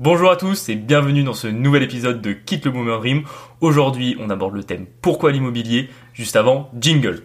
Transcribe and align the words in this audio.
Bonjour 0.00 0.30
à 0.30 0.36
tous 0.36 0.68
et 0.68 0.76
bienvenue 0.76 1.24
dans 1.24 1.32
ce 1.32 1.48
nouvel 1.48 1.82
épisode 1.82 2.22
de 2.22 2.32
Quitte 2.32 2.66
le 2.66 2.70
Boomer 2.70 3.00
Dream. 3.00 3.24
Aujourd'hui, 3.60 4.16
on 4.20 4.30
aborde 4.30 4.54
le 4.54 4.62
thème 4.62 4.86
Pourquoi 5.02 5.32
l'immobilier? 5.32 5.88
Juste 6.14 6.36
avant, 6.36 6.70
jingle. 6.78 7.24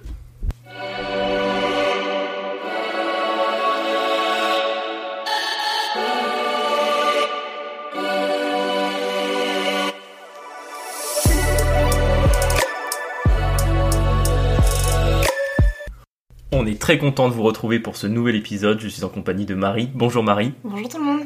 On 16.51 16.65
est 16.65 16.81
très 16.81 16.97
content 16.97 17.29
de 17.29 17.35
vous 17.35 17.43
retrouver 17.43 17.79
pour 17.79 17.97
ce 17.97 18.07
nouvel 18.07 18.35
épisode. 18.35 18.79
Je 18.79 18.87
suis 18.87 19.03
en 19.03 19.09
compagnie 19.09 19.45
de 19.45 19.53
Marie. 19.53 19.91
Bonjour 19.93 20.23
Marie. 20.23 20.53
Bonjour 20.63 20.89
tout 20.89 20.97
le 20.97 21.03
monde. 21.03 21.23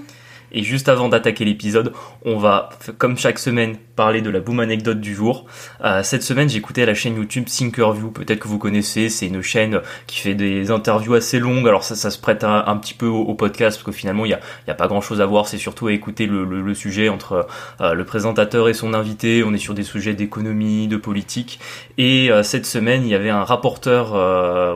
Et 0.52 0.64
juste 0.64 0.90
avant 0.90 1.10
d'attaquer 1.10 1.46
l'épisode, 1.46 1.94
on 2.24 2.38
va, 2.38 2.70
comme 2.98 3.18
chaque 3.18 3.40
semaine, 3.40 3.76
parler 3.96 4.22
de 4.22 4.30
la 4.30 4.40
boom 4.40 4.60
anecdote 4.60 5.02
du 5.02 5.14
jour. 5.14 5.46
Euh, 5.84 6.04
cette 6.04 6.24
semaine, 6.24 6.50
écouté 6.52 6.86
la 6.86 6.94
chaîne 6.94 7.16
YouTube 7.16 7.46
Thinkerview, 7.46 8.12
peut-être 8.12 8.40
que 8.40 8.48
vous 8.48 8.60
connaissez, 8.60 9.10
c'est 9.10 9.28
une 9.28 9.42
chaîne 9.42 9.82
qui 10.06 10.20
fait 10.20 10.36
des 10.36 10.72
interviews 10.72 11.16
assez 11.16 11.40
longues, 11.40 11.68
alors 11.68 11.84
ça, 11.84 11.96
ça 11.96 12.12
se 12.12 12.20
prête 12.20 12.44
un, 12.44 12.78
petit 12.78 12.94
peu 12.94 13.08
au, 13.08 13.34
podcast, 13.34 13.78
parce 13.78 13.86
que 13.86 13.92
finalement, 13.92 14.26
il 14.26 14.30
n'y 14.30 14.34
a, 14.34 14.40
a, 14.68 14.74
pas 14.74 14.88
grand-chose 14.88 15.20
à 15.20 15.26
voir, 15.26 15.48
c'est 15.48 15.58
surtout 15.58 15.88
à 15.88 15.94
écouter 15.94 16.28
le, 16.28 16.74
sujet 16.74 17.10
entre 17.10 17.48
euh, 17.82 17.94
le 17.94 18.06
présentateur 18.06 18.70
et 18.70 18.74
son 18.74 18.94
invité, 18.94 19.44
on 19.44 19.54
est 19.54 19.58
sur 19.58 19.74
des 19.74 19.84
sujets 19.84 20.14
d'économie, 20.14 20.88
de 20.88 20.98
politique, 20.98 21.60
et 21.98 22.32
euh, 22.32 22.44
cette 22.44 22.66
semaine, 22.66 23.04
il 23.04 23.10
y 23.10 23.16
avait 23.16 23.30
un 23.30 23.44
rapporteur 23.44 24.14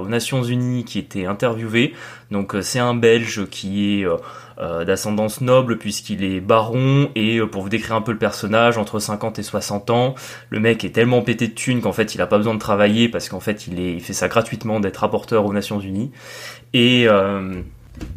aux 0.01 0.07
Nations 0.07 0.43
Unies 0.43 0.83
qui 0.83 0.99
était 0.99 1.25
interviewé, 1.25 1.93
donc 2.31 2.55
c'est 2.61 2.79
un 2.79 2.95
Belge 2.95 3.45
qui 3.49 3.99
est 3.99 4.05
euh, 4.05 4.15
d'ascendance 4.57 5.41
noble 5.41 5.77
puisqu'il 5.77 6.23
est 6.23 6.39
baron 6.39 7.09
et 7.15 7.37
euh, 7.37 7.47
pour 7.47 7.63
vous 7.63 7.69
décrire 7.69 7.95
un 7.95 8.01
peu 8.01 8.11
le 8.11 8.17
personnage 8.17 8.77
entre 8.77 8.99
50 8.99 9.39
et 9.39 9.43
60 9.43 9.89
ans 9.89 10.15
le 10.49 10.59
mec 10.59 10.83
est 10.83 10.91
tellement 10.91 11.21
pété 11.21 11.47
de 11.47 11.53
thunes 11.53 11.81
qu'en 11.81 11.93
fait 11.93 12.15
il 12.15 12.21
a 12.21 12.27
pas 12.27 12.37
besoin 12.37 12.53
de 12.53 12.59
travailler 12.59 13.09
parce 13.09 13.29
qu'en 13.29 13.39
fait 13.39 13.67
il, 13.67 13.79
il 13.79 14.01
fait 14.01 14.13
ça 14.13 14.27
gratuitement 14.27 14.79
d'être 14.79 14.97
rapporteur 14.97 15.45
aux 15.45 15.53
Nations 15.53 15.79
Unies. 15.79 16.11
Et 16.73 17.07
euh, 17.07 17.61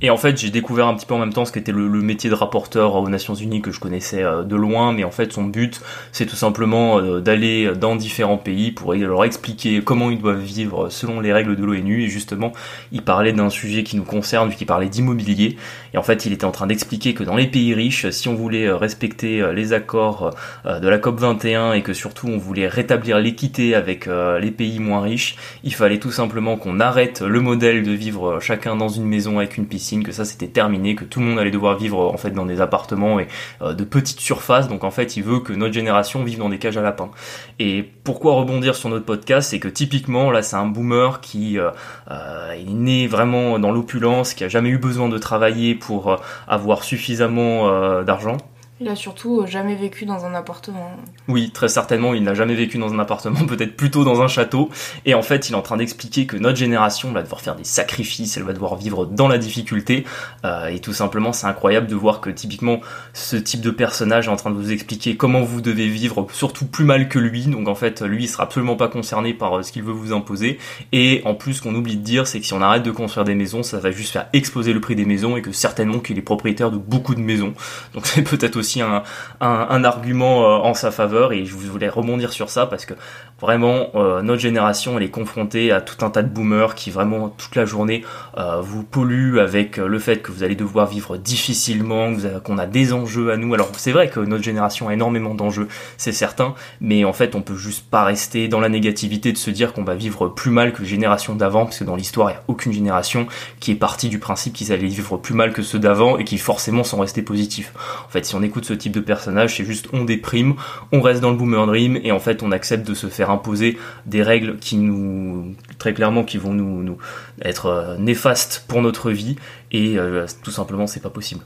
et 0.04 0.10
en 0.10 0.18
fait, 0.18 0.36
j'ai 0.36 0.50
découvert 0.50 0.86
un 0.86 0.94
petit 0.94 1.06
peu 1.06 1.14
en 1.14 1.18
même 1.18 1.32
temps 1.32 1.46
ce 1.46 1.52
qu'était 1.52 1.72
le, 1.72 1.88
métier 1.88 2.28
de 2.28 2.34
rapporteur 2.34 2.96
aux 2.96 3.08
Nations 3.08 3.34
Unies 3.34 3.62
que 3.62 3.70
je 3.70 3.80
connaissais 3.80 4.22
euh, 4.22 4.42
de 4.42 4.54
loin, 4.54 4.92
mais 4.92 5.02
en 5.02 5.10
fait, 5.10 5.32
son 5.32 5.44
but, 5.44 5.80
c'est 6.12 6.26
tout 6.26 6.36
simplement 6.36 6.98
euh, 6.98 7.20
d'aller 7.20 7.72
dans 7.74 7.96
différents 7.96 8.36
pays 8.36 8.70
pour 8.70 8.92
leur 8.92 9.24
expliquer 9.24 9.80
comment 9.82 10.10
ils 10.10 10.20
doivent 10.20 10.42
vivre 10.42 10.90
selon 10.90 11.20
les 11.20 11.32
règles 11.32 11.56
de 11.56 11.64
l'ONU. 11.64 12.02
Et 12.02 12.08
justement, 12.08 12.52
il 12.92 13.00
parlait 13.00 13.32
d'un 13.32 13.48
sujet 13.48 13.82
qui 13.82 13.96
nous 13.96 14.04
concerne, 14.04 14.50
vu 14.50 14.66
parlait 14.66 14.88
d'immobilier. 14.88 15.56
Et 15.94 15.98
en 15.98 16.02
fait, 16.02 16.26
il 16.26 16.34
était 16.34 16.44
en 16.44 16.50
train 16.50 16.66
d'expliquer 16.66 17.14
que 17.14 17.24
dans 17.24 17.36
les 17.36 17.46
pays 17.46 17.72
riches, 17.72 18.10
si 18.10 18.28
on 18.28 18.34
voulait 18.34 18.66
euh, 18.66 18.76
respecter 18.76 19.42
les 19.54 19.72
accords 19.72 20.34
de 20.66 20.88
la 20.88 20.98
COP 20.98 21.18
21 21.18 21.72
et 21.72 21.82
que 21.82 21.94
surtout 21.94 22.28
on 22.28 22.36
voulait 22.36 22.68
rétablir 22.68 23.18
l'équité 23.18 23.74
avec 23.74 24.06
les 24.06 24.50
pays 24.50 24.78
moins 24.80 25.00
riches, 25.00 25.36
il 25.62 25.74
fallait 25.74 25.98
tout 25.98 26.10
simplement 26.10 26.56
qu'on 26.56 26.80
arrête 26.80 27.22
le 27.22 27.40
modèle 27.40 27.82
de 27.82 27.92
vivre 27.92 28.38
chacun 28.40 28.76
dans 28.76 28.88
une 28.88 29.06
maison 29.06 29.38
avec 29.38 29.56
une 29.56 29.66
que 30.04 30.12
ça 30.12 30.24
c'était 30.24 30.48
terminé, 30.48 30.94
que 30.94 31.04
tout 31.04 31.20
le 31.20 31.26
monde 31.26 31.38
allait 31.38 31.50
devoir 31.50 31.76
vivre 31.76 31.98
en 31.98 32.16
fait 32.16 32.30
dans 32.30 32.46
des 32.46 32.60
appartements 32.60 33.20
et 33.20 33.28
euh, 33.62 33.74
de 33.74 33.84
petites 33.84 34.20
surfaces. 34.20 34.68
Donc 34.68 34.84
en 34.84 34.90
fait, 34.90 35.16
il 35.16 35.22
veut 35.22 35.40
que 35.40 35.52
notre 35.52 35.74
génération 35.74 36.24
vive 36.24 36.38
dans 36.38 36.48
des 36.48 36.58
cages 36.58 36.76
à 36.76 36.82
lapins. 36.82 37.10
Et 37.58 37.82
pourquoi 38.04 38.34
rebondir 38.34 38.74
sur 38.74 38.88
notre 38.88 39.04
podcast, 39.04 39.50
c'est 39.50 39.60
que 39.60 39.68
typiquement 39.68 40.30
là, 40.30 40.42
c'est 40.42 40.56
un 40.56 40.66
boomer 40.66 41.20
qui 41.20 41.58
euh, 41.58 41.70
euh, 42.10 42.52
est 42.52 42.64
né 42.64 43.06
vraiment 43.06 43.58
dans 43.58 43.70
l'opulence, 43.70 44.34
qui 44.34 44.44
a 44.44 44.48
jamais 44.48 44.70
eu 44.70 44.78
besoin 44.78 45.08
de 45.08 45.18
travailler 45.18 45.74
pour 45.74 46.18
avoir 46.48 46.84
suffisamment 46.84 48.02
d'argent 48.02 48.38
il 48.80 48.88
a 48.88 48.96
surtout 48.96 49.40
euh, 49.40 49.46
jamais 49.46 49.76
vécu 49.76 50.04
dans 50.04 50.24
un 50.24 50.34
appartement. 50.34 50.90
Oui, 51.28 51.52
très 51.52 51.68
certainement, 51.68 52.12
il 52.12 52.24
n'a 52.24 52.34
jamais 52.34 52.56
vécu 52.56 52.76
dans 52.76 52.92
un 52.92 52.98
appartement, 52.98 53.44
peut-être 53.46 53.76
plutôt 53.76 54.04
dans 54.04 54.20
un 54.20 54.26
château. 54.26 54.68
Et 55.04 55.14
en 55.14 55.22
fait, 55.22 55.48
il 55.48 55.52
est 55.52 55.56
en 55.56 55.62
train 55.62 55.76
d'expliquer 55.76 56.26
que 56.26 56.36
notre 56.36 56.58
génération 56.58 57.12
va 57.12 57.22
devoir 57.22 57.40
faire 57.40 57.54
des 57.54 57.62
sacrifices, 57.62 58.36
elle 58.36 58.42
va 58.42 58.52
devoir 58.52 58.74
vivre 58.74 59.06
dans 59.06 59.28
la 59.28 59.38
difficulté. 59.38 60.04
Euh, 60.44 60.66
et 60.66 60.80
tout 60.80 60.92
simplement, 60.92 61.32
c'est 61.32 61.46
incroyable 61.46 61.86
de 61.86 61.94
voir 61.94 62.20
que 62.20 62.30
typiquement, 62.30 62.80
ce 63.12 63.36
type 63.36 63.60
de 63.60 63.70
personnage 63.70 64.26
est 64.26 64.30
en 64.30 64.36
train 64.36 64.50
de 64.50 64.56
vous 64.56 64.72
expliquer 64.72 65.16
comment 65.16 65.42
vous 65.42 65.60
devez 65.60 65.86
vivre, 65.86 66.26
surtout 66.32 66.66
plus 66.66 66.84
mal 66.84 67.08
que 67.08 67.20
lui. 67.20 67.46
Donc 67.46 67.68
en 67.68 67.76
fait, 67.76 68.02
lui, 68.02 68.24
il 68.24 68.28
sera 68.28 68.42
absolument 68.42 68.74
pas 68.74 68.88
concerné 68.88 69.34
par 69.34 69.58
euh, 69.58 69.62
ce 69.62 69.70
qu'il 69.70 69.84
veut 69.84 69.92
vous 69.92 70.12
imposer. 70.12 70.58
Et 70.90 71.22
en 71.26 71.34
plus, 71.34 71.54
ce 71.54 71.62
qu'on 71.62 71.76
oublie 71.76 71.96
de 71.96 72.02
dire, 72.02 72.26
c'est 72.26 72.40
que 72.40 72.46
si 72.46 72.52
on 72.54 72.60
arrête 72.60 72.82
de 72.82 72.90
construire 72.90 73.24
des 73.24 73.36
maisons, 73.36 73.62
ça 73.62 73.78
va 73.78 73.92
juste 73.92 74.12
faire 74.12 74.26
exploser 74.32 74.72
le 74.72 74.80
prix 74.80 74.96
des 74.96 75.04
maisons 75.04 75.36
et 75.36 75.42
que 75.42 75.52
certainement 75.52 76.00
qu'il 76.00 76.18
est 76.18 76.22
propriétaire 76.22 76.72
de 76.72 76.76
beaucoup 76.76 77.14
de 77.14 77.20
maisons. 77.20 77.54
Donc 77.94 78.06
c'est 78.08 78.22
peut-être 78.22 78.56
aussi 78.56 78.63
un, 78.80 79.02
un, 79.40 79.84
argument 79.84 80.42
euh, 80.42 80.56
en 80.62 80.74
sa 80.74 80.90
faveur 80.90 81.32
et 81.32 81.44
je 81.44 81.54
voulais 81.54 81.88
rebondir 81.88 82.32
sur 82.32 82.50
ça 82.50 82.66
parce 82.66 82.86
que 82.86 82.94
vraiment 83.40 83.88
euh, 83.94 84.22
notre 84.22 84.40
génération 84.40 84.96
elle 84.96 85.04
est 85.04 85.10
confrontée 85.10 85.72
à 85.72 85.80
tout 85.80 86.04
un 86.04 86.10
tas 86.10 86.22
de 86.22 86.28
boomers 86.28 86.74
qui 86.74 86.90
vraiment 86.90 87.28
toute 87.28 87.56
la 87.56 87.64
journée 87.64 88.04
euh, 88.38 88.60
vous 88.60 88.82
polluent 88.82 89.38
avec 89.40 89.76
le 89.76 89.98
fait 89.98 90.18
que 90.18 90.32
vous 90.32 90.42
allez 90.42 90.54
devoir 90.54 90.86
vivre 90.86 91.16
difficilement, 91.16 92.12
qu'on 92.44 92.58
a 92.58 92.66
des 92.66 92.92
enjeux 92.92 93.30
à 93.32 93.36
nous. 93.36 93.52
Alors 93.54 93.70
c'est 93.76 93.92
vrai 93.92 94.08
que 94.08 94.20
notre 94.20 94.44
génération 94.44 94.88
a 94.88 94.94
énormément 94.94 95.34
d'enjeux, 95.34 95.68
c'est 95.96 96.12
certain, 96.12 96.54
mais 96.80 97.04
en 97.04 97.12
fait 97.12 97.34
on 97.34 97.42
peut 97.42 97.56
juste 97.56 97.88
pas 97.90 98.04
rester 98.04 98.48
dans 98.48 98.60
la 98.60 98.68
négativité 98.68 99.32
de 99.32 99.38
se 99.38 99.50
dire 99.50 99.72
qu'on 99.72 99.84
va 99.84 99.94
vivre 99.94 100.28
plus 100.28 100.50
mal 100.50 100.72
que 100.72 100.82
les 100.82 100.88
générations 100.88 101.34
d'avant 101.34 101.64
parce 101.64 101.78
que 101.78 101.84
dans 101.84 101.96
l'histoire 101.96 102.30
il 102.30 102.34
n'y 102.34 102.38
a 102.38 102.44
aucune 102.48 102.72
génération 102.72 103.26
qui 103.60 103.72
est 103.72 103.76
partie 103.76 104.08
du 104.08 104.18
principe 104.18 104.54
qu'ils 104.54 104.72
allaient 104.72 104.86
vivre 104.86 105.16
plus 105.16 105.34
mal 105.34 105.52
que 105.52 105.62
ceux 105.62 105.78
d'avant 105.78 106.18
et 106.18 106.24
qui 106.24 106.38
forcément 106.38 106.84
sont 106.84 106.98
restés 106.98 107.22
positifs. 107.22 107.72
En 108.06 108.08
fait 108.08 108.24
si 108.24 108.34
on 108.34 108.42
écoute 108.54 108.66
ce 108.66 108.72
type 108.72 108.92
de 108.92 109.00
personnage, 109.00 109.56
c'est 109.56 109.64
juste 109.64 109.88
on 109.92 110.04
déprime, 110.04 110.54
on 110.92 111.00
reste 111.00 111.20
dans 111.20 111.32
le 111.32 111.36
boomer 111.36 111.66
dream 111.66 111.98
et 112.04 112.12
en 112.12 112.20
fait 112.20 112.40
on 112.40 112.52
accepte 112.52 112.86
de 112.86 112.94
se 112.94 113.08
faire 113.08 113.30
imposer 113.30 113.76
des 114.06 114.22
règles 114.22 114.58
qui 114.58 114.76
nous, 114.76 115.56
très 115.78 115.92
clairement, 115.92 116.22
qui 116.22 116.38
vont 116.38 116.52
nous, 116.52 116.96
être 117.42 117.66
euh, 117.66 117.96
néfastes 117.98 118.64
pour 118.68 118.80
notre 118.80 119.10
vie 119.10 119.34
et 119.72 119.98
euh, 119.98 120.26
tout 120.44 120.52
simplement 120.52 120.86
c'est 120.86 121.02
pas 121.02 121.10
possible. 121.10 121.40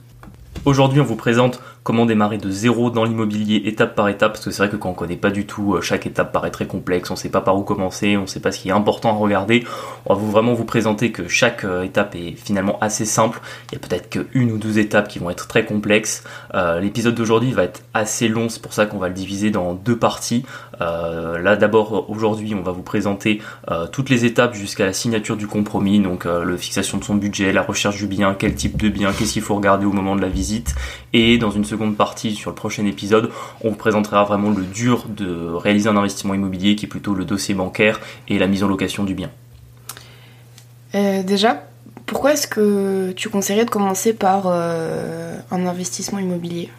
Aujourd'hui, 0.65 1.01
on 1.01 1.03
vous 1.03 1.15
présente 1.15 1.63
comment 1.83 2.05
démarrer 2.05 2.37
de 2.37 2.49
zéro 2.49 2.89
dans 2.89 3.03
l'immobilier 3.03 3.63
étape 3.65 3.95
par 3.95 4.09
étape, 4.09 4.33
parce 4.33 4.45
que 4.45 4.51
c'est 4.51 4.63
vrai 4.63 4.69
que 4.69 4.75
quand 4.75 4.89
on 4.89 4.93
connaît 4.93 5.15
pas 5.15 5.31
du 5.31 5.45
tout, 5.45 5.75
euh, 5.75 5.81
chaque 5.81 6.05
étape 6.05 6.31
paraît 6.31 6.51
très 6.51 6.67
complexe, 6.67 7.09
on 7.11 7.15
sait 7.15 7.29
pas 7.29 7.41
par 7.41 7.57
où 7.57 7.63
commencer, 7.63 8.17
on 8.17 8.27
sait 8.27 8.39
pas 8.39 8.51
ce 8.51 8.59
qui 8.59 8.69
est 8.69 8.73
important 8.73 9.09
à 9.09 9.13
regarder. 9.13 9.63
On 10.05 10.13
va 10.13 10.19
vous 10.19 10.29
vraiment 10.29 10.53
vous 10.53 10.65
présenter 10.65 11.11
que 11.11 11.27
chaque 11.27 11.63
euh, 11.63 11.83
étape 11.83 12.15
est 12.15 12.35
finalement 12.35 12.77
assez 12.81 13.05
simple. 13.05 13.39
Il 13.71 13.75
y 13.75 13.77
a 13.77 13.87
peut-être 13.87 14.09
qu'une 14.09 14.51
ou 14.51 14.57
deux 14.57 14.79
étapes 14.79 15.07
qui 15.07 15.19
vont 15.19 15.29
être 15.29 15.47
très 15.47 15.65
complexes. 15.65 16.23
Euh, 16.53 16.79
l'épisode 16.79 17.15
d'aujourd'hui 17.15 17.51
va 17.51 17.63
être 17.63 17.81
assez 17.93 18.27
long, 18.27 18.49
c'est 18.49 18.61
pour 18.61 18.73
ça 18.73 18.85
qu'on 18.85 18.97
va 18.97 19.07
le 19.07 19.13
diviser 19.13 19.51
dans 19.51 19.73
deux 19.73 19.97
parties. 19.97 20.45
là 20.79 21.55
d'abord 21.55 22.09
aujourd'hui 22.09 22.55
on 22.55 22.61
va 22.61 22.71
vous 22.71 22.83
présenter 22.83 23.41
toutes 23.91 24.09
les 24.09 24.25
étapes 24.25 24.53
jusqu'à 24.53 24.85
la 24.85 24.93
signature 24.93 25.35
du 25.35 25.47
compromis, 25.47 25.99
donc 25.99 26.25
la 26.25 26.57
fixation 26.57 26.97
de 26.97 27.03
son 27.03 27.15
budget, 27.15 27.51
la 27.51 27.61
recherche 27.61 27.97
du 27.97 28.07
bien, 28.07 28.35
quel 28.37 28.55
type 28.55 28.77
de 28.77 28.89
bien, 28.89 29.11
qu'est-ce 29.11 29.33
qu'il 29.33 29.41
faut 29.41 29.55
regarder 29.55 29.85
au 29.85 29.91
moment 29.91 30.15
de 30.15 30.21
la 30.21 30.29
visite. 30.29 30.75
Et 31.13 31.37
dans 31.37 31.51
une 31.51 31.65
seconde 31.69 31.95
partie, 31.95 32.35
sur 32.35 32.49
le 32.51 32.55
prochain 32.55 32.85
épisode, 32.85 33.31
on 33.61 33.69
vous 33.69 33.75
présentera 33.75 34.23
vraiment 34.23 34.49
le 34.49 34.63
dur 34.63 35.05
de 35.07 35.53
réaliser 35.53 35.89
un 35.89 35.95
investissement 35.95 36.33
immobilier 36.33 36.75
qui 36.75 36.85
est 36.85 36.89
plutôt 36.89 37.13
le 37.13 37.25
dossier 37.25 37.55
bancaire 37.55 37.99
et 38.27 38.37
la 38.39 38.47
mise 38.47 38.63
en 38.63 38.67
location 38.67 39.03
du 39.03 39.13
bien. 39.13 39.29
Euh, 40.95 41.23
déjà, 41.23 41.63
pourquoi 42.05 42.33
est-ce 42.33 42.47
que 42.47 43.11
tu 43.15 43.29
conseillerais 43.29 43.65
de 43.65 43.69
commencer 43.69 44.13
par 44.13 44.43
euh, 44.47 45.37
un 45.51 45.65
investissement 45.67 46.19
immobilier? 46.19 46.69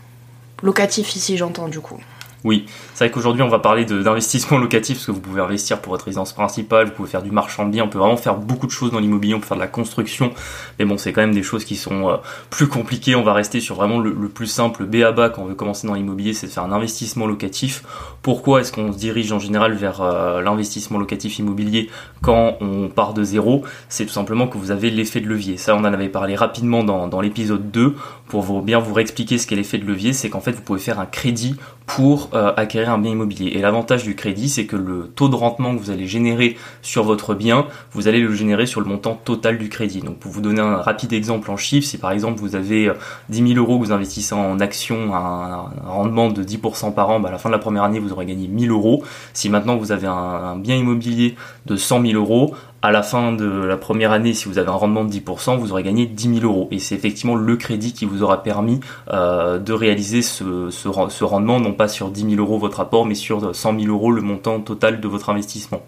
Locatif 0.62 1.14
ici 1.16 1.36
j'entends 1.36 1.68
du 1.68 1.80
coup. 1.80 1.98
Oui, 2.42 2.64
c'est 2.94 3.04
vrai 3.04 3.10
qu'aujourd'hui 3.10 3.42
on 3.42 3.48
va 3.48 3.58
parler 3.58 3.84
d'investissement 3.84 4.56
locatif 4.58 4.96
parce 4.96 5.06
que 5.06 5.12
vous 5.12 5.20
pouvez 5.20 5.42
investir 5.42 5.80
pour 5.80 5.92
votre 5.92 6.06
résidence 6.06 6.32
principale, 6.32 6.86
vous 6.86 6.92
pouvez 6.92 7.10
faire 7.10 7.22
du 7.22 7.30
marchand 7.30 7.66
de 7.66 7.70
biens, 7.70 7.84
on 7.84 7.88
peut 7.88 7.98
vraiment 7.98 8.16
faire 8.16 8.36
beaucoup 8.36 8.66
de 8.66 8.72
choses 8.72 8.90
dans 8.90 8.98
l'immobilier, 8.98 9.34
on 9.34 9.40
peut 9.40 9.46
faire 9.46 9.58
de 9.58 9.62
la 9.62 9.68
construction, 9.68 10.32
mais 10.78 10.86
bon 10.86 10.96
c'est 10.96 11.12
quand 11.12 11.20
même 11.20 11.34
des 11.34 11.42
choses 11.42 11.66
qui 11.66 11.76
sont 11.76 12.08
euh, 12.08 12.16
plus 12.48 12.66
compliquées, 12.66 13.14
on 13.14 13.22
va 13.22 13.34
rester 13.34 13.60
sur 13.60 13.74
vraiment 13.74 13.98
le, 13.98 14.14
plus 14.28 14.46
simple, 14.46 14.84
B 14.84 14.96
à 14.96 15.12
quand 15.28 15.42
on 15.42 15.46
veut 15.46 15.54
commencer 15.54 15.86
dans 15.86 15.94
l'immobilier, 15.94 16.32
c'est 16.32 16.46
de 16.46 16.52
faire 16.52 16.62
un 16.62 16.72
investissement 16.72 17.26
locatif. 17.26 17.82
Pourquoi 18.22 18.60
est-ce 18.60 18.72
qu'on 18.72 18.92
se 18.92 18.98
dirige 18.98 19.32
en 19.32 19.38
général 19.38 19.74
vers 19.74 20.00
euh, 20.00 20.40
l'investissement 20.40 20.98
locatif 20.98 21.38
immobilier 21.38 21.90
quand 22.22 22.56
on 22.60 22.88
part 22.88 23.12
de 23.12 23.22
zéro? 23.22 23.64
C'est 23.88 24.06
tout 24.06 24.12
simplement 24.12 24.46
que 24.46 24.56
vous 24.56 24.70
avez 24.70 24.90
l'effet 24.90 25.20
de 25.20 25.26
levier. 25.26 25.58
Ça 25.58 25.74
on 25.76 25.80
en 25.80 25.84
avait 25.84 26.08
parlé 26.08 26.36
rapidement 26.36 26.84
dans, 26.84 27.06
dans 27.06 27.20
l'épisode 27.20 27.70
2 27.70 27.96
pour 28.30 28.62
bien 28.62 28.78
vous 28.78 28.94
réexpliquer 28.94 29.38
ce 29.38 29.46
qu'est 29.46 29.56
l'effet 29.56 29.76
de 29.76 29.84
levier, 29.84 30.12
c'est 30.12 30.30
qu'en 30.30 30.40
fait 30.40 30.52
vous 30.52 30.62
pouvez 30.62 30.78
faire 30.78 31.00
un 31.00 31.06
crédit 31.06 31.56
pour 31.84 32.30
euh, 32.34 32.52
acquérir 32.56 32.90
un 32.90 32.98
bien 32.98 33.10
immobilier. 33.10 33.50
Et 33.56 33.58
l'avantage 33.58 34.04
du 34.04 34.14
crédit, 34.14 34.48
c'est 34.48 34.66
que 34.66 34.76
le 34.76 35.10
taux 35.16 35.28
de 35.28 35.34
rendement 35.34 35.74
que 35.74 35.80
vous 35.80 35.90
allez 35.90 36.06
générer 36.06 36.56
sur 36.80 37.02
votre 37.02 37.34
bien, 37.34 37.66
vous 37.92 38.06
allez 38.06 38.20
le 38.20 38.32
générer 38.32 38.66
sur 38.66 38.80
le 38.80 38.86
montant 38.86 39.14
total 39.24 39.58
du 39.58 39.68
crédit. 39.68 40.00
Donc 40.00 40.18
pour 40.18 40.30
vous 40.30 40.40
donner 40.40 40.60
un 40.60 40.76
rapide 40.76 41.12
exemple 41.12 41.50
en 41.50 41.56
chiffres, 41.56 41.88
si 41.88 41.98
par 41.98 42.12
exemple 42.12 42.38
vous 42.38 42.54
avez 42.54 42.92
10 43.30 43.42
euh, 43.42 43.46
000 43.48 43.58
euros 43.58 43.78
vous 43.78 43.90
investissez 43.90 44.36
en 44.36 44.60
actions 44.60 45.12
un, 45.12 45.64
rendement 45.84 46.30
de 46.30 46.44
10% 46.44 46.94
par 46.94 47.10
an, 47.10 47.18
bah 47.18 47.30
à 47.30 47.32
la 47.32 47.38
fin 47.38 47.48
de 47.48 47.54
la 47.54 47.58
première 47.58 47.82
année 47.82 47.98
vous 47.98 48.12
aurez 48.12 48.26
gagné 48.26 48.46
1000 48.46 48.70
euros. 48.70 49.02
Si 49.32 49.48
maintenant 49.48 49.76
vous 49.76 49.90
avez 49.90 50.06
un, 50.06 50.56
bien 50.56 50.76
immobilier 50.76 51.34
de 51.66 51.74
100 51.74 52.02
000 52.02 52.14
euros, 52.14 52.54
à 52.82 52.90
la 52.90 53.02
fin 53.02 53.32
de 53.32 53.44
la 53.44 53.76
première 53.76 54.10
année, 54.10 54.32
si 54.32 54.48
vous 54.48 54.58
avez 54.58 54.68
un 54.68 54.72
rendement 54.72 55.04
de 55.04 55.12
10%, 55.12 55.58
vous 55.58 55.72
aurez 55.72 55.82
gagné 55.82 56.06
10 56.06 56.40
000 56.40 56.46
euros. 56.46 56.68
Et 56.70 56.78
c'est 56.78 56.94
effectivement 56.94 57.34
le 57.34 57.56
crédit 57.56 57.92
qui 57.92 58.06
vous 58.06 58.22
aura 58.22 58.42
permis 58.42 58.80
euh, 59.12 59.58
de 59.58 59.72
réaliser 59.72 60.22
ce, 60.22 60.70
ce, 60.70 61.24
rendement, 61.24 61.60
non 61.60 61.74
pas 61.74 61.88
sur 61.88 62.10
10 62.10 62.36
000 62.36 62.40
euros 62.40 62.58
votre 62.58 62.80
apport, 62.80 63.04
mais 63.04 63.14
sur 63.14 63.54
100 63.54 63.80
000 63.80 63.92
euros 63.92 64.12
le 64.12 64.22
montant 64.22 64.60
total 64.60 65.00
de 65.00 65.08
votre 65.08 65.28
investissement. 65.28 65.82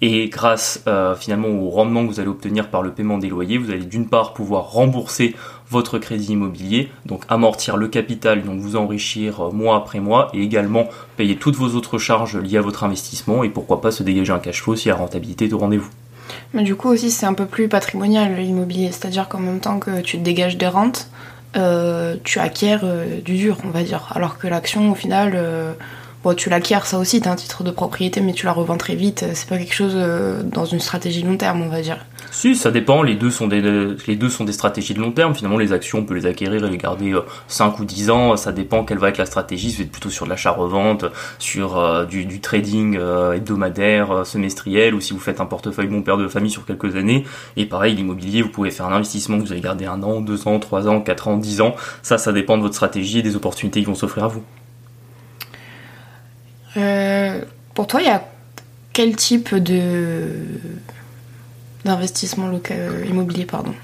Et 0.00 0.28
grâce 0.28 0.84
euh, 0.86 1.16
finalement 1.16 1.48
au 1.48 1.70
rendement 1.70 2.06
que 2.06 2.12
vous 2.12 2.20
allez 2.20 2.28
obtenir 2.28 2.70
par 2.70 2.82
le 2.82 2.92
paiement 2.92 3.18
des 3.18 3.28
loyers, 3.28 3.58
vous 3.58 3.72
allez 3.72 3.84
d'une 3.84 4.06
part 4.06 4.32
pouvoir 4.32 4.70
rembourser 4.70 5.34
votre 5.68 5.98
crédit 5.98 6.34
immobilier, 6.34 6.88
donc 7.04 7.24
amortir 7.28 7.76
le 7.76 7.88
capital, 7.88 8.44
donc 8.44 8.60
vous 8.60 8.76
enrichir 8.76 9.40
euh, 9.40 9.50
mois 9.50 9.74
après 9.74 9.98
mois, 9.98 10.30
et 10.34 10.40
également 10.40 10.88
payer 11.16 11.34
toutes 11.34 11.56
vos 11.56 11.74
autres 11.74 11.98
charges 11.98 12.36
liées 12.36 12.58
à 12.58 12.62
votre 12.62 12.84
investissement, 12.84 13.42
et 13.42 13.48
pourquoi 13.48 13.80
pas 13.80 13.90
se 13.90 14.04
dégager 14.04 14.32
un 14.32 14.38
cash 14.38 14.62
flow 14.62 14.76
si 14.76 14.86
la 14.86 14.94
rentabilité 14.94 15.46
est 15.46 15.52
au 15.52 15.58
rendez-vous. 15.58 15.90
Mais 16.54 16.62
du 16.62 16.74
coup 16.74 16.88
aussi 16.88 17.10
c'est 17.10 17.26
un 17.26 17.34
peu 17.34 17.46
plus 17.46 17.68
patrimonial 17.68 18.34
l'immobilier, 18.36 18.90
c'est-à-dire 18.90 19.28
qu'en 19.28 19.38
même 19.40 19.60
temps 19.60 19.78
que 19.78 20.00
tu 20.00 20.16
dégages 20.16 20.56
des 20.56 20.68
rentes, 20.68 21.10
euh, 21.56 22.16
tu 22.24 22.38
acquiers 22.38 22.78
euh, 22.82 23.20
du 23.20 23.36
dur, 23.36 23.58
on 23.64 23.70
va 23.70 23.82
dire. 23.82 24.12
Alors 24.14 24.38
que 24.38 24.46
l'action 24.46 24.90
au 24.90 24.94
final, 24.94 25.32
euh, 25.34 25.72
bon, 26.22 26.34
tu 26.34 26.50
l'acquiers 26.50 26.78
ça 26.84 26.98
aussi, 26.98 27.20
t'as 27.20 27.32
un 27.32 27.36
titre 27.36 27.64
de 27.64 27.70
propriété, 27.70 28.20
mais 28.20 28.32
tu 28.32 28.46
la 28.46 28.52
revends 28.52 28.76
très 28.76 28.94
vite. 28.94 29.24
C'est 29.34 29.48
pas 29.48 29.58
quelque 29.58 29.74
chose 29.74 29.96
dans 30.44 30.64
une 30.64 30.80
stratégie 30.80 31.22
long 31.22 31.36
terme, 31.36 31.62
on 31.62 31.68
va 31.68 31.80
dire. 31.80 31.98
Si, 32.30 32.54
ça 32.54 32.70
dépend. 32.70 33.02
Les 33.02 33.14
deux 33.14 33.30
sont 33.30 33.46
des, 33.46 33.60
les 34.06 34.16
deux 34.16 34.28
sont 34.28 34.44
des 34.44 34.52
stratégies 34.52 34.94
de 34.94 35.00
long 35.00 35.12
terme. 35.12 35.34
Finalement, 35.34 35.58
les 35.58 35.72
actions, 35.72 35.98
on 35.98 36.04
peut 36.04 36.14
les 36.14 36.26
acquérir 36.26 36.64
et 36.64 36.70
les 36.70 36.76
garder 36.76 37.14
5 37.48 37.66
euh, 37.66 37.82
ou 37.82 37.84
10 37.84 38.10
ans. 38.10 38.36
Ça 38.36 38.52
dépend 38.52 38.84
quelle 38.84 38.98
va 38.98 39.08
être 39.08 39.18
la 39.18 39.26
stratégie. 39.26 39.74
Êtes 39.80 39.90
plutôt 39.90 40.10
sur 40.10 40.24
de 40.24 40.30
l'achat-revente, 40.30 41.06
sur 41.38 41.78
euh, 41.78 42.04
du, 42.04 42.40
trading 42.40 42.96
euh, 42.98 43.32
hebdomadaire, 43.32 44.26
semestriel, 44.26 44.94
ou 44.94 45.00
si 45.00 45.12
vous 45.12 45.20
faites 45.20 45.40
un 45.40 45.46
portefeuille 45.46 45.88
bon 45.88 46.02
père 46.02 46.16
de 46.16 46.28
famille 46.28 46.50
sur 46.50 46.64
quelques 46.64 46.96
années. 46.96 47.24
Et 47.56 47.66
pareil, 47.66 47.94
l'immobilier, 47.94 48.42
vous 48.42 48.50
pouvez 48.50 48.70
faire 48.70 48.86
un 48.86 48.92
investissement 48.92 49.38
que 49.38 49.42
vous 49.42 49.52
allez 49.52 49.60
garder 49.60 49.86
un 49.86 50.02
an, 50.02 50.20
deux 50.20 50.46
ans, 50.48 50.58
trois 50.58 50.86
ans, 50.88 51.00
quatre 51.00 51.28
ans, 51.28 51.36
dix 51.36 51.60
ans. 51.60 51.74
Ça, 52.02 52.18
ça 52.18 52.32
dépend 52.32 52.56
de 52.56 52.62
votre 52.62 52.74
stratégie 52.74 53.20
et 53.20 53.22
des 53.22 53.36
opportunités 53.36 53.80
qui 53.80 53.86
vont 53.86 53.94
s'offrir 53.94 54.24
à 54.24 54.28
vous. 54.28 54.42
Pour 57.74 57.86
toi, 57.86 58.00
il 58.00 58.06
y 58.06 58.10
a 58.10 58.22
quel 58.92 59.16
type 59.16 59.54
de 59.54 60.30
d'investissement 61.84 62.48
local, 62.48 63.06
immobilier, 63.08 63.46
pardon? 63.46 63.74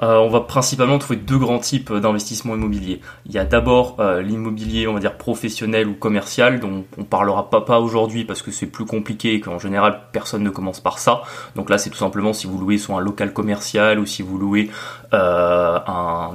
Euh, 0.00 0.16
on 0.16 0.28
va 0.28 0.40
principalement 0.40 0.98
trouver 0.98 1.18
deux 1.18 1.38
grands 1.38 1.58
types 1.58 1.92
d'investissement 1.92 2.54
immobilier. 2.54 3.00
Il 3.26 3.32
y 3.32 3.38
a 3.38 3.44
d'abord 3.44 3.96
euh, 4.00 4.22
l'immobilier, 4.22 4.86
on 4.86 4.94
va 4.94 5.00
dire 5.00 5.16
professionnel 5.16 5.86
ou 5.86 5.94
commercial, 5.94 6.60
dont 6.60 6.84
on 6.96 7.04
parlera 7.04 7.50
pas, 7.50 7.60
pas 7.60 7.78
aujourd'hui 7.78 8.24
parce 8.24 8.42
que 8.42 8.50
c'est 8.50 8.66
plus 8.66 8.86
compliqué 8.86 9.34
et 9.34 9.40
qu'en 9.40 9.58
général 9.58 10.00
personne 10.12 10.42
ne 10.42 10.50
commence 10.50 10.80
par 10.80 10.98
ça. 10.98 11.22
Donc 11.56 11.68
là, 11.68 11.78
c'est 11.78 11.90
tout 11.90 11.98
simplement 11.98 12.32
si 12.32 12.46
vous 12.46 12.58
louez 12.58 12.78
soit 12.78 12.96
un 12.96 13.00
local 13.00 13.32
commercial 13.32 13.98
ou 13.98 14.06
si 14.06 14.22
vous 14.22 14.38
louez 14.38 14.70
euh, 15.12 15.78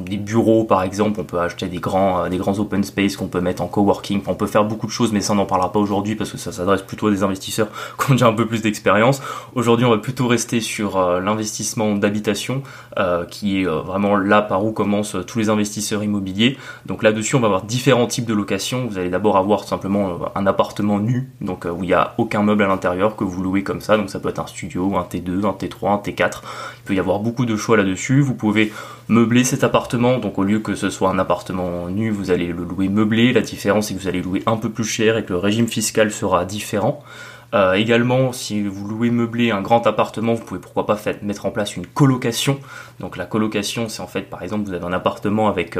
des 0.02 0.18
bureaux 0.18 0.64
par 0.64 0.84
exemple, 0.84 1.20
on 1.20 1.24
peut 1.24 1.40
acheter 1.40 1.68
des 1.68 1.80
grands, 1.80 2.30
des 2.30 2.38
grands 2.38 2.60
open 2.60 2.84
space 2.84 3.16
qu'on 3.16 3.28
peut 3.28 3.42
mettre 3.42 3.64
en 3.64 3.68
coworking. 3.68 4.22
on 4.28 4.36
peut 4.36 4.48
faire 4.48 4.66
beaucoup 4.66 4.86
de 4.86 4.92
choses, 4.92 5.12
mais 5.12 5.22
ça 5.22 5.34
on 5.34 5.38
n'en 5.38 5.46
parlera 5.46 5.72
pas 5.72 5.80
aujourd'hui 5.80 6.16
parce 6.16 6.32
que 6.32 6.38
ça 6.38 6.52
s'adresse 6.52 6.84
plutôt 6.84 7.08
à 7.08 7.12
des 7.12 7.24
investisseurs 7.24 7.70
qui 8.00 8.12
ont 8.12 8.14
déjà 8.14 8.28
un 8.28 8.34
peu 8.34 8.46
plus 8.46 8.62
d'expérience. 8.62 9.22
Aujourd'hui, 9.56 9.86
on 9.86 9.90
va 9.90 9.98
plutôt 9.98 10.28
rester 10.28 10.62
sur 10.62 11.00
l'investissement 11.20 11.96
d'habitation 11.96 12.62
qui 13.30 13.47
est 13.56 13.68
euh, 13.68 13.82
vraiment 13.82 14.16
là 14.16 14.42
par 14.42 14.66
où 14.66 14.72
commencent 14.72 15.16
euh, 15.16 15.24
tous 15.24 15.40
les 15.40 15.50
investisseurs 15.50 16.04
immobiliers. 16.04 16.58
Donc 16.86 17.04
là-dessus, 17.04 17.36
on 17.36 17.40
va 17.40 17.48
avoir 17.48 17.64
différents 17.64 18.08
types 18.08 18.26
de 18.26 18.34
locations. 18.34 18.88
Vous 18.88 18.98
allez 18.98 19.10
d'abord 19.10 19.38
avoir 19.38 19.64
simplement 19.64 20.10
euh, 20.10 20.26
un 20.36 20.46
appartement 20.46 21.00
nu, 21.00 21.30
donc 21.42 21.66
où 21.66 21.84
il 21.84 21.88
n'y 21.88 21.94
a 21.94 22.14
aucun 22.18 22.44
meuble 22.44 22.64
à 22.64 22.68
l'intérieur 22.68 23.16
que 23.16 23.24
vous 23.24 23.42
louez 23.42 23.64
comme 23.64 23.82
ça. 23.82 23.98
Donc 23.98 24.10
ça 24.10 24.20
peut 24.20 24.30
être 24.30 24.40
un 24.40 24.48
studio, 24.48 24.96
un 24.98 25.04
T2, 25.04 25.46
un 25.46 25.52
T3, 25.52 25.94
un 25.94 25.98
T4. 25.98 26.42
Il 26.78 26.84
peut 26.86 26.94
y 26.94 27.00
avoir 27.00 27.20
beaucoup 27.20 27.46
de 27.46 27.56
choix 27.56 27.78
là-dessus. 27.78 28.22
Vous 28.22 28.36
pouvez 28.36 28.72
meubler 29.10 29.44
cet 29.44 29.64
appartement. 29.64 30.18
Donc 30.18 30.38
au 30.38 30.44
lieu 30.44 30.60
que 30.60 30.76
ce 30.76 30.90
soit 30.90 31.10
un 31.10 31.20
appartement 31.20 31.88
nu, 31.90 32.10
vous 32.10 32.32
allez 32.32 32.48
le 32.48 32.64
louer 32.64 32.90
meublé. 32.90 33.34
La 33.34 33.42
différence, 33.42 33.88
c'est 33.88 33.94
que 33.94 34.00
vous 34.00 34.08
allez 34.08 34.22
louer 34.22 34.44
un 34.46 34.58
peu 34.58 34.70
plus 34.70 34.84
cher 34.84 35.18
et 35.18 35.24
que 35.24 35.34
le 35.34 35.40
régime 35.40 35.68
fiscal 35.68 36.12
sera 36.12 36.46
différent. 36.46 37.04
Euh, 37.54 37.74
également, 37.74 38.34
si 38.34 38.64
vous 38.64 38.88
louez 38.88 39.10
meublé 39.10 39.52
un 39.52 39.62
grand 39.62 39.88
appartement, 39.88 40.34
vous 40.34 40.44
pouvez 40.44 40.60
pourquoi 40.60 40.86
pas 40.86 40.98
mettre 41.22 41.46
en 41.46 41.52
place 41.52 41.76
une 41.76 41.86
colocation. 41.86 42.60
Donc 43.00 43.16
la 43.16 43.26
colocation, 43.26 43.88
c'est 43.88 44.02
en 44.02 44.08
fait, 44.08 44.24
par 44.24 44.44
exemple, 44.44 44.68
vous 44.68 44.74
avez 44.74 44.86
un 44.86 44.94
appartement 44.94 45.48
avec 45.48 45.80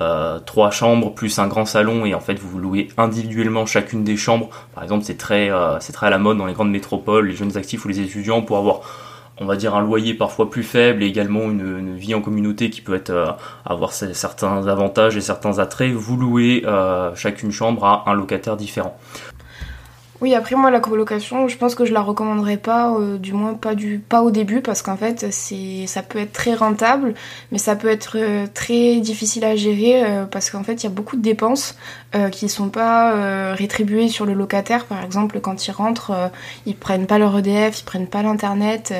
euh, 0.00 0.38
trois 0.40 0.70
chambres 0.70 1.14
plus 1.14 1.38
un 1.38 1.48
grand 1.48 1.64
salon 1.64 2.06
et 2.06 2.14
en 2.14 2.20
fait 2.20 2.38
vous 2.38 2.58
louez 2.58 2.88
individuellement 2.96 3.66
chacune 3.66 4.04
des 4.04 4.16
chambres. 4.16 4.48
Par 4.74 4.84
exemple, 4.84 5.04
c'est 5.04 5.18
très, 5.18 5.50
euh, 5.50 5.80
c'est 5.80 5.92
très 5.92 6.06
à 6.06 6.10
la 6.10 6.18
mode 6.18 6.38
dans 6.38 6.46
les 6.46 6.54
grandes 6.54 6.70
métropoles, 6.70 7.28
les 7.28 7.36
jeunes 7.36 7.56
actifs 7.56 7.84
ou 7.84 7.88
les 7.88 8.00
étudiants 8.00 8.42
pour 8.42 8.58
avoir 8.58 8.80
on 9.40 9.46
va 9.46 9.54
dire 9.54 9.76
un 9.76 9.82
loyer 9.82 10.14
parfois 10.14 10.50
plus 10.50 10.64
faible 10.64 11.00
et 11.04 11.06
également 11.06 11.42
une, 11.42 11.94
vie 11.94 12.12
en 12.12 12.20
communauté 12.20 12.70
qui 12.70 12.80
peut 12.80 12.96
être 12.96 13.36
avoir 13.64 13.92
certains 13.92 14.66
avantages 14.66 15.16
et 15.16 15.20
certains 15.20 15.60
attraits, 15.60 15.92
vous 15.92 16.16
louez 16.16 16.64
chacune 17.14 17.52
chambre 17.52 17.84
à 17.84 18.10
un 18.10 18.14
locataire 18.14 18.56
différent. 18.56 18.98
Oui, 20.20 20.34
après 20.34 20.56
moi 20.56 20.72
la 20.72 20.80
colocation, 20.80 21.46
je 21.46 21.56
pense 21.56 21.76
que 21.76 21.84
je 21.84 21.92
la 21.92 22.00
recommanderais 22.00 22.56
pas, 22.56 22.92
euh, 22.92 23.18
du 23.18 23.32
moins 23.32 23.54
pas 23.54 23.76
du 23.76 24.00
pas 24.00 24.22
au 24.22 24.32
début 24.32 24.62
parce 24.62 24.82
qu'en 24.82 24.96
fait 24.96 25.30
c'est 25.30 25.86
ça 25.86 26.02
peut 26.02 26.18
être 26.18 26.32
très 26.32 26.54
rentable, 26.54 27.14
mais 27.52 27.58
ça 27.58 27.76
peut 27.76 27.86
être 27.86 28.16
euh, 28.18 28.48
très 28.52 28.96
difficile 28.96 29.44
à 29.44 29.54
gérer 29.54 30.04
euh, 30.04 30.24
parce 30.24 30.50
qu'en 30.50 30.64
fait 30.64 30.82
il 30.82 30.84
y 30.84 30.86
a 30.88 30.90
beaucoup 30.90 31.16
de 31.16 31.22
dépenses 31.22 31.76
qui 32.32 32.48
sont 32.48 32.70
pas 32.70 33.52
rétribuées 33.52 34.08
sur 34.08 34.24
le 34.24 34.32
locataire. 34.32 34.86
Par 34.86 35.04
exemple, 35.04 35.40
quand 35.40 35.66
ils 35.66 35.72
rentrent, 35.72 36.30
ils 36.64 36.74
prennent 36.74 37.06
pas 37.06 37.18
leur 37.18 37.36
EDF, 37.36 37.80
ils 37.80 37.84
prennent 37.84 38.06
pas 38.06 38.22
l'internet 38.22 38.94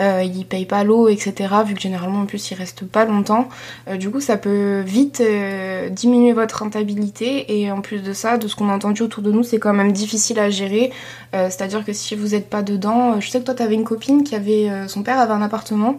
euh, 0.00 0.22
ils 0.22 0.46
payent 0.46 0.66
pas 0.66 0.84
l'eau, 0.84 1.08
etc. 1.08 1.54
Vu 1.66 1.74
que 1.74 1.80
généralement 1.80 2.20
en 2.20 2.26
plus 2.26 2.50
ils 2.50 2.54
restent 2.54 2.84
pas 2.84 3.04
longtemps. 3.04 3.48
Euh, 3.88 3.96
du 3.96 4.10
coup 4.10 4.20
ça 4.20 4.36
peut 4.36 4.80
vite 4.80 5.20
euh, 5.20 5.88
diminuer 5.90 6.32
votre 6.32 6.60
rentabilité 6.60 7.60
et 7.60 7.70
en 7.70 7.80
plus 7.80 8.02
de 8.02 8.12
ça, 8.12 8.38
de 8.38 8.48
ce 8.48 8.56
qu'on 8.56 8.68
a 8.68 8.74
entendu 8.74 9.02
autour 9.02 9.22
de 9.22 9.30
nous, 9.30 9.42
c'est 9.42 9.58
quand 9.58 9.74
même 9.74 9.92
difficile 9.92 10.38
à 10.38 10.50
gérer. 10.50 10.92
Euh, 11.34 11.48
c'est-à-dire 11.50 11.84
que 11.84 11.92
si 11.92 12.14
vous 12.14 12.28
n'êtes 12.28 12.48
pas 12.48 12.62
dedans, 12.62 13.20
je 13.20 13.28
sais 13.28 13.40
que 13.40 13.44
toi 13.44 13.54
t'avais 13.54 13.74
une 13.74 13.84
copine 13.84 14.24
qui 14.24 14.34
avait, 14.34 14.70
son 14.88 15.02
père 15.02 15.18
avait 15.18 15.32
un 15.32 15.42
appartement 15.42 15.98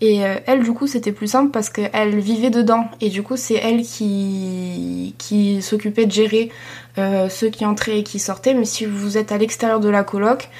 et 0.00 0.16
elle, 0.46 0.64
du 0.64 0.72
coup, 0.72 0.88
c'était 0.88 1.12
plus 1.12 1.28
simple 1.28 1.52
parce 1.52 1.70
qu'elle 1.70 2.18
vivait 2.18 2.50
dedans. 2.50 2.86
Et 3.00 3.08
du 3.08 3.22
coup, 3.22 3.36
c'est 3.36 3.54
elle 3.54 3.82
qui, 3.82 5.14
qui 5.16 5.62
s'occupait 5.62 6.06
de 6.06 6.10
gérer 6.10 6.50
ceux 6.96 7.50
qui 7.50 7.64
entraient 7.64 8.00
et 8.00 8.02
qui 8.02 8.18
sortaient. 8.18 8.54
Mais 8.54 8.64
si 8.64 8.84
vous 8.84 9.16
êtes 9.16 9.30
à 9.30 9.38
l'extérieur 9.38 9.78
de 9.78 9.88
la 9.88 10.02
coloc, 10.02 10.50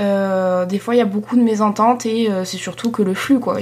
euh, 0.00 0.64
des 0.66 0.78
fois, 0.78 0.94
il 0.94 0.98
y 0.98 1.02
a 1.02 1.06
beaucoup 1.06 1.36
de 1.36 1.42
mésententes 1.42 2.06
et 2.06 2.30
euh, 2.30 2.44
c'est 2.44 2.56
surtout 2.56 2.90
que 2.90 3.02
le 3.02 3.14
flux, 3.14 3.38
quoi, 3.38 3.58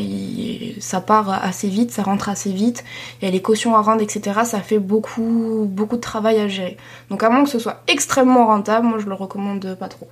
ça 0.78 1.00
part 1.00 1.30
assez 1.30 1.68
vite, 1.68 1.90
ça 1.90 2.02
rentre 2.02 2.28
assez 2.28 2.52
vite. 2.52 2.84
Il 3.20 3.24
y 3.24 3.28
a 3.28 3.30
les 3.30 3.42
cautions 3.42 3.74
à 3.76 3.82
rendre, 3.82 4.02
etc. 4.02 4.40
Ça 4.44 4.60
fait 4.60 4.78
beaucoup, 4.78 5.66
beaucoup 5.68 5.96
de 5.96 6.00
travail 6.00 6.40
à 6.40 6.48
gérer. 6.48 6.76
Donc, 7.10 7.22
à 7.22 7.30
moins 7.30 7.44
que 7.44 7.50
ce 7.50 7.58
soit 7.58 7.82
extrêmement 7.88 8.46
rentable, 8.46 8.86
moi, 8.86 8.98
je 8.98 9.06
le 9.06 9.14
recommande 9.14 9.76
pas 9.78 9.88
trop. 9.88 10.08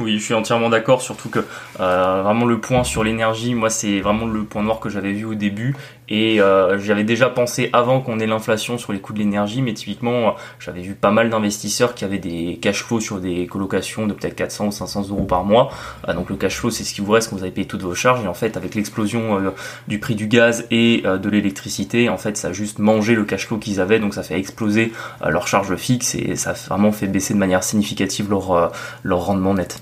Oui, 0.00 0.18
je 0.18 0.24
suis 0.24 0.34
entièrement 0.34 0.70
d'accord, 0.70 1.02
surtout 1.02 1.28
que 1.28 1.40
euh, 1.78 2.22
vraiment 2.22 2.46
le 2.46 2.58
point 2.58 2.84
sur 2.84 3.04
l'énergie, 3.04 3.54
moi 3.54 3.68
c'est 3.68 4.00
vraiment 4.00 4.24
le 4.24 4.44
point 4.44 4.62
noir 4.62 4.80
que 4.80 4.88
j'avais 4.88 5.12
vu 5.12 5.26
au 5.26 5.34
début 5.34 5.76
et 6.10 6.40
euh, 6.40 6.78
j'avais 6.78 7.04
déjà 7.04 7.28
pensé 7.28 7.70
avant 7.72 8.00
qu'on 8.00 8.18
ait 8.18 8.26
l'inflation 8.26 8.78
sur 8.78 8.92
les 8.92 9.00
coûts 9.00 9.12
de 9.12 9.20
l'énergie, 9.20 9.62
mais 9.62 9.74
typiquement 9.74 10.34
j'avais 10.58 10.82
vu 10.82 10.94
pas 10.94 11.10
mal 11.12 11.30
d'investisseurs 11.30 11.94
qui 11.94 12.04
avaient 12.04 12.18
des 12.18 12.58
cash 12.60 12.82
flows 12.82 13.00
sur 13.00 13.20
des 13.20 13.46
colocations 13.46 14.06
de 14.06 14.12
peut-être 14.12 14.34
400 14.34 14.66
ou 14.66 14.72
500 14.72 15.08
euros 15.10 15.24
par 15.24 15.44
mois. 15.44 15.70
Euh, 16.08 16.14
donc 16.14 16.28
le 16.30 16.36
cash 16.36 16.56
flow 16.56 16.70
c'est 16.70 16.84
ce 16.84 16.92
qui 16.92 17.00
vous 17.00 17.12
reste 17.12 17.30
quand 17.30 17.36
vous 17.36 17.42
avez 17.42 17.52
payé 17.52 17.66
toutes 17.66 17.82
vos 17.82 17.94
charges 17.94 18.24
et 18.24 18.28
en 18.28 18.34
fait 18.34 18.56
avec 18.56 18.74
l'explosion 18.74 19.52
du 19.86 19.98
prix 19.98 20.14
du 20.14 20.26
gaz 20.26 20.66
et 20.70 21.02
de 21.02 21.28
l'électricité, 21.28 22.08
en 22.08 22.18
fait 22.18 22.36
ça 22.36 22.48
a 22.48 22.52
juste 22.52 22.78
mangé 22.78 23.14
le 23.14 23.24
cash 23.24 23.46
flow 23.46 23.58
qu'ils 23.58 23.80
avaient, 23.80 24.00
donc 24.00 24.14
ça 24.14 24.22
fait 24.22 24.38
exploser 24.38 24.92
leurs 25.24 25.46
charges 25.46 25.76
fixes 25.76 26.14
et 26.14 26.36
ça 26.36 26.50
a 26.50 26.54
vraiment 26.54 26.92
fait 26.92 27.06
baisser 27.06 27.34
de 27.34 27.38
manière 27.38 27.62
significative 27.62 28.28
leur 28.30 29.24
rendement 29.24 29.54
net. 29.54 29.80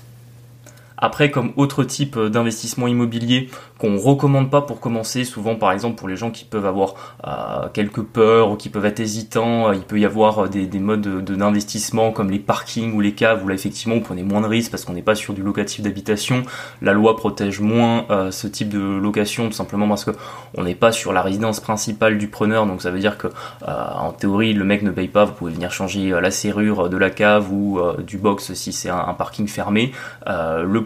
Après, 1.01 1.31
comme 1.31 1.53
autre 1.55 1.83
type 1.85 2.17
euh, 2.17 2.29
d'investissement 2.29 2.87
immobilier 2.87 3.49
qu'on 3.77 3.97
recommande 3.97 4.51
pas 4.51 4.61
pour 4.61 4.81
commencer, 4.81 5.23
souvent 5.23 5.55
par 5.55 5.71
exemple 5.71 5.95
pour 5.95 6.09
les 6.09 6.17
gens 6.17 6.29
qui 6.29 6.43
peuvent 6.43 6.65
avoir 6.65 6.95
euh, 7.25 7.69
quelques 7.73 8.03
peurs 8.03 8.51
ou 8.51 8.57
qui 8.57 8.67
peuvent 8.67 8.85
être 8.85 8.99
hésitants, 8.99 9.69
euh, 9.69 9.75
il 9.75 9.81
peut 9.81 9.97
y 9.97 10.05
avoir 10.05 10.49
des, 10.49 10.67
modes 10.79 11.23
d'investissement 11.23 12.11
comme 12.11 12.29
les 12.29 12.39
parkings 12.39 12.93
ou 12.93 13.01
les 13.01 13.13
caves 13.13 13.43
où 13.43 13.47
là 13.47 13.55
effectivement 13.55 13.95
vous 13.95 14.01
prenez 14.01 14.23
moins 14.23 14.41
de 14.41 14.47
risques 14.47 14.71
parce 14.71 14.83
qu'on 14.83 14.93
n'est 14.93 15.01
pas 15.01 15.15
sur 15.15 15.33
du 15.33 15.41
locatif 15.41 15.81
d'habitation. 15.81 16.43
La 16.81 16.91
loi 16.91 17.15
protège 17.15 17.61
moins 17.61 18.05
ce 18.31 18.47
type 18.47 18.69
de 18.69 18.79
location 18.79 19.47
tout 19.47 19.53
simplement 19.53 19.87
parce 19.87 20.05
que 20.05 20.11
on 20.57 20.63
n'est 20.63 20.75
pas 20.75 20.91
sur 20.91 21.13
la 21.13 21.21
résidence 21.21 21.59
principale 21.59 22.17
du 22.17 22.27
preneur, 22.27 22.65
donc 22.65 22.81
ça 22.81 22.91
veut 22.91 22.99
dire 22.99 23.17
que 23.17 23.27
en 23.65 24.11
théorie 24.11 24.53
le 24.53 24.63
mec 24.63 24.83
ne 24.83 24.91
paye 24.91 25.07
pas, 25.07 25.25
vous 25.25 25.33
pouvez 25.33 25.51
venir 25.51 25.71
changer 25.71 26.09
la 26.09 26.31
serrure 26.31 26.89
de 26.89 26.97
la 26.97 27.09
cave 27.09 27.51
ou 27.51 27.79
du 28.05 28.17
box 28.17 28.53
si 28.53 28.71
c'est 28.71 28.89
un, 28.89 29.13
parking 29.13 29.47
fermé. 29.47 29.91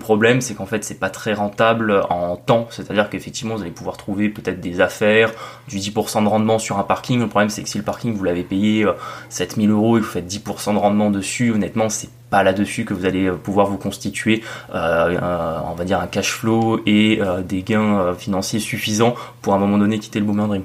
Problème, 0.03 0.39
c'est 0.39 0.53
qu'en 0.53 0.67
fait, 0.67 0.83
c'est 0.83 0.99
pas 0.99 1.09
très 1.09 1.33
rentable 1.33 2.03
en 2.11 2.35
temps. 2.35 2.67
C'est-à-dire 2.69 3.09
qu'effectivement, 3.09 3.55
vous 3.55 3.63
allez 3.63 3.71
pouvoir 3.71 3.97
trouver 3.97 4.29
peut-être 4.29 4.61
des 4.61 4.79
affaires, 4.79 5.31
du 5.67 5.77
10% 5.77 6.23
de 6.23 6.27
rendement 6.27 6.59
sur 6.59 6.77
un 6.77 6.83
parking. 6.83 7.19
Le 7.19 7.27
problème, 7.27 7.49
c'est 7.49 7.63
que 7.63 7.69
si 7.69 7.79
le 7.79 7.83
parking, 7.83 8.13
vous 8.13 8.23
l'avez 8.23 8.43
payé 8.43 8.85
7000 9.29 9.71
euros 9.71 9.97
et 9.97 10.01
que 10.01 10.05
vous 10.05 10.11
faites 10.11 10.31
10% 10.31 10.73
de 10.73 10.77
rendement 10.77 11.09
dessus, 11.09 11.51
honnêtement, 11.51 11.89
c'est 11.89 12.09
pas 12.29 12.43
là-dessus 12.43 12.85
que 12.85 12.93
vous 12.93 13.05
allez 13.05 13.31
pouvoir 13.31 13.67
vous 13.67 13.77
constituer, 13.77 14.43
on 14.69 15.75
va 15.75 15.83
dire, 15.85 15.99
un 15.99 16.07
cash 16.07 16.31
flow 16.31 16.81
et 16.85 17.19
des 17.47 17.63
gains 17.63 18.13
financiers 18.15 18.59
suffisants 18.59 19.15
pour 19.41 19.53
à 19.53 19.55
un 19.55 19.59
moment 19.59 19.77
donné 19.79 19.97
quitter 19.97 20.19
le 20.19 20.25
Boomerang. 20.25 20.61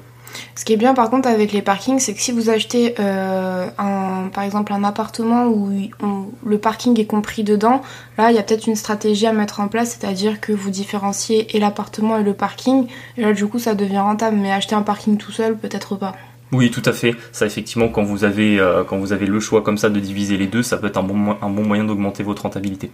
Ce 0.54 0.64
qui 0.64 0.72
est 0.72 0.76
bien 0.76 0.94
par 0.94 1.10
contre 1.10 1.28
avec 1.28 1.52
les 1.52 1.62
parkings, 1.62 1.98
c'est 1.98 2.14
que 2.14 2.20
si 2.20 2.32
vous 2.32 2.50
achetez 2.50 2.94
euh, 2.98 3.68
par 3.76 4.44
exemple 4.44 4.72
un 4.72 4.84
appartement 4.84 5.46
où 5.46 5.70
le 6.44 6.58
parking 6.58 6.98
est 7.00 7.06
compris 7.06 7.44
dedans, 7.44 7.82
là 8.16 8.30
il 8.30 8.36
y 8.36 8.38
a 8.38 8.42
peut-être 8.42 8.66
une 8.66 8.76
stratégie 8.76 9.26
à 9.26 9.32
mettre 9.32 9.60
en 9.60 9.68
place, 9.68 9.96
c'est-à-dire 9.98 10.40
que 10.40 10.52
vous 10.52 10.70
différenciez 10.70 11.46
l'appartement 11.58 12.18
et 12.18 12.22
le 12.22 12.34
parking, 12.34 12.86
et 13.16 13.22
là 13.22 13.32
du 13.32 13.46
coup 13.46 13.58
ça 13.58 13.74
devient 13.74 13.98
rentable, 13.98 14.36
mais 14.36 14.52
acheter 14.52 14.74
un 14.74 14.82
parking 14.82 15.16
tout 15.16 15.32
seul, 15.32 15.56
peut-être 15.56 15.96
pas. 15.96 16.14
Oui, 16.50 16.70
tout 16.70 16.82
à 16.86 16.92
fait. 16.92 17.14
Ça, 17.30 17.44
effectivement, 17.44 17.88
quand 17.88 18.02
vous 18.04 18.24
avez, 18.24 18.58
euh, 18.58 18.82
quand 18.82 18.96
vous 18.96 19.12
avez 19.12 19.26
le 19.26 19.38
choix 19.38 19.60
comme 19.60 19.76
ça 19.76 19.90
de 19.90 20.00
diviser 20.00 20.38
les 20.38 20.46
deux, 20.46 20.62
ça 20.62 20.78
peut 20.78 20.86
être 20.86 20.96
un 20.96 21.02
bon 21.02 21.64
moyen 21.64 21.84
d'augmenter 21.84 22.22
votre 22.22 22.42
rentabilité. 22.42 22.90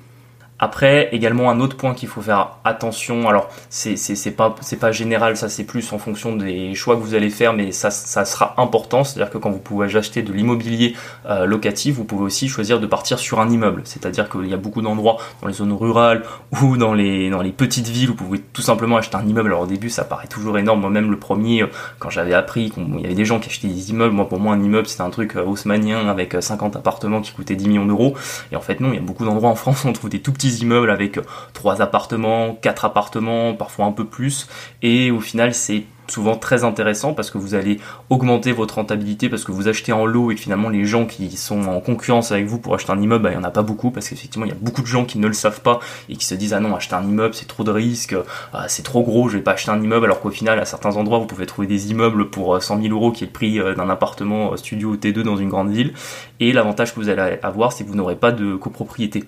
Après, 0.64 1.10
également 1.12 1.50
un 1.50 1.60
autre 1.60 1.76
point 1.76 1.92
qu'il 1.92 2.08
faut 2.08 2.22
faire 2.22 2.52
attention. 2.64 3.28
Alors, 3.28 3.50
c'est 3.68 4.30
pas 4.30 4.54
c'est 4.62 4.78
pas 4.78 4.92
général, 4.92 5.36
ça 5.36 5.50
c'est 5.50 5.64
plus 5.64 5.92
en 5.92 5.98
fonction 5.98 6.36
des 6.36 6.74
choix 6.74 6.96
que 6.96 7.02
vous 7.02 7.14
allez 7.14 7.28
faire, 7.28 7.52
mais 7.52 7.70
ça 7.70 7.90
ça 7.90 8.24
sera 8.24 8.54
important. 8.56 9.04
C'est-à-dire 9.04 9.30
que 9.30 9.36
quand 9.36 9.50
vous 9.50 9.58
pouvez 9.58 9.94
acheter 9.94 10.22
de 10.22 10.32
l'immobilier 10.32 10.96
euh, 11.28 11.44
locatif, 11.44 11.96
vous 11.96 12.04
pouvez 12.04 12.24
aussi 12.24 12.48
choisir 12.48 12.80
de 12.80 12.86
partir 12.86 13.18
sur 13.18 13.40
un 13.40 13.50
immeuble. 13.50 13.82
C'est-à-dire 13.84 14.30
qu'il 14.30 14.46
y 14.46 14.54
a 14.54 14.56
beaucoup 14.56 14.80
d'endroits 14.80 15.18
dans 15.42 15.48
les 15.48 15.52
zones 15.52 15.74
rurales 15.74 16.22
ou 16.62 16.78
dans 16.78 16.94
les 16.94 17.28
dans 17.28 17.42
les 17.42 17.52
petites 17.52 17.88
villes 17.88 18.08
où 18.08 18.14
vous 18.14 18.24
pouvez 18.24 18.38
tout 18.38 18.62
simplement 18.62 18.96
acheter 18.96 19.16
un 19.18 19.26
immeuble. 19.26 19.50
Alors 19.50 19.64
au 19.64 19.66
début, 19.66 19.90
ça 19.90 20.04
paraît 20.04 20.28
toujours 20.28 20.56
énorme. 20.56 20.80
Moi-même, 20.80 21.10
le 21.10 21.18
premier, 21.18 21.64
euh, 21.64 21.66
quand 21.98 22.08
j'avais 22.08 22.32
appris 22.32 22.70
qu'il 22.70 23.00
y 23.00 23.04
avait 23.04 23.14
des 23.14 23.26
gens 23.26 23.38
qui 23.38 23.50
achetaient 23.50 23.68
des 23.68 23.90
immeubles, 23.90 24.14
moi 24.14 24.30
pour 24.30 24.40
moi 24.40 24.54
un 24.54 24.62
immeuble 24.62 24.86
c'était 24.86 25.02
un 25.02 25.10
truc 25.10 25.36
euh, 25.36 25.44
haussmanien 25.44 26.08
avec 26.08 26.34
50 26.40 26.76
appartements 26.76 27.20
qui 27.20 27.32
coûtaient 27.32 27.54
10 27.54 27.68
millions 27.68 27.84
d'euros. 27.84 28.14
Et 28.50 28.56
en 28.56 28.62
fait 28.62 28.80
non, 28.80 28.88
il 28.92 28.94
y 28.94 28.98
a 28.98 29.02
beaucoup 29.02 29.26
d'endroits 29.26 29.50
en 29.50 29.56
France 29.56 29.84
où 29.84 29.88
on 29.88 29.92
trouve 29.92 30.08
des 30.08 30.20
tout 30.20 30.32
petits 30.32 30.53
immeubles 30.60 30.90
avec 30.90 31.18
trois 31.52 31.82
appartements, 31.82 32.54
quatre 32.54 32.84
appartements, 32.84 33.54
parfois 33.54 33.86
un 33.86 33.92
peu 33.92 34.04
plus. 34.04 34.48
Et 34.82 35.10
au 35.10 35.20
final, 35.20 35.54
c'est 35.54 35.84
souvent 36.08 36.36
très 36.36 36.64
intéressant 36.64 37.14
parce 37.14 37.30
que 37.30 37.38
vous 37.38 37.54
allez 37.54 37.78
augmenter 38.10 38.52
votre 38.52 38.76
rentabilité 38.76 39.28
parce 39.28 39.44
que 39.44 39.52
vous 39.52 39.68
achetez 39.68 39.92
en 39.92 40.06
lot 40.06 40.30
et 40.30 40.34
que 40.34 40.40
finalement 40.40 40.68
les 40.68 40.84
gens 40.84 41.06
qui 41.06 41.36
sont 41.36 41.62
en 41.66 41.80
concurrence 41.80 42.32
avec 42.32 42.46
vous 42.46 42.58
pour 42.58 42.74
acheter 42.74 42.92
un 42.92 43.00
immeuble, 43.00 43.24
bah, 43.24 43.30
il 43.30 43.38
n'y 43.38 43.40
en 43.40 43.46
a 43.46 43.50
pas 43.50 43.62
beaucoup 43.62 43.90
parce 43.90 44.08
qu'effectivement 44.08 44.46
il 44.46 44.50
y 44.50 44.52
a 44.52 44.58
beaucoup 44.60 44.82
de 44.82 44.86
gens 44.86 45.04
qui 45.04 45.18
ne 45.18 45.26
le 45.26 45.32
savent 45.32 45.60
pas 45.60 45.80
et 46.08 46.16
qui 46.16 46.24
se 46.24 46.34
disent 46.34 46.52
ah 46.54 46.60
non 46.60 46.74
acheter 46.74 46.94
un 46.94 47.04
immeuble 47.04 47.34
c'est 47.34 47.48
trop 47.48 47.64
de 47.64 47.70
risques, 47.70 48.16
ah, 48.52 48.68
c'est 48.68 48.82
trop 48.82 49.02
gros, 49.02 49.28
je 49.28 49.38
vais 49.38 49.42
pas 49.42 49.52
acheter 49.52 49.70
un 49.70 49.80
immeuble 49.80 50.06
alors 50.06 50.20
qu'au 50.20 50.30
final 50.30 50.58
à 50.58 50.64
certains 50.64 50.96
endroits 50.96 51.18
vous 51.18 51.26
pouvez 51.26 51.46
trouver 51.46 51.66
des 51.66 51.90
immeubles 51.90 52.30
pour 52.30 52.62
100 52.62 52.78
euh, 52.78 52.82
000 52.82 52.94
euros 52.94 53.12
qui 53.12 53.24
est 53.24 53.26
le 53.26 53.32
prix 53.32 53.58
euh, 53.58 53.74
d'un 53.74 53.88
appartement 53.88 54.52
euh, 54.52 54.56
studio 54.56 54.96
T2 54.96 55.22
dans 55.22 55.36
une 55.36 55.48
grande 55.48 55.70
ville 55.70 55.94
et 56.40 56.52
l'avantage 56.52 56.94
que 56.94 57.00
vous 57.00 57.08
allez 57.08 57.38
avoir 57.42 57.72
c'est 57.72 57.84
que 57.84 57.88
vous 57.88 57.96
n'aurez 57.96 58.16
pas 58.16 58.32
de 58.32 58.56
copropriété. 58.56 59.24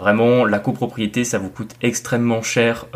vraiment 0.00 0.44
la 0.44 0.58
copropriété 0.58 1.24
ça 1.24 1.38
vous 1.38 1.50
coûte 1.50 1.74
extrêmement 1.82 2.42
cher 2.42 2.86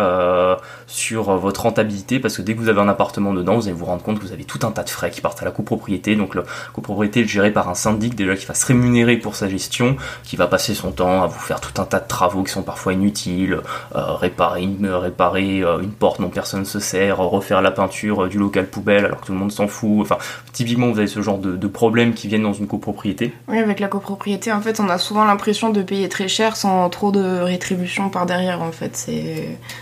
sur 0.87 1.37
votre 1.37 1.63
rentabilité 1.63 2.21
parce 2.21 2.37
que 2.37 2.43
dès 2.43 2.55
que 2.55 2.61
vous 2.61 2.69
avez 2.69 2.81
un 2.85 2.88
appartement 2.88 3.33
dedans, 3.33 3.57
vous 3.57 3.67
allez 3.67 3.76
vous 3.76 3.85
rendre 3.85 4.03
compte 4.03 4.19
que 4.19 4.25
vous 4.25 4.33
avez 4.33 4.45
tout 4.45 4.61
un 4.67 4.71
tas 4.71 4.83
de 4.83 4.91
frais 4.91 5.11
qui 5.11 5.21
partent 5.21 5.43
à 5.43 5.45
la 5.45 5.50
copropriété. 5.50 6.17
Donc 6.17 6.35
la 6.35 6.43
copropriété 6.73 7.21
est 7.21 7.26
gérée 7.26 7.50
par 7.50 7.69
un 7.69 7.75
syndic 7.75 8.14
déjà 8.14 8.37
qui 8.37 8.47
va 8.47 8.55
se 8.55 8.67
rémunérer 8.67 9.17
pour 9.17 9.37
sa 9.37 9.49
gestion, 9.49 9.97
qui 10.23 10.37
va 10.37 10.47
passer 10.47 10.75
son 10.75 10.93
temps 10.93 11.23
à 11.23 11.26
vous 11.26 11.38
faire 11.38 11.61
tout 11.61 11.81
un 11.81 11.85
tas 11.85 12.00
de 12.00 12.09
travaux 12.09 12.43
qui 12.43 12.53
sont 12.53 12.62
parfois 12.62 12.93
inutiles, 12.93 13.61
euh, 13.95 14.12
réparer, 14.14 14.62
une, 14.62 14.87
réparer 14.87 15.62
euh, 15.62 15.81
une 15.81 15.93
porte 15.93 16.21
dont 16.21 16.29
personne 16.29 16.61
ne 16.61 16.64
se 16.64 16.81
sert, 16.81 17.19
refaire 17.19 17.62
la 17.62 17.71
peinture 17.71 18.29
du 18.29 18.38
local 18.38 18.67
poubelle 18.67 19.07
alors 19.07 19.21
que 19.21 19.26
tout 19.26 19.33
le 19.33 19.38
monde 19.38 19.53
s'en 19.53 19.69
fout. 19.69 20.00
Enfin, 20.00 20.19
typiquement 20.53 20.91
vous 20.91 20.99
avez 20.99 21.09
ce 21.09 21.23
genre 21.23 21.38
de, 21.38 21.57
de 21.57 21.67
problèmes 21.67 22.14
qui 22.14 22.29
viennent 22.29 22.43
dans 22.43 22.53
une 22.53 22.67
copropriété. 22.67 23.33
Oui, 23.49 23.59
avec 23.59 23.81
la 23.81 23.88
copropriété, 23.88 24.53
en 24.53 24.61
fait, 24.61 24.81
on 24.81 24.88
a 24.88 24.99
souvent 24.99 25.25
l'impression 25.25 25.71
de 25.71 25.83
payer 25.83 26.09
très 26.09 26.29
cher 26.29 26.57
sans 26.57 26.88
trop 26.91 27.11
de 27.12 27.41
rétribution 27.41 28.11
par 28.11 28.26
derrière. 28.26 28.62
En 28.62 28.73
fait, 28.73 28.97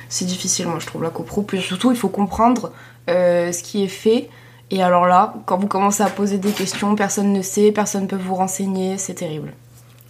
c'est 0.09 0.25
difficile, 0.25 0.67
moi 0.67 0.79
je 0.81 0.87
trouve 0.87 1.03
la 1.03 1.11
copro. 1.11 1.43
Puis 1.43 1.61
surtout, 1.61 1.91
il 1.91 1.97
faut 1.97 2.09
comprendre 2.09 2.73
euh, 3.09 3.53
ce 3.53 3.63
qui 3.63 3.85
est 3.85 3.89
fait. 3.89 4.29
Et 4.71 4.83
alors 4.83 5.07
là, 5.07 5.35
quand 5.47 5.59
vous 5.59 5.67
commencez 5.67 6.03
à 6.03 6.09
poser 6.09 6.39
des 6.39 6.53
questions, 6.53 6.95
personne 6.95 7.33
ne 7.33 7.43
sait, 7.43 7.73
personne 7.73 8.03
ne 8.03 8.09
peut 8.09 8.17
vous 8.17 8.35
renseigner, 8.35 8.97
c'est 8.97 9.15
terrible. 9.15 9.53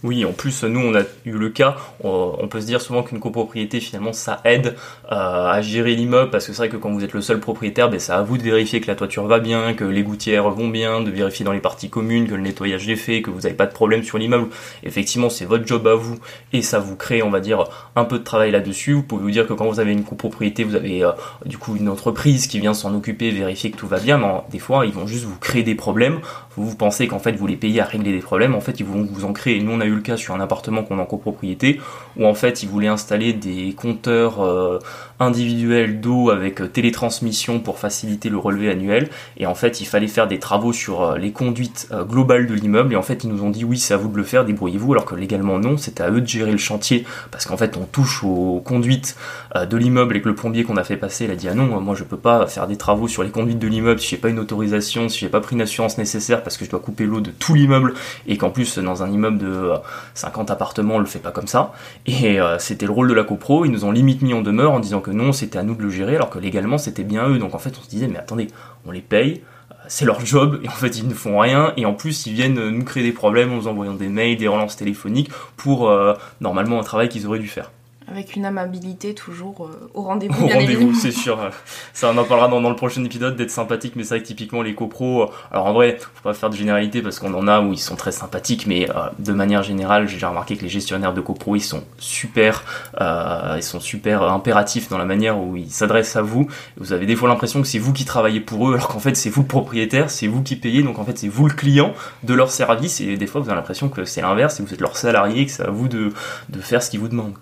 Oui, 0.03 0.25
en 0.25 0.33
plus, 0.33 0.65
nous, 0.65 0.81
on 0.81 0.93
a 0.95 1.03
eu 1.25 1.31
le 1.31 1.47
cas, 1.47 1.77
on 2.03 2.49
peut 2.49 2.59
se 2.59 2.65
dire 2.65 2.81
souvent 2.81 3.03
qu'une 3.03 3.21
copropriété, 3.21 3.79
finalement, 3.79 4.11
ça 4.11 4.41
aide 4.43 4.75
euh, 5.09 5.49
à 5.49 5.61
gérer 5.61 5.95
l'immeuble, 5.95 6.29
parce 6.29 6.45
que 6.45 6.51
c'est 6.51 6.57
vrai 6.57 6.67
que 6.67 6.75
quand 6.75 6.91
vous 6.91 7.05
êtes 7.05 7.13
le 7.13 7.21
seul 7.21 7.39
propriétaire, 7.39 7.89
ben, 7.89 7.99
c'est 8.01 8.11
à 8.11 8.21
vous 8.21 8.37
de 8.37 8.43
vérifier 8.43 8.81
que 8.81 8.87
la 8.87 8.95
toiture 8.95 9.25
va 9.27 9.39
bien, 9.39 9.73
que 9.73 9.85
les 9.85 10.03
gouttières 10.03 10.49
vont 10.49 10.67
bien, 10.67 10.99
de 10.99 11.09
vérifier 11.09 11.45
dans 11.45 11.53
les 11.53 11.61
parties 11.61 11.89
communes 11.89 12.27
que 12.27 12.35
le 12.35 12.41
nettoyage 12.41 12.89
est 12.89 12.97
fait, 12.97 13.21
que 13.21 13.29
vous 13.29 13.41
n'avez 13.41 13.55
pas 13.55 13.65
de 13.65 13.71
problème 13.71 14.03
sur 14.03 14.17
l'immeuble. 14.17 14.49
Effectivement, 14.83 15.29
c'est 15.29 15.45
votre 15.45 15.65
job 15.65 15.87
à 15.87 15.95
vous, 15.95 16.19
et 16.51 16.61
ça 16.61 16.79
vous 16.79 16.97
crée, 16.97 17.23
on 17.23 17.29
va 17.29 17.39
dire, 17.39 17.63
un 17.95 18.03
peu 18.03 18.19
de 18.19 18.25
travail 18.25 18.51
là-dessus. 18.51 18.91
Vous 18.91 19.03
pouvez 19.03 19.23
vous 19.23 19.31
dire 19.31 19.47
que 19.47 19.53
quand 19.53 19.69
vous 19.69 19.79
avez 19.79 19.93
une 19.93 20.03
copropriété, 20.03 20.65
vous 20.65 20.75
avez 20.75 21.01
euh, 21.01 21.11
du 21.45 21.57
coup 21.57 21.77
une 21.77 21.87
entreprise 21.87 22.47
qui 22.47 22.59
vient 22.59 22.73
s'en 22.73 22.93
occuper, 22.93 23.31
vérifier 23.31 23.71
que 23.71 23.77
tout 23.77 23.87
va 23.87 23.99
bien, 23.99 24.17
mais 24.17 24.27
des 24.51 24.59
fois, 24.59 24.85
ils 24.85 24.91
vont 24.91 25.07
juste 25.07 25.23
vous 25.23 25.37
créer 25.39 25.63
des 25.63 25.75
problèmes. 25.75 26.19
Vous, 26.55 26.75
pensez 26.75 27.07
qu'en 27.07 27.19
fait, 27.19 27.33
vous 27.33 27.47
les 27.47 27.55
payez 27.55 27.81
à 27.81 27.85
régler 27.85 28.11
des 28.11 28.19
problèmes, 28.19 28.55
en 28.55 28.61
fait, 28.61 28.79
ils 28.79 28.85
vont 28.85 29.03
vous 29.03 29.25
en 29.25 29.33
créer. 29.33 29.61
Nous, 29.61 29.71
on 29.71 29.79
a 29.79 29.85
eu 29.85 29.95
le 29.95 30.01
cas 30.01 30.17
sur 30.17 30.35
un 30.35 30.39
appartement 30.39 30.83
qu'on 30.83 30.99
a 30.99 31.01
en 31.01 31.05
copropriété, 31.05 31.79
où 32.17 32.25
en 32.25 32.33
fait 32.33 32.63
ils 32.63 32.69
voulaient 32.69 32.87
installer 32.87 33.33
des 33.33 33.73
compteurs 33.73 34.41
euh, 34.41 34.79
individuels 35.19 36.01
d'eau 36.01 36.29
avec 36.29 36.61
euh, 36.61 36.67
télétransmission 36.67 37.59
pour 37.59 37.79
faciliter 37.79 38.29
le 38.29 38.37
relevé 38.37 38.69
annuel. 38.69 39.09
Et 39.37 39.45
en 39.45 39.55
fait 39.55 39.81
il 39.81 39.85
fallait 39.85 40.07
faire 40.07 40.27
des 40.27 40.39
travaux 40.39 40.73
sur 40.73 41.03
euh, 41.03 41.17
les 41.17 41.31
conduites 41.31 41.89
globales 42.09 42.47
de 42.47 42.53
l'immeuble. 42.53 42.93
Et 42.93 42.95
en 42.95 43.01
fait 43.01 43.23
ils 43.23 43.29
nous 43.29 43.43
ont 43.43 43.49
dit 43.49 43.65
oui 43.65 43.77
c'est 43.77 43.93
à 43.93 43.97
vous 43.97 44.09
de 44.09 44.17
le 44.17 44.23
faire, 44.23 44.45
débrouillez-vous. 44.45 44.93
Alors 44.93 45.05
que 45.05 45.15
légalement 45.15 45.59
non, 45.59 45.77
c'était 45.77 46.03
à 46.03 46.11
eux 46.11 46.21
de 46.21 46.27
gérer 46.27 46.51
le 46.51 46.57
chantier. 46.57 47.05
Parce 47.31 47.45
qu'en 47.45 47.57
fait 47.57 47.77
on 47.77 47.85
touche 47.85 48.23
aux 48.23 48.61
conduites 48.63 49.17
de 49.55 49.77
l'immeuble 49.77 50.15
et 50.15 50.21
que 50.21 50.29
le 50.29 50.35
plombier 50.35 50.63
qu'on 50.63 50.77
a 50.77 50.83
fait 50.83 50.97
passer 50.97 51.25
il 51.25 51.31
a 51.31 51.35
dit 51.35 51.47
ah 51.47 51.53
non 51.53 51.79
moi 51.79 51.95
je 51.95 52.03
peux 52.03 52.17
pas 52.17 52.45
faire 52.47 52.67
des 52.67 52.77
travaux 52.77 53.07
sur 53.07 53.23
les 53.23 53.29
conduites 53.29 53.59
de 53.59 53.67
l'immeuble 53.67 53.99
si 53.99 54.09
j'ai 54.09 54.17
pas 54.17 54.29
une 54.29 54.39
autorisation, 54.39 55.09
si 55.09 55.19
j'ai 55.19 55.29
pas 55.29 55.41
pris 55.41 55.55
une 55.55 55.61
assurance 55.61 55.97
nécessaire 55.97 56.43
parce 56.43 56.57
que 56.57 56.65
je 56.65 56.69
dois 56.69 56.79
couper 56.79 57.05
l'eau 57.05 57.21
de 57.21 57.31
tout 57.31 57.53
l'immeuble 57.53 57.93
et 58.27 58.37
qu'en 58.37 58.49
plus 58.49 58.77
dans 58.79 59.03
un 59.03 59.11
immeuble 59.11 59.37
de 59.37 59.71
50 60.15 60.51
appartements 60.51 60.95
on 60.95 60.99
le 60.99 61.05
fait 61.05 61.19
pas 61.19 61.31
comme 61.31 61.47
ça. 61.47 61.73
Et 62.05 62.39
euh, 62.39 62.59
c'était 62.59 62.85
le 62.85 62.91
rôle 62.91 63.07
de 63.07 63.13
la 63.13 63.23
copro, 63.23 63.63
ils 63.63 63.71
nous 63.71 63.85
ont 63.85 63.91
limite 63.91 64.21
mis 64.21 64.33
en 64.33 64.41
demeure 64.41 64.73
en 64.73 64.79
disant 64.81 64.99
que 64.99 65.11
non, 65.11 65.31
c'était 65.31 65.57
à 65.57 65.63
nous 65.63 65.75
de 65.75 65.81
le 65.81 65.89
gérer, 65.89 66.15
alors 66.15 66.29
que 66.29 66.39
légalement 66.39 66.77
c'était 66.77 67.03
bien 67.03 67.27
eux. 67.29 67.37
Donc 67.37 67.55
en 67.55 67.59
fait 67.59 67.77
on 67.79 67.83
se 67.83 67.89
disait 67.89 68.07
mais 68.07 68.17
attendez, 68.17 68.47
on 68.85 68.91
les 68.91 69.01
paye, 69.01 69.41
euh, 69.71 69.75
c'est 69.87 70.03
leur 70.03 70.25
job 70.25 70.59
et 70.63 70.67
en 70.67 70.73
fait 70.73 70.97
ils 70.97 71.07
ne 71.07 71.13
font 71.13 71.39
rien 71.39 71.71
et 71.77 71.85
en 71.85 71.93
plus 71.93 72.25
ils 72.25 72.33
viennent 72.33 72.69
nous 72.69 72.83
créer 72.83 73.03
des 73.03 73.13
problèmes 73.13 73.53
en 73.53 73.55
nous 73.55 73.67
envoyant 73.67 73.93
des 73.93 74.09
mails, 74.09 74.37
des 74.37 74.49
relances 74.49 74.75
téléphoniques 74.75 75.31
pour 75.55 75.89
euh, 75.89 76.13
normalement 76.41 76.79
un 76.79 76.83
travail 76.83 77.07
qu'ils 77.07 77.25
auraient 77.25 77.39
dû 77.39 77.47
faire. 77.47 77.71
Avec 78.07 78.35
une 78.35 78.45
amabilité 78.45 79.13
toujours 79.13 79.65
euh, 79.65 79.89
au 79.93 80.01
rendez-vous. 80.01 80.43
Au 80.43 80.47
rendez-vous, 80.47 80.93
c'est 80.93 81.11
sûr. 81.11 81.39
Ça, 81.93 82.11
on 82.13 82.17
en 82.17 82.23
parlera 82.25 82.47
dans, 82.47 82.59
le 82.59 82.75
prochain 82.75 83.03
épisode 83.03 83.35
d'être 83.35 83.51
sympathique, 83.51 83.93
mais 83.95 84.03
ça, 84.03 84.19
typiquement 84.19 84.61
les 84.61 84.75
copros. 84.75 85.23
Euh, 85.23 85.27
alors 85.51 85.67
en 85.67 85.73
vrai, 85.73 85.97
faut 85.99 86.23
pas 86.23 86.33
faire 86.33 86.49
de 86.49 86.55
généralité 86.55 87.01
parce 87.01 87.19
qu'on 87.19 87.33
en 87.33 87.47
a 87.47 87.61
où 87.61 87.71
ils 87.71 87.79
sont 87.79 87.95
très 87.95 88.11
sympathiques, 88.11 88.67
mais 88.67 88.89
euh, 88.89 88.93
de 89.19 89.31
manière 89.31 89.63
générale, 89.63 90.07
j'ai 90.07 90.25
remarqué 90.25 90.57
que 90.57 90.63
les 90.63 90.69
gestionnaires 90.69 91.13
de 91.13 91.21
copros, 91.21 91.55
ils 91.55 91.61
sont 91.61 91.83
super, 91.97 92.63
ils 92.99 93.63
sont 93.63 93.79
super 93.79 94.23
impératifs 94.23 94.89
dans 94.89 94.97
la 94.97 95.05
manière 95.05 95.39
où 95.39 95.55
ils 95.55 95.71
s'adressent 95.71 96.15
à 96.15 96.21
vous. 96.21 96.47
Vous 96.77 96.93
avez 96.93 97.05
des 97.05 97.15
fois 97.15 97.29
l'impression 97.29 97.61
que 97.61 97.67
c'est 97.67 97.79
vous 97.79 97.93
qui 97.93 98.05
travaillez 98.05 98.39
pour 98.39 98.69
eux, 98.69 98.73
alors 98.73 98.87
qu'en 98.87 98.99
fait 98.99 99.15
c'est 99.15 99.29
vous 99.29 99.41
le 99.41 99.47
propriétaire, 99.47 100.09
c'est 100.09 100.27
vous 100.27 100.43
qui 100.43 100.55
payez, 100.55 100.83
donc 100.83 100.99
en 100.99 101.05
fait 101.05 101.17
c'est 101.17 101.27
vous 101.27 101.47
le 101.47 101.53
client 101.53 101.93
de 102.23 102.33
leur 102.33 102.51
service, 102.51 103.01
et 103.01 103.17
des 103.17 103.27
fois 103.27 103.41
vous 103.41 103.49
avez 103.49 103.57
l'impression 103.57 103.89
que 103.89 104.05
c'est 104.05 104.21
l'inverse, 104.21 104.59
et 104.59 104.63
vous 104.63 104.73
êtes 104.73 104.81
leur 104.81 104.97
salarié, 104.97 105.45
que 105.45 105.51
c'est 105.51 105.63
à 105.63 105.71
vous 105.71 105.87
de, 105.87 106.11
de 106.49 106.59
faire 106.59 106.81
ce 106.83 106.89
qu'ils 106.89 106.99
vous 106.99 107.09
demandent. 107.09 107.35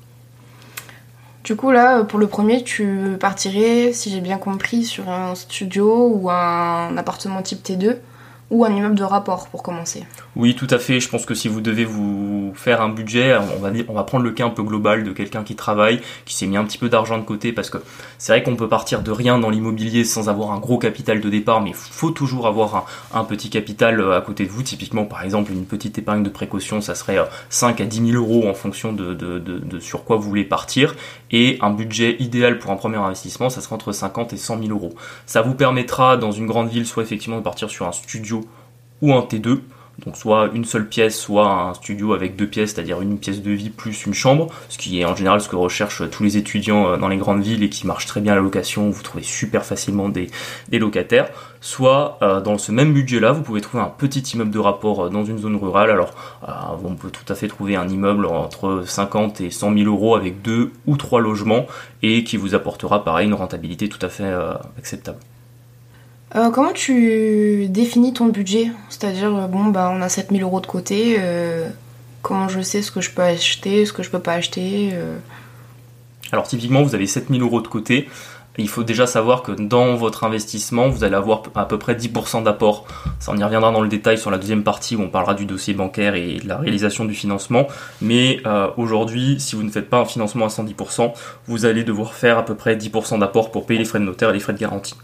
Du 1.44 1.56
coup, 1.56 1.72
là, 1.72 2.04
pour 2.04 2.20
le 2.20 2.28
premier, 2.28 2.64
tu 2.64 3.18
partirais, 3.20 3.94
si 3.94 4.12
j'ai 4.12 4.22
bien 4.22 4.38
compris, 4.38 4.84
sur 4.84 5.10
un 5.10 5.34
studio 5.34 6.08
ou 6.08 6.30
un 6.30 6.96
appartement 6.98 7.42
type 7.42 7.64
T2 7.64 7.98
ou 8.52 8.66
un 8.66 8.76
immeuble 8.76 8.96
de 8.96 9.04
rapport 9.04 9.48
pour 9.48 9.64
commencer. 9.64 10.04
Oui, 10.36 10.56
tout 10.56 10.68
à 10.70 10.78
fait. 10.78 11.00
Je 11.00 11.10
pense 11.10 11.26
que 11.26 11.34
si 11.34 11.48
vous 11.48 11.62
devez 11.62 11.86
vous 11.86 12.52
faire 12.54 12.82
un 12.82 12.90
budget, 12.90 13.36
on 13.88 13.94
va, 13.94 14.04
prendre 14.04 14.26
le 14.26 14.32
cas 14.32 14.46
un 14.46 14.50
peu 14.50 14.62
global 14.62 15.06
de 15.06 15.12
quelqu'un 15.14 15.44
qui 15.44 15.56
travaille, 15.56 16.02
qui 16.26 16.36
s'est 16.36 16.48
mis 16.48 16.58
un 16.58 16.66
petit 16.66 16.78
peu 16.78 16.90
d'argent 16.90 17.18
de 17.18 17.24
côté, 17.24 17.54
parce 17.54 17.70
que 17.70 17.78
c'est 18.18 18.34
vrai 18.34 18.44
qu'on 18.44 18.58
peut 18.58 18.68
partir 18.68 19.02
de 19.04 19.12
rien 19.12 19.40
dans 19.40 19.50
l'immobilier 19.50 20.04
sans 20.04 20.28
avoir 20.28 20.52
un 20.52 20.60
gros 20.60 20.78
capital 20.78 21.22
de 21.22 21.30
départ, 21.30 21.62
mais 21.62 21.70
il 21.70 21.76
faut 21.76 22.12
toujours 22.12 22.46
avoir 22.46 22.86
un, 23.14 23.24
petit 23.24 23.50
capital 23.50 24.02
euh, 24.02 24.18
à 24.18 24.22
côté 24.22 24.46
de 24.46 24.50
vous. 24.50 24.64
Typiquement, 24.64 25.06
par 25.06 25.24
exemple, 25.24 25.54
une 25.54 25.66
petite 25.66 25.98
épargne 25.98 26.22
de 26.22 26.30
précaution, 26.30 26.82
ça 26.82 26.94
serait 26.94 27.18
5 27.50 27.80
euh, 27.80 27.84
à 27.86 27.88
10 27.88 28.12
000 28.12 28.22
euros 28.22 28.50
en 28.50 28.54
fonction 28.54 28.92
de, 28.92 29.14
de, 29.14 29.40
de, 29.40 29.80
sur 29.80 30.04
quoi 30.04 30.18
vous 30.18 30.28
voulez 30.28 30.44
partir. 30.44 30.96
Et 31.32 31.58
un 31.62 31.70
budget 31.70 32.18
idéal 32.20 32.60
pour 32.60 32.72
un 32.72 32.76
premier 32.76 32.98
investissement, 32.98 33.50
ça 33.50 33.62
serait 33.62 33.76
entre 33.76 33.94
50 33.94 34.34
et 34.34 34.38
100 34.38 34.60
000 34.60 34.72
euros. 34.72 34.94
Ça 35.26 35.42
vous 35.42 35.54
permettra, 35.54 36.18
dans 36.18 36.32
une 36.32 36.48
grande 36.48 36.68
ville, 36.68 36.86
soit 36.86 37.04
effectivement 37.04 37.38
de 37.38 37.44
partir 37.44 37.70
sur 37.70 37.88
un 37.88 37.94
studio 37.94 38.41
ou 39.02 39.14
un 39.14 39.22
T2 39.22 39.62
donc 40.06 40.18
soit 40.18 40.50
une 40.54 40.66
seule 40.66 40.88
pièce, 40.88 41.20
soit 41.20 41.48
un 41.48 41.74
studio 41.74 42.14
avec 42.14 42.36
deux 42.36 42.48
pièces, 42.48 42.74
c'est-à-dire 42.74 43.02
une 43.02 43.20
pièce 43.20 43.42
de 43.42 43.52
vie 43.52 43.70
plus 43.70 44.06
une 44.06 44.14
chambre, 44.14 44.48
ce 44.70 44.78
qui 44.78 45.00
est 45.00 45.06
en 45.06 45.16
général 45.16 45.42
ce 45.42 45.50
que 45.50 45.56
recherchent 45.56 46.10
tous 46.10 46.24
les 46.24 46.38
étudiants 46.38 46.98
dans 46.98 47.08
les 47.08 47.18
grandes 47.18 47.44
villes 47.44 47.64
et 47.64 47.70
qui 47.70 47.86
marche 47.86 48.06
très 48.06 48.22
bien 48.22 48.34
à 48.34 48.36
la 48.36 48.42
location, 48.42 48.90
vous 48.90 49.04
trouvez 49.04 49.24
super 49.24 49.64
facilement 49.64 50.10
des, 50.10 50.30
locataires, 50.72 51.30
soit 51.60 52.18
dans 52.44 52.58
ce 52.58 52.72
même 52.72 52.94
budget-là, 52.94 53.32
vous 53.32 53.44
pouvez 53.44 53.62
trouver 53.62 53.84
un 53.84 53.94
petit 53.96 54.22
immeuble 54.22 54.52
de 54.52 54.60
rapport 54.60 55.10
dans 55.10 55.26
une 55.26 55.38
zone 55.38 55.56
rurale, 55.56 55.92
alors 55.92 56.14
on 56.84 56.96
peut 56.96 57.12
tout 57.12 57.32
à 57.32 57.36
fait 57.36 57.48
trouver 57.48 57.76
un 57.76 57.88
immeuble 57.88 58.26
entre 58.26 58.84
50 58.86 59.42
et 59.42 59.52
100 59.52 59.78
000 59.78 59.86
euros 59.86 60.16
avec 60.16 60.42
deux 60.42 60.72
ou 60.88 60.98
trois 60.98 61.22
logements 61.22 61.68
et 62.02 62.24
qui 62.24 62.38
vous 62.38 62.56
apportera 62.56 63.04
pareil 63.04 63.28
une 63.28 63.36
rentabilité 63.36 63.90
tout 63.90 64.04
à 64.04 64.10
fait 64.10 64.34
acceptable. 64.78 65.20
Euh, 66.36 66.50
comment 66.50 66.72
tu 66.72 67.68
définis 67.68 68.14
ton 68.14 68.28
budget? 68.28 68.72
C'est-à-dire, 68.90 69.36
euh, 69.36 69.48
bon, 69.48 69.66
bah, 69.66 69.92
on 69.94 70.02
a 70.02 70.08
7000 70.08 70.44
euros 70.44 70.62
de 70.62 70.68
côté, 70.68 71.18
euh, 71.20 71.68
comment 72.22 72.48
je 72.48 72.62
sais 72.62 72.82
ce 72.82 72.92
que 72.92 73.02
je 73.02 73.12
peux 73.12 73.22
acheter, 73.22 73.86
ce 73.86 73.92
que 73.92 74.02
je 74.02 74.10
peux 74.10 74.20
pas 74.20 74.34
acheter 74.34 74.94
Alors, 76.32 76.48
typiquement, 76.48 76.84
vous 76.84 76.96
avez 76.96 77.08
7000 77.08 77.42
euros 77.42 77.62
de 77.62 77.68
côté. 77.68 78.08
Il 78.58 78.68
faut 78.68 78.84
déjà 78.84 79.08
savoir 79.08 79.44
que 79.44 79.54
dans 79.54 79.96
votre 79.96 80.26
investissement, 80.26 80.90
vous 80.90 81.06
allez 81.06 81.16
avoir 81.16 81.44
à 81.56 81.66
peu 81.66 81.80
près 81.80 81.96
10% 81.96 82.44
d'apport. 82.44 82.86
Ça, 83.20 83.32
on 83.34 83.38
y 83.38 83.44
reviendra 83.44 83.72
dans 83.72 83.82
le 83.82 83.88
détail 83.88 84.18
sur 84.18 84.30
la 84.30 84.38
deuxième 84.38 84.64
partie 84.64 84.98
où 84.98 85.02
on 85.02 85.10
parlera 85.10 85.34
du 85.34 85.46
dossier 85.46 85.74
bancaire 85.74 86.16
et 86.16 86.38
de 86.38 86.48
la 86.48 86.58
réalisation 86.58 87.06
du 87.06 87.14
financement. 87.14 87.68
Mais 88.02 88.42
aujourd'hui, 88.76 89.40
si 89.40 89.56
vous 89.56 89.64
ne 89.64 89.70
faites 89.70 89.90
pas 89.90 90.00
un 90.00 90.06
financement 90.06 90.46
à 90.46 90.50
110%, 90.50 91.14
vous 91.48 91.66
allez 91.66 91.86
devoir 91.86 92.14
faire 92.14 92.38
à 92.38 92.46
peu 92.46 92.56
près 92.56 92.76
10% 92.76 93.20
d'apport 93.20 93.52
pour 93.52 93.66
payer 93.66 93.80
les 93.80 93.86
frais 93.86 94.00
de 94.00 94.06
notaire 94.06 94.30
et 94.30 94.34
les 94.34 94.40
frais 94.40 94.54
de 94.54 94.60
garantie. 94.60 94.96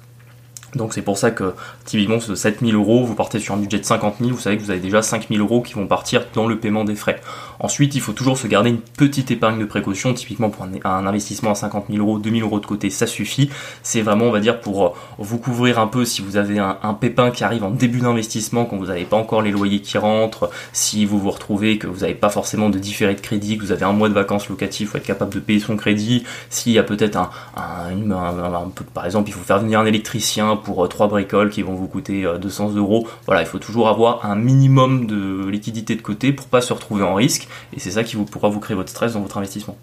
Donc 0.78 0.94
c'est 0.94 1.02
pour 1.02 1.18
ça 1.18 1.32
que 1.32 1.54
typiquement 1.86 2.20
ce 2.20 2.36
7000 2.36 2.76
euros, 2.76 3.04
vous 3.04 3.16
partez 3.16 3.40
sur 3.40 3.54
un 3.54 3.58
budget 3.58 3.80
de 3.80 3.86
50 3.86 4.16
000, 4.20 4.32
vous 4.32 4.40
savez 4.40 4.58
que 4.58 4.64
vous 4.64 4.72
avez 4.72 4.80
déjà 4.80 5.02
5000 5.02 5.40
euros 5.42 5.62
qui 5.62 5.74
vont 5.74 5.88
partir 5.88 6.26
dans 6.34 6.48
le 6.48 6.58
paiement 6.58 6.86
des 6.86 6.96
frais. 6.96 7.22
Ensuite, 7.60 7.96
il 7.96 8.02
faut 8.02 8.14
toujours 8.14 8.38
se 8.38 8.48
garder 8.48 8.70
une 8.70 8.80
petite 8.80 9.32
épargne 9.32 9.60
de 9.60 9.66
précaution, 9.66 10.14
typiquement 10.14 10.50
pour 10.50 10.66
un, 10.66 11.08
investissement 11.08 11.52
à 11.52 11.56
50 11.56 11.86
000 11.90 12.00
euros, 12.00 12.20
2000 12.20 12.44
euros 12.44 12.60
de 12.60 12.66
côté, 12.66 12.90
ça 12.90 13.08
suffit. 13.08 13.50
C'est 13.84 14.02
vraiment, 14.02 14.26
on 14.26 14.32
va 14.32 14.40
dire, 14.40 14.60
pour 14.60 14.86
euh, 14.86 14.90
vous 15.18 15.38
couvrir 15.38 15.80
un 15.80 15.88
peu 15.88 16.06
si 16.06 16.22
vous 16.22 16.38
avez 16.38 16.60
un, 16.60 16.94
pépin 17.00 17.32
qui 17.32 17.44
arrive 17.44 17.64
en 17.64 17.70
début 17.70 18.00
d'investissement, 18.00 18.66
quand 18.66 18.78
vous 18.78 18.88
n'avez 18.88 19.06
pas 19.06 19.18
encore 19.18 19.42
les 19.42 19.52
loyers 19.52 19.82
qui 19.82 19.98
rentrent, 19.98 20.50
si 20.74 21.06
vous 21.06 21.20
vous 21.20 21.32
retrouvez 21.32 21.78
que 21.78 21.88
vous 21.88 22.00
n'avez 22.02 22.16
pas 22.16 22.30
forcément 22.30 22.70
de 22.70 22.80
différé 22.80 23.14
de 23.14 23.22
crédit, 23.22 23.58
que 23.58 23.64
vous 23.64 23.72
avez 23.72 23.86
un 23.86 23.94
mois 23.94 24.10
de 24.10 24.14
vacances 24.14 24.50
locatives, 24.50 24.88
il 24.88 24.90
faut 24.90 24.98
être 24.98 25.06
capable 25.06 25.34
de 25.34 25.40
payer 25.40 25.60
son 25.60 25.76
crédit, 25.76 26.24
s'il 26.50 26.74
y 26.74 26.80
a 26.80 26.84
peut-être 26.84 27.18
un, 27.18 27.30
un, 27.56 28.70
peu, 28.74 28.84
par 28.84 29.06
exemple, 29.06 29.30
il 29.30 29.34
faut 29.34 29.44
faire 29.44 29.60
venir 29.60 29.80
un 29.80 29.86
électricien 29.86 30.56
pour 30.56 30.84
euh, 30.84 30.88
trois 30.88 31.08
bricoles 31.08 31.50
qui 31.50 31.62
vont 31.62 31.74
vous 31.74 31.88
coûter 31.88 32.26
200 32.40 32.70
euh, 32.70 32.78
euros. 32.80 33.08
Voilà, 33.26 33.42
il 33.42 33.48
faut 33.48 33.60
toujours 33.60 33.90
avoir 33.90 34.26
un 34.26 34.36
minimum 34.36 35.06
de 35.08 35.48
liquidité 35.48 35.96
de 35.96 36.02
côté 36.02 36.34
pour 36.34 36.48
pas 36.48 36.62
se 36.62 36.74
retrouver 36.74 37.04
en 37.04 37.16
risque. 37.16 37.47
Et 37.74 37.80
c'est 37.80 37.92
ça 37.92 38.04
qui 38.04 38.16
vous, 38.16 38.26
pourra 38.26 38.50
vous 38.50 38.60
créer 38.60 38.76
votre 38.76 38.90
stress 38.90 39.14
dans 39.14 39.22
votre 39.22 39.38
investissement. 39.38 39.78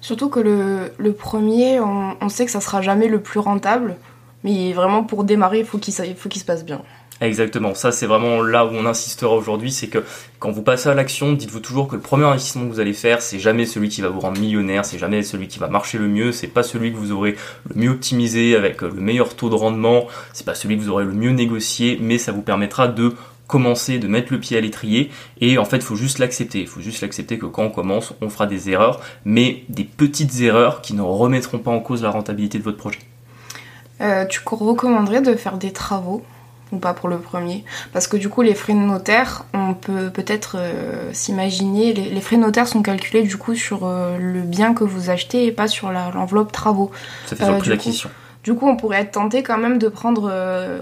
Surtout 0.00 0.28
que 0.28 0.40
le, 0.40 1.12
premier, 1.12 1.80
on, 1.80 2.28
sait 2.28 2.46
que 2.46 2.50
ça 2.50 2.60
sera 2.60 2.80
jamais 2.82 3.08
le 3.08 3.20
plus 3.20 3.40
rentable. 3.40 3.96
Mais 4.44 4.72
vraiment, 4.72 5.04
pour 5.04 5.24
démarrer, 5.24 5.60
il 5.60 5.66
faut 5.66 5.78
qu'il 5.78 5.92
se 5.92 6.44
passe 6.44 6.64
bien. 6.64 6.80
Exactement, 7.20 7.74
ça 7.74 7.92
c'est 7.92 8.06
vraiment 8.06 8.40
là 8.40 8.64
où 8.64 8.70
on 8.70 8.86
insistera 8.86 9.34
aujourd'hui, 9.34 9.70
c'est 9.70 9.88
que 9.88 10.02
quand 10.38 10.50
vous 10.50 10.62
passez 10.62 10.88
à 10.88 10.94
l'action, 10.94 11.34
dites-vous 11.34 11.60
toujours 11.60 11.86
que 11.86 11.94
le 11.94 12.00
premier 12.00 12.24
investissement 12.24 12.64
que 12.66 12.72
vous 12.72 12.80
allez 12.80 12.94
faire, 12.94 13.20
c'est 13.20 13.38
jamais 13.38 13.66
celui 13.66 13.90
qui 13.90 14.00
va 14.00 14.08
vous 14.08 14.20
rendre 14.20 14.40
millionnaire, 14.40 14.86
c'est 14.86 14.96
jamais 14.96 15.22
celui 15.22 15.46
qui 15.46 15.58
va 15.58 15.68
marcher 15.68 15.98
le 15.98 16.08
mieux, 16.08 16.32
c'est 16.32 16.46
pas 16.46 16.62
celui 16.62 16.92
que 16.92 16.96
vous 16.96 17.12
aurez 17.12 17.36
le 17.68 17.78
mieux 17.78 17.90
optimisé 17.90 18.56
avec 18.56 18.80
le 18.80 18.92
meilleur 18.92 19.36
taux 19.36 19.50
de 19.50 19.54
rendement, 19.54 20.06
c'est 20.32 20.46
pas 20.46 20.54
celui 20.54 20.78
que 20.78 20.82
vous 20.82 20.88
aurez 20.88 21.04
le 21.04 21.12
mieux 21.12 21.32
négocié, 21.32 21.98
mais 22.00 22.16
ça 22.16 22.32
vous 22.32 22.40
permettra 22.40 22.88
de 22.88 23.14
commencer, 23.50 23.98
de 23.98 24.08
mettre 24.08 24.32
le 24.32 24.40
pied 24.40 24.56
à 24.56 24.60
l'étrier, 24.60 25.10
et 25.40 25.58
en 25.58 25.64
fait, 25.64 25.78
il 25.78 25.82
faut 25.82 25.96
juste 25.96 26.18
l'accepter. 26.18 26.60
Il 26.60 26.66
faut 26.66 26.80
juste 26.80 27.02
l'accepter 27.02 27.38
que 27.38 27.46
quand 27.46 27.64
on 27.64 27.70
commence, 27.70 28.14
on 28.22 28.30
fera 28.30 28.46
des 28.46 28.70
erreurs, 28.70 29.00
mais 29.24 29.64
des 29.68 29.84
petites 29.84 30.40
erreurs 30.40 30.80
qui 30.80 30.94
ne 30.94 31.02
remettront 31.02 31.58
pas 31.58 31.70
en 31.70 31.80
cause 31.80 32.02
la 32.02 32.10
rentabilité 32.10 32.58
de 32.58 32.62
votre 32.62 32.78
projet. 32.78 33.00
Euh, 34.00 34.24
tu 34.24 34.40
recommanderais 34.46 35.20
de 35.20 35.34
faire 35.34 35.58
des 35.58 35.72
travaux 35.72 36.22
ou 36.72 36.78
pas 36.78 36.94
pour 36.94 37.08
le 37.08 37.18
premier? 37.18 37.64
Parce 37.92 38.06
que 38.06 38.16
du 38.16 38.28
coup, 38.28 38.42
les 38.42 38.54
frais 38.54 38.72
de 38.72 38.78
notaire, 38.78 39.44
on 39.52 39.74
peut 39.74 40.08
peut-être 40.10 40.56
euh, 40.58 41.10
s'imaginer, 41.12 41.92
les, 41.92 42.20
frais 42.20 42.36
de 42.36 42.42
notaire 42.42 42.68
sont 42.68 42.80
calculés 42.80 43.24
du 43.24 43.36
coup 43.36 43.54
sur 43.54 43.84
euh, 43.84 44.16
le 44.18 44.40
bien 44.40 44.72
que 44.72 44.84
vous 44.84 45.10
achetez 45.10 45.46
et 45.46 45.52
pas 45.52 45.66
sur 45.66 45.90
l'enveloppe 45.90 46.52
travaux. 46.52 46.92
Ça 47.26 47.36
fait 47.36 47.44
sur 47.44 47.52
le 47.52 47.58
prix 47.58 47.70
d'acquisition. 47.70 48.10
Du 48.44 48.54
coup, 48.54 48.66
on 48.68 48.76
pourrait 48.76 49.00
être 49.00 49.12
tenté 49.12 49.42
quand 49.42 49.58
même 49.58 49.76
de 49.78 49.88
prendre, 49.88 50.32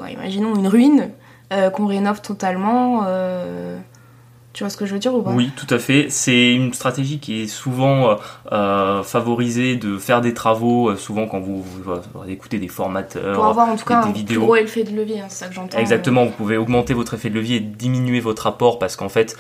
imaginons 0.09 0.55
une 0.55 0.69
ruine 0.69 1.11
qu'on 1.73 1.87
rénove 1.87 2.21
totalement 2.21 3.05
tu 4.59 4.65
vois 4.65 4.71
ce 4.71 4.77
que 4.77 4.87
je 4.87 4.93
veux 4.93 4.99
dire 4.99 5.15
ou 5.15 5.23
pas? 5.23 5.31
Oui, 5.31 5.53
tout 5.55 5.73
à 5.73 5.79
fait. 5.79 6.07
C'est 6.11 6.53
une 6.53 6.75
stratégie 6.75 7.21
qui 7.21 7.43
est 7.43 7.47
souvent 7.47 8.11
euh, 8.11 8.15
euh, 8.51 9.03
favorisée 9.05 9.77
de 9.77 9.99
faire 9.99 10.21
des 10.21 10.35
travaux, 10.35 10.89
euh, 10.89 10.97
souvent 10.97 11.29
quand 11.29 11.39
vous, 11.39 11.65
écoutez 12.27 12.59
des 12.59 12.67
formateurs. 12.67 13.37
Pour 13.37 13.45
avoir 13.45 13.69
en 13.69 13.77
tout 13.77 13.85
cas 13.85 14.03
un 14.03 14.11
plus 14.11 14.37
gros 14.37 14.57
effet 14.57 14.83
de 14.83 14.91
levier, 14.97 15.21
hein, 15.21 15.27
c'est 15.29 15.45
ça 15.45 15.49
que 15.49 15.55
j'entends. 15.55 15.79
Exactement, 15.79 16.25
vous 16.25 16.33
pouvez 16.33 16.57
augmenter 16.57 16.93
votre 16.93 17.15
effet 17.15 17.31
de 17.31 17.37
levier 17.37 17.59
et 17.59 17.61
diminuer 17.61 18.19
votre 18.19 18.49
apport 18.49 18.81
parce 18.81 18.97
qu'en 18.97 19.09
fait, 19.09 19.37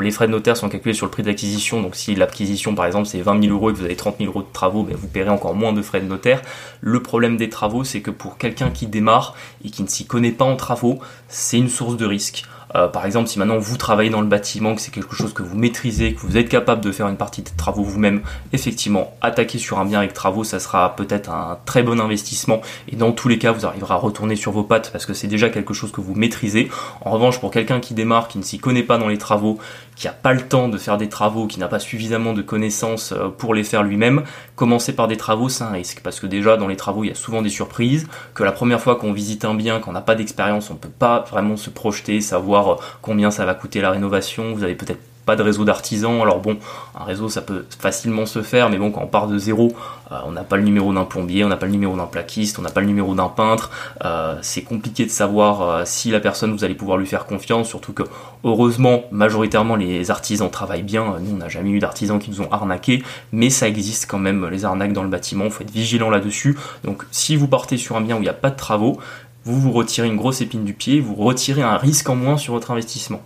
les 0.00 0.10
frais 0.12 0.28
de 0.28 0.32
notaire 0.32 0.56
sont 0.56 0.68
calculés 0.68 0.94
sur 0.94 1.06
le 1.06 1.10
prix 1.10 1.24
de 1.24 1.28
l'acquisition. 1.28 1.82
Donc 1.82 1.96
si 1.96 2.14
l'acquisition, 2.14 2.76
par 2.76 2.86
exemple, 2.86 3.06
c'est 3.06 3.20
20 3.20 3.42
000 3.42 3.52
euros 3.52 3.70
et 3.70 3.72
que 3.72 3.78
vous 3.78 3.86
avez 3.86 3.96
30 3.96 4.18
000 4.20 4.30
euros 4.30 4.42
de 4.42 4.52
travaux, 4.52 4.84
ben, 4.84 4.94
vous 4.96 5.08
paierez 5.08 5.30
encore 5.30 5.56
moins 5.56 5.72
de 5.72 5.82
frais 5.82 6.00
de 6.00 6.06
notaire. 6.06 6.42
Le 6.80 7.02
problème 7.02 7.36
des 7.36 7.48
travaux, 7.48 7.82
c'est 7.82 8.02
que 8.02 8.12
pour 8.12 8.38
quelqu'un 8.38 8.70
qui 8.70 8.86
démarre 8.86 9.34
et 9.64 9.70
qui 9.70 9.82
ne 9.82 9.88
s'y 9.88 10.06
connaît 10.06 10.30
pas 10.30 10.44
en 10.44 10.54
travaux, 10.54 11.00
c'est 11.26 11.58
une 11.58 11.68
source 11.68 11.96
de 11.96 12.06
risque. 12.06 12.44
Euh, 12.74 12.88
par 12.88 13.06
exemple, 13.06 13.28
si 13.28 13.38
maintenant 13.38 13.58
vous 13.58 13.76
travaillez 13.76 14.10
dans 14.10 14.20
le 14.20 14.26
bâtiment, 14.26 14.74
que 14.74 14.80
c'est 14.80 14.90
quelque 14.90 15.14
chose 15.14 15.32
que 15.32 15.42
vous 15.42 15.56
maîtrisez, 15.56 16.14
que 16.14 16.20
vous 16.20 16.36
êtes 16.36 16.48
capable 16.48 16.82
de 16.82 16.92
faire 16.92 17.08
une 17.08 17.16
partie 17.16 17.42
de 17.42 17.48
travaux 17.56 17.82
vous-même, 17.82 18.20
effectivement, 18.52 19.14
attaquer 19.20 19.58
sur 19.58 19.78
un 19.78 19.84
bien 19.84 19.98
avec 19.98 20.12
travaux, 20.12 20.44
ça 20.44 20.60
sera 20.60 20.94
peut-être 20.96 21.30
un 21.30 21.58
très 21.64 21.82
bon 21.82 22.00
investissement. 22.00 22.60
Et 22.88 22.96
dans 22.96 23.12
tous 23.12 23.28
les 23.28 23.38
cas, 23.38 23.52
vous 23.52 23.66
arriverez 23.66 23.94
à 23.94 23.96
retourner 23.96 24.36
sur 24.36 24.52
vos 24.52 24.64
pattes 24.64 24.90
parce 24.92 25.06
que 25.06 25.14
c'est 25.14 25.26
déjà 25.26 25.48
quelque 25.48 25.74
chose 25.74 25.92
que 25.92 26.00
vous 26.00 26.14
maîtrisez. 26.14 26.70
En 27.04 27.10
revanche, 27.10 27.40
pour 27.40 27.50
quelqu'un 27.50 27.80
qui 27.80 27.94
démarre, 27.94 28.28
qui 28.28 28.38
ne 28.38 28.42
s'y 28.44 28.58
connaît 28.58 28.82
pas 28.82 28.98
dans 28.98 29.08
les 29.08 29.18
travaux, 29.18 29.58
qui 29.98 30.06
n'a 30.06 30.12
pas 30.12 30.32
le 30.32 30.42
temps 30.42 30.68
de 30.68 30.78
faire 30.78 30.96
des 30.96 31.08
travaux, 31.08 31.48
qui 31.48 31.58
n'a 31.58 31.66
pas 31.66 31.80
suffisamment 31.80 32.32
de 32.32 32.40
connaissances 32.40 33.12
euh, 33.12 33.28
pour 33.28 33.52
les 33.52 33.64
faire 33.64 33.82
lui-même, 33.82 34.22
commencer 34.54 34.94
par 34.94 35.08
des 35.08 35.16
travaux, 35.16 35.48
c'est 35.48 35.64
un 35.64 35.72
risque. 35.72 36.00
Parce 36.04 36.20
que 36.20 36.26
déjà, 36.26 36.56
dans 36.56 36.68
les 36.68 36.76
travaux, 36.76 37.02
il 37.02 37.08
y 37.08 37.10
a 37.10 37.16
souvent 37.16 37.42
des 37.42 37.48
surprises, 37.48 38.06
que 38.32 38.44
la 38.44 38.52
première 38.52 38.80
fois 38.80 38.94
qu'on 38.94 39.12
visite 39.12 39.44
un 39.44 39.54
bien, 39.54 39.80
qu'on 39.80 39.92
n'a 39.92 40.00
pas 40.00 40.14
d'expérience, 40.14 40.70
on 40.70 40.74
ne 40.74 40.78
peut 40.78 40.88
pas 40.88 41.24
vraiment 41.28 41.56
se 41.56 41.68
projeter, 41.68 42.20
savoir 42.20 42.68
euh, 42.68 42.76
combien 43.02 43.32
ça 43.32 43.44
va 43.44 43.54
coûter 43.54 43.80
la 43.80 43.90
rénovation, 43.90 44.54
vous 44.54 44.62
avez 44.62 44.76
peut-être 44.76 45.02
pas 45.28 45.36
de 45.36 45.42
réseau 45.42 45.66
d'artisans. 45.66 46.22
Alors 46.22 46.40
bon, 46.40 46.56
un 46.98 47.04
réseau 47.04 47.28
ça 47.28 47.42
peut 47.42 47.66
facilement 47.78 48.24
se 48.24 48.40
faire, 48.40 48.70
mais 48.70 48.78
bon 48.78 48.90
quand 48.90 49.02
on 49.02 49.06
part 49.06 49.28
de 49.28 49.36
zéro, 49.36 49.74
euh, 50.10 50.16
on 50.24 50.32
n'a 50.32 50.42
pas 50.42 50.56
le 50.56 50.62
numéro 50.62 50.90
d'un 50.94 51.04
plombier, 51.04 51.44
on 51.44 51.48
n'a 51.48 51.58
pas 51.58 51.66
le 51.66 51.72
numéro 51.72 51.94
d'un 51.98 52.06
plaquiste, 52.06 52.58
on 52.58 52.62
n'a 52.62 52.70
pas 52.70 52.80
le 52.80 52.86
numéro 52.86 53.14
d'un 53.14 53.28
peintre. 53.28 53.70
Euh, 54.06 54.38
c'est 54.40 54.62
compliqué 54.62 55.04
de 55.04 55.10
savoir 55.10 55.60
euh, 55.60 55.82
si 55.84 56.10
la 56.10 56.20
personne 56.20 56.52
vous 56.52 56.64
allez 56.64 56.74
pouvoir 56.74 56.96
lui 56.96 57.04
faire 57.04 57.26
confiance, 57.26 57.68
surtout 57.68 57.92
que 57.92 58.04
heureusement 58.42 59.02
majoritairement 59.12 59.76
les 59.76 60.10
artisans 60.10 60.50
travaillent 60.50 60.82
bien. 60.82 61.16
Nous 61.20 61.34
on 61.34 61.36
n'a 61.36 61.50
jamais 61.50 61.72
eu 61.72 61.78
d'artisans 61.78 62.18
qui 62.18 62.30
nous 62.30 62.40
ont 62.40 62.50
arnaqué, 62.50 63.02
mais 63.30 63.50
ça 63.50 63.68
existe 63.68 64.06
quand 64.10 64.18
même 64.18 64.48
les 64.48 64.64
arnaques 64.64 64.94
dans 64.94 65.02
le 65.02 65.10
bâtiment. 65.10 65.50
Faut 65.50 65.62
être 65.62 65.70
vigilant 65.70 66.08
là-dessus. 66.08 66.56
Donc 66.84 67.04
si 67.10 67.36
vous 67.36 67.48
partez 67.48 67.76
sur 67.76 67.98
un 67.98 68.00
bien 68.00 68.16
où 68.16 68.20
il 68.20 68.22
n'y 68.22 68.30
a 68.30 68.32
pas 68.32 68.48
de 68.48 68.56
travaux, 68.56 68.98
vous 69.44 69.60
vous 69.60 69.72
retirez 69.72 70.06
une 70.06 70.16
grosse 70.16 70.40
épine 70.40 70.64
du 70.64 70.72
pied, 70.72 71.00
vous 71.00 71.16
retirez 71.16 71.62
un 71.62 71.76
risque 71.76 72.08
en 72.08 72.16
moins 72.16 72.38
sur 72.38 72.54
votre 72.54 72.70
investissement. 72.70 73.20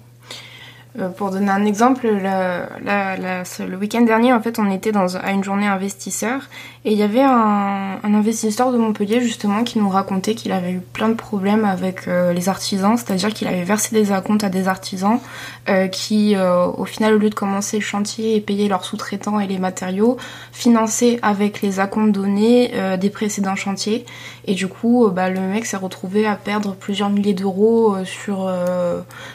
Euh, 0.99 1.09
pour 1.09 1.31
donner 1.31 1.51
un 1.51 1.65
exemple, 1.65 2.07
le 2.07 3.77
week-end 3.77 4.03
dernier, 4.03 4.33
en 4.33 4.43
fait, 4.43 4.59
on 4.59 4.71
était 4.71 4.93
dans, 4.93 5.17
à 5.17 5.33
une 5.33 5.43
journée 5.43 5.67
investisseur 5.67 6.43
et 6.85 6.93
il 6.93 6.99
y 6.99 7.03
avait 7.03 7.23
un, 7.23 8.01
investisseur 8.03 8.73
de 8.73 8.77
Montpellier 8.77 9.21
justement 9.21 9.63
qui 9.63 9.79
nous 9.79 9.89
racontait 9.89 10.35
qu'il 10.35 10.51
avait 10.51 10.73
eu 10.73 10.81
plein 10.81 11.09
de 11.09 11.15
problèmes 11.15 11.65
avec 11.65 12.09
euh, 12.09 12.33
les 12.33 12.49
artisans, 12.49 12.97
c'est-à-dire 12.97 13.33
qu'il 13.33 13.47
avait 13.47 13.63
versé 13.63 13.95
des 13.95 14.11
acomptes 14.11 14.43
à 14.43 14.49
des 14.49 14.67
artisans 14.67 15.21
euh, 15.69 15.87
qui, 15.87 16.35
au 16.37 16.85
final, 16.85 17.15
au 17.15 17.19
lieu 17.19 17.31
de 17.31 17.35
commencer 17.35 17.79
le 17.79 17.83
chantier 17.83 18.37
et 18.37 18.41
payer 18.41 18.69
leurs 18.69 18.85
sous-traitants 18.85 19.39
et 19.39 19.47
les 19.47 19.59
matériaux, 19.59 20.17
finançaient 20.53 21.21
avec 21.23 21.63
les 21.63 21.79
acomptes 21.79 22.13
donnés 22.13 22.73
des 22.99 23.11
précédents 23.11 23.55
chantiers. 23.55 24.05
Et 24.47 24.55
du 24.55 24.67
coup, 24.67 25.09
bah, 25.11 25.31
le 25.31 25.41
mec 25.41 25.67
s'est 25.67 25.77
retrouvé 25.77 26.27
à 26.27 26.35
perdre 26.35 26.75
plusieurs 26.75 27.11
milliers 27.11 27.35
d'euros 27.35 27.97
sur, 28.05 28.53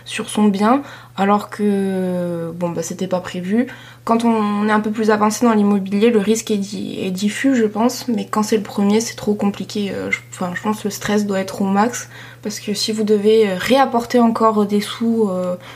sur 0.05 0.29
son 0.29 0.45
bien 0.45 0.81
alors 1.17 1.49
que 1.49 2.51
bon 2.55 2.69
bah 2.69 2.83
c'était 2.83 3.07
pas 3.07 3.19
prévu 3.19 3.67
quand 4.07 4.23
on 4.23 4.69
est 4.69 4.71
un 4.71 4.79
peu 4.79 4.89
plus 4.89 5.11
avancé 5.11 5.45
dans 5.45 5.53
l'immobilier, 5.53 6.11
le 6.11 6.19
risque 6.19 6.49
est, 6.49 7.11
diffus, 7.11 7.55
je 7.55 7.65
pense, 7.65 8.07
mais 8.07 8.25
quand 8.25 8.41
c'est 8.41 8.55
le 8.55 8.63
premier, 8.63 9.01
c'est 9.01 9.15
trop 9.15 9.33
compliqué. 9.33 9.91
Je, 10.09 10.19
enfin, 10.31 10.53
je 10.55 10.61
pense 10.61 10.79
que 10.79 10.85
le 10.85 10.91
stress 10.91 11.25
doit 11.25 11.41
être 11.41 11.61
au 11.61 11.65
max, 11.65 12.07
parce 12.41 12.61
que 12.61 12.73
si 12.73 12.93
vous 12.93 13.03
devez 13.03 13.53
réapporter 13.53 14.21
encore 14.21 14.65
des 14.65 14.79
sous, 14.79 15.29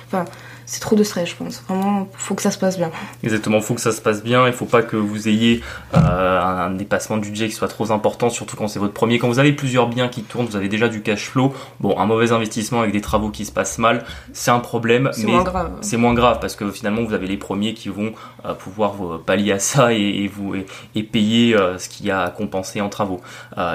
enfin, 0.08 0.24
c'est 0.72 0.80
trop 0.80 0.96
de 0.96 1.04
stress, 1.04 1.28
je 1.28 1.36
pense. 1.36 1.62
Vraiment, 1.68 2.08
faut 2.14 2.34
que 2.34 2.42
ça 2.42 2.50
se 2.50 2.58
passe 2.58 2.78
bien. 2.78 2.92
Exactement, 3.24 3.60
faut 3.60 3.74
que 3.74 3.82
ça 3.82 3.92
se 3.92 4.00
passe 4.00 4.24
bien. 4.24 4.48
Il 4.48 4.54
faut 4.54 4.66
pas 4.66 4.82
que 4.82 4.96
vous 4.96 5.28
ayez 5.28 5.62
euh, 5.94 6.42
un 6.42 6.72
dépassement 6.72 7.18
de 7.18 7.24
budget 7.24 7.50
qui 7.50 7.54
soit 7.54 7.68
trop 7.68 7.92
important, 7.92 8.30
surtout 8.30 8.56
quand 8.56 8.70
c'est 8.70 8.80
votre 8.80 8.94
premier. 8.94 9.20
Quand 9.20 9.28
vous 9.28 9.40
avez 9.40 9.52
plusieurs 9.52 9.90
biens 9.90 10.08
qui 10.08 10.24
tournent, 10.24 10.46
vous 10.46 10.56
avez 10.56 10.70
déjà 10.70 10.88
du 10.88 11.02
cash 11.02 11.26
flow. 11.26 11.54
Bon, 11.82 12.00
un 12.00 12.06
mauvais 12.06 12.32
investissement 12.32 12.80
avec 12.80 12.94
des 12.94 13.02
travaux 13.02 13.32
qui 13.32 13.44
se 13.44 13.52
passent 13.52 13.80
mal, 13.80 14.06
c'est 14.32 14.50
un 14.50 14.60
problème. 14.60 15.10
C'est 15.12 15.26
moins 15.26 15.44
grave. 15.44 15.72
C'est 15.82 15.98
moins 15.98 16.14
grave 16.14 16.38
parce 16.40 16.56
que 16.56 16.72
finalement, 16.72 17.04
vous 17.04 17.14
avez 17.14 17.28
les 17.28 17.36
premiers 17.36 17.74
qui 17.74 17.90
vont 17.90 18.14
euh, 18.46 18.54
pouvoir 18.54 18.94
vous 18.94 19.18
pallier 19.18 19.52
à 19.52 19.60
ça 19.60 19.92
et, 19.92 20.32
vous 20.34 20.56
et, 20.96 21.04
payer 21.04 21.54
euh, 21.54 21.80
ce 21.80 21.90
qu'il 21.90 22.06
y 22.06 22.12
a 22.12 22.22
à 22.22 22.30
compenser 22.30 22.80
en 22.80 22.88
travaux. 22.88 23.20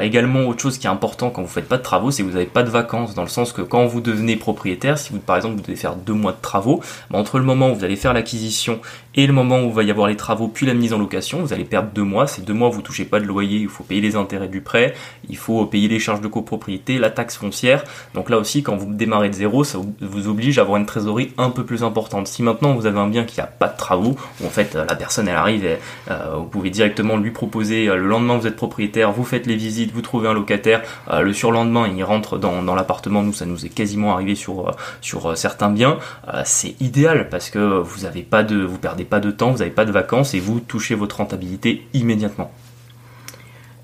également, 0.01 0.47
autre 0.49 0.63
chose 0.63 0.79
qui 0.79 0.87
est 0.87 0.91
important 0.91 1.29
quand 1.29 1.43
vous 1.43 1.49
faites 1.49 1.69
pas 1.69 1.77
de 1.77 1.83
travaux, 1.83 2.11
c'est 2.11 2.23
que 2.23 2.29
vous 2.29 2.35
n'avez 2.37 2.47
pas 2.47 2.63
de 2.63 2.71
vacances, 2.71 3.15
dans 3.15 3.21
le 3.21 3.29
sens 3.29 3.53
que 3.53 3.61
quand 3.61 3.85
vous 3.85 4.01
devenez 4.01 4.37
propriétaire, 4.37 4.97
si 4.97 5.13
vous 5.13 5.19
par 5.19 5.37
exemple 5.37 5.57
vous 5.57 5.63
devez 5.63 5.77
faire 5.77 5.95
deux 5.95 6.15
mois 6.15 6.33
de 6.33 6.41
travaux, 6.41 6.81
entre 7.13 7.39
le 7.39 7.45
moment 7.45 7.71
où 7.71 7.75
vous 7.75 7.85
allez 7.85 7.97
faire 7.97 8.13
l'acquisition 8.13 8.81
et 9.17 9.27
le 9.27 9.33
moment 9.33 9.61
où 9.61 9.69
il 9.69 9.73
va 9.73 9.83
y 9.83 9.91
avoir 9.91 10.09
les 10.09 10.17
travaux 10.17 10.47
puis 10.47 10.67
la 10.67 10.75
mise 10.75 10.93
en 10.93 10.99
location, 10.99 11.41
vous 11.41 11.55
allez 11.55 11.65
perdre 11.65 11.89
deux 11.95 12.03
mois. 12.03 12.27
Ces 12.27 12.43
deux 12.43 12.53
mois, 12.53 12.69
vous 12.69 12.83
touchez 12.83 13.07
pas 13.07 13.19
de 13.19 13.25
loyer, 13.25 13.59
il 13.59 13.69
faut 13.69 13.83
payer 13.83 14.03
les 14.03 14.15
intérêts 14.15 14.49
du 14.49 14.61
prêt, 14.61 14.95
il 15.31 15.39
faut 15.39 15.65
payer 15.65 15.89
les 15.89 15.99
charges 15.99 16.21
de 16.21 16.29
copropriété, 16.29 16.99
la 16.99 17.09
taxe 17.09 17.37
foncière. 17.37 17.85
Donc 18.13 18.29
là 18.29 18.37
aussi, 18.37 18.63
quand 18.63 18.77
vous 18.77 18.93
démarrez 18.93 19.31
de 19.31 19.35
zéro, 19.35 19.65
ça 19.65 19.79
vous 20.01 20.29
oblige 20.29 20.59
à 20.59 20.63
avoir 20.63 20.77
une 20.77 20.85
trésorerie 20.85 21.33
un 21.39 21.49
peu 21.49 21.65
plus 21.65 21.83
importante. 21.83 22.27
Si 22.27 22.43
maintenant 22.43 22.75
vous 22.75 22.85
avez 22.85 22.99
un 22.99 23.09
bien 23.09 23.25
qui 23.25 23.41
n'a 23.41 23.47
pas 23.47 23.69
de 23.69 23.77
travaux, 23.77 24.17
où 24.43 24.47
en 24.47 24.51
fait 24.51 24.75
la 24.75 24.95
personne 24.95 25.29
elle 25.29 25.37
arrive, 25.37 25.65
et, 25.65 25.79
euh, 26.11 26.35
vous 26.37 26.45
pouvez 26.45 26.69
directement 26.69 27.17
lui 27.17 27.31
proposer 27.31 27.89
euh, 27.89 27.97
le 27.97 28.07
lendemain 28.07 28.37
vous 28.37 28.47
êtes 28.47 28.57
propriétaire, 28.57 29.13
vous 29.13 29.25
faites 29.25 29.47
les 29.47 29.57
visites, 29.57 29.93
vous 29.93 30.03
trouvez 30.03 30.29
un 30.29 30.35
locataire, 30.35 30.83
euh, 31.11 31.23
le 31.23 31.33
surlendemain 31.33 31.89
il 31.89 32.05
rentre 32.05 32.37
dans, 32.37 32.63
dans 32.63 32.75
l'appartement. 32.75 33.23
Nous 33.23 33.33
ça 33.33 33.47
nous 33.47 33.65
est 33.65 33.71
quasiment 33.71 34.13
arrivé 34.13 34.35
sur 34.35 34.77
sur 35.01 35.37
certains 35.39 35.71
biens. 35.71 35.99
c'est 36.45 36.75
idéal 36.81 37.29
parce 37.31 37.49
que 37.49 37.59
vous 37.81 38.05
avez 38.05 38.23
pas 38.23 38.43
de, 38.43 38.63
vous 38.63 38.79
perdez 38.79 39.06
pas 39.07 39.21
de 39.21 39.31
temps, 39.31 39.51
vous 39.51 39.59
n'avez 39.59 39.71
pas 39.71 39.85
de 39.85 39.93
vacances 39.93 40.35
et 40.35 40.41
vous 40.41 40.61
touchez 40.61 40.95
votre 40.95 41.17
rentabilité 41.17 41.87
immédiatement. 41.95 42.51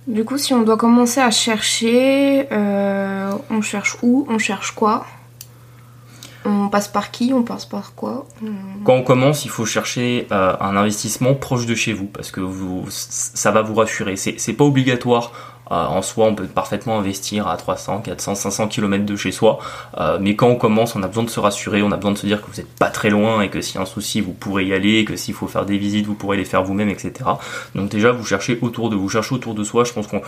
Du 0.06 0.24
coup, 0.24 0.37
si 0.37 0.52
on 0.52 0.62
doit 0.62 0.76
commencer 0.76 1.20
à 1.20 1.30
chercher, 1.30 2.48
euh, 2.50 3.32
on 3.50 3.62
cherche 3.62 3.96
où 4.02 4.26
On 4.28 4.38
cherche 4.38 4.72
quoi? 4.72 5.06
On 6.44 6.68
passe 6.68 6.88
par 6.88 7.12
qui 7.12 7.32
On 7.32 7.44
passe 7.44 7.66
par 7.66 7.94
quoi? 7.94 8.26
Quand 8.85 8.94
on 8.94 9.02
commence, 9.02 9.44
il 9.44 9.50
faut 9.50 9.64
chercher 9.64 10.26
euh, 10.32 10.56
un 10.61 10.76
investissement 10.76 11.35
proche 11.35 11.66
de 11.66 11.76
chez 11.76 11.92
vous 11.92 12.06
parce 12.06 12.32
que 12.32 12.40
vous, 12.40 12.85
ça 12.88 13.52
va 13.52 13.62
vous 13.62 13.74
rassurer. 13.74 14.16
C'est 14.16 14.52
pas 14.54 14.64
obligatoire 14.64 15.52
euh, 15.70 15.75
en 15.75 16.03
soi, 16.03 16.27
on 16.27 16.35
peut 16.35 16.46
parfaitement 16.46 16.98
investir 16.98 17.48
à 17.48 17.57
300, 17.57 18.01
400, 18.01 18.35
500 18.35 18.68
km 18.68 19.05
de 19.05 19.16
chez 19.16 19.33
soi. 19.33 19.59
Euh, 19.98 20.18
mais 20.20 20.37
quand 20.37 20.48
on 20.48 20.57
commence, 20.57 20.96
on 20.96 21.03
a 21.03 21.09
besoin 21.09 21.25
de 21.25 21.31
se 21.31 21.40
rassurer, 21.40 21.83
on 21.83 21.92
a 21.92 21.96
besoin 21.96 22.12
de 22.12 22.18
se 22.18 22.27
dire 22.27 22.42
que 22.42 22.51
vous 22.51 22.57
n'êtes 22.57 22.75
pas 22.79 22.88
très 22.88 23.11
loin 23.11 23.40
et 23.42 23.48
que 23.48 23.61
s'il 23.61 23.77
y 23.77 23.79
a 23.79 23.83
un 23.83 23.87
souci, 23.87 24.20
vous 24.20 24.33
pourrez 24.33 24.66
y 24.66 24.75
aller, 24.75 25.05
que 25.05 25.16
s'il 25.16 25.35
faut 25.35 25.46
faire 25.46 25.64
des 25.64 25.79
visites, 25.79 26.07
vous 26.07 26.14
pourrez 26.14 26.37
les 26.37 26.44
faire 26.44 26.62
vous-même, 26.62 26.88
etc. 26.88 27.12
Donc 27.75 27.88
déjà, 27.88 28.12
vous 28.12 28.25
cherchez 28.25 28.59
autour 28.61 28.90
de 28.90 28.96
vous, 28.96 29.09
cherchez 29.09 29.35
autour 29.35 29.55
de 29.55 29.64
soi. 29.64 29.85
Je 29.85 29.92
pense 29.92 30.07
qu'on 30.07 30.22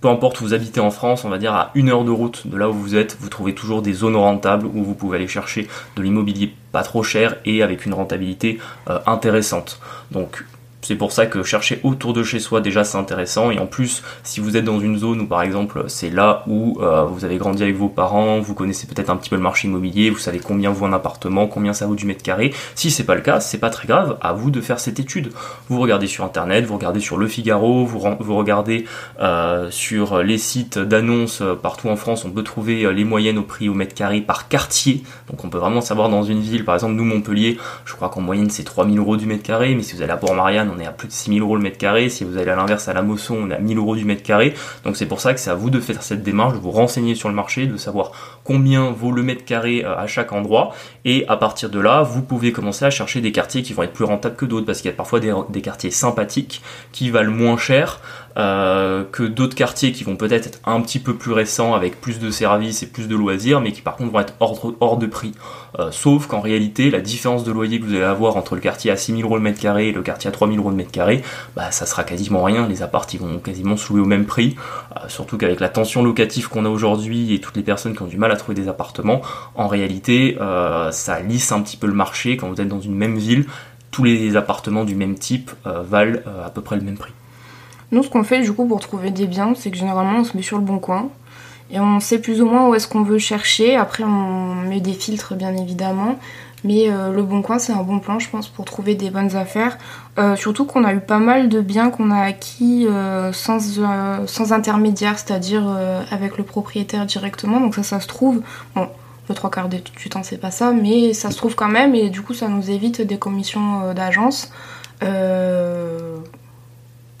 peu 0.00 0.08
importe 0.08 0.40
où 0.40 0.44
vous 0.44 0.54
habitez 0.54 0.80
en 0.80 0.90
France, 0.90 1.24
on 1.24 1.28
va 1.28 1.38
dire 1.38 1.52
à 1.52 1.70
une 1.74 1.90
heure 1.90 2.04
de 2.04 2.10
route 2.10 2.46
de 2.46 2.56
là 2.56 2.70
où 2.70 2.72
vous 2.72 2.96
êtes, 2.96 3.18
vous 3.20 3.28
trouvez 3.28 3.54
toujours 3.54 3.82
des 3.82 3.92
zones 3.92 4.16
rentables 4.16 4.66
où 4.66 4.82
vous 4.82 4.94
pouvez 4.94 5.18
aller 5.18 5.28
chercher 5.28 5.68
de 5.96 6.02
l'immobilier 6.02 6.54
pas 6.72 6.82
trop 6.82 7.02
cher 7.02 7.36
et 7.44 7.62
avec 7.62 7.84
une 7.84 7.92
rentabilité 7.92 8.58
euh, 8.88 8.98
intéressante. 9.06 9.78
Donc 10.10 10.44
c'est 10.82 10.96
pour 10.96 11.12
ça 11.12 11.26
que 11.26 11.42
chercher 11.42 11.80
autour 11.82 12.12
de 12.12 12.22
chez 12.22 12.38
soi 12.38 12.60
déjà 12.60 12.84
c'est 12.84 12.98
intéressant 12.98 13.50
et 13.50 13.58
en 13.58 13.66
plus 13.66 14.02
si 14.22 14.40
vous 14.40 14.56
êtes 14.56 14.64
dans 14.64 14.80
une 14.80 14.98
zone 14.98 15.20
où 15.20 15.26
par 15.26 15.42
exemple 15.42 15.84
c'est 15.88 16.10
là 16.10 16.42
où 16.46 16.78
euh, 16.80 17.04
vous 17.04 17.24
avez 17.24 17.36
grandi 17.36 17.62
avec 17.62 17.76
vos 17.76 17.88
parents, 17.88 18.40
vous 18.40 18.54
connaissez 18.54 18.86
peut-être 18.86 19.10
un 19.10 19.16
petit 19.16 19.30
peu 19.30 19.36
le 19.36 19.42
marché 19.42 19.68
immobilier, 19.68 20.10
vous 20.10 20.18
savez 20.18 20.38
combien 20.38 20.70
vaut 20.70 20.86
un 20.86 20.92
appartement, 20.92 21.46
combien 21.46 21.72
ça 21.72 21.86
vaut 21.86 21.94
du 21.94 22.06
mètre 22.06 22.22
carré. 22.22 22.52
Si 22.74 22.90
c'est 22.90 23.04
pas 23.04 23.14
le 23.14 23.20
cas, 23.20 23.40
c'est 23.40 23.58
pas 23.58 23.70
très 23.70 23.86
grave, 23.86 24.18
à 24.20 24.32
vous 24.32 24.50
de 24.50 24.60
faire 24.60 24.80
cette 24.80 25.00
étude. 25.00 25.32
Vous 25.68 25.80
regardez 25.80 26.06
sur 26.06 26.24
internet, 26.24 26.64
vous 26.64 26.74
regardez 26.74 27.00
sur 27.00 27.18
Le 27.18 27.26
Figaro, 27.26 27.84
vous, 27.84 27.98
regardez 28.36 28.84
euh, 29.20 29.70
sur 29.70 30.22
les 30.22 30.38
sites 30.38 30.78
d'annonces 30.78 31.42
euh, 31.42 31.54
partout 31.54 31.88
en 31.88 31.96
France, 31.96 32.24
on 32.24 32.30
peut 32.30 32.42
trouver 32.42 32.92
les 32.92 33.04
moyennes 33.04 33.38
au 33.38 33.42
prix 33.42 33.68
au 33.68 33.74
mètre 33.74 33.94
carré 33.94 34.20
par 34.20 34.48
quartier. 34.48 35.02
Donc 35.28 35.44
on 35.44 35.50
peut 35.50 35.58
vraiment 35.58 35.80
savoir 35.80 36.08
dans 36.08 36.22
une 36.22 36.40
ville, 36.40 36.64
par 36.64 36.74
exemple 36.74 36.94
nous 36.94 37.04
Montpellier, 37.04 37.58
je 37.84 37.94
crois 37.94 38.08
qu'en 38.08 38.20
moyenne 38.20 38.50
c'est 38.50 38.64
3000 38.64 38.98
euros 38.98 39.16
du 39.16 39.26
mètre 39.26 39.42
carré, 39.42 39.74
mais 39.74 39.82
si 39.82 39.94
vous 39.94 40.02
allez 40.02 40.12
à 40.12 40.16
Port-Marianne 40.16 40.69
on 40.74 40.78
est 40.78 40.86
à 40.86 40.92
plus 40.92 41.08
de 41.08 41.12
6000 41.12 41.42
euros 41.42 41.56
le 41.56 41.62
mètre 41.62 41.78
carré. 41.78 42.08
Si 42.08 42.24
vous 42.24 42.38
allez 42.38 42.50
à 42.50 42.56
l'inverse 42.56 42.88
à 42.88 42.92
la 42.92 43.02
Mosson, 43.02 43.36
on 43.42 43.50
est 43.50 43.54
à 43.54 43.58
1000 43.58 43.78
euros 43.78 43.96
du 43.96 44.04
mètre 44.04 44.22
carré. 44.22 44.54
Donc 44.84 44.96
c'est 44.96 45.06
pour 45.06 45.20
ça 45.20 45.34
que 45.34 45.40
c'est 45.40 45.50
à 45.50 45.54
vous 45.54 45.70
de 45.70 45.80
faire 45.80 46.02
cette 46.02 46.22
démarche, 46.22 46.54
de 46.54 46.58
vous 46.58 46.70
renseigner 46.70 47.14
sur 47.14 47.28
le 47.28 47.34
marché, 47.34 47.66
de 47.66 47.76
savoir 47.76 48.40
combien 48.44 48.90
vaut 48.90 49.12
le 49.12 49.22
mètre 49.22 49.44
carré 49.44 49.84
euh, 49.84 49.96
à 49.96 50.06
chaque 50.06 50.32
endroit. 50.32 50.74
Et 51.04 51.24
à 51.28 51.36
partir 51.36 51.70
de 51.70 51.80
là, 51.80 52.02
vous 52.02 52.22
pouvez 52.22 52.52
commencer 52.52 52.84
à 52.84 52.90
chercher 52.90 53.20
des 53.20 53.32
quartiers 53.32 53.62
qui 53.62 53.72
vont 53.72 53.82
être 53.82 53.92
plus 53.92 54.04
rentables 54.04 54.36
que 54.36 54.46
d'autres, 54.46 54.66
parce 54.66 54.80
qu'il 54.80 54.90
y 54.90 54.94
a 54.94 54.96
parfois 54.96 55.20
des, 55.20 55.32
des 55.48 55.62
quartiers 55.62 55.90
sympathiques 55.90 56.62
qui 56.92 57.10
valent 57.10 57.32
moins 57.32 57.56
cher. 57.56 58.00
Euh, 58.40 59.04
que 59.12 59.22
d'autres 59.22 59.54
quartiers 59.54 59.92
qui 59.92 60.02
vont 60.02 60.16
peut-être 60.16 60.46
être 60.46 60.60
un 60.64 60.80
petit 60.80 60.98
peu 60.98 61.14
plus 61.14 61.32
récents 61.32 61.74
avec 61.74 62.00
plus 62.00 62.18
de 62.18 62.30
services 62.30 62.82
et 62.82 62.86
plus 62.86 63.06
de 63.06 63.14
loisirs, 63.14 63.60
mais 63.60 63.72
qui 63.72 63.82
par 63.82 63.96
contre 63.96 64.12
vont 64.12 64.20
être 64.20 64.34
hors, 64.40 64.96
de 64.96 65.06
prix. 65.06 65.32
Euh, 65.78 65.90
sauf 65.90 66.26
qu'en 66.26 66.40
réalité, 66.40 66.90
la 66.90 67.00
différence 67.00 67.44
de 67.44 67.52
loyer 67.52 67.78
que 67.78 67.84
vous 67.84 67.94
allez 67.94 68.02
avoir 68.02 68.36
entre 68.36 68.54
le 68.54 68.62
quartier 68.62 68.90
à 68.90 68.96
6000 68.96 69.24
euros 69.24 69.36
le 69.36 69.42
mètre 69.42 69.60
carré 69.60 69.88
et 69.88 69.92
le 69.92 70.00
quartier 70.00 70.28
à 70.28 70.32
3000 70.32 70.58
euros 70.58 70.70
le 70.70 70.76
mètre 70.76 70.90
carré, 70.90 71.22
bah, 71.54 71.70
ça 71.70 71.84
sera 71.84 72.02
quasiment 72.02 72.42
rien. 72.42 72.66
Les 72.66 72.82
apparts 72.82 73.06
ils 73.12 73.20
vont 73.20 73.38
quasiment 73.40 73.76
se 73.76 73.92
louer 73.92 74.00
au 74.00 74.06
même 74.06 74.24
prix. 74.24 74.56
Euh, 74.96 75.08
surtout 75.08 75.36
qu'avec 75.36 75.60
la 75.60 75.68
tension 75.68 76.02
locative 76.02 76.48
qu'on 76.48 76.64
a 76.64 76.70
aujourd'hui 76.70 77.34
et 77.34 77.40
toutes 77.40 77.56
les 77.56 77.62
personnes 77.62 77.94
qui 77.94 78.02
ont 78.02 78.06
du 78.06 78.16
mal 78.16 78.32
à 78.32 78.36
trouver 78.36 78.54
des 78.54 78.68
appartements, 78.68 79.20
en 79.54 79.68
réalité, 79.68 80.38
ça 80.92 81.20
lisse 81.20 81.52
un 81.52 81.60
petit 81.60 81.76
peu 81.76 81.86
le 81.86 81.92
marché. 81.92 82.36
Quand 82.36 82.48
vous 82.48 82.60
êtes 82.60 82.68
dans 82.68 82.80
une 82.80 82.94
même 82.94 83.16
ville, 83.16 83.44
tous 83.90 84.04
les 84.04 84.36
appartements 84.36 84.84
du 84.84 84.94
même 84.94 85.18
type 85.18 85.50
valent 85.64 86.20
à 86.44 86.50
peu 86.50 86.62
près 86.62 86.76
le 86.76 86.82
même 86.82 86.96
prix. 86.96 87.12
Nous, 87.92 88.02
ce 88.02 88.08
qu'on 88.08 88.22
fait 88.22 88.40
du 88.40 88.52
coup 88.52 88.66
pour 88.66 88.80
trouver 88.80 89.10
des 89.10 89.26
biens, 89.26 89.54
c'est 89.56 89.70
que 89.70 89.76
généralement 89.76 90.20
on 90.20 90.24
se 90.24 90.36
met 90.36 90.42
sur 90.42 90.58
le 90.58 90.64
bon 90.64 90.78
coin 90.78 91.10
et 91.72 91.78
on 91.80 92.00
sait 92.00 92.18
plus 92.18 92.42
ou 92.42 92.46
moins 92.46 92.68
où 92.68 92.74
est-ce 92.74 92.88
qu'on 92.88 93.02
veut 93.02 93.18
chercher. 93.18 93.76
Après, 93.76 94.04
on 94.04 94.54
met 94.54 94.80
des 94.80 94.92
filtres 94.92 95.34
bien 95.34 95.56
évidemment. 95.56 96.18
Mais 96.62 96.90
euh, 96.90 97.12
le 97.12 97.22
bon 97.22 97.40
coin, 97.42 97.58
c'est 97.58 97.72
un 97.72 97.82
bon 97.82 98.00
plan, 98.00 98.18
je 98.18 98.28
pense, 98.28 98.48
pour 98.48 98.64
trouver 98.64 98.94
des 98.94 99.10
bonnes 99.10 99.34
affaires. 99.36 99.78
Euh, 100.18 100.36
surtout 100.36 100.66
qu'on 100.66 100.84
a 100.84 100.92
eu 100.92 101.00
pas 101.00 101.18
mal 101.18 101.48
de 101.48 101.60
biens 101.60 101.90
qu'on 101.90 102.10
a 102.10 102.20
acquis 102.20 102.86
euh, 102.86 103.32
sans, 103.32 103.80
sans 104.26 104.52
intermédiaire, 104.52 105.18
c'est-à-dire 105.18 105.64
avec 106.10 106.36
le 106.36 106.44
propriétaire 106.44 107.06
directement. 107.06 107.60
Donc 107.60 107.74
ça, 107.74 107.82
ça 107.82 108.00
se 108.00 108.08
trouve. 108.08 108.42
Bon, 108.74 108.88
le 109.28 109.34
trois 109.34 109.50
quarts 109.50 109.68
du 109.68 109.80
temps, 110.10 110.22
c'est 110.22 110.38
pas 110.38 110.50
ça, 110.50 110.72
mais 110.72 111.14
ça 111.14 111.30
se 111.30 111.36
trouve 111.36 111.54
quand 111.54 111.68
même. 111.68 111.94
Et 111.94 112.10
du 112.10 112.20
coup, 112.20 112.34
ça 112.34 112.48
nous 112.48 112.68
évite 112.70 113.00
des 113.00 113.16
commissions 113.16 113.94
d'agence 113.94 114.50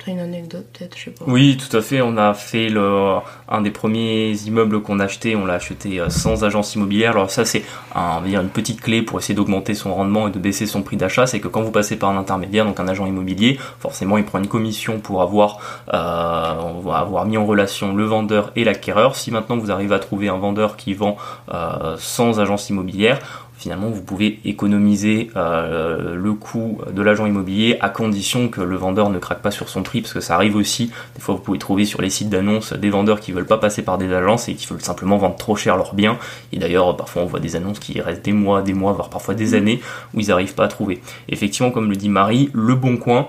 une 0.08 0.20
anecdote 0.20 0.66
peut-être, 0.72 0.96
je 0.96 1.04
sais 1.04 1.10
pas. 1.10 1.24
Oui, 1.26 1.56
tout 1.56 1.76
à 1.76 1.80
fait. 1.80 2.00
On 2.00 2.16
a 2.16 2.34
fait 2.34 2.68
le, 2.68 3.16
un 3.48 3.60
des 3.60 3.70
premiers 3.70 4.32
immeubles 4.46 4.82
qu'on 4.82 4.98
a 5.00 5.04
acheté, 5.04 5.36
on 5.36 5.46
l'a 5.46 5.54
acheté 5.54 6.00
euh, 6.00 6.08
sans 6.08 6.44
agence 6.44 6.74
immobilière. 6.74 7.12
Alors 7.12 7.30
ça, 7.30 7.44
c'est 7.44 7.64
un, 7.94 8.24
une 8.24 8.48
petite 8.48 8.80
clé 8.80 9.02
pour 9.02 9.18
essayer 9.18 9.34
d'augmenter 9.34 9.74
son 9.74 9.94
rendement 9.94 10.28
et 10.28 10.30
de 10.30 10.38
baisser 10.38 10.66
son 10.66 10.82
prix 10.82 10.96
d'achat. 10.96 11.26
C'est 11.26 11.40
que 11.40 11.48
quand 11.48 11.62
vous 11.62 11.70
passez 11.70 11.96
par 11.96 12.10
un 12.10 12.16
intermédiaire, 12.16 12.64
donc 12.64 12.80
un 12.80 12.88
agent 12.88 13.06
immobilier, 13.06 13.58
forcément, 13.78 14.16
il 14.18 14.24
prend 14.24 14.38
une 14.38 14.48
commission 14.48 15.00
pour 15.00 15.22
avoir, 15.22 15.58
euh, 15.92 17.24
mis 17.26 17.36
en 17.36 17.46
relation 17.46 17.94
le 17.94 18.04
vendeur 18.04 18.52
et 18.56 18.64
l'acquéreur. 18.64 19.16
Si 19.16 19.30
maintenant 19.30 19.56
vous 19.56 19.70
arrivez 19.70 19.94
à 19.94 19.98
trouver 19.98 20.28
un 20.28 20.38
vendeur 20.38 20.76
qui 20.76 20.94
vend 20.94 21.16
euh, 21.52 21.96
sans 21.98 22.40
agence 22.40 22.70
immobilière, 22.70 23.18
finalement 23.60 23.90
vous 23.90 24.00
pouvez 24.00 24.40
économiser 24.46 25.30
euh, 25.36 26.14
le 26.14 26.32
coût 26.32 26.78
de 26.90 27.02
l'agent 27.02 27.26
immobilier 27.26 27.76
à 27.80 27.90
condition 27.90 28.48
que 28.48 28.62
le 28.62 28.74
vendeur 28.74 29.10
ne 29.10 29.18
craque 29.18 29.42
pas 29.42 29.50
sur 29.50 29.68
son 29.68 29.82
prix 29.82 30.00
parce 30.00 30.14
que 30.14 30.20
ça 30.20 30.34
arrive 30.34 30.56
aussi. 30.56 30.90
Des 31.14 31.20
fois 31.20 31.34
vous 31.34 31.42
pouvez 31.42 31.58
trouver 31.58 31.84
sur 31.84 32.00
les 32.00 32.08
sites 32.08 32.30
d'annonces 32.30 32.72
des 32.72 32.88
vendeurs 32.88 33.20
qui 33.20 33.32
veulent 33.32 33.46
pas 33.46 33.58
passer 33.58 33.82
par 33.82 33.98
des 33.98 34.10
agences 34.14 34.48
et 34.48 34.54
qui 34.54 34.66
veulent 34.66 34.80
simplement 34.80 35.18
vendre 35.18 35.36
trop 35.36 35.56
cher 35.56 35.76
leurs 35.76 35.94
biens. 35.94 36.16
Et 36.54 36.58
d'ailleurs 36.58 36.96
parfois 36.96 37.22
on 37.22 37.26
voit 37.26 37.38
des 37.38 37.54
annonces 37.54 37.80
qui 37.80 38.00
restent 38.00 38.24
des 38.24 38.32
mois 38.32 38.62
des 38.62 38.72
mois 38.72 38.94
voire 38.94 39.10
parfois 39.10 39.34
des 39.34 39.52
années 39.52 39.82
où 40.14 40.20
ils 40.20 40.28
n'arrivent 40.28 40.54
pas 40.54 40.64
à 40.64 40.68
trouver. 40.68 41.02
Effectivement 41.28 41.70
comme 41.70 41.90
le 41.90 41.96
dit 41.96 42.08
Marie 42.08 42.48
le 42.54 42.74
bon 42.74 42.96
coin 42.96 43.28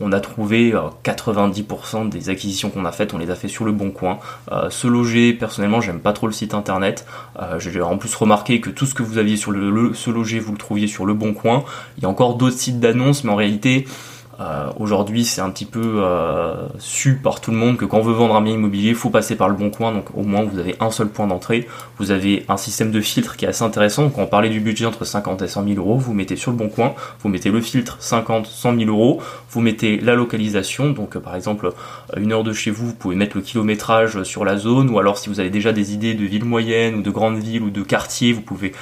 on 0.00 0.12
a 0.12 0.20
trouvé 0.20 0.74
90% 1.04 2.06
euh, 2.06 2.08
des 2.08 2.28
acquisitions 2.28 2.70
qu'on 2.70 2.84
a 2.84 2.92
faites, 2.92 3.14
on 3.14 3.18
les 3.18 3.30
a 3.30 3.34
fait 3.34 3.48
sur 3.48 3.64
le 3.64 3.72
bon 3.72 3.90
coin. 3.90 4.18
Euh, 4.52 4.70
se 4.70 4.86
loger, 4.86 5.32
personnellement, 5.32 5.80
j'aime 5.80 6.00
pas 6.00 6.12
trop 6.12 6.26
le 6.26 6.32
site 6.32 6.54
internet. 6.54 7.06
Euh, 7.40 7.58
j'ai 7.58 7.80
en 7.80 7.98
plus 7.98 8.14
remarqué 8.14 8.60
que 8.60 8.70
tout 8.70 8.86
ce 8.86 8.94
que 8.94 9.02
vous 9.02 9.18
aviez 9.18 9.36
sur 9.36 9.50
le, 9.50 9.94
se 9.94 10.10
loger, 10.10 10.38
vous 10.38 10.52
le 10.52 10.58
trouviez 10.58 10.86
sur 10.86 11.06
le 11.06 11.14
bon 11.14 11.34
coin. 11.34 11.64
Il 11.96 12.02
y 12.02 12.06
a 12.06 12.08
encore 12.08 12.36
d'autres 12.36 12.58
sites 12.58 12.80
d'annonces, 12.80 13.24
mais 13.24 13.30
en 13.30 13.36
réalité, 13.36 13.86
Euh, 14.40 14.70
aujourd'hui, 14.78 15.24
c'est 15.24 15.40
un 15.40 15.50
petit 15.50 15.64
peu 15.64 15.94
euh, 15.96 16.54
su 16.78 17.16
par 17.16 17.40
tout 17.40 17.50
le 17.50 17.56
monde 17.56 17.76
que 17.76 17.84
quand 17.84 17.98
on 17.98 18.02
veut 18.02 18.12
vendre 18.12 18.36
un 18.36 18.40
bien 18.40 18.54
immobilier, 18.54 18.90
il 18.90 18.94
faut 18.94 19.10
passer 19.10 19.34
par 19.34 19.48
le 19.48 19.56
bon 19.56 19.70
coin. 19.70 19.92
Donc 19.92 20.16
au 20.16 20.22
moins, 20.22 20.44
vous 20.44 20.58
avez 20.58 20.76
un 20.78 20.90
seul 20.92 21.08
point 21.08 21.26
d'entrée. 21.26 21.66
Vous 21.98 22.12
avez 22.12 22.44
un 22.48 22.56
système 22.56 22.92
de 22.92 23.00
filtre 23.00 23.36
qui 23.36 23.46
est 23.46 23.48
assez 23.48 23.64
intéressant. 23.64 24.10
Quand 24.10 24.22
on 24.22 24.26
parlait 24.26 24.48
du 24.48 24.60
budget 24.60 24.86
entre 24.86 25.04
50 25.04 25.42
et 25.42 25.48
100 25.48 25.64
000 25.64 25.76
euros, 25.78 25.96
vous 25.96 26.14
mettez 26.14 26.36
sur 26.36 26.52
le 26.52 26.56
bon 26.56 26.68
coin, 26.68 26.94
vous 27.20 27.28
mettez 27.28 27.50
le 27.50 27.60
filtre 27.60 27.96
50, 27.98 28.46
100 28.46 28.76
000 28.78 28.90
euros, 28.90 29.20
vous 29.50 29.60
mettez 29.60 29.98
la 29.98 30.14
localisation. 30.14 30.90
Donc 30.90 31.18
par 31.18 31.34
exemple, 31.34 31.72
une 32.16 32.32
heure 32.32 32.44
de 32.44 32.52
chez 32.52 32.70
vous, 32.70 32.86
vous 32.86 32.94
pouvez 32.94 33.16
mettre 33.16 33.36
le 33.36 33.42
kilométrage 33.42 34.22
sur 34.22 34.44
la 34.44 34.56
zone. 34.56 34.88
Ou 34.90 35.00
alors 35.00 35.18
si 35.18 35.28
vous 35.28 35.40
avez 35.40 35.50
déjà 35.50 35.72
des 35.72 35.94
idées 35.94 36.14
de 36.14 36.24
ville 36.24 36.44
moyenne 36.44 36.94
ou 36.94 37.02
de 37.02 37.10
grande 37.10 37.38
ville 37.38 37.62
ou 37.62 37.70
de 37.70 37.82
quartier, 37.82 38.32
vous 38.32 38.42
pouvez 38.42 38.72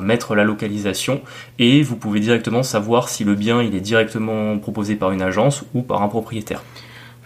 mettre 0.00 0.36
la 0.36 0.44
localisation 0.44 1.20
et 1.58 1.82
vous 1.82 1.96
pouvez 1.96 2.20
directement 2.20 2.62
savoir 2.62 3.08
si 3.08 3.24
le 3.24 3.34
bien 3.34 3.62
il 3.62 3.74
est 3.74 3.80
directement 3.80 4.56
proposé 4.58 4.96
par 5.00 5.10
une 5.10 5.22
agence 5.22 5.64
ou 5.74 5.82
par 5.82 6.02
un 6.02 6.08
propriétaire. 6.08 6.62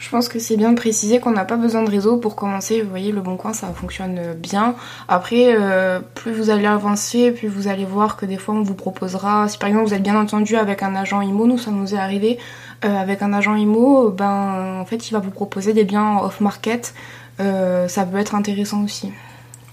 Je 0.04 0.10
pense 0.10 0.28
que 0.28 0.38
c'est 0.38 0.56
bien 0.56 0.70
de 0.70 0.76
préciser 0.76 1.20
qu'on 1.20 1.30
n'a 1.30 1.44
pas 1.44 1.56
besoin 1.56 1.82
de 1.82 1.90
réseau 1.90 2.18
pour 2.18 2.34
commencer. 2.34 2.82
Vous 2.82 2.90
voyez, 2.90 3.12
le 3.12 3.20
Bon 3.20 3.36
Coin, 3.36 3.52
ça 3.52 3.68
fonctionne 3.68 4.34
bien. 4.36 4.74
Après, 5.08 5.54
euh, 5.58 6.00
plus 6.14 6.32
vous 6.32 6.50
allez 6.50 6.66
avancer, 6.66 7.30
plus 7.30 7.48
vous 7.48 7.68
allez 7.68 7.84
voir 7.84 8.16
que 8.16 8.26
des 8.26 8.36
fois, 8.36 8.54
on 8.54 8.62
vous 8.62 8.74
proposera... 8.74 9.48
Si 9.48 9.56
par 9.56 9.68
exemple, 9.68 9.86
vous 9.86 9.94
êtes 9.94 10.02
bien 10.02 10.18
entendu 10.18 10.56
avec 10.56 10.82
un 10.82 10.94
agent 10.94 11.22
IMO, 11.22 11.46
nous, 11.46 11.58
ça 11.58 11.70
nous 11.70 11.94
est 11.94 11.98
arrivé, 11.98 12.38
euh, 12.84 12.96
avec 12.96 13.22
un 13.22 13.32
agent 13.32 13.54
IMO, 13.54 14.10
ben, 14.10 14.78
en 14.80 14.84
fait, 14.84 15.08
il 15.08 15.12
va 15.12 15.20
vous 15.20 15.30
proposer 15.30 15.72
des 15.72 15.84
biens 15.84 16.18
off-market. 16.18 16.92
Euh, 17.40 17.88
ça 17.88 18.04
peut 18.04 18.18
être 18.18 18.34
intéressant 18.34 18.82
aussi. 18.84 19.10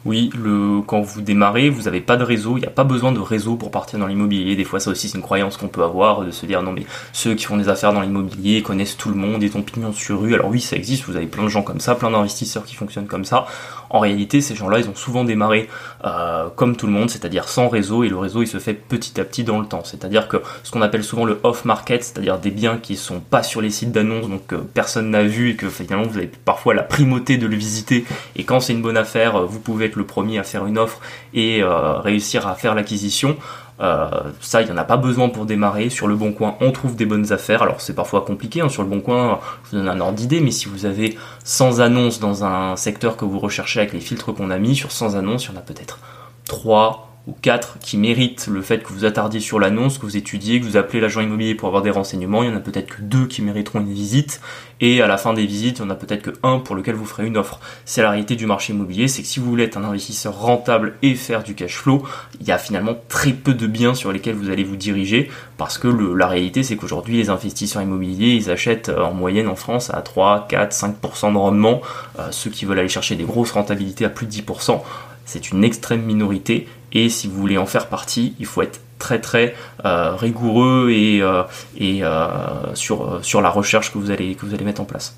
Oui, 0.03 0.31
le, 0.35 0.81
quand 0.81 1.01
vous 1.01 1.21
démarrez, 1.21 1.69
vous 1.69 1.83
n'avez 1.83 2.01
pas 2.01 2.17
de 2.17 2.23
réseau, 2.23 2.57
il 2.57 2.61
n'y 2.61 2.65
a 2.65 2.71
pas 2.71 2.83
besoin 2.83 3.11
de 3.11 3.19
réseau 3.19 3.55
pour 3.55 3.69
partir 3.69 3.99
dans 3.99 4.07
l'immobilier. 4.07 4.55
Des 4.55 4.63
fois, 4.63 4.79
ça 4.79 4.89
aussi, 4.89 5.07
c'est 5.07 5.17
une 5.17 5.23
croyance 5.23 5.57
qu'on 5.57 5.67
peut 5.67 5.83
avoir, 5.83 6.21
de 6.25 6.31
se 6.31 6.47
dire 6.47 6.63
non, 6.63 6.71
mais 6.71 6.87
ceux 7.13 7.35
qui 7.35 7.45
font 7.45 7.57
des 7.57 7.69
affaires 7.69 7.93
dans 7.93 8.01
l'immobilier 8.01 8.63
connaissent 8.63 8.97
tout 8.97 9.09
le 9.09 9.15
monde, 9.15 9.43
ils 9.43 9.55
ont 9.55 9.61
pignon 9.61 9.93
sur 9.93 10.21
rue. 10.21 10.33
Alors 10.33 10.49
oui, 10.49 10.59
ça 10.59 10.75
existe, 10.75 11.03
vous 11.05 11.17
avez 11.17 11.27
plein 11.27 11.43
de 11.43 11.49
gens 11.49 11.61
comme 11.61 11.79
ça, 11.79 11.93
plein 11.93 12.09
d'investisseurs 12.09 12.65
qui 12.65 12.75
fonctionnent 12.75 13.05
comme 13.05 13.25
ça. 13.25 13.45
En 13.91 13.99
réalité, 13.99 14.39
ces 14.39 14.56
gens-là, 14.56 14.80
ils 14.80 14.89
ont 14.89 14.95
souvent 14.95 15.25
démarré 15.25 15.67
euh, 16.06 16.47
comme 16.56 16.77
tout 16.77 16.88
le 16.88 16.93
monde, 16.93 17.10
c'est-à-dire 17.10 17.49
sans 17.49 17.67
réseau, 17.67 18.06
et 18.06 18.10
le 18.10 18.17
réseau, 18.17 18.41
il 18.41 18.47
se 18.47 18.58
fait 18.58 18.73
petit 18.73 19.19
à 19.19 19.25
petit 19.25 19.43
dans 19.43 19.60
le 19.60 19.67
temps. 19.67 19.84
C'est-à-dire 19.84 20.30
que 20.30 20.41
ce 20.63 20.71
qu'on 20.71 20.82
appelle 20.82 21.04
souvent 21.04 21.25
le 21.25 21.39
off-market, 21.43 22.01
c'est-à-dire 22.01 22.39
des 22.39 22.51
biens 22.51 22.77
qui 22.77 22.95
sont 22.95 23.19
pas 23.19 23.43
sur 23.43 23.60
les 23.60 23.69
sites 23.69 23.91
d'annonces, 23.91 24.30
donc 24.30 24.47
que 24.47 24.56
personne 24.56 25.10
n'a 25.10 25.23
vu, 25.23 25.51
et 25.51 25.56
que 25.58 25.69
finalement 25.69 26.06
vous 26.08 26.17
avez 26.17 26.32
parfois 26.45 26.73
la 26.73 26.84
primauté 26.84 27.38
de 27.38 27.47
le 27.47 27.56
visiter, 27.58 28.06
et 28.38 28.45
quand 28.45 28.62
c'est 28.62 28.71
une 28.71 28.82
bonne 28.82 28.97
affaire, 28.97 29.45
vous 29.45 29.60
pouvez 29.60 29.88
être 29.88 29.97
le 29.97 30.06
premier 30.06 30.39
à 30.39 30.43
faire 30.43 30.65
une 30.65 30.77
offre 30.77 31.01
et 31.34 31.62
euh, 31.62 31.99
réussir 31.99 32.47
à 32.47 32.56
faire 32.56 32.75
l'acquisition. 32.75 33.36
Euh, 33.81 34.09
ça, 34.39 34.61
il 34.61 34.65
n'y 34.65 34.71
en 34.71 34.77
a 34.77 34.83
pas 34.83 34.97
besoin 34.97 35.29
pour 35.29 35.45
démarrer. 35.45 35.89
Sur 35.89 36.07
le 36.07 36.15
bon 36.15 36.33
coin, 36.33 36.55
on 36.61 36.71
trouve 36.71 36.95
des 36.95 37.05
bonnes 37.05 37.31
affaires. 37.33 37.63
Alors 37.63 37.81
c'est 37.81 37.95
parfois 37.95 38.21
compliqué. 38.21 38.61
Hein. 38.61 38.69
Sur 38.69 38.83
le 38.83 38.89
bon 38.89 39.01
coin, 39.01 39.39
je 39.65 39.71
vous 39.71 39.77
donne 39.77 39.89
un 39.89 39.99
ordre 39.99 40.13
d'idée, 40.15 40.39
mais 40.39 40.51
si 40.51 40.67
vous 40.67 40.85
avez 40.85 41.17
100 41.43 41.79
annonces 41.79 42.19
dans 42.19 42.43
un 42.43 42.75
secteur 42.75 43.17
que 43.17 43.25
vous 43.25 43.39
recherchez 43.39 43.79
avec 43.79 43.93
les 43.93 43.99
filtres 43.99 44.33
qu'on 44.33 44.51
a 44.51 44.57
mis, 44.57 44.75
sur 44.75 44.91
100 44.91 45.15
annonces, 45.15 45.45
il 45.45 45.53
y 45.53 45.55
en 45.55 45.59
a 45.59 45.63
peut-être 45.63 45.99
3 46.45 47.11
ou 47.27 47.34
quatre 47.34 47.77
qui 47.79 47.97
méritent 47.97 48.47
le 48.47 48.62
fait 48.62 48.81
que 48.81 48.91
vous 48.91 49.05
attardiez 49.05 49.39
sur 49.39 49.60
l'annonce, 49.60 49.99
que 49.99 50.05
vous 50.05 50.17
étudiez, 50.17 50.60
que 50.60 50.65
vous 50.65 50.77
appelez 50.77 50.99
l'agent 50.99 51.21
immobilier 51.21 51.53
pour 51.53 51.67
avoir 51.67 51.84
des 51.84 51.91
renseignements. 51.91 52.41
Il 52.41 52.49
y 52.49 52.51
en 52.51 52.55
a 52.55 52.62
peut-être 52.62 52.95
que 52.95 53.01
deux 53.01 53.27
qui 53.27 53.41
mériteront 53.43 53.79
une 53.79 53.93
visite. 53.93 54.41
Et 54.79 55.03
à 55.03 55.07
la 55.07 55.17
fin 55.17 55.34
des 55.34 55.45
visites, 55.45 55.77
il 55.77 55.81
y 55.84 55.86
en 55.86 55.91
a 55.91 55.95
peut-être 55.95 56.23
que 56.23 56.31
un 56.41 56.57
pour 56.57 56.75
lequel 56.75 56.95
vous 56.95 57.05
ferez 57.05 57.27
une 57.27 57.38
offre. 57.38 57.60
C'est 57.86 58.01
la 58.01 58.10
réalité 58.10 58.36
du 58.36 58.47
marché 58.47 58.73
immobilier, 58.73 59.07
c'est 59.07 59.21
que 59.21 59.27
si 59.27 59.39
vous 59.39 59.45
voulez 59.45 59.65
être 59.65 59.77
un 59.77 59.84
investisseur 59.84 60.36
rentable 60.39 60.95
et 61.03 61.13
faire 61.13 61.43
du 61.43 61.53
cash 61.53 61.75
flow, 61.75 62.03
il 62.39 62.47
y 62.47 62.51
a 62.51 62.57
finalement 62.57 62.95
très 63.07 63.34
peu 63.34 63.53
de 63.53 63.67
biens 63.67 63.93
sur 63.93 64.12
lesquels 64.12 64.34
vous 64.34 64.49
allez 64.49 64.63
vous 64.63 64.75
diriger 64.75 65.29
parce 65.57 65.77
que 65.77 65.88
la 65.88 66.27
réalité 66.27 66.63
c'est 66.63 66.75
qu'aujourd'hui 66.75 67.17
les 67.17 67.29
investisseurs 67.29 67.84
immobiliers 67.84 68.34
ils 68.34 68.49
achètent 68.49 68.89
euh, 68.89 69.03
en 69.03 69.13
moyenne 69.13 69.47
en 69.47 69.55
France 69.55 69.91
à 69.93 70.01
3, 70.01 70.47
4, 70.49 70.73
5% 70.73 71.34
de 71.34 71.38
rendement. 71.38 71.81
Euh, 72.17 72.29
ceux 72.31 72.49
qui 72.49 72.65
veulent 72.65 72.79
aller 72.79 72.89
chercher 72.89 73.15
des 73.15 73.23
grosses 73.23 73.51
rentabilités 73.51 74.05
à 74.05 74.10
plus 74.10 74.25
de 74.25 74.31
10%, 74.31 74.81
c'est 75.25 75.51
une 75.51 75.63
extrême 75.63 76.01
minorité 76.01 76.67
et 76.93 77.10
si 77.10 77.27
vous 77.27 77.36
voulez 77.36 77.58
en 77.58 77.65
faire 77.65 77.88
partie, 77.88 78.36
il 78.39 78.45
faut 78.45 78.62
être 78.62 78.80
très 78.99 79.19
très 79.19 79.56
euh, 79.86 80.15
rigoureux 80.15 80.91
et, 80.91 81.21
euh, 81.21 81.43
et 81.77 82.04
euh, 82.04 82.27
sur, 82.75 83.19
sur 83.23 83.41
la 83.41 83.49
recherche 83.49 83.91
que 83.91 83.97
vous, 83.97 84.12
allez, 84.12 84.36
que 84.36 84.45
vous 84.45 84.54
allez 84.54 84.63
mettre 84.65 84.82
en 84.82 84.86
place. 84.86 85.15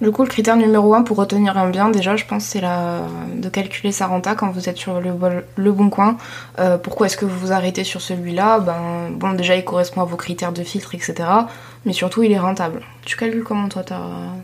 Du 0.00 0.10
coup, 0.10 0.22
le 0.22 0.28
critère 0.28 0.56
numéro 0.56 0.94
un 0.94 1.02
pour 1.02 1.16
retenir 1.16 1.56
un 1.58 1.68
bien, 1.70 1.88
déjà, 1.88 2.16
je 2.16 2.24
pense, 2.24 2.44
c'est 2.44 2.60
la... 2.60 3.00
de 3.34 3.48
calculer 3.48 3.92
sa 3.92 4.06
renta 4.06 4.34
quand 4.34 4.50
vous 4.50 4.68
êtes 4.68 4.76
sur 4.76 5.00
le, 5.00 5.10
le 5.56 5.72
bon 5.72 5.90
coin. 5.90 6.16
pourquoi 6.82 7.06
est-ce 7.06 7.16
que 7.16 7.24
vous 7.24 7.38
vous 7.38 7.52
arrêtez 7.52 7.82
sur 7.82 8.00
celui-là? 8.00 8.60
Ben, 8.60 9.10
bon, 9.10 9.32
déjà, 9.32 9.56
il 9.56 9.64
correspond 9.64 10.02
à 10.02 10.04
vos 10.04 10.16
critères 10.16 10.52
de 10.52 10.62
filtre, 10.62 10.94
etc 10.94 11.24
mais 11.86 11.92
surtout 11.92 12.22
il 12.24 12.32
est 12.32 12.38
rentable. 12.38 12.82
Tu 13.06 13.16
calcules 13.16 13.44
comment 13.44 13.68
toi 13.68 13.84
ta, 13.84 14.00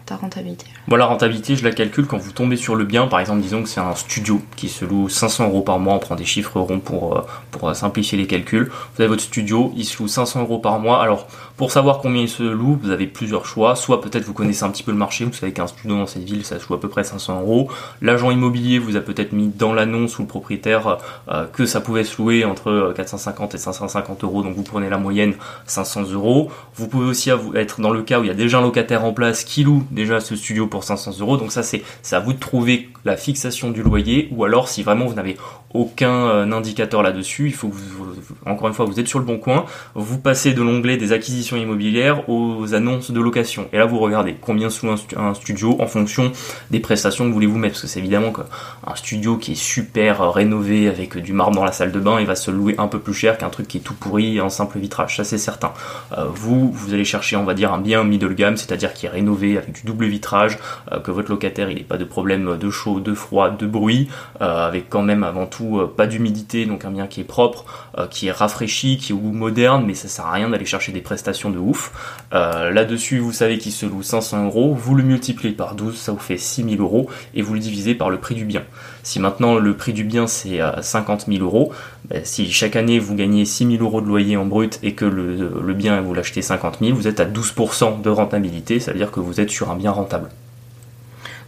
ta 0.07 0.15
rentabilité? 0.15 0.67
Bon, 0.87 0.95
la 0.95 1.07
rentabilité, 1.07 1.57
je 1.57 1.65
la 1.65 1.73
calcule 1.73 2.07
quand 2.07 2.17
vous 2.17 2.31
tombez 2.31 2.57
sur 2.57 2.77
le 2.77 2.85
bien. 2.85 3.09
Par 3.09 3.19
exemple, 3.19 3.41
disons 3.41 3.65
que 3.65 3.69
c'est 3.69 3.81
un 3.81 3.97
studio 3.97 4.41
qui 4.55 4.69
se 4.69 4.85
loue 4.85 5.09
500 5.09 5.49
euros 5.49 5.63
par 5.63 5.81
mois. 5.81 5.95
On 5.95 5.99
prend 5.99 6.15
des 6.15 6.25
chiffres 6.25 6.61
ronds 6.61 6.79
pour, 6.79 7.17
euh, 7.17 7.27
pour 7.51 7.69
euh, 7.69 7.75
simplifier 7.75 8.17
les 8.17 8.29
calculs. 8.29 8.71
Vous 8.95 9.03
avez 9.03 9.09
votre 9.09 9.23
studio, 9.23 9.73
il 9.77 9.85
se 9.85 10.01
loue 10.01 10.07
500 10.07 10.43
euros 10.43 10.61
par 10.61 10.79
mois. 10.79 11.03
Alors, 11.03 11.27
pour 11.57 11.73
savoir 11.73 11.99
combien 11.99 12.23
il 12.23 12.29
se 12.29 12.45
loue, 12.45 12.79
vous 12.81 12.91
avez 12.91 13.09
plusieurs 13.09 13.47
choix. 13.47 13.75
Soit 13.75 14.01
peut-être 14.01 14.23
vous 14.23 14.33
connaissez 14.33 14.63
un 14.63 14.71
petit 14.71 14.85
peu 14.85 14.93
le 14.93 14.97
marché, 14.97 15.25
vous 15.25 15.33
savez 15.33 15.53
qu'un 15.53 15.67
studio 15.67 15.97
dans 15.97 16.07
cette 16.07 16.23
ville, 16.23 16.45
ça 16.45 16.61
se 16.61 16.69
loue 16.69 16.75
à 16.75 16.81
peu 16.81 16.89
près 16.89 17.03
500 17.03 17.41
euros. 17.41 17.69
L'agent 18.01 18.31
immobilier 18.31 18.79
vous 18.79 18.97
a 18.97 19.01
peut-être 19.01 19.33
mis 19.33 19.49
dans 19.49 19.73
l'annonce 19.73 20.21
ou 20.21 20.23
le 20.23 20.29
propriétaire 20.29 20.99
euh, 21.29 21.47
que 21.53 21.67
ça 21.67 21.81
pouvait 21.81 22.05
se 22.05 22.23
louer 22.23 22.45
entre 22.45 22.93
450 22.95 23.57
et 23.57 23.59
550 23.59 24.23
euros. 24.23 24.45
Donc 24.45 24.55
vous 24.55 24.63
prenez 24.63 24.89
la 24.89 24.99
moyenne 24.99 25.35
500 25.67 26.13
euros. 26.13 26.49
Vous 26.77 26.87
pouvez 26.87 27.07
aussi 27.07 27.32
vous 27.37 27.55
être 27.55 27.81
dans 27.81 27.91
le 27.91 28.03
cas 28.03 28.21
où 28.21 28.25
il 28.25 28.29
y 28.29 28.31
a 28.31 28.35
déjà 28.35 28.59
un 28.59 28.63
locataire 28.63 29.05
en 29.05 29.13
place 29.13 29.45
qui 29.45 29.65
loue 29.65 29.85
déjà 29.91 30.21
ce 30.21 30.37
studio 30.37 30.67
pour 30.67 30.85
500 30.85 31.13
euros. 31.21 31.37
Donc 31.37 31.53
ça 31.53 31.63
c'est 31.63 31.83
à 32.13 32.21
vous 32.21 32.33
de 32.33 32.39
trouver 32.39 32.89
la 33.05 33.17
fixation 33.17 33.71
du 33.71 33.83
loyer 33.83 34.29
ou 34.31 34.45
alors 34.45 34.69
si 34.69 34.83
vraiment 34.83 35.07
vous 35.07 35.15
n'avez 35.15 35.37
aucun 35.75 36.29
euh, 36.29 36.53
indicateur 36.53 37.03
là-dessus, 37.03 37.47
il 37.47 37.55
faut 37.55 37.69
que 37.69 37.75
vous, 37.75 38.07
encore 38.47 38.69
une 38.69 38.75
fois 38.75 38.85
vous 38.85 39.01
êtes 39.01 39.09
sur 39.09 39.19
le 39.19 39.25
bon 39.25 39.39
coin, 39.39 39.65
vous 39.95 40.19
passez 40.19 40.53
de 40.53 40.63
l'onglet 40.63 40.97
des 40.97 41.13
acquisitions 41.13 41.57
immobilières 41.57 42.29
aux 42.29 42.75
annonces 42.75 43.11
de 43.11 43.21
location 43.21 43.69
et 43.73 43.79
là 43.79 43.87
vous 43.87 43.99
regardez 43.99 44.37
combien 44.39 44.71
sous 44.71 44.89
un, 44.89 45.35
studio 45.35 45.77
en 45.81 45.87
fonction 45.87 46.31
des 46.71 46.81
prestations 46.81 47.25
que 47.25 47.29
vous 47.29 47.35
voulez 47.35 47.47
vous 47.47 47.59
mettre 47.59 47.75
parce 47.75 47.83
que 47.83 47.89
c'est 47.89 48.01
évidemment 48.01 48.33
qu'un 48.33 48.95
studio 48.95 49.37
qui 49.37 49.53
est 49.53 49.57
super 49.57 50.21
euh, 50.21 50.31
rénové 50.31 50.89
avec 50.89 51.17
du 51.17 51.33
marbre 51.33 51.57
dans 51.57 51.65
la 51.65 51.73
salle 51.73 51.93
de 51.93 52.01
bain, 52.01 52.21
il 52.21 52.27
va 52.27 52.37
se 52.37 52.51
louer 52.51 52.75
un 52.79 52.89
peu 52.89 52.99
plus 52.99 53.15
cher 53.15 53.39
qu'un 53.39 53.49
truc 53.49 53.67
qui 53.67 53.79
est 53.79 53.83
tout 53.83 53.95
pourri 53.95 54.41
en 54.41 54.51
simple 54.51 54.79
vitrage, 54.79 55.17
ça 55.17 55.25
c'est 55.25 55.39
certain. 55.39 55.73
Euh, 56.17 56.27
vous 56.29 56.71
vous 56.71 56.93
allez 56.93 57.05
chercher 57.05 57.22
on 57.35 57.45
va 57.45 57.55
dire 57.55 57.73
un 57.73 57.79
bien 57.81 58.05
middle 58.05 58.35
gamme, 58.35 58.57
c'est-à-dire 58.57 58.93
qui 58.93 59.07
est 59.07 59.09
rénové 59.09 59.57
avec 59.57 59.73
du 59.73 59.83
double 59.85 60.07
vitrage, 60.07 60.59
que 61.05 61.11
votre 61.11 61.31
locataire 61.31 61.71
il 61.71 61.77
n'ait 61.77 61.83
pas 61.83 61.97
de 61.97 62.05
problème 62.05 62.57
de 62.59 62.71
chaud, 62.71 63.01
de 63.01 63.15
froid, 63.15 63.51
de 63.51 63.67
bruit, 63.67 64.09
avec 64.41 64.89
quand 64.89 65.03
même 65.03 65.25
avant 65.25 65.47
tout 65.47 65.79
euh, 65.79 65.87
pas 65.87 66.07
d'humidité, 66.07 66.67
donc 66.67 66.85
un 66.85 66.91
bien 66.91 67.07
qui 67.07 67.21
est 67.21 67.25
propre, 67.25 67.65
euh, 67.99 68.07
qui 68.07 68.29
est 68.29 68.33
rafraîchi, 68.33 68.97
qui 68.97 69.13
est 69.13 69.17
moderne, 69.17 69.85
mais 69.87 69.95
ça 69.95 70.09
sert 70.09 70.27
à 70.27 70.33
rien 70.33 70.49
d'aller 70.49 70.65
chercher 70.65 70.93
des 70.93 71.01
prestations 71.01 71.51
de 71.51 71.59
ouf. 71.59 71.93
Euh, 72.33 72.71
là-dessus, 72.71 73.19
vous 73.19 73.33
savez 73.33 73.59
qu'il 73.59 73.73
se 73.73 73.87
loue 73.87 74.03
500 74.03 74.47
euros, 74.47 74.75
vous 74.75 74.95
le 74.95 75.03
multipliez 75.03 75.53
par 75.53 75.75
12, 75.75 75.97
ça 75.97 76.13
vous 76.13 76.19
fait 76.19 76.39
6000 76.39 76.81
euros, 76.81 77.09
et 77.35 77.43
vous 77.43 77.55
le 77.55 77.61
divisez 77.61 77.95
par 77.95 78.11
le 78.11 78.19
prix 78.19 78.35
du 78.35 78.45
bien. 78.45 78.63
Si 79.03 79.19
maintenant 79.19 79.57
le 79.57 79.75
prix 79.77 79.93
du 79.93 80.05
bien 80.05 80.27
c'est 80.27 80.61
50 80.81 81.27
000 81.29 81.43
euros, 81.43 81.73
ben, 82.09 82.21
si 82.25 82.51
chaque 82.51 82.77
année 82.77 82.99
vous 82.99 83.15
gagnez 83.15 83.45
6 83.45 83.77
000 83.79 83.83
euros 83.83 84.01
de 84.01 84.07
loyer 84.07 84.37
en 84.37 84.47
brut 84.47 84.79
et 84.83 84.95
que 84.95 85.05
le, 85.05 85.61
le 85.61 85.75
bien 85.75 86.01
vous 86.01 86.15
l'achetez 86.15 86.43
50 86.43 86.79
000, 86.81 86.95
vous 86.95 87.09
êtes 87.09 87.21
à 87.21 87.25
12% 87.25 88.01
de 88.01 88.11
rentabilité, 88.11 88.79
ça 88.81 88.93
veut 88.93 88.99
dire 88.99 89.11
que 89.11 89.21
vous 89.21 89.41
êtes 89.41 89.51
sur 89.51 89.71
un 89.71 89.77
bien 89.77 89.91
rentable. 89.91 90.29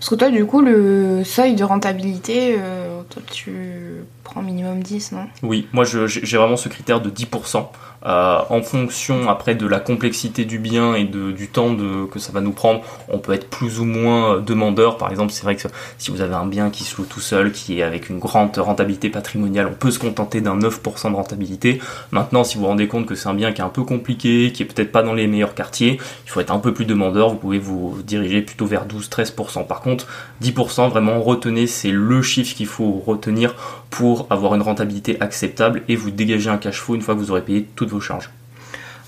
Parce 0.05 0.11
que 0.11 0.14
toi, 0.17 0.31
du 0.31 0.45
coup, 0.45 0.61
le 0.61 1.25
seuil 1.25 1.55
de 1.55 1.64
rentabilité, 1.64 2.57
euh, 2.59 3.01
toi, 3.09 3.23
tu 3.31 4.05
prends 4.23 4.43
minimum 4.43 4.83
10, 4.83 5.12
non? 5.12 5.27
Oui, 5.43 5.67
moi, 5.73 5.85
j'ai 5.85 6.37
vraiment 6.37 6.59
ce 6.59 6.69
critère 6.69 7.01
de 7.01 7.09
10%. 7.09 7.67
Euh, 8.07 8.40
en 8.51 8.61
fonction 8.61 9.31
après 9.31 9.55
de 9.55 9.67
la 9.67 9.81
complexité 9.81 10.45
du 10.45 10.59
bien 10.59 10.95
et 10.95 11.05
du 11.05 11.49
temps 11.49 11.75
que 12.11 12.19
ça 12.19 12.33
va 12.33 12.40
nous 12.40 12.53
prendre, 12.53 12.83
on 13.09 13.19
peut 13.19 13.33
être 13.33 13.49
plus 13.49 13.81
ou 13.81 13.85
moins 13.85 14.40
demandeur. 14.40 14.99
Par 14.99 15.11
exemple, 15.11 15.33
c'est 15.33 15.45
vrai 15.45 15.57
que 15.57 15.62
si 15.99 16.11
vous 16.11 16.21
avez 16.21 16.35
un 16.35 16.47
bien 16.47 16.71
qui 16.71 16.85
se 16.85 16.97
loue 16.97 17.07
tout 17.07 17.21
seul, 17.21 17.53
qui 17.53 17.79
est 17.79 17.83
avec 17.83 18.11
une 18.11 18.19
grande 18.19 18.57
rentabilité 18.59 19.09
patrimoniale, 19.09 19.69
on 19.71 19.75
peut 19.75 19.90
se 19.90 19.99
contenter 19.99 20.40
d'un 20.40 20.59
9% 20.59 21.11
de 21.11 21.17
rentabilité. 21.17 21.81
Maintenant, 22.11 22.45
si 22.45 22.57
vous 22.57 22.62
vous 22.62 22.69
rendez 22.69 22.88
compte 22.88 23.07
que 23.07 23.14
c'est 23.14 23.29
un 23.29 23.35
bien 23.35 23.53
qui 23.53 23.61
est 23.61 23.64
un 23.64 23.69
peu 23.69 23.85
compliqué, 23.85 24.53
qui 24.53 24.62
est 24.62 24.67
peut-être 24.67 24.93
pas 24.93 25.03
dans 25.03 25.14
les 25.14 25.27
meilleurs 25.27 25.55
quartiers, 25.55 25.99
il 26.27 26.31
faut 26.31 26.40
être 26.40 26.53
un 26.53 26.59
peu 26.59 26.75
plus 26.75 26.85
demandeur. 26.85 27.31
Vous 27.31 27.37
pouvez 27.37 27.59
vous 27.59 27.97
diriger 28.05 28.43
plutôt 28.43 28.67
vers 28.67 28.87
12-13%. 28.87 29.67
Par 29.67 29.81
contre, 29.81 30.07
10%, 30.43 30.90
vraiment 30.90 31.23
retenez, 31.23 31.67
c'est 31.67 31.90
le 31.90 32.23
chiffre 32.23 32.55
qu'il 32.55 32.67
faut 32.67 33.03
retenir 33.07 33.55
pour 33.95 34.27
avoir 34.29 34.57
une 34.57 34.63
rentabilité 34.63 35.17
acceptable 35.21 35.83
et 35.89 35.95
vous 35.95 36.11
dégager 36.11 36.51
un 36.51 36.59
cash 36.59 36.81
flow 36.81 36.97
une 36.97 37.01
fois 37.01 37.15
que 37.15 37.21
vous 37.21 37.31
aurez 37.31 37.43
payé 37.43 37.69
toutes 37.77 37.91
vos 37.91 38.01
charges. 38.01 38.29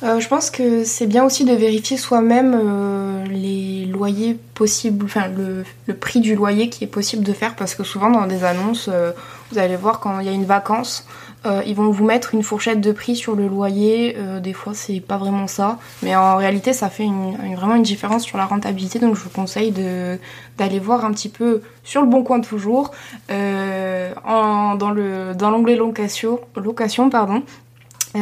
Euh, 0.05 0.21
je 0.21 0.29
pense 0.29 0.51
que 0.51 0.85
c'est 0.85 1.09
bien 1.09 1.25
aussi 1.25 1.45
de 1.45 1.53
vérifier 1.53 1.97
soi-même 1.97 2.55
euh, 2.55 3.25
les 3.25 3.87
loyers 3.87 4.39
possibles, 4.55 5.07
enfin 5.07 5.27
le, 5.27 5.65
prix 5.95 6.21
du 6.21 6.37
loyer 6.37 6.69
qui 6.69 6.85
est 6.85 6.87
possible 6.87 7.25
de 7.25 7.33
faire 7.33 7.57
parce 7.57 7.75
que 7.75 7.83
souvent 7.83 8.11
dans 8.11 8.29
des 8.29 8.45
annonces, 8.45 8.89
euh, 8.93 9.11
vous 9.51 9.59
allez 9.59 9.75
voir 9.75 9.99
quand 9.99 10.21
il 10.21 10.27
y 10.27 10.29
a 10.29 10.33
une 10.33 10.45
vacance, 10.45 11.05
Euh, 11.45 11.63
ils 11.67 11.77
vont 11.77 11.91
vous 11.91 12.05
mettre 12.05 12.35
une 12.35 12.43
fourchette 12.43 12.81
de 12.81 12.93
prix 12.93 13.15
sur 13.15 13.37
le 13.37 13.47
loyer. 13.47 14.17
Euh, 14.19 14.41
des 14.41 14.53
fois, 14.53 14.75
c'est 14.75 15.01
pas 15.01 15.17
vraiment 15.17 15.47
ça, 15.47 15.79
mais 16.03 16.17
en 16.17 16.37
réalité, 16.37 16.73
ça 16.73 16.89
fait 16.89 17.09
vraiment 17.57 17.77
une 17.77 17.83
différence 17.83 18.25
sur 18.25 18.39
la 18.39 18.47
rentabilité. 18.47 18.99
Donc, 18.99 19.15
je 19.17 19.21
vous 19.21 19.31
conseille 19.31 19.73
d'aller 19.73 20.79
voir 20.79 21.05
un 21.05 21.13
petit 21.13 21.29
peu 21.29 21.63
sur 21.85 22.01
le 22.01 22.09
bon 22.09 22.25
coin 22.25 22.41
toujours, 22.41 22.91
euh, 23.31 24.13
dans 24.25 25.51
l'onglet 25.51 25.77
location, 25.77 26.41
location 26.57 27.11
pardon, 27.11 27.43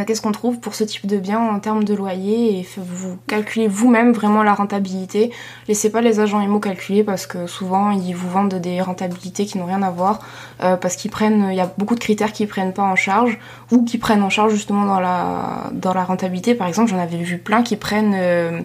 qu'est-ce 0.04 0.20
qu'on 0.20 0.32
trouve 0.32 0.58
pour 0.58 0.74
ce 0.74 0.82
type 0.84 1.06
de 1.06 1.18
bien 1.18 1.38
en 1.40 1.60
termes 1.60 1.84
de 1.84 1.94
loyer 1.94 2.58
et 2.58 2.68
vous 2.76 3.16
calculez 3.26 3.68
vous-même 3.68 4.12
vraiment 4.12 4.42
la 4.42 4.54
rentabilité. 4.54 5.30
Laissez 5.68 5.90
pas 5.90 6.00
les 6.00 6.20
agents 6.20 6.40
IMO 6.40 6.58
calculer 6.58 7.04
parce 7.04 7.26
que 7.26 7.46
souvent 7.46 7.90
ils 7.90 8.14
vous 8.14 8.28
vendent 8.28 8.54
des 8.54 8.80
rentabilités 8.80 9.46
qui 9.46 9.58
n'ont 9.58 9.66
rien 9.66 9.82
à 9.82 9.90
voir 9.90 10.20
euh, 10.62 10.76
parce 10.76 10.96
qu'ils 10.96 11.10
prennent, 11.10 11.48
il 11.50 11.56
y 11.56 11.60
a 11.60 11.72
beaucoup 11.78 11.94
de 11.94 12.00
critères 12.00 12.32
qu'ils 12.32 12.48
prennent 12.48 12.72
pas 12.72 12.82
en 12.82 12.96
charge 12.96 13.38
ou 13.70 13.84
qui 13.84 13.98
prennent 13.98 14.22
en 14.22 14.30
charge 14.30 14.52
justement 14.52 14.84
dans 14.84 15.00
la 15.00 16.04
rentabilité. 16.04 16.54
Par 16.54 16.66
exemple, 16.66 16.90
j'en 16.90 16.98
avais 16.98 17.18
vu 17.18 17.38
plein 17.38 17.62
qui 17.62 17.76
prennent 17.76 18.14
euh, 18.14 18.60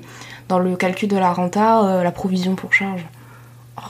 dans 0.48 0.60
le 0.60 0.76
calcul 0.76 1.08
de 1.08 1.18
la 1.18 1.32
renta 1.32 1.86
euh, 1.86 2.04
la 2.04 2.12
provision 2.12 2.56
pour 2.56 2.74
charge. 2.74 3.06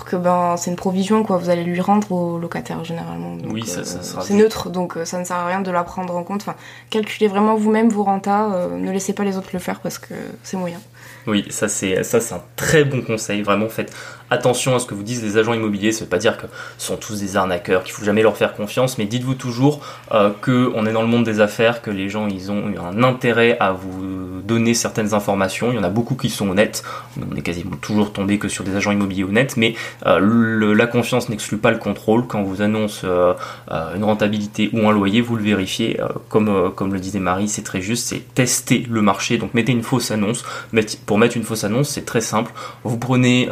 Que 0.10 0.16
ben 0.16 0.56
c'est 0.58 0.72
une 0.72 0.76
provision 0.76 1.24
quoi, 1.24 1.38
vous 1.38 1.50
allez 1.50 1.64
lui 1.64 1.80
rendre 1.82 2.12
au 2.12 2.40
locataire 2.40 2.84
généralement. 2.84 3.38
oui, 3.48 3.64
ça, 3.66 3.84
ça 3.84 4.02
sera. 4.02 4.24
C'est 4.24 4.34
neutre, 4.34 4.70
donc 4.70 4.98
ça 5.04 5.20
ne 5.20 5.24
sert 5.24 5.36
à 5.36 5.46
rien 5.46 5.62
de 5.62 5.70
la 5.70 5.84
prendre 5.84 6.16
en 6.16 6.24
compte. 6.24 6.42
Enfin, 6.42 6.56
calculez 6.90 7.28
vraiment 7.28 7.56
vous-même 7.56 7.90
vos 7.90 8.04
rentas, 8.04 8.68
ne 8.70 8.92
laissez 8.92 9.14
pas 9.14 9.24
les 9.24 9.38
autres 9.38 9.50
le 9.54 9.60
faire 9.60 9.82
parce 9.82 10.00
que 10.00 10.16
c'est 10.42 10.58
moyen. 10.58 10.80
Oui, 11.28 11.46
ça 11.50 11.68
c'est 11.68 12.04
ça 12.04 12.20
c'est 12.20 12.34
un 12.34 12.42
très 12.56 12.84
bon 12.84 13.02
conseil. 13.02 13.44
Vraiment, 13.44 13.70
faites 13.70 13.94
attention 14.32 14.76
à 14.76 14.80
ce 14.80 14.86
que 14.86 14.94
vous 14.94 15.04
disent 15.04 15.24
les 15.24 15.38
agents 15.38 15.54
immobiliers. 15.54 15.92
Ça 15.92 16.04
veut 16.04 16.10
pas 16.10 16.18
dire 16.18 16.38
que 16.38 16.48
ce 16.78 16.88
sont 16.88 16.98
tous 16.98 17.20
des 17.20 17.38
arnaqueurs, 17.38 17.84
qu'il 17.84 17.94
faut 17.94 18.04
jamais 18.04 18.22
leur 18.22 18.38
faire 18.38 18.54
confiance, 18.54 18.98
mais 18.98 19.06
dites-vous 19.06 19.36
toujours 19.36 19.82
euh, 20.14 20.32
que 20.42 20.72
on 20.76 20.86
est 20.86 20.94
dans 20.94 21.02
le 21.02 21.08
monde 21.08 21.24
des 21.24 21.40
affaires, 21.40 21.82
que 21.82 21.92
les 21.92 22.10
gens 22.10 22.28
ils 22.28 22.52
ont 22.52 22.66
un 22.80 23.04
intérêt 23.04 23.58
à 23.60 23.72
vous 23.72 24.42
donner 24.44 24.74
certaines 24.74 25.14
informations. 25.14 25.72
Il 25.72 25.76
y 25.76 25.80
en 25.80 25.84
a 25.84 25.90
beaucoup 25.90 26.16
qui 26.16 26.30
sont 26.30 26.50
honnêtes. 26.50 26.84
On 27.32 27.36
est 27.36 27.42
quasiment 27.42 27.76
toujours 27.78 28.14
tombé 28.14 28.40
que 28.40 28.48
sur 28.48 28.64
des 28.64 28.76
agents 28.76 28.92
immobiliers 28.92 29.24
honnêtes, 29.24 29.58
mais 29.58 29.76
euh, 30.06 30.76
la 30.76 30.88
confiance 30.88 31.30
n'exclut 31.30 31.58
pas 31.58 31.72
le 31.72 31.78
contrôle. 31.78 32.28
Quand 32.28 32.44
vous 32.44 32.62
annonce 32.62 33.02
euh, 33.04 33.34
une 33.96 34.04
rentabilité 34.04 34.70
ou 34.74 34.88
un 34.88 34.92
loyer, 34.92 35.22
vous 35.22 35.36
le 35.36 35.44
vérifiez. 35.44 36.00
comme 36.30 36.72
comme 36.76 36.94
le 36.94 37.00
disait 37.00 37.20
Marie, 37.20 37.48
c'est 37.48 37.64
très 37.64 37.82
juste. 37.82 38.08
C'est 38.08 38.34
tester 38.34 38.86
le 38.90 39.02
marché. 39.02 39.38
Donc 39.38 39.54
mettez 39.54 39.72
une 39.72 39.84
fausse 39.84 40.12
annonce. 40.12 40.44
Pour 41.06 41.18
mettre 41.18 41.38
une 41.38 41.44
fausse 41.44 41.64
annonce, 41.64 41.90
c'est 41.90 42.06
très 42.06 42.22
simple. 42.22 42.52
Vous 42.84 42.98
prenez 42.98 43.50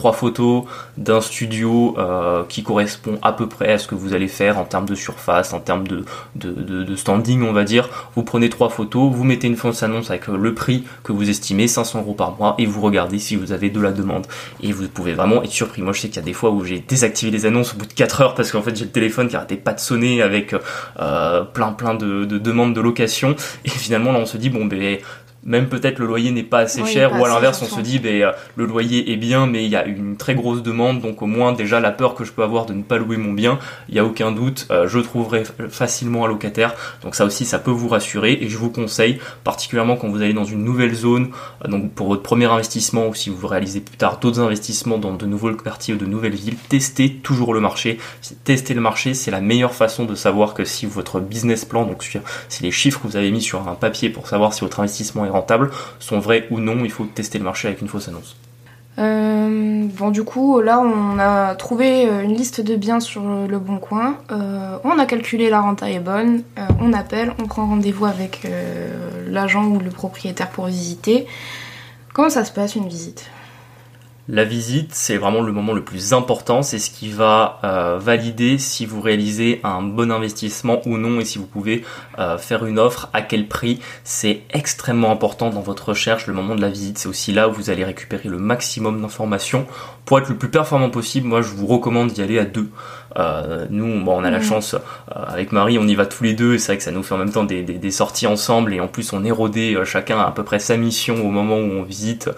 trois 0.00 0.12
photos 0.14 0.64
d'un 0.96 1.20
studio 1.20 1.94
euh, 1.98 2.42
qui 2.48 2.62
correspond 2.62 3.18
à 3.20 3.34
peu 3.34 3.46
près 3.46 3.74
à 3.74 3.76
ce 3.76 3.86
que 3.86 3.94
vous 3.94 4.14
allez 4.14 4.28
faire 4.28 4.58
en 4.58 4.64
termes 4.64 4.86
de 4.86 4.94
surface, 4.94 5.52
en 5.52 5.60
termes 5.60 5.86
de, 5.86 6.96
standing, 6.96 7.42
on 7.42 7.52
va 7.52 7.64
dire. 7.64 7.90
Vous 8.16 8.22
prenez 8.22 8.48
trois 8.48 8.70
photos, 8.70 9.12
vous 9.12 9.24
mettez 9.24 9.46
une 9.46 9.56
fausse 9.56 9.82
annonce 9.82 10.08
avec 10.08 10.26
le 10.28 10.54
prix 10.54 10.84
que 11.04 11.12
vous 11.12 11.28
estimez, 11.28 11.68
500 11.68 11.98
euros 11.98 12.14
par 12.14 12.38
mois, 12.38 12.54
et 12.56 12.64
vous 12.64 12.80
regardez 12.80 13.18
si 13.18 13.36
vous 13.36 13.52
avez 13.52 13.68
de 13.68 13.78
la 13.78 13.92
demande. 13.92 14.26
Et 14.62 14.72
vous 14.72 14.88
pouvez 14.88 15.12
vraiment 15.12 15.42
être 15.42 15.50
surpris. 15.50 15.82
Moi, 15.82 15.92
je 15.92 16.00
sais 16.00 16.08
qu'il 16.08 16.16
y 16.16 16.20
a 16.20 16.22
des 16.22 16.32
fois 16.32 16.48
où 16.48 16.64
j'ai 16.64 16.78
désactivé 16.78 17.30
les 17.30 17.44
annonces 17.44 17.74
au 17.74 17.76
bout 17.76 17.86
de 17.86 17.92
4 17.92 18.22
heures 18.22 18.34
parce 18.34 18.50
qu'en 18.50 18.62
fait, 18.62 18.74
j'ai 18.74 18.86
le 18.86 18.90
téléphone 18.90 19.28
qui 19.28 19.36
arrêtait 19.36 19.56
pas 19.56 19.74
de 19.74 19.80
sonner 19.80 20.22
avec 20.22 20.54
euh, 20.98 21.42
plein 21.42 21.72
plein 21.72 21.92
de 21.92 22.24
demandes 22.24 22.74
de 22.74 22.80
location. 22.80 23.36
Et 23.66 23.70
finalement, 23.70 24.12
là, 24.12 24.20
on 24.20 24.26
se 24.26 24.38
dit, 24.38 24.48
bon, 24.48 24.64
ben, 24.64 24.98
même 25.44 25.68
peut-être 25.68 25.98
le 25.98 26.06
loyer 26.06 26.30
n'est 26.30 26.42
pas 26.42 26.58
assez 26.60 26.84
cher 26.84 27.18
ou 27.18 27.24
à 27.24 27.28
l'inverse 27.28 27.62
on 27.62 27.76
se 27.76 27.80
dit 27.80 27.98
ben, 27.98 28.22
euh, 28.22 28.32
le 28.56 28.66
loyer 28.66 29.12
est 29.12 29.16
bien 29.16 29.46
mais 29.46 29.64
il 29.64 29.70
y 29.70 29.76
a 29.76 29.86
une 29.86 30.16
très 30.16 30.34
grosse 30.34 30.62
demande 30.62 31.00
donc 31.00 31.22
au 31.22 31.26
moins 31.26 31.52
déjà 31.52 31.80
la 31.80 31.90
peur 31.90 32.14
que 32.14 32.24
je 32.24 32.32
peux 32.32 32.42
avoir 32.42 32.66
de 32.66 32.74
ne 32.74 32.82
pas 32.82 32.98
louer 32.98 33.16
mon 33.16 33.32
bien 33.32 33.58
il 33.88 33.94
y 33.94 33.98
a 33.98 34.04
aucun 34.04 34.32
doute 34.32 34.66
euh, 34.70 34.86
je 34.86 34.98
trouverai 34.98 35.44
facilement 35.70 36.24
un 36.24 36.28
locataire. 36.28 36.74
Donc 37.02 37.14
ça 37.14 37.24
aussi 37.24 37.44
ça 37.44 37.58
peut 37.58 37.70
vous 37.70 37.88
rassurer 37.88 38.38
et 38.40 38.48
je 38.48 38.56
vous 38.58 38.70
conseille 38.70 39.18
particulièrement 39.44 39.96
quand 39.96 40.08
vous 40.08 40.22
allez 40.22 40.32
dans 40.32 40.44
une 40.44 40.64
nouvelle 40.64 40.94
zone 40.94 41.30
euh, 41.64 41.68
donc 41.68 41.92
pour 41.92 42.08
votre 42.08 42.22
premier 42.22 42.46
investissement 42.46 43.08
ou 43.08 43.14
si 43.14 43.30
vous 43.30 43.46
réalisez 43.46 43.80
plus 43.80 43.96
tard 43.96 44.18
d'autres 44.18 44.40
investissements 44.40 44.98
dans 44.98 45.14
de 45.14 45.26
nouveaux 45.26 45.52
quartiers 45.54 45.94
ou 45.94 45.96
de 45.96 46.06
nouvelles 46.06 46.34
villes 46.34 46.56
testez 46.68 47.14
toujours 47.14 47.54
le 47.54 47.60
marché. 47.60 47.98
Tester 48.44 48.74
le 48.74 48.80
marché 48.80 49.14
c'est 49.14 49.30
la 49.30 49.40
meilleure 49.40 49.74
façon 49.74 50.04
de 50.04 50.14
savoir 50.14 50.54
que 50.54 50.64
si 50.64 50.86
votre 50.86 51.20
business 51.20 51.64
plan 51.64 51.86
donc 51.86 52.02
si 52.48 52.62
les 52.62 52.70
chiffres 52.70 53.00
que 53.00 53.06
vous 53.06 53.16
avez 53.16 53.30
mis 53.30 53.42
sur 53.42 53.66
un 53.68 53.74
papier 53.74 54.10
pour 54.10 54.28
savoir 54.28 54.52
si 54.52 54.60
votre 54.60 54.80
investissement 54.80 55.24
est 55.24 55.29
rentables 55.30 55.70
sont 55.98 56.18
vrais 56.18 56.46
ou 56.50 56.60
non. 56.60 56.84
Il 56.84 56.90
faut 56.90 57.04
tester 57.04 57.38
le 57.38 57.44
marché 57.44 57.68
avec 57.68 57.80
une 57.80 57.88
fausse 57.88 58.08
annonce. 58.08 58.36
Euh, 58.98 59.86
bon, 59.96 60.10
du 60.10 60.24
coup, 60.24 60.60
là, 60.60 60.80
on 60.80 61.18
a 61.18 61.54
trouvé 61.54 62.06
euh, 62.06 62.22
une 62.22 62.34
liste 62.34 62.60
de 62.60 62.76
biens 62.76 63.00
sur 63.00 63.22
le 63.22 63.58
bon 63.58 63.78
coin. 63.78 64.18
Euh, 64.30 64.78
on 64.84 64.98
a 64.98 65.06
calculé 65.06 65.48
la 65.48 65.60
renta 65.60 65.90
est 65.90 66.00
bonne. 66.00 66.42
on 66.80 66.92
appelle, 66.92 67.32
on 67.38 67.46
prend 67.46 67.66
rendez-vous 67.66 68.06
avec 68.06 68.46
l'agent 69.26 69.64
ou 69.64 69.78
le 69.78 69.90
propriétaire 69.90 70.50
pour 70.50 70.66
visiter. 70.66 71.26
Comment 72.12 72.30
ça 72.30 72.44
se 72.44 72.52
passe 72.52 72.74
une 72.74 72.88
visite? 72.88 73.30
La 74.30 74.44
visite, 74.44 74.94
c'est 74.94 75.16
vraiment 75.16 75.40
le 75.40 75.50
moment 75.50 75.72
le 75.72 75.82
plus 75.82 76.12
important, 76.12 76.62
c'est 76.62 76.78
ce 76.78 76.88
qui 76.88 77.10
va 77.10 77.58
euh, 77.64 77.98
valider 77.98 78.58
si 78.58 78.86
vous 78.86 79.00
réalisez 79.00 79.60
un 79.64 79.82
bon 79.82 80.12
investissement 80.12 80.80
ou 80.86 80.98
non 80.98 81.18
et 81.18 81.24
si 81.24 81.38
vous 81.38 81.46
pouvez 81.46 81.84
euh, 82.20 82.38
faire 82.38 82.64
une 82.64 82.78
offre, 82.78 83.08
à 83.12 83.22
quel 83.22 83.48
prix. 83.48 83.80
C'est 84.04 84.42
extrêmement 84.50 85.10
important 85.10 85.50
dans 85.50 85.62
votre 85.62 85.88
recherche, 85.88 86.28
le 86.28 86.32
moment 86.32 86.54
de 86.54 86.60
la 86.60 86.68
visite. 86.68 86.98
C'est 86.98 87.08
aussi 87.08 87.32
là 87.32 87.48
où 87.48 87.52
vous 87.52 87.70
allez 87.70 87.84
récupérer 87.84 88.28
le 88.28 88.38
maximum 88.38 89.02
d'informations. 89.02 89.66
Pour 90.04 90.18
être 90.18 90.28
le 90.28 90.36
plus 90.36 90.48
performant 90.48 90.90
possible, 90.90 91.28
moi 91.28 91.42
je 91.42 91.48
vous 91.48 91.66
recommande 91.66 92.10
d'y 92.10 92.22
aller 92.22 92.38
à 92.38 92.44
deux. 92.44 92.68
Euh, 93.16 93.66
nous, 93.70 94.04
bon, 94.04 94.20
on 94.20 94.24
a 94.24 94.30
la 94.30 94.40
chance, 94.40 94.76
avec 95.10 95.50
Marie, 95.50 95.78
on 95.78 95.88
y 95.88 95.96
va 95.96 96.06
tous 96.06 96.22
les 96.22 96.32
deux 96.32 96.54
et 96.54 96.58
c'est 96.58 96.68
vrai 96.68 96.78
que 96.78 96.84
ça 96.84 96.92
nous 96.92 97.02
fait 97.02 97.14
en 97.14 97.18
même 97.18 97.32
temps 97.32 97.42
des, 97.42 97.62
des, 97.62 97.90
sorties 97.90 98.28
ensemble 98.28 98.72
et 98.72 98.78
en 98.78 98.86
plus 98.86 99.12
on 99.12 99.24
est 99.24 99.32
rodé 99.32 99.76
chacun 99.84 100.20
à 100.20 100.30
peu 100.30 100.44
près 100.44 100.60
sa 100.60 100.76
mission 100.76 101.16
au 101.26 101.30
moment 101.30 101.56
où 101.56 101.72
on 101.72 101.82
visite. 101.82 102.30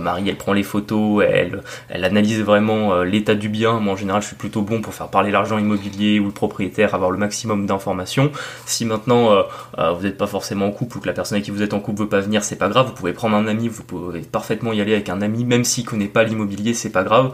Marie, 0.00 0.28
elle 0.28 0.36
prend 0.36 0.52
les 0.52 0.64
photos, 0.64 1.24
elle 1.28 1.46
elle, 1.88 2.04
analyse 2.04 2.40
vraiment 2.40 2.92
euh, 2.92 3.04
l'état 3.04 3.34
du 3.34 3.48
bien. 3.48 3.80
Moi, 3.80 3.94
en 3.94 3.96
général, 3.96 4.22
je 4.22 4.28
suis 4.28 4.36
plutôt 4.36 4.62
bon 4.62 4.80
pour 4.80 4.94
faire 4.94 5.08
parler 5.08 5.30
l'argent 5.30 5.58
immobilier 5.58 6.18
ou 6.20 6.26
le 6.26 6.32
propriétaire, 6.32 6.94
avoir 6.94 7.10
le 7.10 7.18
maximum 7.18 7.66
d'informations. 7.66 8.30
Si 8.64 8.84
maintenant 8.84 9.32
euh, 9.32 9.42
euh, 9.78 9.92
vous 9.92 10.02
n'êtes 10.02 10.18
pas 10.18 10.26
forcément 10.26 10.66
en 10.66 10.70
couple 10.70 10.98
ou 10.98 11.00
que 11.00 11.06
la 11.06 11.12
personne 11.12 11.36
avec 11.36 11.44
qui 11.44 11.50
vous 11.50 11.62
êtes 11.62 11.74
en 11.74 11.80
couple 11.80 12.02
veut 12.02 12.08
pas 12.08 12.20
venir, 12.20 12.44
c'est 12.44 12.56
pas 12.56 12.68
grave. 12.68 12.86
Vous 12.86 12.94
pouvez 12.94 13.12
prendre 13.12 13.36
un 13.36 13.46
ami, 13.46 13.68
vous 13.68 13.82
pouvez 13.82 14.20
parfaitement 14.20 14.72
y 14.72 14.80
aller 14.80 14.94
avec 14.94 15.08
un 15.08 15.22
ami, 15.22 15.44
même 15.44 15.64
s'il 15.64 15.84
connaît 15.84 16.06
pas 16.06 16.24
l'immobilier, 16.24 16.74
c'est 16.74 16.90
pas 16.90 17.02
grave. 17.06 17.32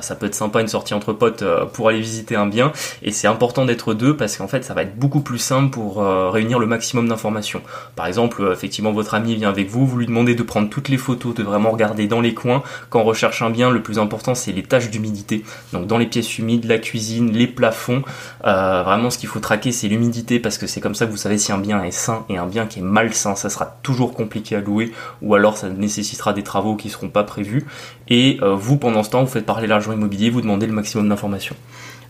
ça 0.00 0.14
peut 0.14 0.26
être 0.26 0.34
sympa 0.34 0.60
une 0.60 0.68
sortie 0.68 0.94
entre 0.94 1.12
potes 1.12 1.44
pour 1.72 1.88
aller 1.88 2.00
visiter 2.00 2.36
un 2.36 2.46
bien. 2.46 2.72
Et 3.02 3.10
c'est 3.10 3.26
important 3.26 3.64
d'être 3.64 3.94
deux 3.94 4.16
parce 4.16 4.36
qu'en 4.36 4.48
fait, 4.48 4.64
ça 4.64 4.74
va 4.74 4.82
être 4.82 4.96
beaucoup 4.96 5.20
plus 5.20 5.38
simple 5.38 5.70
pour 5.70 6.04
réunir 6.32 6.58
le 6.58 6.66
maximum 6.66 7.08
d'informations. 7.08 7.62
Par 7.96 8.06
exemple, 8.06 8.48
effectivement, 8.52 8.92
votre 8.92 9.14
ami 9.14 9.34
vient 9.34 9.48
avec 9.48 9.68
vous, 9.68 9.86
vous 9.86 9.98
lui 9.98 10.06
demandez 10.06 10.34
de 10.34 10.42
prendre 10.42 10.68
toutes 10.68 10.88
les 10.88 10.98
photos, 10.98 11.34
de 11.34 11.42
vraiment 11.42 11.70
regarder 11.70 12.06
dans 12.06 12.20
les 12.20 12.34
coins. 12.34 12.62
Quand 12.90 13.00
on 13.00 13.04
recherche 13.04 13.42
un 13.42 13.50
bien, 13.50 13.70
le 13.70 13.82
plus 13.82 13.98
important 13.98 14.34
c'est 14.34 14.52
les 14.52 14.62
tâches 14.62 14.90
d'humidité. 14.90 15.44
Donc 15.72 15.86
dans 15.86 15.98
les 15.98 16.06
pièces 16.06 16.38
humides, 16.38 16.64
la 16.64 16.78
cuisine, 16.78 17.32
les 17.32 17.46
plafonds, 17.46 18.02
euh, 18.46 18.82
vraiment 18.82 19.10
ce 19.10 19.18
qu'il 19.18 19.28
faut 19.28 19.40
traquer 19.40 19.72
c'est 19.72 19.88
l'humidité 19.88 20.38
parce 20.38 20.58
que 20.58 20.66
c'est 20.66 20.80
comme 20.80 20.94
ça 20.94 21.06
que 21.06 21.10
vous 21.10 21.16
savez 21.16 21.38
si 21.38 21.52
un 21.52 21.58
bien 21.58 21.82
est 21.82 21.90
sain 21.90 22.24
et 22.28 22.38
un 22.38 22.46
bien 22.46 22.66
qui 22.66 22.80
est 22.80 22.82
malsain, 22.82 23.34
ça 23.36 23.48
sera 23.48 23.76
toujours 23.82 24.14
compliqué 24.14 24.56
à 24.56 24.60
louer 24.60 24.92
ou 25.22 25.34
alors 25.34 25.56
ça 25.56 25.68
nécessitera 25.68 26.32
des 26.32 26.42
travaux 26.42 26.76
qui 26.76 26.90
seront 26.90 27.08
pas 27.08 27.24
prévus. 27.24 27.66
Et 28.08 28.38
euh, 28.42 28.54
vous 28.54 28.76
pendant 28.76 29.02
ce 29.02 29.10
vous 29.20 29.30
faites 29.30 29.46
parler 29.46 29.66
l'argent 29.66 29.92
immobilier, 29.92 30.30
vous 30.30 30.40
demandez 30.40 30.66
le 30.66 30.72
maximum 30.72 31.08
d'informations. 31.08 31.56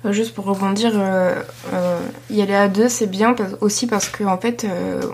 Euh, 0.05 0.13
juste 0.13 0.35
pour 0.35 0.45
rebondir, 0.45 0.93
y 2.31 2.43
aller 2.43 2.55
à 2.55 2.69
deux 2.69 2.89
c'est 2.89 3.07
bien 3.07 3.35
aussi 3.61 3.87
parce 3.87 4.09
qu'en 4.09 4.33
en 4.33 4.39
fait 4.39 4.67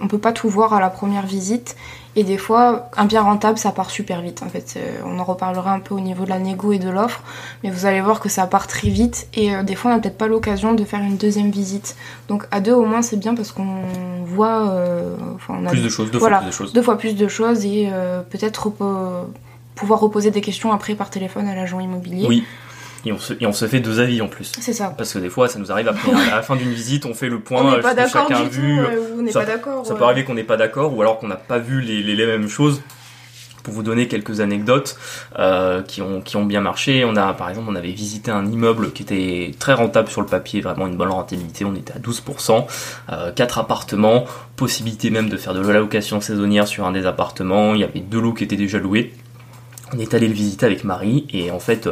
on 0.03 0.09
peut 0.09 0.19
pas 0.19 0.33
tout 0.33 0.49
voir 0.49 0.73
à 0.75 0.81
la 0.81 0.91
première 0.91 1.27
visite 1.27 1.77
et 2.17 2.25
des 2.25 2.39
fois, 2.39 2.91
un 2.97 3.05
bien 3.05 3.23
rentable, 3.23 3.57
ça 3.57 3.71
part 3.71 3.91
super 3.91 4.21
vite. 4.21 4.43
En 4.43 4.49
fait, 4.49 4.75
euh, 4.77 5.01
on 5.05 5.19
en 5.21 5.25
reparlera 5.25 5.73
un 5.73 5.79
peu 5.79 5.95
au 5.95 6.01
niveau 6.01 6.25
de 6.25 6.31
la 6.31 6.41
négo 6.41 6.73
et 6.73 6.81
de 6.81 6.89
l'offre, 6.89 7.23
mais 7.63 7.71
vous 7.71 7.87
allez 7.87 8.01
voir 8.01 8.19
que 8.19 8.29
ça 8.29 8.47
part 8.49 8.67
très 8.67 8.89
vite. 8.89 9.29
Et 9.35 9.55
euh, 9.55 9.63
des 9.63 9.77
fois, 9.77 9.93
on 9.93 9.95
n'a 9.95 10.01
peut-être 10.01 10.19
pas 10.19 10.27
l'occasion 10.27 10.75
de 10.75 10.85
faire 10.85 11.01
une 11.01 11.17
deuxième 11.17 11.51
visite. 11.51 11.97
Donc 12.29 12.47
à 12.51 12.61
deux, 12.61 12.73
au 12.73 12.85
moins, 12.85 13.03
c'est 13.03 13.17
bien 13.17 13.37
parce 13.37 13.53
qu'on 13.53 13.85
voit. 14.25 14.71
Euh, 14.71 15.15
on 15.49 15.67
a 15.67 15.71
plus 15.71 15.85
de 15.85 15.89
choses, 15.89 16.11
deux 16.11 16.19
fois 16.19 16.39
plus 16.39 16.47
de 16.47 16.51
choses. 16.51 16.73
Deux 16.73 16.83
fois 16.83 16.99
plus 16.99 17.15
de 17.15 17.29
choses 17.29 17.65
et 17.65 17.91
peut-être 18.31 18.71
pouvoir 19.81 20.01
reposer 20.01 20.31
des 20.31 20.43
questions 20.43 20.73
après 20.73 20.95
par 20.95 21.09
téléphone 21.09 21.49
à 21.49 21.55
l'agent 21.55 21.81
immobilier. 21.81 22.27
Oui. 22.29 22.45
Et 23.07 23.13
on, 23.13 23.19
se, 23.19 23.33
et 23.41 23.47
on 23.47 23.53
se 23.55 23.67
fait 23.67 23.81
deux 23.81 23.99
avis 23.99 24.21
en 24.21 24.29
plus. 24.29 24.53
C'est 24.61 24.75
ça. 24.75 24.93
Parce 24.95 25.15
que 25.15 25.19
des 25.19 25.31
fois, 25.31 25.49
ça 25.49 25.59
nous 25.59 25.73
arrive 25.73 25.89
après, 25.89 26.13
à 26.13 26.37
la 26.37 26.43
fin 26.43 26.55
d'une 26.55 26.71
visite, 26.71 27.07
on 27.07 27.15
fait 27.15 27.31
le 27.31 27.41
point, 27.41 27.79
on 27.79 27.81
pas 27.81 27.95
d'accord 27.95 28.29
chacun 28.29 28.45
vu. 28.45 28.79
on 29.19 29.23
n'est 29.23 29.33
pas 29.33 29.47
d'accord. 29.47 29.87
Ça 29.87 29.95
peut 29.95 30.05
arriver 30.05 30.25
qu'on 30.25 30.35
n'est 30.35 30.45
pas 30.45 30.59
d'accord, 30.59 30.95
ou 30.95 31.01
alors 31.01 31.19
qu'on 31.19 31.29
n'a 31.29 31.37
pas 31.37 31.59
vu 31.59 31.81
les, 31.81 32.03
les, 32.03 32.27
mêmes 32.27 32.49
choses. 32.49 32.83
Pour 33.63 33.75
vous 33.75 33.83
donner 33.83 34.09
quelques 34.09 34.41
anecdotes 34.41 34.99
euh, 35.39 35.83
qui, 35.83 36.01
ont, 36.01 36.23
qui 36.23 36.37
ont 36.37 36.47
bien 36.47 36.63
marché, 36.63 37.05
on 37.05 37.15
a 37.15 37.35
par 37.35 37.51
exemple 37.51 37.69
on 37.71 37.75
avait 37.75 37.93
visité 37.93 38.31
un 38.31 38.47
immeuble 38.47 38.91
qui 38.93 39.03
était 39.03 39.55
très 39.59 39.75
rentable 39.75 40.09
sur 40.09 40.23
le 40.23 40.27
papier, 40.27 40.63
vraiment 40.63 40.87
une 40.87 40.97
bonne 40.97 41.11
rentabilité, 41.11 41.67
on 41.67 41.75
était 41.75 41.93
à 41.93 41.99
12%, 41.99 42.65
euh, 43.13 43.33
4 43.33 43.59
appartements, 43.59 44.25
possibilité 44.57 45.11
même 45.11 45.29
de 45.29 45.37
faire 45.37 45.53
de 45.53 45.61
la 45.61 45.79
location 45.79 46.23
saisonnière 46.23 46.67
sur 46.67 46.87
un 46.87 46.93
des 46.93 47.05
appartements, 47.05 47.75
il 47.75 47.83
y 47.83 47.85
avait 47.85 48.01
deux 48.01 48.21
lots 48.21 48.33
qui 48.33 48.45
étaient 48.45 48.57
déjà 48.57 48.79
loués. 48.79 49.13
On 49.93 49.99
est 49.99 50.15
allé 50.15 50.29
le 50.29 50.35
visiter 50.35 50.67
avec 50.67 50.85
Marie 50.85 51.27
et 51.33 51.51
en 51.51 51.59
fait 51.59 51.89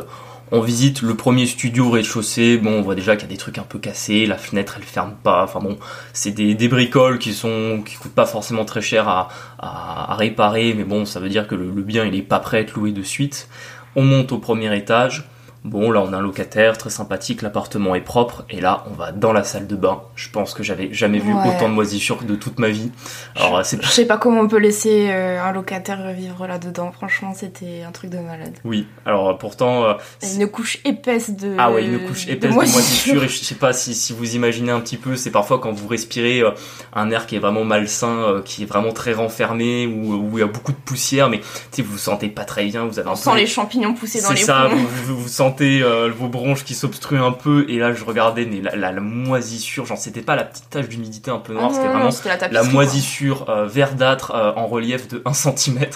On 0.52 0.60
visite 0.60 1.02
le 1.02 1.14
premier 1.14 1.46
studio 1.46 1.86
au 1.86 1.90
rez-de-chaussée. 1.90 2.56
Bon, 2.56 2.78
on 2.78 2.82
voit 2.82 2.94
déjà 2.94 3.16
qu'il 3.16 3.28
y 3.28 3.30
a 3.30 3.34
des 3.34 3.38
trucs 3.38 3.58
un 3.58 3.64
peu 3.64 3.78
cassés. 3.78 4.24
La 4.24 4.38
fenêtre, 4.38 4.74
elle 4.78 4.84
ferme 4.84 5.14
pas. 5.22 5.42
Enfin 5.42 5.60
bon, 5.60 5.78
c'est 6.12 6.30
des, 6.30 6.54
des, 6.54 6.68
bricoles 6.68 7.18
qui 7.18 7.34
sont 7.34 7.82
qui 7.84 7.96
coûtent 7.96 8.14
pas 8.14 8.24
forcément 8.24 8.64
très 8.64 8.80
cher 8.80 9.08
à, 9.08 9.28
à, 9.58 10.14
réparer. 10.14 10.74
Mais 10.74 10.84
bon, 10.84 11.04
ça 11.04 11.20
veut 11.20 11.28
dire 11.28 11.48
que 11.48 11.54
le, 11.54 11.70
le 11.70 11.82
bien, 11.82 12.04
il 12.04 12.14
est 12.14 12.22
pas 12.22 12.38
prêt 12.38 12.58
à 12.58 12.60
être 12.60 12.74
loué 12.74 12.92
de 12.92 13.02
suite. 13.02 13.48
On 13.96 14.04
monte 14.04 14.32
au 14.32 14.38
premier 14.38 14.74
étage. 14.76 15.28
Bon, 15.64 15.90
là, 15.90 16.00
on 16.00 16.12
a 16.12 16.16
un 16.16 16.22
locataire 16.22 16.78
très 16.78 16.90
sympathique, 16.90 17.42
l'appartement 17.42 17.94
est 17.94 18.00
propre, 18.00 18.44
et 18.48 18.60
là, 18.60 18.84
on 18.90 18.94
va 18.94 19.10
dans 19.10 19.32
la 19.32 19.42
salle 19.42 19.66
de 19.66 19.74
bain. 19.74 20.02
Je 20.14 20.30
pense 20.30 20.54
que 20.54 20.62
j'avais 20.62 20.92
jamais 20.92 21.18
vu 21.18 21.32
autant 21.32 21.68
de 21.68 21.74
moisissures 21.74 22.22
de 22.22 22.36
toute 22.36 22.58
ma 22.58 22.68
vie. 22.68 22.92
Alors, 23.34 23.64
c'est 23.66 23.82
je 23.82 23.88
sais 23.88 24.06
pas 24.06 24.18
comment 24.18 24.40
on 24.40 24.48
peut 24.48 24.58
laisser 24.58 25.08
euh, 25.10 25.42
un 25.42 25.52
locataire 25.52 26.12
vivre 26.12 26.46
là-dedans. 26.46 26.92
Franchement, 26.92 27.34
c'était 27.34 27.82
un 27.86 27.90
truc 27.90 28.10
de 28.10 28.18
malade. 28.18 28.54
Oui. 28.64 28.86
Alors, 29.04 29.36
pourtant, 29.36 29.84
euh, 29.84 29.94
une 30.34 30.48
couche 30.48 30.78
épaisse 30.84 31.30
de. 31.30 31.54
Ah 31.58 31.72
ouais, 31.72 31.84
une 31.84 32.06
couche 32.06 32.28
épaisse 32.28 32.50
de, 32.50 32.54
moisissures. 32.54 33.24
Et 33.24 33.28
je 33.28 33.38
sais 33.38 33.56
pas 33.56 33.72
si, 33.72 33.94
si 33.94 34.12
vous 34.12 34.36
imaginez 34.36 34.70
un 34.70 34.80
petit 34.80 34.96
peu, 34.96 35.16
c'est 35.16 35.30
parfois 35.30 35.58
quand 35.58 35.72
vous 35.72 35.88
respirez 35.88 36.40
euh, 36.40 36.52
un 36.94 37.10
air 37.10 37.26
qui 37.26 37.36
est 37.36 37.40
vraiment 37.40 37.64
malsain, 37.64 38.42
qui 38.44 38.62
est 38.62 38.66
vraiment 38.66 38.92
très 38.92 39.12
renfermé, 39.12 39.86
où, 39.86 40.14
où 40.14 40.38
il 40.38 40.40
y 40.40 40.44
a 40.44 40.46
beaucoup 40.46 40.72
de 40.72 40.78
poussière, 40.78 41.28
mais 41.28 41.40
vous 41.76 41.92
vous 41.92 41.98
sentez 41.98 42.28
pas 42.28 42.44
très 42.44 42.64
bien. 42.66 42.84
Vous 42.86 42.98
avez 42.98 43.08
on 43.08 43.16
sent 43.16 43.36
les 43.36 43.46
champignons 43.46 43.94
pousser 43.94 44.20
dans 44.20 44.30
les. 44.30 44.36
C'est 44.36 44.44
ça. 44.44 44.68
Vous, 44.68 45.20
vous 45.20 45.28
sentez 45.28 45.47
euh, 45.60 46.10
vos 46.16 46.28
bronches 46.28 46.64
qui 46.64 46.74
s'obstruent 46.74 47.24
un 47.24 47.32
peu 47.32 47.66
et 47.68 47.78
là 47.78 47.92
je 47.92 48.04
regardais 48.04 48.46
mais 48.46 48.60
la, 48.74 48.92
moisissure 48.92 49.86
genre 49.86 49.98
c'était 49.98 50.22
pas 50.22 50.36
la 50.36 50.44
petite 50.44 50.68
tache 50.70 50.88
d'humidité 50.88 51.30
un 51.30 51.38
peu 51.38 51.54
noire 51.54 51.70
c'était 51.72 51.88
vraiment 51.88 52.10
la, 52.50 52.62
moisissure 52.64 53.48
euh, 53.48 53.66
verdâtre 53.66 54.32
euh, 54.34 54.52
en 54.56 54.66
relief 54.66 55.08
de 55.08 55.22
1 55.24 55.32
cm 55.32 55.86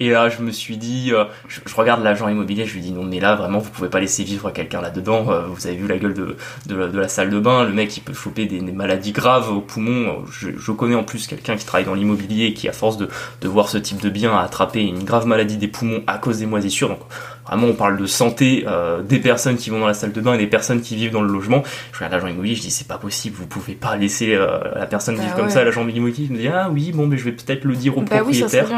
et 0.00 0.10
là 0.10 0.28
je 0.28 0.42
me 0.42 0.50
suis 0.50 0.76
dit 0.76 1.12
je, 1.48 1.74
regarde 1.74 2.02
l'agent 2.02 2.28
immobilier 2.28 2.66
je 2.66 2.74
lui 2.74 2.80
dis 2.80 2.92
non 2.92 3.04
mais 3.04 3.20
là 3.20 3.34
vraiment 3.34 3.58
vous 3.58 3.70
pouvez 3.70 3.88
pas 3.88 4.00
laisser 4.00 4.24
vivre 4.24 4.50
quelqu'un 4.50 4.80
là 4.80 4.90
dedans 4.90 5.24
vous 5.48 5.66
avez 5.66 5.76
vu 5.76 5.86
la 5.86 5.98
gueule 5.98 6.14
de, 6.14 6.36
de, 6.66 6.98
la 6.98 7.08
salle 7.08 7.30
de 7.30 7.38
bain 7.38 7.64
le 7.64 7.72
mec 7.72 7.96
il 7.96 8.00
peut 8.00 8.14
choper 8.14 8.46
des, 8.46 8.60
maladies 8.60 9.12
graves 9.12 9.50
au 9.50 9.60
poumon. 9.60 10.24
Je, 10.30 10.50
je 10.56 10.72
connais 10.72 10.94
en 10.94 11.04
plus 11.04 11.26
quelqu'un 11.26 11.56
qui 11.56 11.64
travaille 11.64 11.86
dans 11.86 11.94
l'immobilier 11.94 12.54
qui 12.54 12.68
à 12.68 12.72
force 12.72 12.96
de, 12.96 13.08
de 13.40 13.48
voir 13.48 13.68
ce 13.68 13.78
type 13.78 14.00
de 14.00 14.08
bien 14.08 14.32
a 14.32 14.42
attrapé 14.42 14.82
une 14.82 15.04
grave 15.04 15.26
maladie 15.26 15.56
des 15.56 15.68
poumons 15.68 16.02
à 16.06 16.18
cause 16.18 16.38
des 16.38 16.46
moisissures. 16.46 16.88
Donc 16.88 17.00
Vraiment, 17.48 17.68
on 17.68 17.74
parle 17.74 17.96
de 17.96 18.06
santé 18.06 18.64
euh, 18.66 19.02
des 19.02 19.18
personnes 19.18 19.56
qui 19.56 19.70
vont 19.70 19.80
dans 19.80 19.86
la 19.86 19.94
salle 19.94 20.12
de 20.12 20.20
bain 20.20 20.34
et 20.34 20.38
des 20.38 20.46
personnes 20.46 20.80
qui 20.80 20.96
vivent 20.96 21.12
dans 21.12 21.22
le 21.22 21.32
logement. 21.32 21.62
Je 21.92 21.98
regarde 21.98 22.12
l'agent 22.12 22.26
immobilier, 22.28 22.54
je 22.54 22.60
dis 22.60 22.70
c'est 22.70 22.86
pas 22.86 22.98
possible, 22.98 23.36
vous 23.38 23.46
pouvez 23.46 23.74
pas 23.74 23.96
laisser 23.96 24.34
euh, 24.34 24.58
la 24.74 24.86
personne 24.86 25.16
vivre 25.16 25.28
bah 25.28 25.36
comme 25.36 25.50
ça. 25.50 25.64
L'agent 25.64 25.86
immobilier 25.88 26.28
me 26.30 26.38
dit 26.38 26.48
ah 26.48 26.68
oui 26.70 26.92
bon 26.92 27.06
mais 27.06 27.16
je 27.16 27.24
vais 27.24 27.32
peut-être 27.32 27.64
le 27.64 27.74
dire 27.74 27.96
au 27.96 28.02
bah 28.02 28.18
propriétaire. 28.18 28.68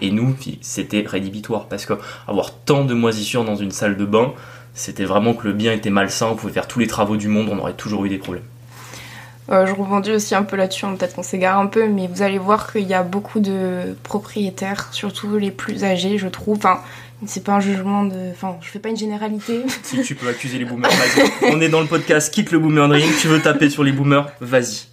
Et 0.00 0.10
nous 0.10 0.34
c'était 0.60 1.04
rédhibitoire 1.06 1.66
parce 1.66 1.86
que 1.86 1.94
avoir 2.26 2.54
tant 2.54 2.84
de 2.84 2.94
moisissures 2.94 3.44
dans 3.44 3.56
une 3.56 3.70
salle 3.70 3.96
de 3.96 4.04
bain, 4.04 4.32
c'était 4.72 5.04
vraiment 5.04 5.34
que 5.34 5.46
le 5.46 5.52
bien 5.52 5.72
était 5.72 5.90
malsain. 5.90 6.28
On 6.32 6.34
pouvait 6.34 6.52
faire 6.52 6.66
tous 6.66 6.78
les 6.78 6.86
travaux 6.86 7.16
du 7.16 7.28
monde, 7.28 7.48
on 7.50 7.58
aurait 7.58 7.74
toujours 7.74 8.04
eu 8.04 8.08
des 8.08 8.18
problèmes. 8.18 8.44
Euh, 9.50 9.66
je 9.66 9.74
rebondis 9.74 10.12
aussi 10.12 10.34
un 10.34 10.42
peu 10.42 10.56
là-dessus, 10.56 10.86
hein, 10.86 10.96
peut-être 10.98 11.14
qu'on 11.14 11.22
s'égare 11.22 11.58
un 11.58 11.66
peu, 11.66 11.86
mais 11.86 12.06
vous 12.06 12.22
allez 12.22 12.38
voir 12.38 12.72
qu'il 12.72 12.86
y 12.86 12.94
a 12.94 13.02
beaucoup 13.02 13.40
de 13.40 13.94
propriétaires, 14.02 14.88
surtout 14.92 15.36
les 15.36 15.50
plus 15.50 15.84
âgés, 15.84 16.16
je 16.16 16.28
trouve. 16.28 16.56
Enfin, 16.56 16.80
c'est 17.26 17.44
pas 17.44 17.52
un 17.52 17.60
jugement 17.60 18.04
de. 18.04 18.30
Enfin, 18.30 18.56
je 18.62 18.68
fais 18.68 18.78
pas 18.78 18.88
une 18.88 18.96
généralité. 18.96 19.62
Si 19.82 20.02
tu 20.02 20.14
peux 20.14 20.28
accuser 20.28 20.58
les 20.58 20.64
boomers, 20.64 20.90
vas-y. 20.90 21.52
On 21.54 21.60
est 21.60 21.68
dans 21.68 21.80
le 21.80 21.86
podcast, 21.86 22.32
quitte 22.32 22.52
le 22.52 22.58
boomer 22.58 22.88
dream. 22.88 23.08
Tu 23.20 23.28
veux 23.28 23.40
taper 23.40 23.68
sur 23.68 23.84
les 23.84 23.92
boomers, 23.92 24.30
vas-y. 24.40 24.86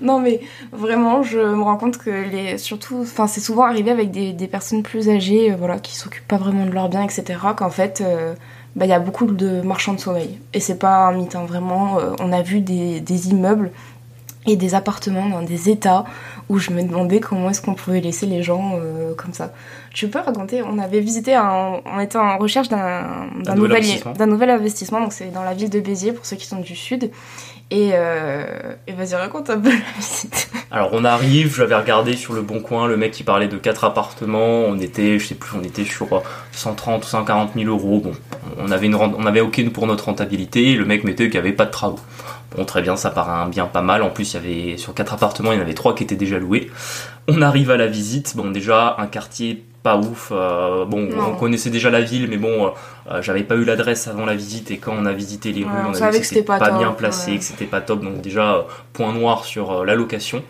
Non, 0.00 0.20
mais 0.20 0.40
vraiment, 0.72 1.22
je 1.22 1.38
me 1.38 1.62
rends 1.62 1.76
compte 1.76 1.98
que 1.98 2.10
les. 2.10 2.58
Surtout, 2.58 3.00
enfin, 3.02 3.26
c'est 3.26 3.40
souvent 3.40 3.64
arrivé 3.64 3.90
avec 3.90 4.10
des, 4.10 4.32
des 4.32 4.48
personnes 4.48 4.82
plus 4.82 5.10
âgées, 5.10 5.52
euh, 5.52 5.56
voilà, 5.56 5.78
qui 5.78 5.94
s'occupent 5.94 6.26
pas 6.26 6.38
vraiment 6.38 6.64
de 6.64 6.72
leur 6.72 6.88
bien, 6.88 7.02
etc. 7.02 7.38
Qu'en 7.56 7.70
fait. 7.70 8.00
Euh, 8.00 8.34
bah, 8.76 8.84
il 8.84 8.90
y 8.90 8.92
a 8.92 9.00
beaucoup 9.00 9.26
de 9.26 9.62
marchands 9.62 9.94
de 9.94 10.00
sommeil. 10.00 10.38
Et 10.52 10.60
c'est 10.60 10.78
pas 10.78 11.08
un 11.08 11.12
mythe, 11.12 11.34
hein, 11.34 11.44
vraiment. 11.46 11.98
Euh, 11.98 12.12
on 12.20 12.32
a 12.32 12.42
vu 12.42 12.60
des, 12.60 13.00
des 13.00 13.28
immeubles 13.30 13.70
et 14.46 14.56
des 14.56 14.74
appartements 14.74 15.28
dans 15.28 15.42
des 15.42 15.70
états 15.70 16.04
où 16.48 16.58
je 16.58 16.70
me 16.70 16.82
demandais 16.82 17.18
comment 17.18 17.50
est-ce 17.50 17.60
qu'on 17.60 17.74
pouvait 17.74 18.00
laisser 18.00 18.26
les 18.26 18.42
gens 18.42 18.74
euh, 18.76 19.14
comme 19.14 19.32
ça. 19.32 19.52
Tu 19.92 20.08
peux 20.08 20.20
raconter, 20.20 20.62
on 20.62 20.78
avait 20.78 21.00
visité, 21.00 21.34
un, 21.34 21.80
on 21.84 21.98
était 21.98 22.18
en 22.18 22.38
recherche 22.38 22.68
d'un 22.68 23.28
nouvel, 23.56 23.82
d'un 24.16 24.26
nouvel 24.26 24.50
investissement, 24.50 25.00
donc 25.00 25.12
c'est 25.12 25.32
dans 25.32 25.42
la 25.42 25.54
ville 25.54 25.70
de 25.70 25.80
Béziers 25.80 26.12
pour 26.12 26.24
ceux 26.24 26.36
qui 26.36 26.46
sont 26.46 26.60
du 26.60 26.76
sud. 26.76 27.10
Et, 27.70 27.90
euh, 27.94 28.74
et 28.86 28.92
vas-y, 28.92 29.16
raconte 29.16 29.50
un 29.50 29.58
peu 29.58 29.70
la 29.70 29.98
visite. 29.98 30.50
Alors 30.70 30.90
on 30.92 31.04
arrive, 31.04 31.56
j'avais 31.56 31.74
regardé 31.74 32.16
sur 32.16 32.32
le 32.32 32.42
bon 32.42 32.60
coin, 32.60 32.86
le 32.86 32.96
mec 32.96 33.10
qui 33.10 33.24
parlait 33.24 33.48
de 33.48 33.56
quatre 33.56 33.82
appartements, 33.84 34.60
on 34.66 34.78
était, 34.78 35.18
je 35.18 35.26
sais 35.26 35.34
plus, 35.34 35.58
on 35.58 35.64
était 35.64 35.84
sur 35.84 36.22
130 36.52 37.04
ou 37.04 37.06
140 37.06 37.54
000 37.56 37.68
euros. 37.68 38.00
Bon, 38.00 38.12
on 38.58 38.70
avait, 38.70 38.86
une, 38.86 38.94
on 38.94 39.26
avait 39.26 39.40
OK 39.40 39.68
pour 39.70 39.88
notre 39.88 40.04
rentabilité, 40.04 40.74
le 40.74 40.84
mec 40.84 41.02
mettait 41.02 41.24
qu'il 41.24 41.40
n'y 41.40 41.46
avait 41.46 41.52
pas 41.52 41.66
de 41.66 41.72
travaux. 41.72 41.98
Bon, 42.56 42.64
très 42.64 42.82
bien, 42.82 42.94
ça 42.94 43.10
paraît 43.10 43.32
un 43.32 43.48
bien 43.48 43.66
pas 43.66 43.82
mal. 43.82 44.02
En 44.02 44.10
plus, 44.10 44.34
il 44.34 44.36
y 44.36 44.38
avait 44.38 44.76
sur 44.76 44.94
quatre 44.94 45.14
appartements, 45.14 45.50
il 45.52 45.56
y 45.56 45.58
en 45.58 45.62
avait 45.62 45.74
trois 45.74 45.94
qui 45.94 46.04
étaient 46.04 46.14
déjà 46.14 46.38
loués. 46.38 46.70
On 47.26 47.42
arrive 47.42 47.70
à 47.72 47.76
la 47.76 47.88
visite. 47.88 48.36
Bon, 48.36 48.50
déjà 48.50 48.94
un 48.98 49.08
quartier 49.08 49.64
pas 49.82 49.96
ouf. 49.96 50.32
Euh, 50.32 50.84
bon, 50.84 51.08
on 51.16 51.36
connaissait 51.36 51.70
déjà 51.70 51.90
la 51.90 52.00
ville, 52.00 52.28
mais 52.28 52.38
bon, 52.38 52.72
euh, 53.08 53.16
euh, 53.16 53.22
j'avais 53.22 53.42
pas 53.42 53.54
eu 53.54 53.64
l'adresse 53.64 54.08
avant 54.08 54.24
la 54.24 54.34
visite 54.34 54.70
et 54.70 54.78
quand 54.78 54.94
on 54.98 55.06
a 55.06 55.12
visité 55.12 55.52
les 55.52 55.64
rues, 55.64 55.70
on, 55.88 55.94
a 55.94 56.10
vu 56.10 56.20
que 56.20 56.26
c'était 56.26 56.42
pas, 56.42 56.58
bien 56.78 56.92
placé, 56.92 57.36
que 57.38 57.44
c'était 57.44 57.64
pas 57.64 57.80
top. 57.80 58.02
Donc 58.02 58.20
déjà 58.20 58.66
point 58.92 59.12
noir 59.12 59.44
sur 59.44 59.84
la 59.84 59.94
location 59.94 60.42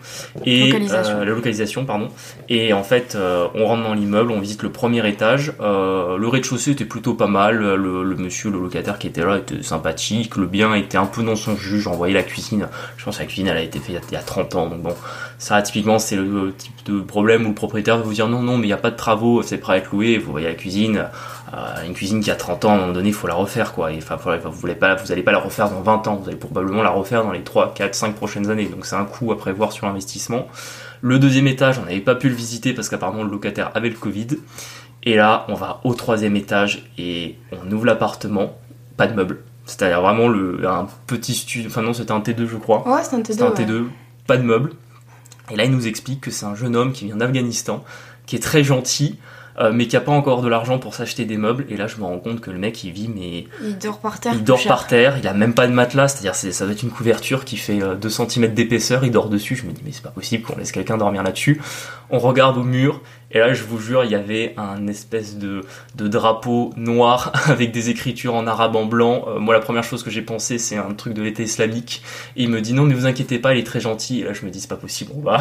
et 0.45 0.71
la 0.71 1.25
localisation, 1.25 1.85
pardon. 1.85 2.09
Et 2.49 2.73
en 2.73 2.83
fait, 2.83 3.17
on 3.55 3.65
rentre 3.65 3.83
dans 3.83 3.93
l'immeuble, 3.93 4.31
on 4.31 4.39
visite 4.39 4.63
le 4.63 4.71
premier 4.71 5.07
étage. 5.07 5.53
le 5.59 6.27
rez-de-chaussée 6.27 6.71
était 6.71 6.85
plutôt 6.85 7.13
pas 7.13 7.27
mal. 7.27 7.57
Le, 7.57 8.15
monsieur, 8.15 8.49
le 8.49 8.59
locataire 8.59 8.97
qui 8.99 9.07
était 9.07 9.23
là, 9.23 9.37
était 9.37 9.63
sympathique. 9.63 10.35
Le 10.35 10.47
bien 10.47 10.73
était 10.73 10.97
un 10.97 11.05
peu 11.05 11.23
dans 11.23 11.35
son 11.35 11.55
jus. 11.55 11.79
J'envoyais 11.79 12.13
la 12.13 12.23
cuisine. 12.23 12.67
Je 12.97 13.05
pense 13.05 13.17
que 13.17 13.21
la 13.21 13.27
cuisine, 13.27 13.47
elle 13.47 13.57
a 13.57 13.61
été 13.61 13.79
faite 13.79 14.03
il 14.09 14.13
y 14.13 14.17
a 14.17 14.21
30 14.21 14.55
ans. 14.55 14.67
Donc 14.67 14.81
bon, 14.81 14.95
ça 15.37 15.61
typiquement, 15.61 15.99
c'est 15.99 16.15
le 16.15 16.53
type 16.57 16.73
de 16.85 16.99
problème 16.99 17.45
où 17.45 17.49
le 17.49 17.53
propriétaire 17.53 17.97
va 17.97 18.03
vous 18.03 18.13
dire 18.13 18.27
non, 18.27 18.41
non, 18.41 18.57
mais 18.57 18.63
il 18.63 18.69
n'y 18.69 18.73
a 18.73 18.77
pas 18.77 18.89
de 18.89 18.95
travaux 18.95 19.43
c'est 19.43 19.57
prêt 19.57 19.73
à 19.73 19.77
être 19.77 19.91
loué, 19.91 20.17
vous 20.17 20.31
voyez 20.31 20.47
la 20.47 20.55
cuisine, 20.55 21.05
euh, 21.53 21.85
une 21.85 21.93
cuisine 21.93 22.21
qui 22.21 22.31
a 22.31 22.35
30 22.35 22.65
ans, 22.65 22.71
à 22.71 22.73
un 22.73 22.77
moment 22.79 22.93
donné, 22.93 23.09
il 23.09 23.13
faut 23.13 23.27
la 23.27 23.35
refaire, 23.35 23.73
quoi. 23.73 23.89
Enfin, 23.95 24.17
vous 24.17 24.51
voulez 24.51 24.75
pas, 24.75 24.95
vous 24.95 25.11
allez 25.11 25.23
pas 25.23 25.31
la 25.31 25.39
refaire 25.39 25.69
dans 25.69 25.81
20 25.81 26.07
ans, 26.07 26.15
vous 26.15 26.27
allez 26.27 26.37
probablement 26.37 26.81
la 26.81 26.89
refaire 26.89 27.23
dans 27.23 27.31
les 27.31 27.43
3, 27.43 27.73
4, 27.73 27.95
5 27.95 28.15
prochaines 28.15 28.49
années. 28.49 28.65
Donc 28.65 28.85
c'est 28.85 28.95
un 28.95 29.05
coût 29.05 29.31
à 29.31 29.37
prévoir 29.37 29.71
sur 29.71 29.85
l'investissement. 29.85 30.47
Le 31.01 31.19
deuxième 31.19 31.47
étage, 31.47 31.77
on 31.77 31.83
n'avait 31.83 31.99
pas 31.99 32.15
pu 32.15 32.29
le 32.29 32.35
visiter 32.35 32.73
parce 32.73 32.89
qu'apparemment 32.89 33.23
le 33.23 33.29
locataire 33.29 33.71
avait 33.75 33.89
le 33.89 33.95
Covid. 33.95 34.27
Et 35.03 35.15
là, 35.15 35.45
on 35.47 35.53
va 35.53 35.79
au 35.83 35.93
troisième 35.93 36.35
étage 36.35 36.89
et 36.97 37.37
on 37.51 37.71
ouvre 37.71 37.85
l'appartement, 37.85 38.57
pas 38.97 39.07
de 39.07 39.13
meubles. 39.13 39.43
C'est-à-dire 39.65 40.01
vraiment 40.01 40.27
le, 40.27 40.67
un 40.67 40.87
petit 41.05 41.35
studio, 41.35 41.69
enfin 41.69 41.81
non, 41.81 41.93
c'était 41.93 42.11
un 42.11 42.19
T2 42.19 42.47
je 42.47 42.57
crois. 42.57 42.87
Ouais, 42.87 43.03
c'était 43.03 43.15
un 43.15 43.19
T2. 43.19 43.31
C'était 43.31 43.43
un 43.43 43.51
T2, 43.51 43.85
pas 44.25 44.37
de 44.37 44.43
meubles. 44.43 44.71
Et 45.51 45.55
là, 45.55 45.65
il 45.65 45.71
nous 45.71 45.87
explique 45.87 46.21
que 46.21 46.31
c'est 46.31 46.45
un 46.45 46.55
jeune 46.55 46.75
homme 46.75 46.91
qui 46.91 47.05
vient 47.05 47.15
d'Afghanistan, 47.15 47.83
qui 48.25 48.35
est 48.35 48.39
très 48.39 48.63
gentil, 48.63 49.17
euh, 49.59 49.71
mais 49.73 49.87
qui 49.87 49.97
a 49.97 50.01
pas 50.01 50.11
encore 50.11 50.43
de 50.43 50.47
l'argent 50.47 50.77
pour 50.77 50.93
s'acheter 50.93 51.25
des 51.25 51.37
meubles. 51.37 51.65
Et 51.69 51.77
là, 51.77 51.87
je 51.87 51.97
me 51.97 52.03
rends 52.03 52.19
compte 52.19 52.41
que 52.41 52.51
le 52.51 52.59
mec, 52.59 52.83
il 52.83 52.91
vit, 52.91 53.07
mais 53.07 53.47
il 53.63 53.77
dort 53.77 53.99
par 53.99 54.19
terre. 54.19 54.33
Il 54.35 54.43
dort 54.43 54.63
par 54.67 54.85
terre. 54.85 55.17
Il 55.17 55.27
a 55.27 55.33
même 55.33 55.55
pas 55.55 55.65
de 55.65 55.73
matelas, 55.73 56.09
c'est-à-dire 56.09 56.35
ça 56.35 56.65
doit 56.65 56.73
être 56.73 56.83
une 56.83 56.91
couverture 56.91 57.43
qui 57.43 57.57
fait 57.57 57.79
2 57.79 57.83
euh, 57.83 58.09
cm 58.09 58.53
d'épaisseur. 58.53 59.03
Il 59.03 59.11
dort 59.11 59.29
dessus. 59.29 59.55
Je 59.55 59.65
me 59.65 59.71
dis 59.71 59.81
mais 59.83 59.91
c'est 59.91 60.03
pas 60.03 60.09
possible 60.09 60.43
qu'on 60.43 60.57
laisse 60.57 60.71
quelqu'un 60.71 60.97
dormir 60.97 61.23
là-dessus. 61.23 61.59
On 62.11 62.19
regarde 62.19 62.57
au 62.57 62.63
mur 62.63 63.01
et 63.31 63.39
là, 63.39 63.53
je 63.53 63.63
vous 63.63 63.77
jure, 63.77 64.05
il 64.05 64.11
y 64.11 64.15
avait 64.15 64.53
un 64.55 64.87
espèce 64.87 65.37
de, 65.37 65.65
de 65.95 66.07
drapeau 66.07 66.71
noir 66.77 67.33
avec 67.47 67.71
des 67.71 67.89
écritures 67.89 68.35
en 68.35 68.47
arabe 68.47 68.75
en 68.75 68.85
blanc. 68.85 69.25
Euh, 69.27 69.39
moi, 69.39 69.53
la 69.53 69.59
première 69.59 69.83
chose 69.83 70.01
que 70.01 70.09
j'ai 70.09 70.21
pensé, 70.21 70.57
c'est 70.57 70.77
un 70.77 70.93
truc 70.93 71.13
de 71.13 71.21
l'été 71.21 71.43
islamique. 71.43 72.01
Et 72.37 72.43
il 72.43 72.49
me 72.49 72.61
dit 72.61 72.73
non, 72.73 72.83
mais 72.83 72.93
vous 72.93 73.05
inquiétez 73.05 73.39
pas, 73.39 73.53
il 73.53 73.59
est 73.59 73.65
très 73.65 73.81
gentil. 73.81 74.21
Et 74.21 74.23
là, 74.23 74.33
je 74.33 74.45
me 74.45 74.49
dis 74.49 74.61
c'est 74.61 74.69
pas 74.69 74.77
possible, 74.77 75.11
on 75.15 75.21
va. 75.21 75.39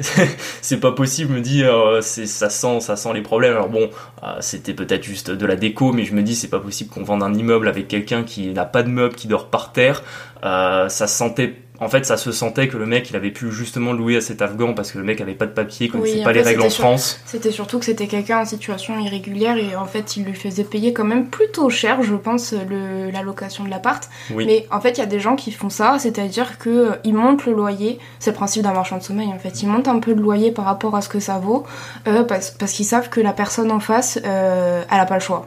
c'est 0.62 0.80
pas 0.80 0.92
possible. 0.92 1.32
Me 1.32 1.40
dit 1.40 1.62
euh, 1.62 2.00
c'est 2.00 2.26
ça 2.26 2.50
sent, 2.50 2.80
ça 2.80 2.96
sent 2.96 3.12
les 3.14 3.22
problèmes. 3.22 3.52
Alors 3.52 3.68
bon, 3.68 3.88
euh, 4.24 4.36
c'était 4.40 4.74
peut-être 4.74 5.04
juste 5.04 5.30
de 5.30 5.46
la 5.46 5.54
déco, 5.54 5.92
mais 5.92 6.04
je 6.04 6.14
me 6.14 6.22
dis 6.22 6.34
c'est 6.34 6.48
pas 6.48 6.60
possible 6.60 6.90
qu'on 6.90 7.04
vende 7.04 7.22
un 7.22 7.34
immeuble 7.34 7.68
avec 7.68 7.86
quelqu'un 7.86 8.24
qui 8.24 8.48
n'a 8.48 8.64
pas 8.64 8.82
de 8.82 8.88
meuble, 8.88 9.14
qui 9.14 9.28
dort 9.28 9.46
par 9.46 9.72
terre. 9.72 10.02
ça 10.42 10.88
sentait 10.88 11.54
en 11.80 11.88
fait, 11.88 12.04
ça 12.04 12.16
se 12.16 12.32
sentait 12.32 12.66
que 12.68 12.76
le 12.76 12.86
mec, 12.86 13.08
il 13.10 13.16
avait 13.16 13.30
pu 13.30 13.52
justement 13.52 13.92
louer 13.92 14.16
à 14.16 14.20
cet 14.20 14.42
Afghan 14.42 14.74
parce 14.74 14.90
que 14.90 14.98
le 14.98 15.04
mec 15.04 15.20
avait 15.20 15.34
pas 15.34 15.46
de 15.46 15.52
papier, 15.52 15.88
connaissait 15.88 16.22
pas 16.22 16.32
les 16.32 16.42
règles 16.42 16.62
en 16.62 16.70
France. 16.70 17.20
C'était 17.24 17.52
surtout 17.52 17.78
que 17.78 17.84
c'était 17.84 18.08
quelqu'un 18.08 18.40
en 18.40 18.44
situation 18.44 18.98
irrégulière 18.98 19.56
et 19.56 19.76
en 19.76 19.84
fait, 19.84 20.16
il 20.16 20.24
lui 20.24 20.34
faisait 20.34 20.64
payer 20.64 20.92
quand 20.92 21.04
même 21.04 21.28
plutôt 21.28 21.70
cher, 21.70 22.02
je 22.02 22.14
pense, 22.14 22.52
le, 22.52 23.10
la 23.10 23.22
location 23.22 23.64
de 23.64 23.70
l'appart. 23.70 24.08
Mais 24.34 24.66
en 24.70 24.80
fait, 24.80 24.92
il 24.92 24.98
y 24.98 25.02
a 25.02 25.06
des 25.06 25.20
gens 25.20 25.36
qui 25.36 25.52
font 25.52 25.70
ça, 25.70 25.98
c'est-à-dire 25.98 26.58
que 26.58 26.68
euh, 26.68 26.96
ils 27.04 27.14
montent 27.14 27.46
le 27.46 27.52
loyer. 27.52 27.98
C'est 28.18 28.30
le 28.30 28.36
principe 28.36 28.62
d'un 28.62 28.72
marchand 28.72 28.98
de 28.98 29.02
sommeil 29.02 29.28
en 29.28 29.38
fait. 29.38 29.62
Ils 29.62 29.68
montent 29.68 29.88
un 29.88 30.00
peu 30.00 30.12
le 30.12 30.22
loyer 30.22 30.50
par 30.50 30.64
rapport 30.64 30.96
à 30.96 31.02
ce 31.02 31.08
que 31.08 31.20
ça 31.20 31.38
vaut 31.38 31.64
euh, 32.06 32.24
parce, 32.24 32.50
qu'ils 32.50 32.86
savent 32.86 33.08
que 33.08 33.20
la 33.20 33.32
personne 33.32 33.70
en 33.70 33.80
face, 33.80 34.18
euh, 34.24 34.82
elle 34.90 35.00
a 35.00 35.06
pas 35.06 35.14
le 35.14 35.20
choix. 35.20 35.46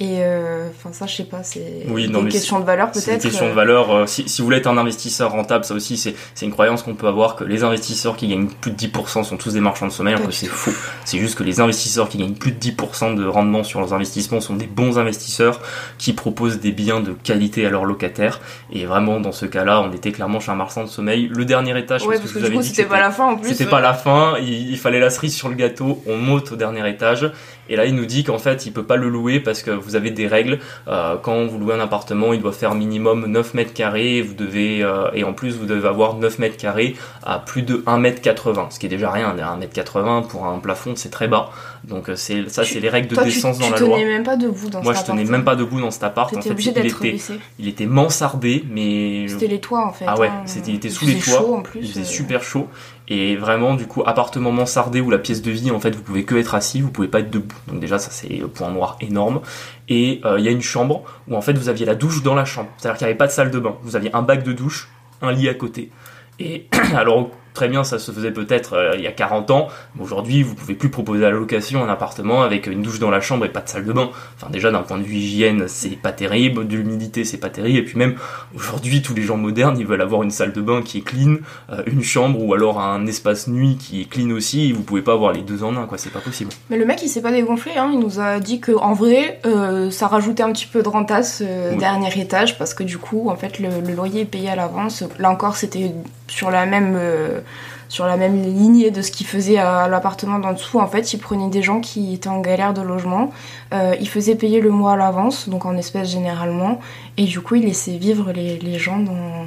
Et 0.00 0.18
euh, 0.22 0.68
enfin, 0.70 0.92
ça, 0.92 1.06
je 1.06 1.16
sais 1.16 1.24
pas, 1.24 1.42
c'est 1.42 1.82
Oui, 1.88 2.04
une 2.06 2.28
question 2.28 2.60
de 2.60 2.64
valeur 2.64 2.90
C'est 2.92 3.00
une 3.00 3.06
peut-être. 3.06 3.22
question 3.22 3.46
de 3.46 3.50
euh, 3.50 3.54
valeur. 3.54 3.90
Euh, 3.92 4.06
Si, 4.06 4.28
si 4.28 4.40
vous 4.40 4.44
voulez 4.46 4.58
être 4.58 4.68
un 4.68 4.78
investisseur 4.78 5.32
rentable, 5.32 5.64
ça 5.64 5.74
aussi, 5.74 5.96
c'est 5.96 6.14
une 6.46 6.52
croyance 6.52 6.84
qu'on 6.84 6.94
peut 6.94 7.08
avoir 7.08 7.34
que 7.34 7.42
les 7.42 7.64
investisseurs 7.64 8.16
qui 8.16 8.28
gagnent 8.28 8.46
plus 8.46 8.70
de 8.70 8.76
10% 8.76 9.24
sont 9.24 9.36
tous 9.36 9.54
des 9.54 9.60
marchands 9.60 9.88
de 9.88 9.92
sommeil, 9.92 10.14
alors 10.14 10.26
que 10.28 10.32
c'est 10.32 10.46
faux. 10.46 10.70
C'est 11.04 11.18
juste 11.18 11.36
que 11.36 11.42
les 11.42 11.58
investisseurs 11.58 12.08
qui 12.08 12.18
gagnent 12.18 12.34
plus 12.34 12.52
de 12.52 12.58
10% 12.60 13.16
de 13.16 13.26
rendement 13.26 13.64
sur 13.64 13.80
leurs 13.80 13.92
investissements 13.92 14.40
sont 14.40 14.54
des 14.54 14.68
bons 14.68 15.00
investisseurs 15.00 15.60
qui 15.98 16.12
proposent 16.12 16.60
des 16.60 16.70
biens 16.70 17.00
de 17.00 17.10
qualité 17.24 17.66
à 17.66 17.70
leurs 17.70 17.84
locataires. 17.84 18.40
Et 18.72 18.86
vraiment, 18.86 19.18
dans 19.18 19.32
ce 19.32 19.46
cas-là, 19.46 19.80
on 19.80 19.92
était 19.92 20.12
clairement 20.12 20.38
chez 20.38 20.52
un 20.52 20.56
marchand 20.56 20.84
de 20.84 20.88
sommeil. 20.88 21.28
Le 21.28 21.44
dernier 21.44 21.76
étage, 21.76 22.02
Ouais, 22.06 22.18
parce 22.18 22.20
parce 22.20 22.34
que 22.34 22.38
que 22.38 22.50
du 22.52 22.56
coup, 22.56 22.62
c'était 22.62 22.84
pas 22.84 23.00
la 23.00 23.10
fin 23.10 23.24
en 23.32 23.36
plus. 23.36 23.48
c'était 23.50 23.64
euh, 23.66 23.70
pas 23.70 23.80
la 23.80 23.94
fin, 23.94 24.34
il, 24.40 24.70
il 24.70 24.78
fallait 24.78 25.00
la 25.00 25.10
cerise 25.10 25.34
sur 25.34 25.48
le 25.48 25.56
gâteau, 25.56 26.00
on 26.06 26.16
monte 26.16 26.52
au 26.52 26.56
dernier 26.56 26.88
étage, 26.88 27.28
et 27.68 27.76
là 27.76 27.86
il 27.86 27.94
nous 27.94 28.06
dit 28.06 28.24
qu'en 28.24 28.38
fait 28.38 28.66
il 28.66 28.72
peut 28.72 28.82
pas 28.84 28.96
le 28.96 29.08
louer 29.08 29.40
parce 29.40 29.62
que 29.62 29.70
vous 29.70 29.96
avez 29.96 30.10
des 30.10 30.26
règles, 30.26 30.58
euh, 30.88 31.16
quand 31.22 31.46
vous 31.46 31.58
louez 31.58 31.74
un 31.74 31.80
appartement 31.80 32.32
il 32.32 32.40
doit 32.40 32.52
faire 32.52 32.74
minimum 32.74 33.26
9 33.26 33.54
mètres 33.54 33.72
carrés, 33.74 34.22
vous 34.22 34.34
devez, 34.34 34.82
euh, 34.82 35.10
et 35.14 35.24
en 35.24 35.32
plus 35.32 35.56
vous 35.56 35.66
devez 35.66 35.88
avoir 35.88 36.14
9 36.14 36.38
mètres 36.38 36.56
carrés 36.56 36.96
à 37.22 37.38
plus 37.38 37.62
de 37.62 37.82
1 37.86 37.98
mètre 37.98 38.20
80, 38.22 38.68
ce 38.70 38.78
qui 38.78 38.86
est 38.86 38.88
déjà 38.88 39.10
rien, 39.10 39.34
1 39.38 39.56
mètre 39.56 39.72
80 39.72 40.22
pour 40.28 40.46
un 40.46 40.58
plafond 40.58 40.94
c'est 40.96 41.10
très 41.10 41.28
bas, 41.28 41.50
donc 41.84 42.08
euh, 42.08 42.16
c'est 42.16 42.48
ça 42.48 42.64
c'est 42.64 42.80
les 42.80 42.88
règles 42.88 43.08
de 43.08 43.14
Toi, 43.14 43.24
tu, 43.24 43.30
décence 43.30 43.58
tu 43.58 43.64
dans 43.64 43.70
la 43.70 43.76
tenais 43.78 43.88
loi. 43.88 43.98
même 44.04 44.22
pas 44.24 44.36
debout 44.36 44.70
dans 44.70 44.82
Moi 44.82 44.94
cet 44.94 45.06
je 45.06 45.12
tenais 45.12 45.24
même 45.24 45.40
hein. 45.40 45.44
pas 45.44 45.56
debout 45.56 45.80
dans 45.80 45.90
cet 45.90 46.04
appart, 46.04 46.34
en 46.36 46.40
fait 46.40 46.50
obligé 46.50 46.72
il 46.76 46.86
était, 46.86 47.12
baissé. 47.12 47.34
il 47.58 47.68
était 47.68 47.86
mansardé, 47.86 48.64
mais 48.70 49.26
C'était 49.28 49.46
les 49.46 49.60
toits 49.60 49.86
en 49.86 49.92
fait. 49.92 50.04
Ah 50.08 50.18
ouais, 50.18 50.28
hein. 50.28 50.42
c'était- 50.46 50.70
il 50.70 50.76
était 50.76 50.90
sous 50.90 51.04
Il 51.06 51.14
les 51.14 51.20
toits, 51.20 51.38
chaud, 51.38 51.54
en 51.54 51.62
plus. 51.62 51.80
il 51.82 51.88
faisait 51.88 52.00
euh, 52.00 52.04
super 52.04 52.42
chaud 52.42 52.68
et 53.08 53.36
vraiment 53.36 53.74
du 53.74 53.86
coup 53.86 54.02
appartement 54.04 54.52
mansardé 54.52 55.00
où 55.00 55.10
la 55.10 55.18
pièce 55.18 55.42
de 55.42 55.50
vie 55.50 55.70
en 55.70 55.80
fait 55.80 55.94
vous 55.94 56.02
pouvez 56.02 56.24
que 56.24 56.34
être 56.34 56.54
assis 56.54 56.80
vous 56.82 56.90
pouvez 56.90 57.08
pas 57.08 57.20
être 57.20 57.30
debout. 57.30 57.56
Donc 57.66 57.80
déjà 57.80 57.98
ça 57.98 58.10
c'est 58.10 58.38
point 58.54 58.70
noir 58.70 58.96
énorme. 59.00 59.40
Et 59.88 60.20
euh, 60.24 60.38
il 60.38 60.44
y 60.44 60.48
a 60.48 60.50
une 60.50 60.62
chambre 60.62 61.04
où 61.26 61.36
en 61.36 61.40
fait 61.40 61.54
vous 61.54 61.68
aviez 61.68 61.86
la 61.86 61.94
douche 61.94 62.22
dans 62.22 62.34
la 62.34 62.44
chambre. 62.44 62.68
C'est 62.76 62.88
à 62.88 62.90
dire 62.92 62.98
qu'il 62.98 63.06
n'y 63.06 63.10
avait 63.10 63.18
pas 63.18 63.26
de 63.26 63.32
salle 63.32 63.50
de 63.50 63.58
bain. 63.58 63.76
Vous 63.82 63.96
aviez 63.96 64.14
un 64.14 64.22
bac 64.22 64.42
de 64.42 64.52
douche 64.52 64.88
un 65.22 65.32
lit 65.32 65.48
à 65.48 65.54
côté. 65.54 65.90
Et 66.38 66.68
alors 66.94 67.30
très 67.58 67.68
bien 67.68 67.82
ça 67.82 67.98
se 67.98 68.12
faisait 68.12 68.30
peut-être 68.30 68.74
euh, 68.74 68.92
il 68.94 69.02
y 69.02 69.08
a 69.08 69.12
40 69.12 69.50
ans 69.50 69.66
mais 69.96 70.04
aujourd'hui 70.04 70.44
vous 70.44 70.54
pouvez 70.54 70.74
plus 70.74 70.90
proposer 70.90 71.24
à 71.26 71.30
la 71.30 71.36
location 71.36 71.82
un 71.82 71.88
appartement 71.88 72.42
avec 72.42 72.68
une 72.68 72.82
douche 72.82 73.00
dans 73.00 73.10
la 73.10 73.20
chambre 73.20 73.44
et 73.46 73.48
pas 73.48 73.62
de 73.62 73.68
salle 73.68 73.84
de 73.84 73.92
bain 73.92 74.10
enfin 74.36 74.48
déjà 74.48 74.70
d'un 74.70 74.82
point 74.82 74.98
de 74.98 75.02
vue 75.02 75.16
hygiène 75.16 75.64
c'est 75.66 76.00
pas 76.00 76.12
terrible 76.12 76.68
de 76.68 76.76
l'humidité 76.76 77.24
c'est 77.24 77.38
pas 77.38 77.50
terrible 77.50 77.78
et 77.78 77.82
puis 77.82 77.98
même 77.98 78.14
aujourd'hui 78.54 79.02
tous 79.02 79.12
les 79.12 79.22
gens 79.22 79.36
modernes 79.36 79.76
ils 79.76 79.86
veulent 79.86 80.02
avoir 80.02 80.22
une 80.22 80.30
salle 80.30 80.52
de 80.52 80.60
bain 80.60 80.82
qui 80.82 80.98
est 80.98 81.00
clean 81.00 81.38
euh, 81.70 81.82
une 81.86 82.04
chambre 82.04 82.40
ou 82.40 82.54
alors 82.54 82.80
un 82.80 83.06
espace 83.08 83.48
nuit 83.48 83.76
qui 83.76 84.02
est 84.02 84.04
clean 84.04 84.30
aussi, 84.30 84.68
et 84.68 84.72
vous 84.72 84.82
pouvez 84.82 85.02
pas 85.02 85.14
avoir 85.14 85.32
les 85.32 85.40
deux 85.40 85.64
en 85.64 85.76
un, 85.76 85.86
quoi, 85.86 85.98
c'est 85.98 86.12
pas 86.12 86.20
possible. 86.20 86.50
Mais 86.70 86.76
le 86.76 86.84
mec 86.84 87.00
il 87.02 87.08
s'est 87.08 87.22
pas 87.22 87.32
dégonflé, 87.32 87.72
hein. 87.76 87.90
il 87.92 87.98
nous 87.98 88.20
a 88.20 88.38
dit 88.38 88.60
que 88.60 88.72
en 88.72 88.92
vrai 88.92 89.40
euh, 89.46 89.90
ça 89.90 90.06
rajoutait 90.06 90.42
un 90.42 90.52
petit 90.52 90.66
peu 90.66 90.82
de 90.82 90.88
rentasse 90.88 91.42
Oui. 91.42 91.76
dernier 91.78 92.20
étage 92.20 92.56
parce 92.58 92.74
que 92.74 92.84
du 92.84 92.98
coup 92.98 93.28
en 93.30 93.36
fait 93.36 93.58
le, 93.58 93.68
le 93.84 93.94
loyer 93.94 94.20
est 94.22 94.24
payé 94.26 94.50
à 94.50 94.56
l'avance. 94.56 95.02
Là 95.18 95.30
encore 95.30 95.56
c'était 95.56 95.92
sur 96.28 96.50
la 96.50 96.66
même 96.66 96.94
euh, 96.96 97.40
sur 97.88 98.06
la 98.06 98.16
même 98.16 98.42
lignée 98.42 98.90
de 98.90 99.02
ce 99.02 99.10
qu'il 99.10 99.26
faisait 99.26 99.58
à 99.58 99.88
l'appartement 99.88 100.38
d'en 100.38 100.52
dessous. 100.52 100.78
En 100.78 100.86
fait 100.86 101.12
il 101.12 101.18
prenait 101.18 101.48
des 101.48 101.62
gens 101.62 101.80
qui 101.80 102.14
étaient 102.14 102.28
en 102.28 102.40
galère 102.40 102.74
de 102.74 102.82
logement, 102.82 103.30
euh, 103.72 103.94
il 104.00 104.08
faisait 104.08 104.34
payer 104.34 104.60
le 104.60 104.70
mois 104.70 104.92
à 104.92 104.96
l'avance 104.96 105.48
donc 105.48 105.64
en 105.64 105.76
espèces 105.76 106.10
généralement 106.10 106.80
et 107.16 107.24
du 107.24 107.40
coup 107.40 107.56
il 107.56 107.64
laissait 107.64 107.96
vivre 107.96 108.32
les, 108.32 108.78
gens 108.78 108.98
dans 108.98 109.46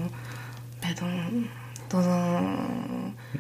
bah, 0.82 0.88
dans 1.00 1.98
dans 1.98 2.10
un 2.10 2.42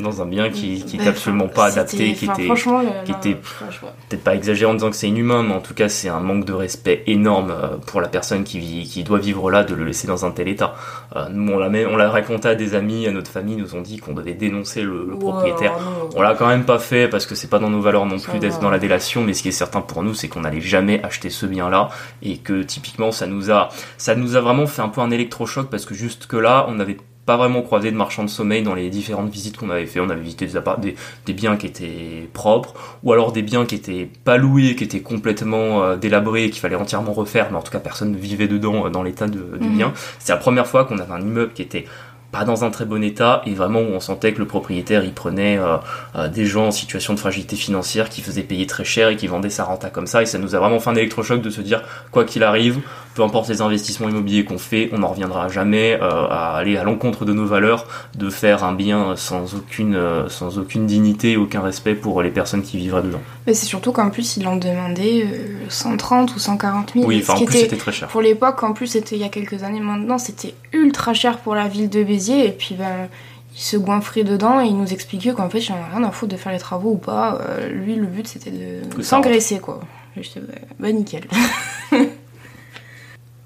Dans 0.02 0.22
un 0.22 0.26
bien 0.26 0.50
qui, 0.50 0.84
qui 0.84 1.00
absolument 1.08 1.48
pas 1.48 1.66
adapté, 1.66 2.14
qui 2.14 2.26
était 2.26 2.46
franchement, 2.46 2.82
qui 3.06 3.12
vois. 3.12 3.94
peut-être 4.10 4.24
pas 4.24 4.36
exagéré 4.36 4.70
en 4.70 4.74
disant 4.74 4.90
que 4.90 4.96
c'est 4.96 5.08
inhumain, 5.08 5.44
mais 5.44 5.54
en 5.54 5.60
tout 5.60 5.74
cas 5.74 5.90
c'est 5.90 6.10
un 6.10 6.20
manque 6.20 6.46
de 6.46 6.54
respect 6.54 7.04
énorme 7.08 7.52
euh, 7.52 7.78
pour 7.86 8.02
la 8.02 8.08
personne 8.08 8.44
qui, 8.44 8.60
vit, 8.60 8.84
qui 8.84 9.04
doit 9.04 9.20
vivre 9.20 9.52
là, 9.52 9.64
de 9.64 9.74
le 9.76 9.84
laisser 9.84 10.08
dans 10.08 10.26
un 10.26 10.32
tel 10.32 10.48
état. 10.48 10.76
Euh, 11.16 11.28
nous 11.30 11.54
on 11.54 11.58
l'a 11.58 11.70
on 11.90 11.96
l'a 11.96 12.10
raconté 12.10 12.48
à 12.48 12.56
des 12.56 12.76
amis, 12.76 13.08
à 13.08 13.12
notre 13.12 13.32
famille, 13.32 13.56
nous 13.56 13.76
ont 13.76 13.82
dit 13.82 13.98
qu'on 13.98 14.14
devait 14.14 14.34
dénoncer 14.34 14.82
le, 14.82 15.08
propriétaire. 15.20 15.74
On 16.16 16.22
l'a 16.22 16.36
quand 16.36 16.48
même 16.48 16.66
pas 16.66 16.80
fait 16.80 17.08
parce 17.08 17.26
que 17.26 17.36
c'est 17.36 17.50
pas 17.50 17.60
dans 17.60 17.70
nos 17.70 17.82
valeurs 17.82 18.06
non 18.06 18.20
plus 18.20 18.40
d'être 18.40 18.60
dans 18.60 18.70
la 18.70 18.80
délation, 18.80 19.24
mais 19.24 19.34
ce 19.34 19.44
qui 19.44 19.50
est 19.50 19.54
certain 19.54 19.82
pour 19.82 20.04
nous, 20.04 20.14
c'est 20.14 20.28
qu'on 20.28 20.42
n'allait 20.42 20.62
jamais 20.62 21.04
acheter 21.04 21.30
ce 21.30 21.46
bien-là 21.46 21.90
et 22.22 22.38
que 22.38 22.64
typiquement 22.64 23.12
ça 23.12 23.28
nous 23.28 23.52
a, 23.52 23.70
ça 23.98 24.16
nous 24.16 24.36
a 24.36 24.42
vraiment 24.42 24.68
fait 24.68 24.82
un 24.82 24.90
peu 24.90 25.02
un 25.02 25.12
électrochoc 25.12 25.70
parce 25.70 25.86
que 25.86 25.94
jusque 25.94 26.34
là, 26.34 26.66
on 26.68 26.76
n'avait 26.76 26.98
pas 27.32 27.38
vraiment 27.38 27.62
croisé 27.62 27.92
de 27.92 27.96
marchands 27.96 28.26
de 28.26 28.30
sommeil 28.30 28.62
dans 28.62 28.76
les 28.76 28.90
différentes 28.90 29.30
visites 29.32 29.56
qu'on 29.56 29.70
avait 29.70 29.86
fait. 29.86 30.02
On 30.02 30.10
avait 30.10 30.20
visité 30.22 30.46
des, 30.46 30.60
des, 30.82 30.96
des 31.26 31.34
biens 31.34 31.56
qui 31.56 31.66
étaient 31.68 32.28
propres 32.34 32.74
ou 33.04 33.14
alors 33.14 33.32
des 33.32 33.42
biens 33.42 33.66
qui 33.66 33.76
étaient 33.76 34.10
pas 34.26 34.36
loués, 34.36 34.76
qui 34.76 34.84
étaient 34.84 35.00
complètement 35.00 35.82
euh, 35.84 35.96
délabrés 35.96 36.44
et 36.46 36.50
qu'il 36.50 36.60
fallait 36.60 36.76
entièrement 36.76 37.14
refaire, 37.14 37.48
mais 37.52 37.58
en 37.58 37.62
tout 37.62 37.72
cas 37.72 37.80
personne 37.80 38.12
ne 38.12 38.18
vivait 38.18 38.48
dedans 38.50 38.86
euh, 38.86 38.90
dans 38.90 39.04
l'état 39.04 39.28
de- 39.28 39.58
du 39.62 39.68
Mhm. 39.70 39.78
bien. 39.78 39.94
C'est 40.20 40.34
la 40.34 40.38
première 40.40 40.68
fois 40.68 40.84
qu'on 40.84 40.98
avait 41.00 41.14
un 41.14 41.22
immeuble 41.22 41.54
qui 41.54 41.62
était 41.62 41.86
pas 42.34 42.46
dans 42.46 42.64
un 42.64 42.70
très 42.70 42.86
bon 42.86 43.04
état 43.04 43.42
et 43.46 43.54
vraiment 43.54 43.82
où 43.82 43.88
on 43.94 44.00
sentait 44.00 44.32
que 44.32 44.40
le 44.40 44.46
propriétaire 44.48 45.04
il 45.04 45.12
prenait 45.14 45.58
euh, 45.58 45.76
euh, 46.16 46.30
des 46.30 46.46
gens 46.46 46.68
en 46.68 46.72
situation 46.72 47.14
de 47.14 47.20
fragilité 47.20 47.58
financière 47.58 48.08
qui 48.10 48.22
faisaient 48.22 48.42
payer 48.44 48.66
très 48.68 48.86
cher 48.86 49.10
et 49.10 49.18
qui 49.18 49.28
vendaient 49.28 49.50
sa 49.50 49.66
renta 49.66 49.90
comme 49.90 50.08
ça 50.08 50.22
et 50.22 50.26
ça 50.26 50.38
nous 50.38 50.56
a 50.56 50.60
vraiment 50.60 50.80
fait 50.80 50.90
un 50.90 50.96
électrochoc 50.96 51.42
de 51.42 51.50
se 51.50 51.60
dire 51.60 51.82
quoi 52.12 52.24
qu'il 52.24 52.44
arrive 52.44 52.80
peu 53.14 53.24
importe 53.24 53.50
les 53.50 53.62
investissements 53.62 54.08
immobiliers 54.10 54.46
qu'on 54.46 54.58
fait 54.58 54.90
on 54.94 55.00
n'en 55.00 55.10
reviendra 55.10 55.48
jamais 55.50 55.98
euh, 56.02 56.28
à 56.30 56.56
aller 56.58 56.78
à 56.78 56.84
l'encontre 56.84 57.26
de 57.26 57.34
nos 57.34 57.46
valeurs 57.46 57.86
de 58.16 58.30
faire 58.30 58.64
un 58.64 58.74
bien 58.74 59.16
sans 59.18 59.54
aucune 59.56 59.96
euh, 59.96 60.30
sans 60.30 60.58
aucune 60.60 60.86
dignité 60.86 61.36
aucun 61.38 61.62
respect 61.62 61.94
pour 61.96 62.22
les 62.22 62.30
personnes 62.32 62.62
qui 62.62 62.78
vivraient 62.78 63.02
dedans 63.04 63.22
Mais 63.48 63.54
c'est 63.54 63.66
surtout 63.66 63.92
qu'en 63.92 64.10
plus, 64.10 64.38
ils 64.38 64.44
l'ont 64.44 64.56
demandé 64.58 65.26
euh, 65.26 65.66
130 65.70 66.36
ou 66.36 66.40
140 66.40 66.94
000. 66.94 67.06
oui 67.06 67.20
enfin 67.22 67.34
en 67.34 67.38
plus 67.38 67.44
était- 67.56 67.60
c'était 67.64 67.78
très 67.78 67.92
cher 67.92 68.08
Pour 68.08 68.22
l'époque, 68.22 68.64
en 68.64 68.74
plus, 68.74 68.88
c'était 68.88 69.16
il 69.16 69.22
y 69.22 69.26
a 69.26 69.30
quelques 69.30 69.64
années 69.64 69.80
maintenant, 69.80 70.18
c'était 70.18 70.54
ultra 70.74 71.14
cher 71.14 71.40
pour 71.40 71.56
la 71.56 71.68
ville 71.68 71.90
de 71.90 72.04
Béziers. 72.04 72.48
Et 72.48 72.52
puis, 72.52 72.76
ben, 72.76 73.08
il 73.54 73.60
se 73.62 73.76
goinfrait 73.78 74.24
dedans 74.24 74.62
et 74.62 74.68
il 74.68 74.78
nous 74.78 74.94
expliquait 74.94 75.34
qu'en 75.34 75.50
fait, 75.50 75.60
j'en 75.60 75.76
ai 75.76 75.96
rien 75.96 76.04
à 76.06 76.12
foutre 76.12 76.32
de 76.32 76.38
faire 76.38 76.52
les 76.54 76.60
travaux 76.60 76.92
ou 76.92 76.98
pas. 76.98 77.40
Euh, 77.42 77.68
lui, 77.70 77.96
le 77.96 78.06
but, 78.06 78.28
c'était 78.28 78.52
de 78.52 79.02
s'engraisser, 79.04 79.60
quoi. 79.60 79.82
J'étais, 80.16 80.40
bah, 80.40 80.54
bah, 80.80 80.92
nickel. 80.92 81.24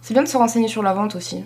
c'est 0.06 0.14
bien 0.14 0.22
de 0.22 0.28
se 0.28 0.38
renseigner 0.38 0.68
sur 0.68 0.84
la 0.84 0.94
vente 0.94 1.16
aussi. 1.16 1.44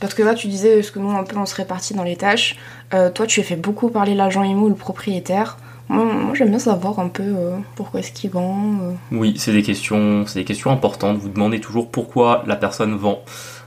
Parce 0.00 0.14
que 0.14 0.24
là, 0.24 0.34
tu 0.34 0.48
disais, 0.48 0.80
est-ce 0.80 0.90
que 0.90 0.98
nous, 0.98 1.12
un 1.12 1.22
peu, 1.22 1.38
on 1.38 1.46
se 1.46 1.54
répartit 1.54 1.94
dans 1.94 2.02
les 2.02 2.16
tâches. 2.16 2.56
Euh, 2.92 3.08
toi, 3.08 3.24
tu 3.24 3.38
as 3.38 3.44
fait 3.44 3.54
beaucoup 3.54 3.88
parler 3.88 4.16
l'agent 4.16 4.42
IMO 4.42 4.68
le 4.68 4.74
propriétaire. 4.74 5.58
Moi, 5.88 6.34
j'aime 6.34 6.48
bien 6.48 6.58
savoir 6.58 6.98
un 6.98 7.06
peu 7.06 7.22
euh, 7.22 7.56
pourquoi 7.76 8.00
est-ce 8.00 8.10
qu'il 8.10 8.30
vend. 8.30 8.58
euh. 8.82 8.92
Oui, 9.12 9.34
c'est 9.38 9.52
des 9.52 9.62
questions, 9.62 10.26
c'est 10.26 10.40
des 10.40 10.44
questions 10.44 10.72
importantes. 10.72 11.18
Vous 11.18 11.28
demandez 11.28 11.60
toujours 11.60 11.88
pourquoi 11.88 12.42
la 12.48 12.56
personne 12.56 12.96
vend. 12.96 13.20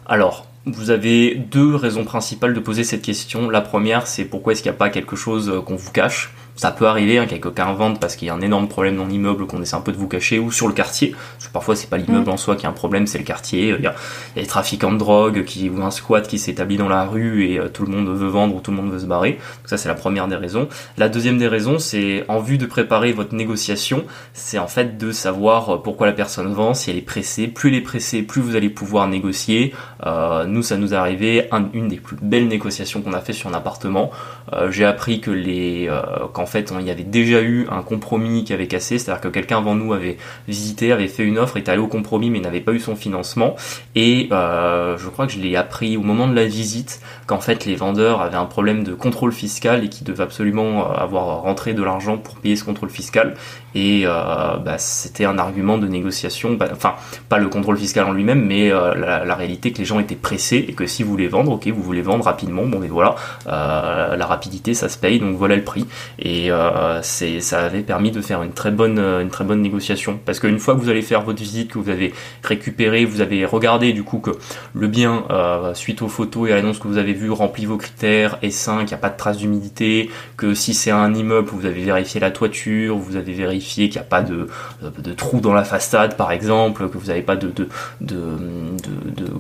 Alors, 0.05 0.45
vous 0.65 0.89
avez 0.89 1.35
deux 1.35 1.73
raisons 1.73 2.03
principales 2.03 2.53
de 2.53 2.59
poser 2.59 2.83
cette 2.83 3.01
question. 3.01 3.49
La 3.49 3.61
première, 3.61 4.07
c'est 4.07 4.25
pourquoi 4.25 4.51
est-ce 4.51 4.61
qu'il 4.61 4.71
n'y 4.71 4.75
a 4.75 4.77
pas 4.77 4.89
quelque 4.89 5.15
chose 5.15 5.63
qu'on 5.65 5.77
vous 5.77 5.91
cache? 5.91 6.33
Ça 6.55 6.71
peut 6.71 6.87
arriver 6.87 7.17
hein, 7.17 7.25
quelqu'un 7.27 7.73
vende 7.73 7.99
parce 7.99 8.15
qu'il 8.15 8.27
y 8.27 8.31
a 8.31 8.33
un 8.33 8.41
énorme 8.41 8.67
problème 8.67 8.95
dans 8.95 9.05
l'immeuble 9.05 9.45
qu'on 9.45 9.61
essaie 9.61 9.75
un 9.75 9.81
peu 9.81 9.91
de 9.91 9.97
vous 9.97 10.07
cacher 10.07 10.39
ou 10.39 10.51
sur 10.51 10.67
le 10.67 10.73
quartier. 10.73 11.11
Parce 11.11 11.47
que 11.47 11.53
parfois 11.53 11.75
c'est 11.75 11.89
pas 11.89 11.97
l'immeuble 11.97 12.29
en 12.29 12.37
soi 12.37 12.55
qui 12.55 12.65
a 12.65 12.69
un 12.69 12.73
problème, 12.73 13.07
c'est 13.07 13.17
le 13.17 13.23
quartier. 13.23 13.75
Il 13.77 13.83
y 13.83 13.87
a, 13.87 13.95
il 14.35 14.37
y 14.37 14.39
a 14.39 14.41
des 14.41 14.47
trafiquants 14.47 14.91
de 14.91 14.97
drogue 14.97 15.43
qui 15.43 15.69
ou 15.69 15.83
un 15.83 15.91
squat 15.91 16.27
qui 16.27 16.39
s'établit 16.39 16.77
dans 16.77 16.87
la 16.87 17.03
rue 17.05 17.45
et 17.45 17.59
euh, 17.59 17.67
tout 17.67 17.85
le 17.85 17.91
monde 17.91 18.07
veut 18.07 18.27
vendre 18.27 18.55
ou 18.55 18.61
tout 18.61 18.71
le 18.71 18.77
monde 18.77 18.91
veut 18.91 18.99
se 18.99 19.05
barrer. 19.05 19.33
Donc 19.33 19.67
ça 19.67 19.77
c'est 19.77 19.89
la 19.89 19.95
première 19.95 20.27
des 20.27 20.35
raisons. 20.35 20.69
La 20.97 21.09
deuxième 21.09 21.37
des 21.37 21.47
raisons, 21.47 21.79
c'est 21.79 22.23
en 22.27 22.39
vue 22.39 22.57
de 22.57 22.65
préparer 22.65 23.11
votre 23.11 23.35
négociation, 23.35 24.05
c'est 24.33 24.57
en 24.57 24.67
fait 24.67 24.97
de 24.97 25.11
savoir 25.11 25.69
euh, 25.69 25.77
pourquoi 25.77 26.07
la 26.07 26.13
personne 26.13 26.53
vend, 26.53 26.73
si 26.73 26.89
elle 26.89 26.97
est 26.97 27.01
pressée. 27.01 27.47
Plus 27.47 27.69
elle 27.69 27.75
est 27.75 27.81
pressée, 27.81 28.21
plus 28.21 28.41
vous 28.41 28.55
allez 28.55 28.69
pouvoir 28.69 29.07
négocier. 29.07 29.73
Euh, 30.05 30.45
nous, 30.45 30.61
ça 30.63 30.77
nous 30.77 30.93
est 30.93 30.97
arrivé 30.97 31.47
un- 31.51 31.65
une 31.73 31.87
des 31.87 31.97
plus 31.97 32.17
belles 32.21 32.47
négociations 32.47 33.01
qu'on 33.01 33.13
a 33.13 33.19
fait 33.21 33.33
sur 33.33 33.49
un 33.49 33.53
appartement. 33.53 34.11
Euh, 34.53 34.71
J'ai 34.71 34.85
appris 34.85 35.21
que 35.21 35.31
les, 35.31 35.87
euh, 35.89 36.01
qu'en 36.33 36.45
fait, 36.45 36.73
il 36.79 36.85
y 36.85 36.91
avait 36.91 37.03
déjà 37.03 37.41
eu 37.41 37.67
un 37.71 37.81
compromis 37.81 38.43
qui 38.43 38.53
avait 38.53 38.67
cassé, 38.67 38.97
c'est-à-dire 38.99 39.21
que 39.21 39.27
quelqu'un 39.29 39.57
avant 39.57 39.75
nous 39.75 39.93
avait 39.93 40.17
visité, 40.47 40.91
avait 40.91 41.07
fait 41.07 41.23
une 41.23 41.37
offre, 41.39 41.57
était 41.57 41.71
allé 41.71 41.81
au 41.81 41.87
compromis, 41.87 42.29
mais 42.29 42.39
n'avait 42.39 42.59
pas 42.59 42.71
eu 42.73 42.79
son 42.79 42.95
financement. 42.95 43.55
Et 43.95 44.27
je 44.31 45.09
crois 45.09 45.25
que 45.27 45.31
je 45.33 45.39
l'ai 45.39 45.55
appris 45.55 45.97
au 45.97 46.01
moment 46.01 46.27
de 46.27 46.35
la 46.35 46.45
visite 46.45 47.01
qu'en 47.27 47.39
fait 47.39 47.65
les 47.65 47.75
vendeurs 47.75 48.21
avaient 48.21 48.37
un 48.37 48.45
problème 48.45 48.83
de 48.83 48.93
contrôle 48.93 49.31
fiscal 49.31 49.83
et 49.83 49.89
qu'ils 49.89 50.05
devaient 50.05 50.23
absolument 50.23 50.91
avoir 50.91 51.41
rentré 51.41 51.73
de 51.73 51.83
l'argent 51.83 52.17
pour 52.17 52.35
payer 52.35 52.55
ce 52.55 52.63
contrôle 52.63 52.89
fiscal. 52.89 53.35
Et 53.73 54.05
bah, 54.05 54.75
c'était 54.77 55.25
un 55.25 55.37
argument 55.37 55.77
de 55.77 55.87
négociation, 55.87 56.53
bah, 56.53 56.67
enfin 56.71 56.93
pas 57.29 57.37
le 57.39 57.47
contrôle 57.49 57.77
fiscal 57.77 58.05
en 58.05 58.11
lui-même, 58.13 58.43
mais 58.45 58.69
la, 58.69 59.25
la 59.25 59.35
réalité 59.35 59.71
que 59.71 59.79
les 59.79 59.85
gens 59.85 59.94
étaient 59.99 60.15
pressés 60.15 60.65
et 60.67 60.73
que 60.73 60.85
si 60.85 61.03
vous 61.03 61.09
voulez 61.09 61.27
vendre, 61.27 61.51
ok, 61.51 61.67
vous 61.67 61.81
voulez 61.81 62.01
vendre 62.01 62.25
rapidement, 62.25 62.65
bon 62.65 62.79
mais 62.79 62.87
voilà, 62.87 63.15
euh, 63.47 64.15
la 64.15 64.25
rapidité 64.25 64.73
ça 64.73 64.89
se 64.89 64.97
paye, 64.97 65.19
donc 65.19 65.35
voilà 65.37 65.55
le 65.55 65.63
prix. 65.63 65.85
Et 66.19 66.51
euh, 66.51 67.01
c'est 67.01 67.39
ça 67.39 67.65
avait 67.65 67.81
permis 67.81 68.11
de 68.11 68.21
faire 68.21 68.43
une 68.43 68.53
très 68.53 68.71
bonne 68.71 68.99
une 68.99 69.29
très 69.29 69.43
bonne 69.43 69.61
négociation 69.61 70.19
parce 70.25 70.39
qu'une 70.39 70.59
fois 70.59 70.75
que 70.75 70.79
vous 70.79 70.89
allez 70.89 71.01
faire 71.01 71.21
votre 71.21 71.39
visite 71.39 71.71
que 71.71 71.79
vous 71.79 71.89
avez 71.89 72.13
récupéré 72.43 73.05
vous 73.05 73.21
avez 73.21 73.45
regardé 73.45 73.93
du 73.93 74.03
coup 74.03 74.19
que 74.19 74.31
le 74.73 74.87
bien 74.87 75.23
suite 75.73 76.01
aux 76.01 76.07
photos 76.07 76.49
et 76.49 76.53
à 76.53 76.55
l'annonce 76.55 76.79
que 76.79 76.87
vous 76.87 76.97
avez 76.97 77.13
vu 77.13 77.31
remplit 77.31 77.65
vos 77.65 77.77
critères 77.77 78.37
et 78.41 78.51
5 78.51 78.81
il 78.81 78.85
n'y 78.85 78.93
a 78.93 78.97
pas 78.97 79.09
de 79.09 79.17
trace 79.17 79.37
d'humidité 79.37 80.09
que 80.37 80.53
si 80.53 80.73
c'est 80.73 80.91
un 80.91 81.13
immeuble 81.13 81.49
vous 81.51 81.65
avez 81.65 81.83
vérifié 81.83 82.19
la 82.19 82.31
toiture 82.31 82.97
vous 82.97 83.15
avez 83.15 83.33
vérifié 83.33 83.89
qu'il 83.89 83.99
n'y 83.99 84.05
a 84.05 84.09
pas 84.09 84.21
de, 84.21 84.47
trou 85.13 85.39
dans 85.39 85.53
la 85.53 85.63
façade 85.63 86.17
par 86.17 86.31
exemple 86.31 86.89
que 86.89 86.97
vous 86.97 87.07
n'avez 87.07 87.21
pas 87.21 87.35
de, 87.35 87.51
de, 87.51 87.67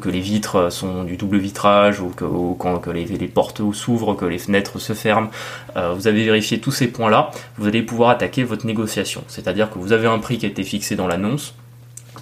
que 0.01 0.09
les 0.09 0.19
vitres 0.35 0.71
sont 0.71 1.03
du 1.03 1.15
double 1.15 1.37
vitrage 1.37 2.01
ou 2.01 2.09
que, 2.09 2.25
quand, 2.59 2.87
les 2.87 3.27
portes 3.27 3.61
s'ouvrent, 3.73 4.15
que 4.15 4.25
les 4.25 4.37
fenêtres 4.37 4.79
se 4.79 4.93
ferment. 4.93 5.29
Euh, 5.77 5.93
vous 5.93 6.07
avez 6.07 6.23
vérifié 6.25 6.59
tous 6.59 6.71
ces 6.71 6.87
points-là, 6.87 7.31
vous 7.57 7.67
allez 7.67 7.81
pouvoir 7.81 8.09
attaquer 8.09 8.43
votre 8.43 8.65
négociation. 8.65 9.23
C'est-à-dire 9.27 9.69
que 9.69 9.79
vous 9.79 9.93
avez 9.93 10.07
un 10.07 10.19
prix 10.19 10.37
qui 10.37 10.45
a 10.45 10.49
été 10.49 10.63
fixé 10.63 10.95
dans 10.95 11.07
l'annonce, 11.07 11.53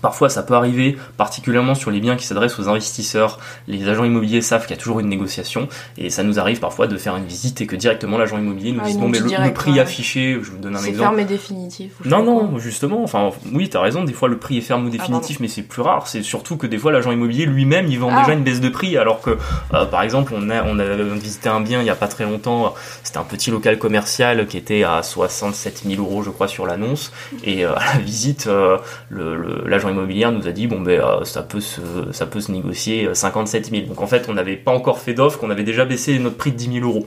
Parfois, 0.03 0.27
ça 0.27 0.43
peut 0.43 0.53
arriver, 0.53 0.97
particulièrement 1.15 1.75
sur 1.75 1.89
les 1.89 2.01
biens 2.01 2.17
qui 2.17 2.25
s'adressent 2.25 2.59
aux 2.59 2.67
investisseurs. 2.67 3.39
Les 3.69 3.87
agents 3.87 4.03
immobiliers 4.03 4.41
savent 4.41 4.63
qu'il 4.63 4.75
y 4.75 4.77
a 4.77 4.81
toujours 4.81 4.99
une 4.99 5.07
négociation, 5.07 5.69
et 5.97 6.09
ça 6.09 6.23
nous 6.23 6.41
arrive 6.41 6.59
parfois 6.59 6.87
de 6.87 6.97
faire 6.97 7.15
une 7.15 7.23
visite 7.23 7.61
et 7.61 7.67
que 7.67 7.77
directement 7.77 8.17
l'agent 8.17 8.37
immobilier 8.37 8.73
nous 8.73 8.81
ah, 8.83 8.89
dit 8.89 8.97
bon, 8.97 9.07
mais 9.07 9.19
le, 9.19 9.53
prix 9.53 9.79
affiché, 9.79 10.39
je 10.41 10.51
vous 10.51 10.57
donne 10.57 10.75
un 10.75 10.83
exemple. 10.83 10.97
C'est 10.97 11.03
ferme 11.03 11.19
et 11.19 11.23
définitif. 11.23 11.93
Non, 12.03 12.21
non, 12.21 12.59
justement. 12.59 13.01
Enfin, 13.01 13.29
oui, 13.53 13.69
t'as 13.69 13.79
raison. 13.79 14.03
Des 14.03 14.11
fois, 14.11 14.27
le 14.27 14.37
prix 14.37 14.57
est 14.57 14.61
ferme 14.61 14.83
ou 14.83 14.89
ah, 14.89 14.91
définitif, 14.91 15.39
mais 15.39 15.47
c'est 15.47 15.61
plus 15.61 15.81
rare. 15.81 16.05
C'est 16.07 16.21
surtout 16.21 16.57
que 16.57 16.67
des 16.67 16.77
fois, 16.77 16.91
l'agent 16.91 17.13
immobilier 17.13 17.45
lui-même, 17.45 17.87
il 17.87 17.97
vend 17.97 18.09
ah. 18.11 18.19
déjà 18.19 18.33
une 18.33 18.43
baisse 18.43 18.59
de 18.59 18.67
prix, 18.67 18.97
alors 18.97 19.21
que, 19.21 19.37
euh, 19.73 19.85
par 19.85 20.01
exemple, 20.01 20.33
on 20.35 20.49
a, 20.49 20.63
on 20.65 20.79
a 20.79 20.95
visité 21.13 21.47
un 21.47 21.61
bien 21.61 21.79
il 21.79 21.85
y 21.85 21.89
a 21.89 21.95
pas 21.95 22.09
très 22.09 22.25
longtemps. 22.25 22.73
C'était 23.03 23.19
un 23.19 23.23
petit 23.23 23.51
local 23.51 23.79
commercial 23.79 24.47
qui 24.47 24.57
était 24.57 24.83
à 24.83 25.01
67 25.01 25.83
000 25.87 26.01
euros, 26.01 26.23
je 26.23 26.29
crois, 26.29 26.49
sur 26.49 26.65
l'annonce, 26.65 27.13
et 27.45 27.65
euh, 27.65 27.73
à 27.73 27.95
la 27.95 27.99
visite, 28.01 28.47
euh, 28.47 28.77
l'agent 29.09 29.92
immobilière 29.93 30.31
nous 30.31 30.47
a 30.47 30.51
dit 30.51 30.67
bon 30.67 30.81
ben 30.81 30.99
euh, 30.99 31.23
ça 31.23 31.41
peut 31.41 31.61
se 31.61 31.81
ça 32.11 32.25
peut 32.25 32.41
se 32.41 32.51
négocier 32.51 33.09
57 33.13 33.65
euh, 33.65 33.77
000. 33.77 33.87
Donc 33.87 34.01
en 34.01 34.07
fait 34.07 34.27
on 34.29 34.33
n'avait 34.33 34.57
pas 34.57 34.71
encore 34.71 34.99
fait 34.99 35.13
d'offre, 35.13 35.39
qu'on 35.39 35.49
avait 35.49 35.63
déjà 35.63 35.85
baissé 35.85 36.17
notre 36.19 36.37
prix 36.37 36.51
de 36.51 36.57
10 36.57 36.73
000 36.79 36.85
euros. 36.85 37.05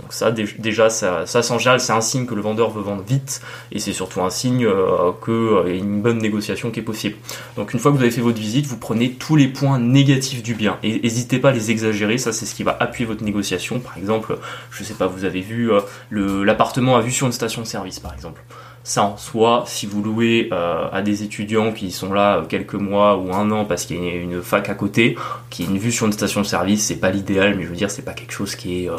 Donc 0.00 0.12
ça 0.12 0.32
déjà 0.32 0.90
ça, 0.90 1.24
ça 1.24 1.42
sans 1.42 1.58
c'est 1.58 1.92
un 1.92 2.00
signe 2.00 2.26
que 2.26 2.34
le 2.34 2.42
vendeur 2.42 2.70
veut 2.70 2.82
vendre 2.82 3.04
vite 3.04 3.40
et 3.70 3.78
c'est 3.78 3.92
surtout 3.92 4.20
un 4.22 4.30
signe 4.30 4.66
euh, 4.66 5.12
qu'il 5.24 5.72
y 5.72 5.76
a 5.76 5.80
une 5.80 6.02
bonne 6.02 6.18
négociation 6.18 6.72
qui 6.72 6.80
est 6.80 6.84
possible. 6.84 7.16
Donc 7.56 7.72
une 7.72 7.78
fois 7.78 7.92
que 7.92 7.96
vous 7.96 8.02
avez 8.02 8.10
fait 8.10 8.20
votre 8.20 8.40
visite, 8.40 8.66
vous 8.66 8.76
prenez 8.76 9.12
tous 9.12 9.36
les 9.36 9.46
points 9.46 9.78
négatifs 9.78 10.42
du 10.42 10.54
bien 10.54 10.78
et 10.82 11.00
n'hésitez 11.00 11.38
pas 11.38 11.50
à 11.50 11.52
les 11.52 11.70
exagérer, 11.70 12.18
ça 12.18 12.32
c'est 12.32 12.44
ce 12.44 12.56
qui 12.56 12.64
va 12.64 12.76
appuyer 12.80 13.06
votre 13.06 13.22
négociation. 13.22 13.78
Par 13.78 13.96
exemple, 13.96 14.36
je 14.72 14.82
sais 14.82 14.94
pas, 14.94 15.06
vous 15.06 15.24
avez 15.24 15.40
vu 15.40 15.70
l'appartement 16.10 16.96
à 16.96 17.00
vue 17.00 17.12
sur 17.12 17.28
une 17.28 17.32
station 17.32 17.62
de 17.62 17.66
service 17.66 18.00
par 18.00 18.12
exemple 18.14 18.42
ça 18.86 19.02
en 19.02 19.16
soi, 19.16 19.64
si 19.66 19.86
vous 19.86 20.02
louez 20.02 20.50
euh, 20.52 20.88
à 20.92 21.00
des 21.00 21.22
étudiants 21.22 21.72
qui 21.72 21.90
sont 21.90 22.12
là 22.12 22.36
euh, 22.36 22.42
quelques 22.44 22.74
mois 22.74 23.16
ou 23.16 23.32
un 23.32 23.50
an 23.50 23.64
parce 23.64 23.86
qu'il 23.86 24.04
y 24.04 24.08
a 24.10 24.14
une 24.14 24.42
fac 24.42 24.68
à 24.68 24.74
côté, 24.74 25.16
qui 25.48 25.62
est 25.62 25.66
une 25.66 25.78
vue 25.78 25.90
sur 25.90 26.04
une 26.04 26.12
station 26.12 26.42
de 26.42 26.46
service, 26.46 26.84
c'est 26.84 26.96
pas 26.96 27.08
l'idéal, 27.08 27.54
mais 27.56 27.62
je 27.62 27.68
veux 27.68 27.76
dire, 27.76 27.90
c'est 27.90 28.04
pas 28.04 28.12
quelque 28.12 28.32
chose 28.32 28.54
qui 28.54 28.84
est 28.84 28.90
euh, 28.90 28.96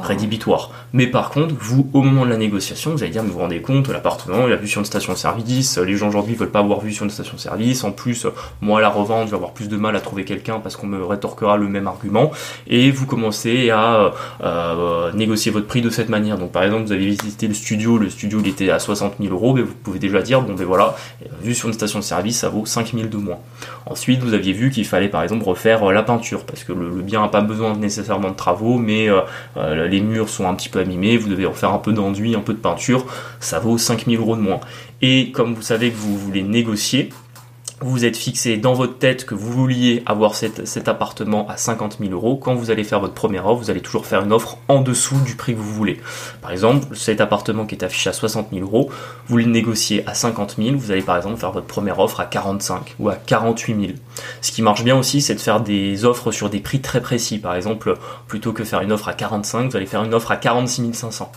rédhibitoire. 0.00 0.72
Mais 0.92 1.06
par 1.06 1.30
contre, 1.30 1.54
vous, 1.56 1.88
au 1.92 2.02
moment 2.02 2.24
de 2.24 2.30
la 2.30 2.36
négociation, 2.36 2.90
vous 2.90 3.02
allez 3.04 3.12
dire, 3.12 3.22
mais 3.22 3.28
vous 3.28 3.34
vous 3.34 3.40
rendez 3.40 3.62
compte, 3.62 3.88
l'appartement, 3.88 4.48
il 4.48 4.52
a 4.52 4.56
vue 4.56 4.66
sur 4.66 4.80
une 4.80 4.84
station 4.84 5.12
de 5.12 5.18
service, 5.18 5.78
les 5.78 5.96
gens 5.96 6.08
aujourd'hui 6.08 6.34
veulent 6.34 6.50
pas 6.50 6.58
avoir 6.58 6.80
vue 6.80 6.92
sur 6.92 7.04
une 7.04 7.10
station 7.10 7.36
de 7.36 7.40
service, 7.40 7.84
en 7.84 7.92
plus, 7.92 8.26
moi, 8.60 8.80
à 8.80 8.82
la 8.82 8.88
revente, 8.88 9.26
je 9.26 9.30
vais 9.30 9.36
avoir 9.36 9.52
plus 9.52 9.68
de 9.68 9.76
mal 9.76 9.94
à 9.94 10.00
trouver 10.00 10.24
quelqu'un 10.24 10.58
parce 10.58 10.74
qu'on 10.74 10.88
me 10.88 11.04
rétorquera 11.04 11.56
le 11.56 11.68
même 11.68 11.86
argument, 11.86 12.32
et 12.66 12.90
vous 12.90 13.06
commencez 13.06 13.70
à 13.70 14.10
négocier 15.14 15.52
votre 15.52 15.68
prix 15.68 15.80
de 15.80 15.90
cette 15.90 16.08
manière. 16.08 16.38
Donc 16.38 16.50
par 16.50 16.64
exemple, 16.64 16.86
vous 16.86 16.92
avez 16.92 17.06
visité 17.06 17.46
le 17.46 17.54
studio, 17.54 17.98
le 17.98 18.10
studio 18.10 18.40
il 18.40 18.48
était 18.48 18.70
à 18.70 18.80
60 18.80 19.14
000 19.20 19.27
vous 19.36 19.74
pouvez 19.82 19.98
déjà 19.98 20.22
dire, 20.22 20.40
bon 20.40 20.54
ben 20.54 20.64
voilà, 20.64 20.96
vu 21.42 21.54
sur 21.54 21.68
une 21.68 21.74
station 21.74 21.98
de 21.98 22.04
service, 22.04 22.38
ça 22.38 22.48
vaut 22.48 22.66
5000 22.66 23.08
de 23.08 23.16
moins. 23.16 23.38
Ensuite, 23.86 24.20
vous 24.20 24.34
aviez 24.34 24.52
vu 24.52 24.70
qu'il 24.70 24.84
fallait 24.84 25.08
par 25.08 25.22
exemple 25.22 25.44
refaire 25.44 25.84
euh, 25.84 25.92
la 25.92 26.02
peinture, 26.02 26.44
parce 26.44 26.64
que 26.64 26.72
le, 26.72 26.88
bien 27.02 27.22
n'a 27.22 27.28
pas 27.28 27.40
besoin 27.40 27.76
nécessairement 27.76 28.30
de 28.30 28.36
travaux, 28.36 28.78
mais 28.78 29.08
euh, 29.08 29.20
euh, 29.56 29.88
les 29.88 30.00
murs 30.00 30.28
sont 30.28 30.48
un 30.48 30.54
petit 30.54 30.68
peu 30.68 30.80
abîmés, 30.80 31.16
vous 31.16 31.28
devez 31.28 31.46
refaire 31.46 31.72
un 31.72 31.78
peu 31.78 31.92
d'enduit, 31.92 32.34
un 32.34 32.40
peu 32.40 32.52
de 32.52 32.58
peinture, 32.58 33.06
ça 33.40 33.58
vaut 33.58 33.78
5000 33.78 34.18
euros 34.18 34.36
de 34.36 34.42
moins. 34.42 34.60
Et 35.00 35.30
comme 35.30 35.54
vous 35.54 35.62
savez 35.62 35.90
que 35.90 35.96
vous 35.96 36.16
voulez 36.18 36.42
négocier, 36.42 37.10
vous 37.80 38.04
êtes 38.04 38.16
fixé 38.16 38.56
dans 38.56 38.72
votre 38.72 38.98
tête 38.98 39.24
que 39.24 39.34
vous 39.34 39.52
vouliez 39.52 40.02
avoir 40.06 40.34
cet 40.34 40.88
appartement 40.88 41.48
à 41.48 41.56
50 41.56 41.98
000 42.00 42.12
euros, 42.12 42.36
quand 42.36 42.54
vous 42.54 42.70
allez 42.70 42.84
faire 42.84 43.00
votre 43.00 43.14
première 43.14 43.46
offre, 43.46 43.62
vous 43.62 43.70
allez 43.70 43.80
toujours 43.80 44.06
faire 44.06 44.22
une 44.22 44.32
offre 44.32 44.58
en 44.68 44.80
dessous 44.80 45.18
du 45.24 45.36
prix 45.36 45.54
que 45.54 45.60
vous 45.60 45.72
voulez. 45.72 46.00
Par 46.42 46.50
exemple, 46.50 46.96
cet 46.96 47.20
appartement 47.20 47.66
qui 47.66 47.74
est 47.74 47.84
affiché 47.84 48.10
à 48.10 48.12
60 48.12 48.48
000 48.52 48.64
euros, 48.64 48.90
vous 49.28 49.36
le 49.36 49.44
négociez 49.44 50.06
à 50.06 50.14
50 50.14 50.56
000, 50.58 50.76
vous 50.76 50.90
allez 50.90 51.02
par 51.02 51.16
exemple 51.16 51.38
faire 51.38 51.52
votre 51.52 51.66
première 51.66 51.98
offre 51.98 52.20
à 52.20 52.26
45 52.26 52.96
ou 52.98 53.08
à 53.08 53.14
48 53.14 53.80
000. 53.80 53.92
Ce 54.40 54.50
qui 54.50 54.62
marche 54.62 54.82
bien 54.82 54.96
aussi, 54.96 55.20
c'est 55.20 55.34
de 55.34 55.40
faire 55.40 55.60
des 55.60 56.04
offres 56.04 56.32
sur 56.32 56.50
des 56.50 56.60
prix 56.60 56.80
très 56.80 57.00
précis. 57.00 57.38
Par 57.38 57.54
exemple, 57.54 57.94
plutôt 58.26 58.52
que 58.52 58.64
faire 58.64 58.80
une 58.80 58.92
offre 58.92 59.08
à 59.08 59.12
45, 59.12 59.70
vous 59.70 59.76
allez 59.76 59.86
faire 59.86 60.02
une 60.02 60.14
offre 60.14 60.30
à 60.32 60.36
46 60.36 60.94
500 60.94 61.30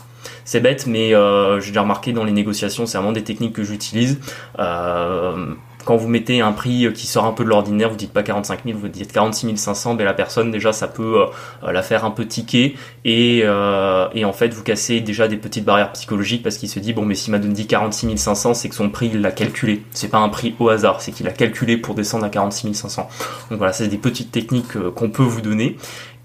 c'est 0.45 0.59
bête, 0.59 0.87
mais 0.87 1.13
euh, 1.13 1.59
j'ai 1.59 1.69
déjà 1.69 1.81
remarqué 1.81 2.13
dans 2.13 2.23
les 2.23 2.31
négociations, 2.31 2.85
c'est 2.85 2.97
vraiment 2.97 3.11
des 3.11 3.23
techniques 3.23 3.53
que 3.53 3.63
j'utilise. 3.63 4.19
Euh, 4.59 5.53
quand 5.85 5.97
vous 5.97 6.07
mettez 6.07 6.41
un 6.41 6.51
prix 6.51 6.91
qui 6.93 7.07
sort 7.07 7.25
un 7.25 7.31
peu 7.31 7.43
de 7.43 7.49
l'ordinaire, 7.49 7.89
vous 7.89 7.95
dites 7.95 8.13
pas 8.13 8.23
45 8.23 8.61
000, 8.65 8.77
vous 8.77 8.87
dites 8.87 9.11
46 9.11 9.57
500, 9.57 9.95
mais 9.95 10.03
la 10.03 10.13
personne 10.13 10.51
déjà 10.51 10.73
ça 10.73 10.87
peut 10.87 11.21
euh, 11.21 11.71
la 11.71 11.81
faire 11.81 12.05
un 12.05 12.11
peu 12.11 12.25
tiquer. 12.25 12.75
Et, 13.05 13.41
euh, 13.43 14.07
et 14.13 14.25
en 14.25 14.33
fait 14.33 14.53
vous 14.53 14.63
cassez 14.63 14.99
déjà 14.99 15.27
des 15.27 15.37
petites 15.37 15.65
barrières 15.65 15.91
psychologiques 15.93 16.43
parce 16.43 16.57
qu'il 16.57 16.69
se 16.69 16.79
dit 16.79 16.93
bon 16.93 17.05
mais 17.05 17.15
s'il 17.15 17.31
m'a 17.31 17.39
dit 17.39 17.67
46 17.67 18.17
500 18.17 18.53
c'est 18.53 18.69
que 18.69 18.75
son 18.75 18.89
prix 18.89 19.09
il 19.13 19.21
l'a 19.21 19.31
calculé, 19.31 19.83
c'est 19.91 20.09
pas 20.09 20.19
un 20.19 20.29
prix 20.29 20.55
au 20.59 20.69
hasard, 20.69 21.01
c'est 21.01 21.11
qu'il 21.11 21.27
a 21.27 21.31
calculé 21.31 21.77
pour 21.77 21.95
descendre 21.95 22.25
à 22.25 22.29
46 22.29 22.73
500. 22.73 23.09
Donc 23.49 23.57
voilà, 23.57 23.73
c'est 23.73 23.87
des 23.87 23.97
petites 23.97 24.31
techniques 24.31 24.75
euh, 24.75 24.91
qu'on 24.91 25.09
peut 25.09 25.23
vous 25.23 25.41
donner. 25.41 25.77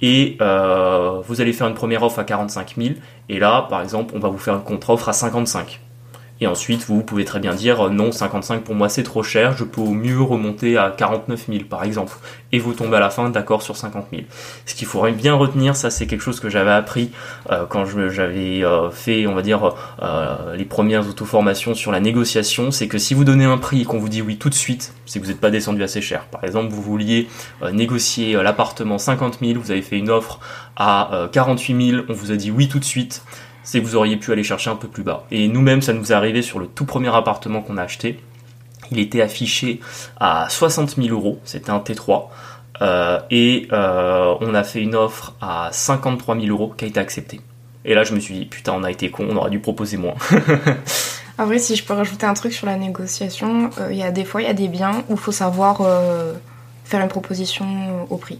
Et 0.03 0.37
euh, 0.41 1.21
vous 1.27 1.41
allez 1.41 1.53
faire 1.53 1.67
une 1.69 1.75
première 1.75 2.03
offre 2.03 2.19
à 2.19 2.25
45 2.25 2.75
000 2.77 2.95
et 3.31 3.39
là 3.39 3.67
par 3.71 3.81
exemple 3.81 4.15
on 4.15 4.19
va 4.19 4.29
vous 4.29 4.37
faire 4.37 4.55
une 4.55 4.63
contre-offre 4.63 5.09
à 5.09 5.15
55 5.15 5.81
et 6.41 6.47
ensuite, 6.47 6.85
vous 6.87 7.03
pouvez 7.03 7.25
très 7.25 7.41
bien 7.41 7.55
dire 7.55 7.87
euh, 7.87 7.91
non, 7.91 8.13
55 8.13 8.63
pour 8.63 8.75
moi 8.75 8.91
c'est 8.91 9.03
trop 9.03 9.23
cher, 9.23 9.57
je 9.57 9.65
peux 9.65 9.81
au 9.81 9.93
mieux 9.93 10.21
remonter 10.21 10.77
à 10.77 10.91
49 10.91 11.47
000 11.49 11.65
par 11.65 11.83
exemple. 11.83 12.15
Et 12.53 12.59
vous 12.59 12.75
tombez 12.75 12.97
à 12.97 13.01
la 13.01 13.11
fin 13.11 13.31
d'accord 13.31 13.63
sur 13.63 13.77
50 13.77 14.09
000. 14.11 14.23
Ce 14.67 14.75
qu'il 14.75 14.87
faudrait 14.87 15.13
bien 15.13 15.35
retenir, 15.35 15.77
ça 15.77 15.89
c'est 15.91 16.07
quelque 16.07 16.21
chose 16.21 16.41
que 16.41 16.51
j'avais 16.51 16.71
appris 16.71 17.11
euh, 17.51 17.65
quand 17.67 17.87
j'avais 17.87 18.63
euh, 18.63 18.91
fait, 18.91 19.27
on 19.27 19.35
va 19.35 19.43
dire, 19.43 19.75
les 20.55 20.65
premières 20.65 21.09
auto-formations 21.09 21.75
sur 21.75 21.91
la 21.91 22.01
négociation, 22.01 22.71
c'est 22.71 22.89
que 22.89 22.99
si 22.99 23.15
vous 23.15 23.25
donnez 23.25 23.45
un 23.45 23.59
prix 23.59 23.83
et 23.83 23.85
qu'on 23.85 23.99
vous 23.99 24.09
dit 24.09 24.23
oui 24.23 24.37
tout 24.37 24.51
de 24.51 24.55
suite, 24.55 24.93
c'est 25.07 25.19
que 25.19 25.25
vous 25.25 25.31
n'êtes 25.31 25.41
pas 25.41 25.51
descendu 25.51 25.83
assez 25.83 26.01
cher. 26.01 26.27
Par 26.27 26.45
exemple, 26.45 26.73
vous 26.73 26.83
vouliez 26.83 27.29
négocier 27.73 28.35
l'appartement 28.35 28.99
50 28.99 29.39
000, 29.41 29.61
vous 29.61 29.71
avez 29.71 29.83
fait 29.83 29.99
une 29.99 30.11
offre 30.11 30.41
à 30.77 31.29
48 31.33 31.91
000, 31.91 32.03
on 32.09 32.13
vous 32.13 32.31
a 32.31 32.37
dit 32.37 32.51
oui 32.51 32.69
tout 32.69 32.79
de 32.79 32.85
suite 32.85 33.23
c'est 33.67 33.81
que 33.81 33.85
vous 33.85 33.97
auriez 33.97 34.17
pu 34.17 34.33
aller 34.33 34.45
chercher 34.45 34.71
un 34.71 34.77
peu 34.77 34.87
plus 34.87 35.03
bas. 35.03 35.27
Et 35.33 35.49
nous-mêmes, 35.49 35.83
ça 35.83 35.93
nous 35.93 36.13
est 36.13 36.15
arrivé 36.15 36.41
sur 36.41 36.61
le 36.61 36.69
tout 36.69 36.87
premier 36.87 37.15
appartement 37.15 37.61
qu'on 37.61 37.77
a 37.77 37.83
acheté. 37.83 38.21
Il 38.93 39.01
était 39.01 39.21
affiché 39.21 39.81
à 40.21 40.47
60 40.49 40.95
000 40.97 41.09
euros, 41.09 41.41
c'était 41.45 41.71
un 41.71 41.81
T3. 41.81 42.29
Euh, 42.81 43.19
et 43.31 43.67
euh, 43.73 44.35
on 44.41 44.55
a 44.55 44.63
fait 44.63 44.81
une 44.81 44.95
offre 44.95 45.35
à 45.41 45.71
53 45.73 46.39
000 46.39 46.47
euros 46.47 46.73
qui 46.77 46.85
a 46.85 46.89
été 46.89 47.01
acceptée. 47.01 47.41
Et 47.85 47.95
là, 47.95 48.05
je 48.05 48.15
me 48.15 48.21
suis 48.21 48.35
dit, 48.35 48.47
putain, 48.47 48.73
on 48.73 48.85
a 48.85 48.91
été 48.91 49.11
con, 49.11 49.27
on 49.29 49.37
aurait 49.37 49.51
dû 49.51 49.59
proposer 49.59 49.97
moins. 49.97 50.15
en 51.39 51.47
vrai, 51.47 51.59
si 51.59 51.75
je 51.75 51.85
peux 51.85 51.95
rajouter 51.95 52.27
un 52.27 52.35
truc 52.35 52.53
sur 52.53 52.67
la 52.69 52.77
négociation, 52.77 53.71
euh, 53.81 53.89
il 53.91 53.97
y 53.97 54.05
a 54.05 54.13
des 54.13 54.25
fois, 54.25 54.43
il 54.43 54.47
y 54.47 54.51
a 54.51 54.55
des 54.55 54.69
biens 54.69 55.03
où 55.09 55.15
il 55.15 55.19
faut 55.19 55.33
savoir 55.33 55.83
faire 56.85 57.01
une 57.01 57.09
proposition 57.09 58.07
au 58.11 58.17
prix. 58.17 58.39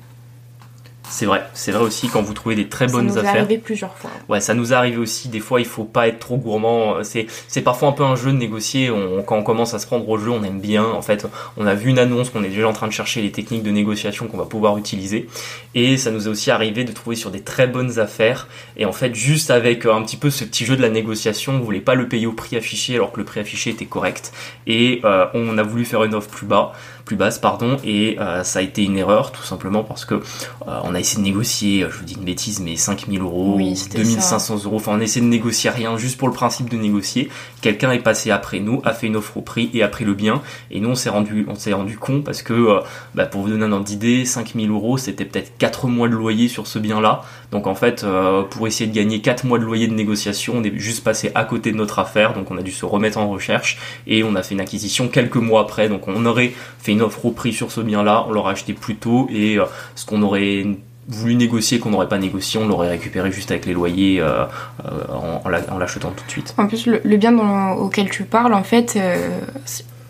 C'est 1.09 1.27
vrai, 1.27 1.45
c'est 1.55 1.73
vrai 1.73 1.85
aussi 1.85 2.09
quand 2.09 2.21
vous 2.21 2.35
trouvez 2.35 2.57
des 2.57 2.69
très 2.69 2.87
bonnes 2.89 3.11
affaires. 3.11 3.23
Ça 3.23 3.31
nous 3.31 3.37
est 3.37 3.39
arrivé 3.39 3.59
plusieurs 3.59 3.95
fois. 3.97 4.11
Ouais, 4.29 4.41
ça 4.41 4.55
nous 4.55 4.73
est 4.73 4.75
arrivé 4.75 4.97
aussi. 4.97 5.29
Des 5.29 5.41
fois, 5.41 5.61
il 5.61 5.67
faut 5.67 5.85
pas 5.85 6.09
être 6.09 6.19
trop 6.19 6.37
gourmand. 6.37 7.03
C'est, 7.05 7.27
c'est 7.49 7.63
parfois 7.63 7.89
un 7.89 7.93
peu 7.93 8.03
un 8.03 8.17
jeu 8.17 8.33
de 8.33 8.37
négocier. 8.37 8.91
On, 8.91 9.23
quand 9.23 9.37
on 9.37 9.43
commence 9.43 9.73
à 9.73 9.79
se 9.79 9.87
prendre 9.87 10.09
au 10.09 10.19
jeu, 10.19 10.31
on 10.31 10.43
aime 10.43 10.61
bien. 10.61 10.85
En 10.85 11.03
fait, 11.03 11.27
on 11.57 11.67
a 11.67 11.75
vu 11.75 11.91
une 11.91 11.99
annonce 11.99 12.31
qu'on 12.31 12.43
est 12.43 12.49
déjà 12.49 12.69
en 12.69 12.73
train 12.73 12.89
de 12.89 12.93
chercher 12.93 13.23
les 13.23 13.31
techniques 13.31 13.63
de 13.63 13.71
négociation 13.71 14.27
qu'on 14.27 14.37
va 14.37 14.47
pouvoir 14.47 14.79
utiliser. 14.79 15.29
Et 15.75 15.97
ça 15.97 16.11
nous 16.11 16.27
est 16.27 16.31
aussi 16.31 16.51
arrivé 16.51 16.85
de 16.85 16.93
trouver 16.93 17.17
sur 17.17 17.31
des 17.31 17.41
très 17.41 17.67
bonnes 17.69 17.99
affaires. 18.01 18.49
Et 18.77 18.85
en 18.85 18.93
fait, 18.93 19.15
juste 19.15 19.51
avec 19.51 19.87
un 19.87 20.03
petit 20.03 20.17
peu 20.17 20.31
ce 20.31 20.45
petit 20.45 20.65
jeu 20.65 20.77
de 20.77 20.83
la 20.83 20.91
négociation, 20.91 21.59
vous 21.59 21.65
voulez 21.65 21.81
pas 21.81 21.95
le 21.95 22.09
payer 22.09 22.27
au 22.27 22.33
prix 22.33 22.57
affiché 22.57 22.97
alors 22.97 23.13
que 23.13 23.21
le 23.21 23.25
prix 23.25 23.41
affiché 23.41 23.71
était 23.71 23.87
correct. 23.87 24.33
Et 24.67 25.01
euh, 25.05 25.27
on 25.35 25.57
a 25.57 25.63
voulu 25.63 25.85
faire 25.85 26.03
une 26.03 26.15
offre 26.15 26.29
plus 26.29 26.47
bas 26.47 26.73
plus 27.07 27.17
basse, 27.17 27.39
pardon, 27.39 27.79
et 27.85 28.19
ça 28.43 28.59
a 28.59 28.63
été 28.63 28.83
une 28.83 28.99
erreur 28.99 29.33
tout 29.33 29.45
simplement 29.45 29.83
parce 29.83 30.05
que 30.05 30.21
on 30.67 30.95
a 30.95 31.01
essayé 31.01 31.19
de 31.19 31.25
négocier, 31.25 31.87
je 31.89 31.97
vous 31.97 32.05
dis 32.05 32.15
une 32.15 32.25
bêtise, 32.25 32.61
mais 32.61 32.77
5000 32.77 33.23
euros, 33.23 33.57
2500 33.57 34.65
euros, 34.65 34.77
enfin 34.77 34.93
on 34.95 35.01
a 35.01 35.05
essayé 35.05 35.25
de 35.25 35.31
négocier 35.31 35.71
rien 35.71 35.97
juste 35.97 36.19
pour 36.19 36.29
le 36.29 36.35
principe 36.35 36.69
de 36.69 36.77
négocier. 36.77 37.31
Quelqu'un 37.63 37.93
est 37.93 38.01
passé 38.01 38.31
après 38.31 38.59
nous, 38.59 38.83
a 38.85 38.93
fait 38.93 39.07
une 39.07 39.17
offre 39.17 39.39
au 39.39 39.41
prix 39.41 39.71
et 39.73 39.83
a 39.83 39.89
pris 39.89 40.05
le 40.05 40.15
bien, 40.15 40.43
et 40.71 40.81
nous 40.81 40.91
on 40.91 40.95
s'est 40.95 41.09
rendu, 41.09 41.47
on 41.49 41.55
s'est 41.55 41.73
rendu 41.73 41.97
compte 41.97 42.25
parce 42.25 42.43
que, 42.43 42.81
bah, 43.15 43.25
pour 43.25 43.43
vous 43.43 43.49
donner 43.49 43.65
un 43.65 43.73
ordre 43.73 43.85
d'idée, 43.85 44.25
5000 44.25 44.69
euros, 44.71 44.99
c'était 44.99 45.25
peut-être 45.25 45.57
4 45.59 45.87
mois 45.87 46.09
de 46.09 46.15
loyer 46.15 46.49
sur 46.49 46.67
ce 46.67 46.79
bien-là. 46.79 47.23
Donc 47.53 47.69
en 47.69 47.77
fait, 47.77 48.05
pour 48.51 48.67
essayer 48.67 48.91
de 48.91 48.95
gagner 48.95 49.21
4 49.21 49.47
mois 49.47 49.61
de 49.61 49.65
loyer 49.65 49.87
de 49.87 49.95
négociation, 49.95 50.55
on 50.57 50.65
est 50.65 50.77
juste 50.77 51.05
passé 51.05 51.31
à 51.37 51.45
côté 51.45 51.71
de 51.71 51.77
notre 51.77 52.01
affaire, 52.01 52.35
donc 52.35 52.51
on 52.51 52.59
a 52.59 52.63
dû 52.63 52.73
se 52.73 52.85
remettre 52.85 53.19
en 53.19 53.29
recherche 53.29 53.79
et 54.09 54.25
on 54.25 54.35
a 54.35 54.43
fait 54.43 54.55
une 54.55 54.61
acquisition 54.61 55.07
quelques 55.07 55.37
mois 55.37 55.61
après. 55.61 55.89
Donc 55.89 56.09
on 56.09 56.27
aurait 56.27 56.53
fait 56.81 56.93
une 56.93 56.96
offre 57.03 57.25
au 57.25 57.31
prix 57.31 57.53
sur 57.53 57.71
ce 57.71 57.81
bien-là, 57.81 58.25
on 58.29 58.33
l'aurait 58.33 58.53
acheté 58.53 58.73
plus 58.73 58.97
tôt 58.97 59.29
et 59.31 59.59
euh, 59.59 59.65
ce 59.95 60.05
qu'on 60.05 60.23
aurait 60.23 60.67
voulu 61.09 61.37
négocier 61.37 61.79
qu'on 61.79 61.91
n'aurait 61.91 62.09
pas 62.09 62.19
négocié, 62.19 62.61
on 62.61 62.67
l'aurait 62.67 62.91
récupéré 62.91 63.31
juste 63.31 63.51
avec 63.51 63.67
les 63.67 63.73
loyers 63.73 64.21
euh, 64.21 64.45
euh, 64.85 65.39
en, 65.45 65.79
l'achetant 65.79 66.11
tout 66.11 66.25
de 66.25 66.31
suite. 66.31 66.55
En 66.59 66.67
plus, 66.67 66.87
le, 66.87 67.17
bien 67.17 67.39
auquel 67.77 68.11
tu 68.11 68.25
parles, 68.25 68.55
en 68.55 68.65
fait, 68.65 68.99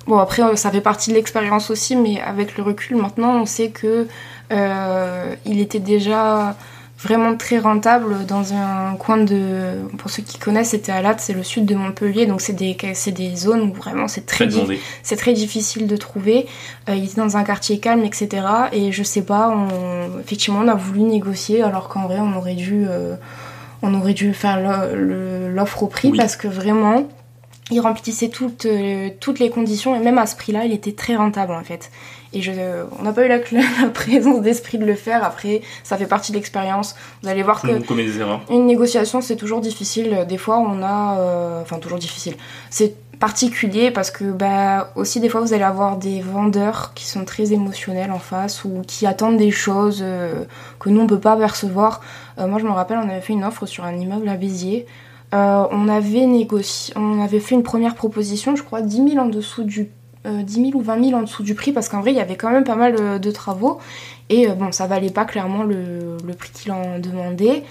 bon 0.06 0.18
après 0.18 0.56
ça 0.56 0.70
fait 0.70 0.80
partie 0.80 1.10
de 1.10 1.16
l'expérience 1.16 1.70
aussi, 1.70 1.96
mais 1.96 2.20
avec 2.20 2.56
le 2.56 2.62
recul 2.62 2.96
maintenant, 2.96 3.42
on 3.42 3.46
sait 3.46 3.68
que 3.68 4.06
il 4.50 5.60
était 5.60 5.80
déjà 5.80 6.56
vraiment 6.98 7.36
très 7.36 7.58
rentable 7.58 8.24
dans 8.26 8.54
un 8.54 8.96
coin 8.96 9.18
de 9.18 9.82
pour 9.98 10.10
ceux 10.10 10.22
qui 10.22 10.38
connaissent 10.38 10.70
c'était 10.70 10.92
à 10.92 11.02
Latte 11.02 11.20
c'est 11.20 11.34
le 11.34 11.42
sud 11.42 11.66
de 11.66 11.74
Montpellier 11.74 12.24
donc 12.24 12.40
c'est 12.40 12.54
des 12.54 12.76
c'est 12.94 13.12
des 13.12 13.36
zones 13.36 13.60
où 13.62 13.74
vraiment 13.74 14.08
c'est 14.08 14.24
très 14.24 14.48
c'est 15.02 15.16
très 15.16 15.34
difficile 15.34 15.86
de 15.86 15.96
trouver. 15.96 16.46
Euh, 16.88 16.94
il 16.94 17.04
était 17.04 17.20
dans 17.20 17.36
un 17.36 17.44
quartier 17.44 17.80
calme 17.80 18.02
etc 18.04 18.46
et 18.72 18.92
je 18.92 19.02
sais 19.02 19.22
pas 19.22 19.50
on, 19.50 20.20
effectivement 20.20 20.60
on 20.60 20.68
a 20.68 20.74
voulu 20.74 21.02
négocier 21.02 21.62
alors 21.62 21.88
qu'en 21.88 22.06
vrai 22.06 22.18
on 22.18 22.34
aurait 22.34 22.54
dû 22.54 22.86
euh, 22.88 23.16
on 23.82 23.92
aurait 23.92 24.14
dû 24.14 24.32
faire 24.32 24.58
l'offre 24.94 25.82
au 25.82 25.86
prix 25.86 26.12
parce 26.12 26.36
que 26.36 26.48
vraiment 26.48 27.06
il 27.70 27.80
remplissait 27.80 28.28
toutes, 28.28 28.66
euh, 28.66 29.10
toutes 29.18 29.40
les 29.40 29.50
conditions 29.50 29.96
et 29.96 29.98
même 29.98 30.18
à 30.18 30.26
ce 30.26 30.36
prix-là, 30.36 30.64
il 30.64 30.72
était 30.72 30.92
très 30.92 31.16
rentable 31.16 31.52
en 31.52 31.64
fait. 31.64 31.90
Et 32.32 32.40
je, 32.40 32.52
on 32.98 33.02
n'a 33.02 33.12
pas 33.12 33.24
eu 33.24 33.28
la, 33.28 33.38
présence 33.94 34.40
d'esprit 34.40 34.78
de 34.78 34.84
le 34.84 34.94
faire. 34.94 35.24
Après, 35.24 35.62
ça 35.82 35.96
fait 35.96 36.06
partie 36.06 36.32
de 36.32 36.36
l'expérience. 36.36 36.94
Vous 37.22 37.28
allez 37.28 37.42
voir 37.42 37.60
que 37.60 37.68
une 38.50 38.66
négociation, 38.66 39.20
c'est 39.20 39.36
toujours 39.36 39.60
difficile. 39.60 40.26
Des 40.28 40.36
fois, 40.36 40.58
on 40.58 40.82
a, 40.82 41.18
euh, 41.18 41.62
enfin 41.62 41.78
toujours 41.78 41.98
difficile. 41.98 42.34
C'est 42.70 42.94
particulier 43.18 43.90
parce 43.90 44.10
que 44.10 44.30
bah 44.30 44.92
aussi 44.94 45.20
des 45.20 45.30
fois 45.30 45.40
vous 45.40 45.54
allez 45.54 45.62
avoir 45.62 45.96
des 45.96 46.20
vendeurs 46.20 46.92
qui 46.94 47.06
sont 47.06 47.24
très 47.24 47.54
émotionnels 47.54 48.12
en 48.12 48.18
face 48.18 48.62
ou 48.66 48.82
qui 48.86 49.06
attendent 49.06 49.38
des 49.38 49.50
choses 49.50 50.00
euh, 50.02 50.44
que 50.78 50.90
nous 50.90 51.00
on 51.00 51.06
peut 51.06 51.18
pas 51.18 51.34
percevoir. 51.34 52.02
moi 52.36 52.58
je 52.58 52.64
me 52.64 52.70
rappelle 52.72 52.98
on 53.02 53.08
avait 53.08 53.22
fait 53.22 53.32
une 53.32 53.44
offre 53.44 53.64
sur 53.64 53.84
un 53.84 53.96
immeuble 53.96 54.28
à 54.28 54.36
Béziers 54.36 54.84
euh, 55.34 55.64
on 55.70 55.88
avait 55.88 56.26
négocié, 56.26 56.94
on 56.96 57.20
avait 57.20 57.40
fait 57.40 57.54
une 57.54 57.62
première 57.62 57.94
proposition, 57.94 58.54
je 58.54 58.62
crois 58.62 58.80
10 58.80 59.10
000 59.10 59.18
en 59.18 59.26
dessous 59.26 59.64
du 59.64 59.88
10 60.24 60.28
euh, 60.28 60.42
000 60.46 60.70
ou 60.74 60.80
20 60.80 61.04
000 61.04 61.18
en 61.18 61.22
dessous 61.22 61.42
du 61.42 61.54
prix 61.54 61.72
parce 61.72 61.88
qu'en 61.88 62.00
vrai 62.00 62.12
il 62.12 62.16
y 62.16 62.20
avait 62.20 62.36
quand 62.36 62.50
même 62.50 62.64
pas 62.64 62.76
mal 62.76 62.96
euh, 62.98 63.18
de, 63.18 63.30
travaux. 63.30 63.80
Et 64.28 64.48
bon 64.48 64.72
ça 64.72 64.86
valait 64.86 65.10
pas 65.10 65.24
clairement 65.24 65.62
le, 65.62 66.16
prix 66.38 66.50
qu'il 66.52 66.72
en 66.72 66.98
demandait. 66.98 67.64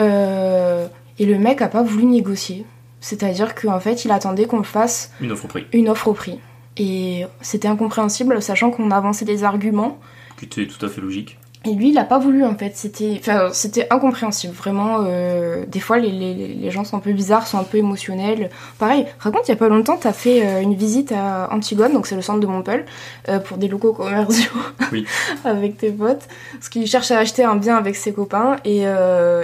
Et 0.00 1.26
le 1.26 1.38
mec 1.38 1.62
a 1.62 1.68
pas 1.68 1.82
voulu 1.82 2.04
négocier. 2.06 2.64
C'est 3.00 3.22
à 3.22 3.32
dire 3.32 3.54
qu'en 3.54 3.80
fait 3.80 4.04
il 4.04 4.10
attendait 4.10 4.46
qu'on 4.46 4.62
fasse 4.62 5.12
une 5.20 5.32
offre 5.32 5.46
au 5.46 5.48
prix. 5.48 5.66
une 5.72 5.88
offre 5.88 6.08
au 6.08 6.12
prix. 6.12 6.38
Et 6.76 7.26
c'était 7.40 7.68
incompréhensible 7.68 8.40
sachant 8.40 8.70
qu'on 8.70 8.90
avançait 8.90 9.24
des 9.24 9.44
arguments. 9.44 9.98
Qui 10.36 10.44
étaient 10.44 10.66
tout 10.66 10.84
à 10.84 10.88
fait 10.88 11.00
logiques 11.00 11.36
et 11.64 11.74
lui, 11.74 11.90
il 11.90 11.98
a 11.98 12.04
pas 12.04 12.18
voulu 12.18 12.44
en 12.44 12.54
fait. 12.54 12.76
C'était, 12.76 13.16
enfin, 13.18 13.48
c'était 13.52 13.88
incompréhensible. 13.90 14.54
Vraiment, 14.54 14.98
euh, 15.04 15.64
des 15.66 15.80
fois, 15.80 15.98
les, 15.98 16.10
les, 16.10 16.34
les, 16.34 16.70
gens 16.70 16.84
sont 16.84 16.96
un 16.96 17.00
peu 17.00 17.12
bizarres, 17.12 17.46
sont 17.46 17.58
un 17.58 17.64
peu 17.64 17.78
émotionnels. 17.78 18.50
Pareil, 18.78 19.06
raconte, 19.18 19.48
il 19.48 19.50
y 19.50 19.54
a 19.54 19.56
pas 19.56 19.68
longtemps, 19.68 19.96
tu 19.96 20.06
as 20.06 20.12
fait 20.12 20.46
euh, 20.46 20.60
une 20.60 20.74
visite 20.74 21.12
à 21.12 21.48
Antigone, 21.52 21.92
donc 21.92 22.06
c'est 22.06 22.14
le 22.14 22.22
centre 22.22 22.40
de 22.40 22.46
Montpellier, 22.46 22.84
euh, 23.28 23.40
pour 23.40 23.56
des 23.56 23.66
locaux 23.66 23.92
commerciaux 23.92 24.52
oui. 24.92 25.04
avec 25.44 25.78
tes 25.78 25.90
potes. 25.90 26.28
Parce 26.52 26.68
qu'il 26.68 26.86
cherche 26.86 27.10
à 27.10 27.18
acheter 27.18 27.42
un 27.42 27.56
bien 27.56 27.76
avec 27.76 27.96
ses 27.96 28.12
copains 28.12 28.56
et 28.64 28.84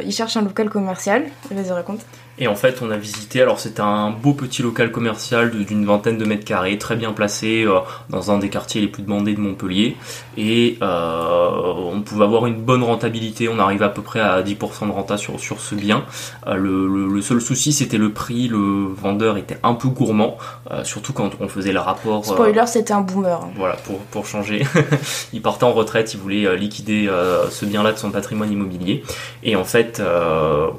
il 0.04 0.12
cherche 0.12 0.36
un 0.36 0.42
local 0.42 0.70
commercial. 0.70 1.24
Vas-y, 1.50 1.70
raconte. 1.70 2.00
Et 2.38 2.48
en 2.48 2.56
fait, 2.56 2.80
on 2.82 2.90
a 2.90 2.96
visité, 2.96 3.42
alors 3.42 3.60
c'était 3.60 3.80
un 3.80 4.10
beau 4.10 4.32
petit 4.32 4.62
local 4.62 4.90
commercial 4.90 5.52
d'une 5.52 5.86
vingtaine 5.86 6.18
de 6.18 6.24
mètres 6.24 6.44
carrés, 6.44 6.78
très 6.78 6.96
bien 6.96 7.12
placé 7.12 7.64
euh, 7.64 7.78
dans 8.10 8.32
un 8.32 8.38
des 8.38 8.48
quartiers 8.48 8.80
les 8.80 8.88
plus 8.88 9.04
demandés 9.04 9.34
de 9.34 9.40
Montpellier. 9.40 9.96
Et 10.36 10.76
euh, 10.82 11.72
on 11.92 12.00
pouvait 12.00 12.24
avoir 12.24 12.46
une 12.46 12.60
bonne 12.60 12.82
rentabilité, 12.82 13.48
on 13.48 13.60
arrivait 13.60 13.84
à 13.84 13.90
peu 13.90 14.02
près 14.02 14.18
à 14.18 14.42
10% 14.42 14.88
de 14.88 14.92
renta 14.92 15.16
sur, 15.16 15.38
sur 15.38 15.60
ce 15.60 15.76
bien. 15.76 16.04
Euh, 16.48 16.56
le, 16.56 17.06
le, 17.06 17.22
seul 17.22 17.40
souci, 17.40 17.72
c'était 17.72 17.98
le 17.98 18.10
prix, 18.10 18.48
le 18.48 18.92
vendeur 18.92 19.36
était 19.36 19.58
un 19.62 19.74
peu 19.74 19.88
gourmand, 19.88 20.36
surtout 20.82 21.12
quand 21.12 21.30
on 21.40 21.48
faisait 21.48 21.72
le 21.72 21.80
rapport... 21.80 22.24
Spoiler, 22.24 22.66
c'était 22.66 22.92
un 22.92 23.00
boomer. 23.00 23.40
Voilà, 23.56 23.76
pour, 23.76 23.98
pour 23.98 24.26
changer. 24.26 24.66
il 25.32 25.40
partait 25.40 25.64
en 25.64 25.72
retraite, 25.72 26.12
il 26.14 26.20
voulait 26.20 26.56
liquider 26.56 27.08
ce 27.50 27.64
bien-là 27.64 27.92
de 27.92 27.98
son 27.98 28.10
patrimoine 28.10 28.50
immobilier. 28.50 29.02
Et 29.42 29.56
en 29.56 29.64
fait, 29.64 30.02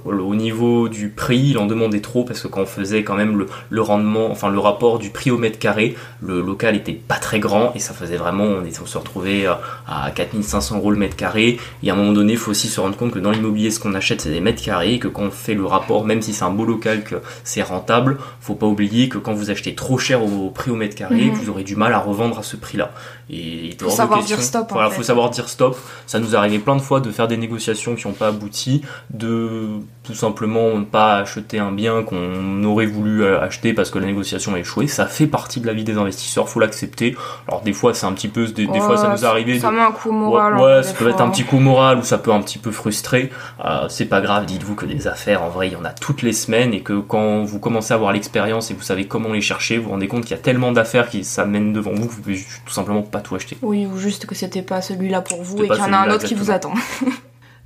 au 0.06 0.36
niveau 0.36 0.88
du 0.90 1.10
prix, 1.10 1.45
il 1.50 1.58
en 1.58 1.66
demandait 1.66 2.02
trop 2.02 2.24
parce 2.24 2.42
que 2.42 2.48
quand 2.48 2.62
on 2.62 2.66
faisait 2.66 3.04
quand 3.04 3.16
même 3.16 3.46
le, 3.70 3.82
rendement, 3.82 4.32
enfin 4.32 4.50
le 4.50 4.60
rapport 4.60 5.00
du 5.00 5.10
prix 5.10 5.32
au 5.32 5.38
mètre 5.38 5.60
carré, 5.60 5.96
le 6.22 6.42
local 6.42 6.76
était 6.76 6.94
pas 6.94 7.16
très 7.16 7.40
grand 7.40 7.72
et 7.76 7.80
ça 7.80 7.94
faisait 7.94 8.18
vraiment, 8.18 8.46
on, 8.46 8.64
on 8.64 8.86
se 8.86 8.98
retrouvait 8.98 9.48
euh, 9.48 9.54
à 9.88 10.12
4500 10.12 10.78
euros 10.78 10.92
le 10.92 10.98
mètre 10.98 11.16
carré. 11.16 11.60
Et 11.84 11.90
à 11.90 11.94
un 11.94 11.96
moment 11.96 12.14
donné, 12.14 12.34
il 12.34 12.40
faut 12.40 12.52
aussi 12.52 12.68
se 12.68 12.80
rendre 12.80 12.98
compte 12.98 13.12
que 13.12 13.20
dans 13.20 13.32
l'immobilier, 13.32 13.72
ce 13.72 13.80
qu'on 13.80 13.94
achète, 13.94 14.22
c'est 14.22 14.32
des 14.32 14.42
mètres 14.42 14.64
carrés, 14.64 15.00
que 15.00 15.08
quand 15.08 15.24
on 15.24 15.32
fait 15.32 15.54
le 15.54 15.66
rapport, 15.66 16.06
même 16.06 16.22
si 16.22 16.34
c'est 16.34 16.44
un 16.44 16.52
beau 16.52 16.66
local, 16.66 17.04
que 17.04 17.16
c'est 17.44 17.62
rentable, 17.62 18.18
faut 18.40 18.56
pas 18.56 18.68
oublier 18.68 19.10
que 19.10 19.18
quand 19.18 19.34
vous 19.34 19.50
achetez 19.50 19.76
trop 19.76 19.98
cher 19.98 20.24
au, 20.24 20.50
prix 20.50 20.72
au 20.72 20.76
mètre 20.76 20.96
carré, 20.96 21.26
mhm. 21.26 21.34
vous 21.34 21.50
aurez 21.50 21.64
du 21.64 21.76
mal 21.76 21.94
à 21.94 22.00
revendre 22.00 22.40
à 22.40 22.44
ce 22.44 22.56
prix-là. 22.56 22.92
Et 23.30 23.68
il 23.72 23.78
faut 23.80 23.90
savoir 23.90 24.24
dire 24.24 24.42
stop. 24.42 24.72
Voilà, 24.72 24.90
faut 24.90 25.04
savoir 25.04 25.30
dire 25.32 25.50
stop. 25.50 25.78
Ça 26.06 26.20
nous 26.20 26.34
est 26.34 26.38
arrivé 26.38 26.60
plein 26.60 26.76
de 26.76 26.82
fois 26.82 27.00
de 27.00 27.10
faire 27.12 27.28
des 27.28 27.38
négociations 27.38 27.96
qui 27.96 28.08
n'ont 28.08 28.14
pas 28.14 28.28
abouti, 28.28 28.82
de 29.10 29.70
tout 30.04 30.14
simplement 30.14 30.78
ne 30.78 30.84
pas 30.84 31.18
acheter 31.18 31.58
un 31.58 31.72
bien 31.72 32.04
qu'on 32.04 32.64
aurait 32.64 32.86
voulu 32.86 33.24
euh, 33.24 33.42
acheter 33.42 33.74
parce 33.74 33.90
que 33.90 33.98
la 33.98 34.06
négociation 34.06 34.54
a 34.54 34.60
échoué. 34.60 34.88
Ça 34.88 35.08
fait 35.08 35.26
partie 35.26 35.60
de 35.60 35.66
la 35.66 35.74
vie 35.74 35.84
des 35.84 35.98
investisseurs, 35.98 36.48
faut 36.48 36.60
l'accepter. 36.60 37.16
Alors 37.48 37.62
des 37.62 37.74
fois 37.74 37.94
c'est 37.94 38.06
un 38.06 38.14
petit 38.14 38.28
peu, 38.28 38.46
des, 38.46 38.68
fois 38.80 38.98
ça 38.98 39.10
nous 39.10 39.26
arrivé. 39.26 39.60
Ça 39.60 39.72
met 39.72 39.82
un 39.82 39.92
coup 39.92 40.12
moral. 40.12 40.58
Ouais, 40.58 40.84
ça 40.84 40.94
peut 40.94 41.10
être 41.10 41.22
un 41.22 41.30
petit 41.30 41.44
coup 41.44 41.60
moral 41.60 41.98
ou 41.98 42.04
ça 42.04 42.20
peut 42.20 42.32
un 42.32 42.42
petit 42.42 42.60
peu 42.60 42.72
frustrer. 42.72 43.32
Euh, 43.64 43.88
c'est 43.90 44.06
pas 44.06 44.22
grave, 44.22 44.46
dites-vous 44.46 44.76
que 44.76 44.86
des 44.86 45.08
affaires, 45.08 45.42
en 45.42 45.50
vrai, 45.50 45.68
il 45.68 45.74
y 45.74 45.76
en 45.76 45.86
a 45.86 45.90
toutes 45.90 46.22
les 46.22 46.34
semaines 46.34 46.74
et 46.74 46.82
que 46.82 47.00
quand 47.00 47.44
vous 47.44 47.60
commencez 47.60 47.94
à 47.94 47.96
avoir 47.96 48.12
l'expérience 48.12 48.70
et 48.70 48.76
vous 48.76 48.84
savez 48.84 49.08
comment 49.08 49.34
les 49.34 49.42
chercher, 49.42 49.78
vous 49.78 49.86
vous 49.86 49.90
rendez 49.92 50.08
compte 50.08 50.22
qu'il 50.22 50.36
y 50.36 50.40
a 50.40 50.44
tellement 50.44 50.72
d'affaires 50.72 51.10
qui 51.10 51.24
s'amènent 51.24 51.74
devant 51.74 51.92
vous 51.92 52.08
que 52.08 52.12
vous 52.12 52.22
pouvez 52.22 52.46
tout 52.66 52.74
simplement 52.74 53.02
pas 53.16 53.22
tout 53.22 53.36
acheter. 53.36 53.58
Oui, 53.62 53.86
ou 53.86 53.98
juste 53.98 54.26
que 54.26 54.36
c'était 54.36 54.62
pas 54.62 54.82
celui-là 54.82 55.22
pour 55.22 55.42
vous 55.42 55.64
et 55.64 55.70
qu'il 55.70 55.78
y 55.78 55.82
en 55.82 55.94
a 55.94 55.98
un 55.98 56.12
autre 56.12 56.26
qui 56.26 56.36
vous 56.36 56.52
attend. 56.52 56.74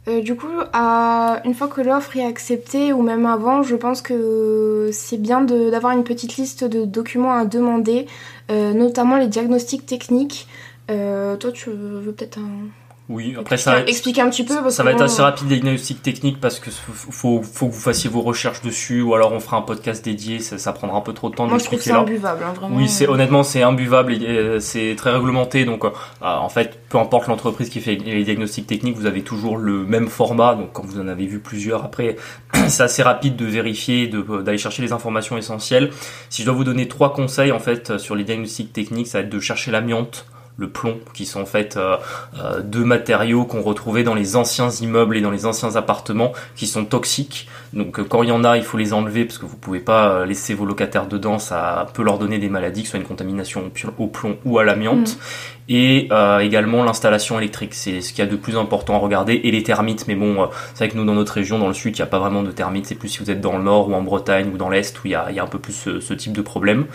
Euh, 0.07 0.21
du 0.21 0.35
coup, 0.35 0.47
une 0.47 1.53
fois 1.53 1.67
que 1.67 1.81
l'offre 1.81 2.15
est 2.15 2.25
acceptée, 2.25 2.93
ou 2.93 3.01
même 3.01 3.25
avant, 3.25 3.63
je 3.63 3.75
pense 3.75 4.01
que 4.01 4.89
c'est 4.93 5.21
bien 5.21 5.41
d'avoir 5.41 5.91
une 5.91 6.05
petite 6.05 6.37
liste 6.37 6.63
de 6.63 6.85
documents 6.85 7.33
à 7.33 7.43
demander, 7.43 8.07
euh, 8.49 8.73
notamment 8.73 9.17
les 9.17 9.27
diagnostics 9.27 9.85
techniques. 9.85 10.47
Euh, 10.89 11.35
toi, 11.35 11.51
tu 11.51 11.69
veux 11.69 12.13
peut-être 12.13 12.39
un, 12.39 12.69
oui, 13.09 13.35
après 13.39 13.57
ça. 13.57 13.81
Expliquer 13.87 14.21
un 14.21 14.29
petit 14.29 14.43
peu. 14.43 14.69
ça 14.69 14.83
va 14.83 14.91
être 14.91 15.01
assez 15.01 15.23
rapide 15.23 15.49
les 15.49 15.59
diagnostics 15.59 16.03
techniques 16.03 16.39
parce 16.39 16.59
que 16.59 16.69
faut, 16.69 17.41
faut 17.41 17.67
que 17.67 17.73
vous 17.73 17.79
fassiez 17.79 18.07
vos 18.07 18.21
recherches 18.21 18.61
dessus 18.61 19.01
ou 19.01 19.15
alors 19.15 19.33
on 19.33 19.39
fera 19.39 19.57
un 19.57 19.63
podcast 19.63 20.05
dédié. 20.05 20.39
Ça, 20.39 20.73
prendra 20.73 20.97
un 20.97 21.01
peu 21.01 21.13
trop 21.13 21.31
de 21.31 21.35
temps. 21.35 21.47
Moi, 21.47 21.57
je 21.57 21.65
trouve 21.65 21.81
c'est 21.81 21.91
imbuvable, 21.91 22.43
hein, 22.43 22.53
vraiment. 22.53 22.75
Oui, 22.75 22.87
c'est 22.87 23.07
honnêtement 23.07 23.41
c'est 23.41 23.63
imbuvable 23.63 24.13
et 24.13 24.59
c'est 24.59 24.93
très 24.95 25.11
réglementé. 25.11 25.65
Donc, 25.65 25.85
euh, 25.85 25.89
en 26.21 26.49
fait, 26.49 26.79
peu 26.89 26.99
importe 26.99 27.27
l'entreprise 27.27 27.69
qui 27.69 27.79
fait 27.79 27.95
les 27.95 28.23
diagnostics 28.23 28.67
techniques, 28.67 28.95
vous 28.95 29.07
avez 29.07 29.23
toujours 29.23 29.57
le 29.57 29.85
même 29.85 30.07
format. 30.07 30.53
Donc, 30.53 30.73
quand 30.73 30.85
vous 30.85 30.99
en 30.99 31.07
avez 31.07 31.25
vu 31.25 31.39
plusieurs, 31.39 31.83
après, 31.83 32.15
c'est 32.67 32.83
assez 32.83 33.01
rapide 33.01 33.35
de 33.35 33.45
vérifier, 33.45 34.07
d'aller 34.07 34.59
chercher 34.59 34.83
les 34.83 34.91
informations 34.91 35.35
essentielles. 35.35 35.89
Si 36.29 36.43
je 36.43 36.45
dois 36.45 36.55
vous 36.55 36.63
donner 36.63 36.87
trois 36.87 37.11
conseils 37.11 37.51
en 37.51 37.59
fait 37.59 37.97
sur 37.97 38.13
les 38.13 38.23
diagnostics 38.23 38.71
techniques, 38.71 39.07
ça 39.07 39.17
va 39.17 39.23
être 39.23 39.31
de 39.31 39.39
chercher 39.39 39.71
l'amiante 39.71 40.27
le 40.59 40.69
plomb, 40.69 40.99
qui 41.13 41.25
sont 41.25 41.41
en 41.41 41.45
fait 41.45 41.77
euh, 41.77 41.95
euh, 42.37 42.61
deux 42.61 42.83
matériaux 42.83 43.45
qu'on 43.45 43.61
retrouvait 43.61 44.03
dans 44.03 44.13
les 44.13 44.35
anciens 44.35 44.69
immeubles 44.69 45.15
et 45.15 45.21
dans 45.21 45.31
les 45.31 45.45
anciens 45.45 45.75
appartements, 45.75 46.33
qui 46.55 46.67
sont 46.67 46.85
toxiques. 46.85 47.47
Donc 47.73 47.99
euh, 47.99 48.03
quand 48.03 48.23
il 48.23 48.29
y 48.29 48.31
en 48.31 48.43
a, 48.43 48.57
il 48.57 48.63
faut 48.63 48.77
les 48.77 48.93
enlever 48.93 49.25
parce 49.25 49.37
que 49.37 49.45
vous 49.45 49.57
pouvez 49.57 49.79
pas 49.79 50.25
laisser 50.25 50.53
vos 50.53 50.65
locataires 50.65 51.07
dedans, 51.07 51.39
ça 51.39 51.87
peut 51.93 52.03
leur 52.03 52.17
donner 52.17 52.39
des 52.39 52.49
maladies, 52.49 52.81
que 52.81 52.87
ce 52.87 52.91
soit 52.91 52.99
une 52.99 53.05
contamination 53.05 53.71
au 53.97 54.07
plomb 54.07 54.37
ou 54.45 54.59
à 54.59 54.63
l'amiante. 54.63 55.17
Mm. 55.17 55.71
Et 55.71 56.09
également 56.41 56.83
l'installation 56.83 57.37
électrique, 57.37 57.75
c'est 57.75 58.01
ce 58.01 58.11
qu'il 58.11 58.25
y 58.25 58.27
a 58.27 58.31
de 58.31 58.35
plus 58.35 58.57
important 58.57 58.95
à 58.95 58.97
regarder, 58.97 59.39
et 59.43 59.51
les 59.51 59.61
termites. 59.61 60.07
Mais 60.07 60.15
bon, 60.15 60.49
c'est 60.73 60.85
vrai 60.85 60.89
que 60.89 60.97
nous 60.97 61.05
dans 61.05 61.13
notre 61.13 61.33
région, 61.33 61.59
dans 61.59 61.67
le 61.67 61.75
sud, 61.75 61.95
il 61.95 62.01
n'y 62.01 62.03
a 62.03 62.07
pas 62.07 62.17
vraiment 62.17 62.41
de 62.41 62.49
termites. 62.49 62.87
C'est 62.87 62.95
plus 62.95 63.09
si 63.09 63.19
vous 63.19 63.29
êtes 63.29 63.39
dans 63.39 63.55
le 63.55 63.63
nord 63.63 63.87
ou 63.87 63.93
en 63.93 64.01
Bretagne 64.01 64.49
ou 64.51 64.57
dans 64.57 64.69
l'est 64.69 64.97
où 64.97 65.01
il 65.05 65.11
y 65.11 65.15
a, 65.15 65.27
un 65.27 65.47
peu 65.47 65.59
plus 65.59 65.73
ce, 65.73 66.13
type 66.15 66.33
de 66.33 66.41
problème. 66.41 66.85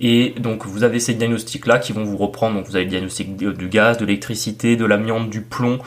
Et 0.00 0.34
donc 0.40 0.66
vous 0.66 0.82
avez 0.82 0.98
ces 0.98 1.14
diagnostics 1.14 1.66
là 1.66 1.78
qui 1.78 1.92
vont 1.92 2.02
vous 2.02 2.16
reprendre. 2.16 2.56
Donc 2.56 2.66
vous 2.66 2.74
avez 2.74 2.86
le 2.86 3.06
aussi 3.06 3.24
du 3.24 3.68
gaz, 3.68 3.98
de 3.98 4.04
l'électricité, 4.04 4.74
de 4.74 4.84
l'amiante, 4.84 5.30
du 5.30 5.42
plomb, 5.42 5.78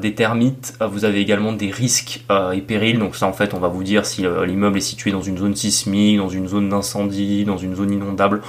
des 0.00 0.14
termites. 0.14 0.74
Vous 0.80 1.04
avez 1.04 1.20
également 1.20 1.52
des 1.52 1.70
risques 1.70 2.24
et 2.52 2.60
périls. 2.62 2.98
Donc 2.98 3.14
ça, 3.14 3.26
en 3.26 3.32
fait, 3.32 3.54
on 3.54 3.59
va 3.60 3.68
vous 3.68 3.84
dire 3.84 4.04
si 4.06 4.22
l'immeuble 4.22 4.78
est 4.78 4.82
situé 4.82 5.12
dans 5.12 5.22
une 5.22 5.38
zone 5.38 5.54
sismique, 5.54 6.18
dans 6.18 6.28
une 6.28 6.48
zone 6.48 6.68
d'incendie, 6.68 7.44
dans 7.44 7.58
une 7.58 7.76
zone 7.76 7.92
inondable. 7.92 8.42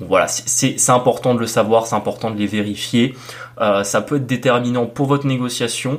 Voilà, 0.00 0.28
c'est 0.28 0.90
important 0.90 1.34
de 1.34 1.40
le 1.40 1.46
savoir, 1.46 1.86
c'est 1.86 1.96
important 1.96 2.30
de 2.30 2.36
les 2.36 2.46
vérifier. 2.46 3.14
ça 3.58 4.00
peut 4.02 4.16
être 4.16 4.26
déterminant 4.26 4.84
pour 4.84 5.06
votre 5.06 5.26
négociation 5.26 5.98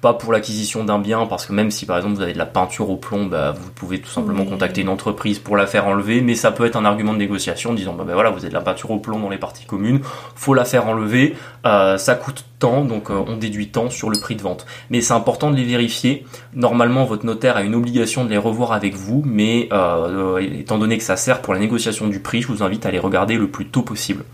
pas 0.00 0.14
pour 0.14 0.32
l'acquisition 0.32 0.84
d'un 0.84 0.98
bien, 0.98 1.26
parce 1.26 1.46
que 1.46 1.52
même 1.52 1.70
si 1.70 1.84
par 1.84 1.96
exemple 1.96 2.14
vous 2.14 2.22
avez 2.22 2.32
de 2.32 2.38
la 2.38 2.46
peinture 2.46 2.88
au 2.90 2.96
plomb, 2.96 3.26
bah, 3.26 3.52
vous 3.52 3.70
pouvez 3.70 4.00
tout 4.00 4.10
simplement 4.10 4.44
contacter 4.44 4.82
une 4.82 4.88
entreprise 4.88 5.38
pour 5.38 5.56
la 5.56 5.66
faire 5.66 5.86
enlever, 5.86 6.20
mais 6.20 6.34
ça 6.34 6.52
peut 6.52 6.64
être 6.64 6.76
un 6.76 6.84
argument 6.84 7.12
de 7.12 7.18
négociation 7.18 7.74
disant 7.74 7.94
bah, 7.94 8.04
bah, 8.06 8.14
voilà 8.14 8.30
vous 8.30 8.38
avez 8.38 8.48
de 8.48 8.54
la 8.54 8.60
peinture 8.60 8.90
au 8.92 8.98
plomb 8.98 9.18
dans 9.18 9.28
les 9.28 9.38
parties 9.38 9.66
communes, 9.66 10.00
faut 10.36 10.54
la 10.54 10.64
faire 10.64 10.86
enlever, 10.86 11.34
euh, 11.66 11.98
ça 11.98 12.14
coûte 12.14 12.44
tant, 12.58 12.84
donc 12.84 13.10
euh, 13.10 13.24
on 13.26 13.36
déduit 13.36 13.68
tant 13.68 13.90
sur 13.90 14.10
le 14.10 14.18
prix 14.18 14.36
de 14.36 14.42
vente. 14.42 14.66
Mais 14.90 15.00
c'est 15.00 15.14
important 15.14 15.50
de 15.50 15.56
les 15.56 15.64
vérifier. 15.64 16.24
Normalement 16.54 17.04
votre 17.04 17.26
notaire 17.26 17.56
a 17.56 17.62
une 17.62 17.74
obligation 17.74 18.24
de 18.24 18.30
les 18.30 18.38
revoir 18.38 18.72
avec 18.72 18.94
vous, 18.94 19.22
mais 19.26 19.68
euh, 19.72 20.38
étant 20.38 20.78
donné 20.78 20.98
que 20.98 21.04
ça 21.04 21.16
sert 21.16 21.42
pour 21.42 21.54
la 21.54 21.60
négociation 21.60 22.06
du 22.06 22.20
prix, 22.20 22.42
je 22.42 22.48
vous 22.48 22.62
invite 22.62 22.86
à 22.86 22.90
les 22.90 22.98
regarder 23.00 23.36
le 23.36 23.48
plus 23.48 23.66
tôt 23.66 23.82
possible. 23.82 24.24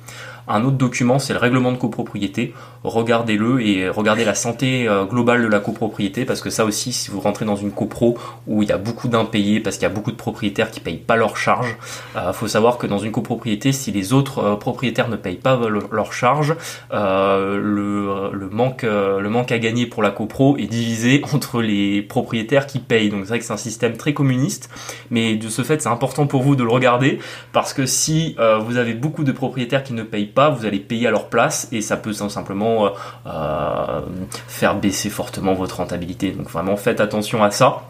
Un 0.47 0.64
autre 0.64 0.76
document, 0.76 1.18
c'est 1.18 1.32
le 1.32 1.38
règlement 1.38 1.72
de 1.72 1.78
copropriété. 1.78 2.55
Regardez-le 2.82 3.62
et 3.62 3.88
regardez 3.88 4.24
la 4.24 4.34
santé 4.34 4.86
euh, 4.86 5.07
globale 5.07 5.42
de 5.42 5.49
la 5.49 5.61
copropriété 5.61 6.26
parce 6.26 6.42
que 6.42 6.51
ça 6.51 6.66
aussi, 6.66 6.92
si 6.92 7.11
vous 7.11 7.20
rentrez 7.20 7.47
dans 7.47 7.57
une 7.57 7.72
copro 7.72 8.18
où 8.47 8.62
il 8.62 8.68
y 8.68 8.72
a 8.72 8.76
beaucoup 8.76 9.09
d'impayés 9.09 9.61
parce 9.61 9.76
qu'il 9.76 9.84
y 9.84 9.90
a 9.90 9.95
beaucoup 9.95 10.12
de 10.12 10.16
propriétaires 10.16 10.70
qui 10.70 10.80
payent 10.80 10.99
pas 10.99 11.16
leurs 11.16 11.38
charges, 11.38 11.76
euh, 12.16 12.32
faut 12.32 12.49
savoir 12.49 12.76
que 12.76 12.86
dans 12.86 12.99
une 12.99 13.12
copropriété, 13.12 13.72
si 13.72 13.90
les 13.90 14.12
autres 14.12 14.38
euh, 14.38 14.57
propriétaires 14.57 15.09
ne 15.09 15.16
payent 15.16 15.36
pas 15.36 15.59
leurs 15.90 16.12
charges, 16.12 16.55
euh, 16.92 17.57
le, 17.57 18.36
le, 18.36 18.49
manque, 18.51 18.82
le 18.82 19.28
manque 19.28 19.51
à 19.51 19.59
gagner 19.59 19.86
pour 19.86 20.03
la 20.03 20.11
copro 20.11 20.59
est 20.59 20.66
divisé 20.66 21.22
entre 21.32 21.62
les 21.62 22.03
propriétaires 22.03 22.66
qui 22.66 22.80
payent. 22.80 23.09
Donc 23.09 23.20
c'est 23.22 23.28
vrai 23.28 23.38
que 23.38 23.45
c'est 23.47 23.53
un 23.53 23.57
système 23.57 23.97
très 23.97 24.12
communiste, 24.12 24.68
mais 25.11 25.36
de 25.36 25.49
ce 25.49 25.62
fait, 25.62 25.80
c'est 25.80 25.88
important 25.88 26.26
pour 26.26 26.42
vous 26.42 26.55
de 26.55 26.64
le 26.64 26.70
regarder 26.70 27.18
parce 27.53 27.72
que 27.72 27.86
si 27.86 28.36
vous 28.61 28.76
avez 28.76 28.95
beaucoup 28.95 29.24
de 29.24 29.32
propriétaires 29.32 29.82
qui 29.82 29.92
ne 29.92 30.03
payent 30.03 30.26
pas, 30.35 30.51
vous 30.51 30.66
allez 30.66 30.80
payer 30.80 31.07
à 31.07 31.11
leur 31.11 31.28
place 31.28 31.68
et 31.72 31.80
ça 31.80 31.97
peut 31.97 32.12
simplement 32.12 32.87
euh, 32.87 32.91
euh, 33.26 34.01
faire 34.49 34.74
baisser 34.76 35.11
fortement 35.11 35.55
votre 35.55 35.76
rentabilité. 35.76 36.32
Donc 36.32 36.49
vraiment 36.51 36.76
faites 36.76 37.01
attention 37.01 37.43
à 37.43 37.51
ça. 37.51 37.85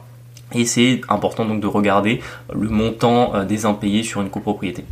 Et 0.52 0.64
c'est 0.64 1.00
important 1.08 1.44
donc 1.46 1.60
de 1.60 1.66
regarder 1.66 2.20
le 2.52 2.68
montant 2.68 3.34
euh, 3.34 3.44
des 3.44 3.64
impayés 3.64 4.02
sur 4.02 4.20
une 4.20 4.30
copropriété. 4.30 4.84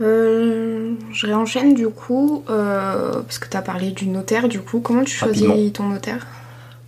je 0.00 1.26
réenchaîne 1.26 1.74
du 1.74 1.88
coup, 1.88 2.44
parce 2.46 3.38
que 3.38 3.48
tu 3.48 3.56
as 3.56 3.62
parlé 3.62 3.92
du 3.92 4.08
notaire 4.08 4.48
du 4.48 4.60
coup. 4.60 4.80
Comment 4.80 5.04
tu 5.04 5.14
choisis 5.14 5.72
ton 5.72 5.88
notaire? 5.88 6.26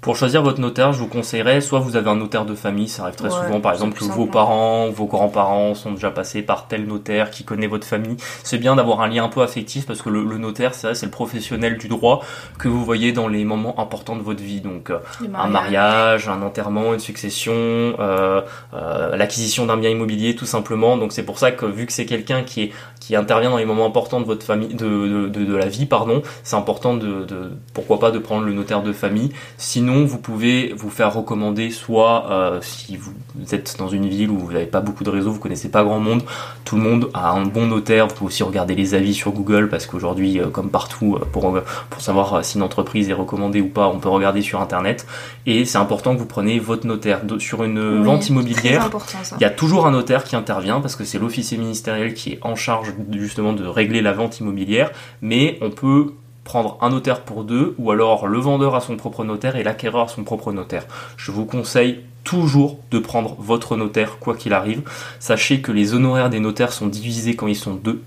Pour 0.05 0.16
choisir 0.16 0.42
votre 0.42 0.61
notaire, 0.61 0.92
je 0.92 0.98
vous 0.98 1.07
conseillerais 1.07 1.62
soit 1.62 1.80
vous 1.80 1.96
avez 1.96 2.11
un 2.11 2.16
notaire 2.16 2.44
de 2.44 2.55
famille, 2.55 2.88
ça 2.88 3.05
arrive 3.05 3.14
très 3.14 3.30
souvent, 3.30 3.62
par 3.62 3.72
exemple 3.72 3.98
que 3.98 4.05
vos 4.05 4.26
parents, 4.26 4.90
vos 4.90 5.07
grands-parents 5.07 5.74
sont 5.74 5.92
déjà 5.92 6.11
passés 6.11 6.42
par 6.42 6.68
tel 6.68 6.84
notaire 6.84 7.30
qui 7.30 7.42
connaît 7.42 7.68
votre 7.68 7.86
famille. 7.86 8.18
C'est 8.42 8.59
bien 8.59 8.76
d'avoir 8.76 9.00
un 9.00 9.09
lien 9.09 9.24
un 9.24 9.28
peu 9.30 9.40
affectif 9.40 9.86
parce 9.86 10.02
que 10.02 10.11
le, 10.11 10.22
notaire, 10.36 10.74
c'est 10.74 10.94
c'est 10.94 11.07
le 11.07 11.11
professionnel 11.11 11.78
du 11.78 11.88
droit 11.88 12.22
que 12.59 12.68
vous 12.68 12.84
voyez 12.84 13.12
dans 13.12 13.28
les 13.28 13.46
moments 13.46 13.80
importants 13.80 14.14
de 14.14 14.20
votre 14.20 14.42
vie. 14.42 14.61
Donc 14.61 14.90
euh, 14.90 14.98
un 15.34 15.48
mariage, 15.48 16.28
un 16.28 16.42
enterrement, 16.42 16.92
une 16.92 17.00
succession, 17.00 17.55
euh, 17.55 18.42
euh, 18.74 19.16
l'acquisition 19.16 19.64
d'un 19.64 19.78
bien 19.78 19.88
immobilier, 19.88 20.36
tout 20.36 20.44
simplement. 20.44 20.98
Donc 20.98 21.12
c'est 21.12 21.24
pour 21.24 21.38
ça 21.38 21.50
que 21.50 21.64
vu 21.64 21.86
que 21.86 21.94
c'est 21.94 22.05
quelqu'un 22.05 22.42
qui 22.42 22.64
est 22.64 22.72
qui 23.00 23.16
intervient 23.16 23.50
dans 23.50 23.59
les 23.59 23.66
moments 23.66 23.84
importants 23.84 24.20
de 24.20 24.24
votre 24.24 24.46
famille, 24.46 24.74
de, 24.74 25.28
de, 25.28 25.44
de, 25.44 25.57
la 25.57 25.66
vie, 25.66 25.84
pardon, 25.84 26.22
c'est 26.42 26.57
important 26.57 26.94
de, 26.94 27.24
de, 27.24 27.50
pourquoi 27.74 28.00
pas 28.00 28.11
de 28.11 28.18
prendre 28.18 28.46
le 28.46 28.52
notaire 28.55 28.82
de 28.82 28.94
famille. 28.94 29.30
Sinon, 29.59 29.93
vous 30.05 30.18
pouvez 30.18 30.74
vous 30.76 30.90
faire 30.90 31.14
recommander 31.14 31.70
soit 31.70 32.30
euh, 32.30 32.59
si 32.62 32.97
vous 32.97 33.12
êtes 33.53 33.76
dans 33.78 33.88
une 33.88 34.09
ville 34.09 34.30
où 34.30 34.38
vous 34.38 34.53
n'avez 34.53 34.66
pas 34.66 34.80
beaucoup 34.80 35.05
de 35.05 35.11
réseaux, 35.11 35.30
vous 35.30 35.38
connaissez 35.38 35.68
pas 35.68 35.84
grand 35.84 36.01
monde, 36.01 36.22
tout 36.64 36.76
le 36.76 36.82
monde 36.82 37.11
a 37.14 37.30
un 37.30 37.45
bon 37.45 37.66
notaire. 37.66 38.09
Vous 38.09 38.14
pouvez 38.14 38.28
aussi 38.28 38.42
regarder 38.42 38.74
les 38.74 38.95
avis 38.95 39.14
sur 39.14 39.32
Google 39.32 39.68
parce 39.68 39.86
qu'aujourd'hui, 39.86 40.40
euh, 40.40 40.49
comme 40.49 40.70
partout, 40.70 41.16
euh, 41.16 41.24
pour 41.24 41.59
pour 41.90 42.03
savoir 42.03 42.45
si 42.45 42.57
une 42.57 42.62
entreprise 42.62 43.09
est 43.09 43.14
recommandée 43.14 43.61
ou 43.61 43.68
pas, 43.68 43.88
on 43.88 43.99
peut 43.99 44.09
regarder 44.09 44.42
sur 44.42 44.61
internet. 44.61 45.07
Et 45.47 45.64
c'est 45.64 45.78
important 45.78 46.14
que 46.14 46.18
vous 46.18 46.26
preniez 46.26 46.59
votre 46.59 46.86
notaire 46.86 47.20
sur 47.38 47.62
une 47.62 48.03
vente 48.03 48.28
immobilière. 48.28 48.90
Il 49.38 49.42
y 49.42 49.45
a 49.45 49.51
toujours 49.51 49.86
un 49.86 49.90
notaire 49.92 50.24
qui 50.24 50.36
intervient 50.36 50.80
parce 50.80 50.97
que 50.97 51.05
c'est 51.05 51.18
l'officier 51.18 51.59
ministériel 51.59 52.14
qui 52.14 52.32
est 52.32 52.38
en 52.42 52.57
charge 52.57 52.92
justement 53.12 53.53
de 53.53 53.66
régler 53.66 54.03
la 54.03 54.12
vente 54.12 54.40
immobilière, 54.40 54.90
mais 55.20 55.59
on 55.61 55.70
peut 55.70 56.14
prendre 56.45 56.78
un 56.80 56.90
notaire 56.90 57.22
pour 57.22 57.45
deux, 57.45 57.74
ou 57.78 57.90
alors 57.90 58.26
le 58.28 58.38
vendeur 58.38 58.74
à 58.74 58.80
son 58.80 58.97
propre 58.97 59.24
notaire 59.24 59.57
et 59.57 59.62
l'acquéreur 59.62 60.05
à 60.05 60.09
son 60.09 60.24
propre 60.24 60.53
notaire. 60.53 60.86
Je 61.16 61.32
vous 61.32 61.47
conseille 61.47 62.01
toujours 62.22 62.78
de 62.90 62.99
prendre 62.99 63.36
votre 63.38 63.76
notaire, 63.76 64.18
quoi 64.18 64.34
qu'il 64.34 64.53
arrive. 64.53 64.82
Sachez 65.20 65.61
que 65.61 65.72
les 65.72 65.95
honoraires 65.95 66.30
des 66.30 66.40
notaires 66.40 66.72
sont 66.72 66.86
divisés 66.86 67.36
quand 67.36 67.47
ils 67.47 67.57
sont 67.57 67.74
deux. 67.74 68.03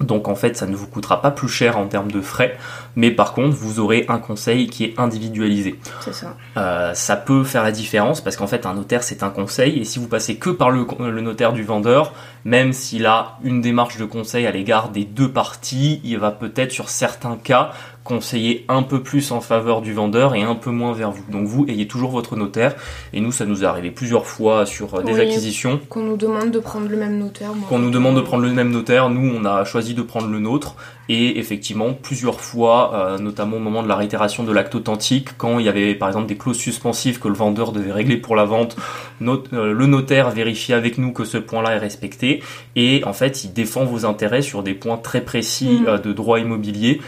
Donc 0.00 0.28
en 0.28 0.34
fait, 0.34 0.56
ça 0.56 0.66
ne 0.66 0.74
vous 0.74 0.86
coûtera 0.86 1.20
pas 1.20 1.30
plus 1.30 1.48
cher 1.48 1.78
en 1.78 1.86
termes 1.86 2.10
de 2.10 2.20
frais, 2.20 2.56
mais 2.96 3.10
par 3.10 3.34
contre, 3.34 3.54
vous 3.54 3.80
aurez 3.80 4.06
un 4.08 4.18
conseil 4.18 4.68
qui 4.68 4.84
est 4.84 4.98
individualisé. 4.98 5.78
C'est 6.00 6.14
ça. 6.14 6.36
Euh, 6.56 6.94
ça 6.94 7.16
peut 7.16 7.44
faire 7.44 7.62
la 7.62 7.72
différence 7.72 8.20
parce 8.20 8.36
qu'en 8.36 8.46
fait, 8.46 8.64
un 8.64 8.74
notaire 8.74 9.02
c'est 9.02 9.22
un 9.22 9.30
conseil, 9.30 9.78
et 9.78 9.84
si 9.84 9.98
vous 9.98 10.08
passez 10.08 10.36
que 10.36 10.50
par 10.50 10.70
le, 10.70 10.86
le 10.98 11.20
notaire 11.20 11.52
du 11.52 11.64
vendeur, 11.64 12.14
même 12.44 12.72
s'il 12.72 13.06
a 13.06 13.38
une 13.44 13.60
démarche 13.60 13.98
de 13.98 14.04
conseil 14.04 14.46
à 14.46 14.50
l'égard 14.50 14.88
des 14.88 15.04
deux 15.04 15.30
parties, 15.30 16.00
il 16.02 16.18
va 16.18 16.30
peut-être 16.30 16.72
sur 16.72 16.88
certains 16.88 17.36
cas 17.36 17.72
conseiller 18.04 18.64
un 18.68 18.82
peu 18.82 19.02
plus 19.02 19.30
en 19.32 19.40
faveur 19.40 19.82
du 19.82 19.92
vendeur 19.92 20.34
et 20.34 20.42
un 20.42 20.54
peu 20.54 20.70
moins 20.70 20.92
vers 20.92 21.10
vous. 21.10 21.22
Donc 21.30 21.46
vous 21.46 21.66
ayez 21.68 21.86
toujours 21.86 22.10
votre 22.10 22.36
notaire 22.36 22.74
et 23.12 23.20
nous 23.20 23.32
ça 23.32 23.46
nous 23.46 23.62
est 23.62 23.66
arrivé 23.66 23.90
plusieurs 23.90 24.26
fois 24.26 24.66
sur 24.66 24.94
euh, 24.94 25.02
des 25.02 25.18
acquisitions. 25.20 25.80
Qu'on 25.88 26.02
nous 26.02 26.16
demande 26.16 26.50
de 26.50 26.58
prendre 26.58 26.88
le 26.88 26.96
même 26.96 27.18
notaire. 27.18 27.50
Qu'on 27.68 27.78
nous 27.78 27.90
demande 27.90 28.16
de 28.16 28.20
prendre 28.20 28.42
le 28.42 28.52
même 28.52 28.70
notaire, 28.70 29.10
nous 29.10 29.32
on 29.34 29.44
a 29.44 29.64
choisi 29.64 29.94
de 29.94 30.02
prendre 30.02 30.28
le 30.28 30.38
nôtre 30.38 30.76
et 31.12 31.40
effectivement, 31.40 31.92
plusieurs 31.92 32.40
fois, 32.40 32.94
euh, 32.94 33.18
notamment 33.18 33.56
au 33.56 33.58
moment 33.60 33.82
de 33.82 33.88
la 33.88 33.96
réitération 33.96 34.44
de 34.44 34.52
l'acte 34.52 34.76
authentique, 34.76 35.30
quand 35.36 35.58
il 35.58 35.66
y 35.66 35.68
avait 35.68 35.96
par 35.96 36.06
exemple 36.06 36.28
des 36.28 36.36
clauses 36.36 36.56
suspensives 36.56 37.18
que 37.18 37.26
le 37.26 37.34
vendeur 37.34 37.72
devait 37.72 37.90
régler 37.90 38.16
pour 38.16 38.36
la 38.36 38.44
vente, 38.44 38.76
euh, 39.20 39.72
le 39.72 39.86
notaire 39.86 40.30
vérifie 40.30 40.72
avec 40.72 40.98
nous 40.98 41.10
que 41.10 41.24
ce 41.24 41.36
point-là 41.36 41.72
est 41.74 41.78
respecté 41.78 42.44
et 42.76 43.02
en 43.04 43.12
fait, 43.12 43.42
il 43.42 43.52
défend 43.52 43.84
vos 43.84 44.06
intérêts 44.06 44.40
sur 44.40 44.62
des 44.62 44.72
points 44.72 44.98
très 44.98 45.20
précis 45.20 45.80
mm. 45.82 45.88
euh, 45.88 45.98
de 45.98 46.12
droit 46.12 46.38
immobilier 46.38 47.00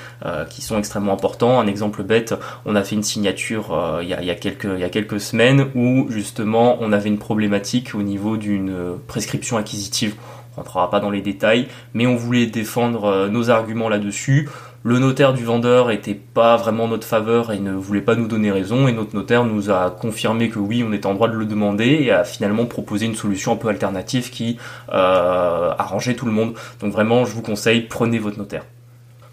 qui 0.51 0.63
sont 0.63 0.79
extrêmement 0.79 1.13
importants. 1.13 1.61
Un 1.61 1.67
exemple 1.67 2.03
bête, 2.03 2.35
on 2.65 2.75
a 2.75 2.83
fait 2.83 2.95
une 2.95 3.03
signature 3.03 3.99
il 4.03 4.09
y, 4.09 4.15
a, 4.15 4.21
il, 4.21 4.27
y 4.27 4.31
a, 4.31 4.35
quelques, 4.35 4.65
il 4.65 4.81
y 4.81 4.85
a 4.85 4.89
quelques 4.89 5.21
semaines 5.21 5.67
où 5.75 6.07
justement 6.11 6.79
on 6.81 6.93
avait 6.93 7.09
une 7.09 7.19
problématique 7.19 7.95
au 7.95 8.03
niveau 8.03 8.37
d'une 8.37 8.73
prescription 9.07 9.57
acquisitive 9.57 10.15
rentrera 10.57 10.91
pas 10.91 11.01
dans 11.01 11.11
les 11.11 11.23
détails, 11.23 11.69
mais 11.95 12.07
on 12.07 12.17
voulait 12.17 12.47
défendre 12.47 13.05
euh, 13.05 13.29
nos 13.29 13.51
arguments 13.51 13.89
là-dessus. 13.89 14.49
Le 14.85 14.99
notaire 14.99 15.33
du 15.33 15.45
vendeur 15.45 15.93
était 15.93 16.15
pas 16.15 16.57
vraiment 16.57 16.89
notre 16.89 17.07
faveur 17.07 17.53
et 17.53 17.61
ne 17.61 17.73
voulait 17.73 18.01
pas 18.01 18.17
nous 18.17 18.27
donner 18.27 18.51
raison 18.51 18.89
et 18.89 18.93
notre 18.93 19.15
notaire 19.15 19.45
nous 19.45 19.71
a 19.71 19.91
confirmé 19.91 20.49
que 20.49 20.59
oui 20.59 20.85
on 20.87 20.93
était 20.93 21.07
en 21.07 21.15
droit 21.15 21.29
de 21.29 21.37
le 21.37 21.47
demander 21.47 21.87
et 21.87 22.11
a 22.11 22.25
finalement 22.25 22.67
proposé 22.67 23.07
une 23.07 23.15
solution 23.15 23.53
un 23.53 23.57
peu 23.57 23.69
alternative 23.69 24.31
qui 24.31 24.59
euh, 24.93 25.73
arrangeait 25.79 26.15
tout 26.15 26.27
le 26.27 26.33
monde. 26.33 26.55
Donc 26.81 26.93
vraiment 26.93 27.25
je 27.25 27.33
vous 27.33 27.43
conseille 27.43 27.83
prenez 27.83 28.19
votre 28.19 28.39
notaire. 28.39 28.65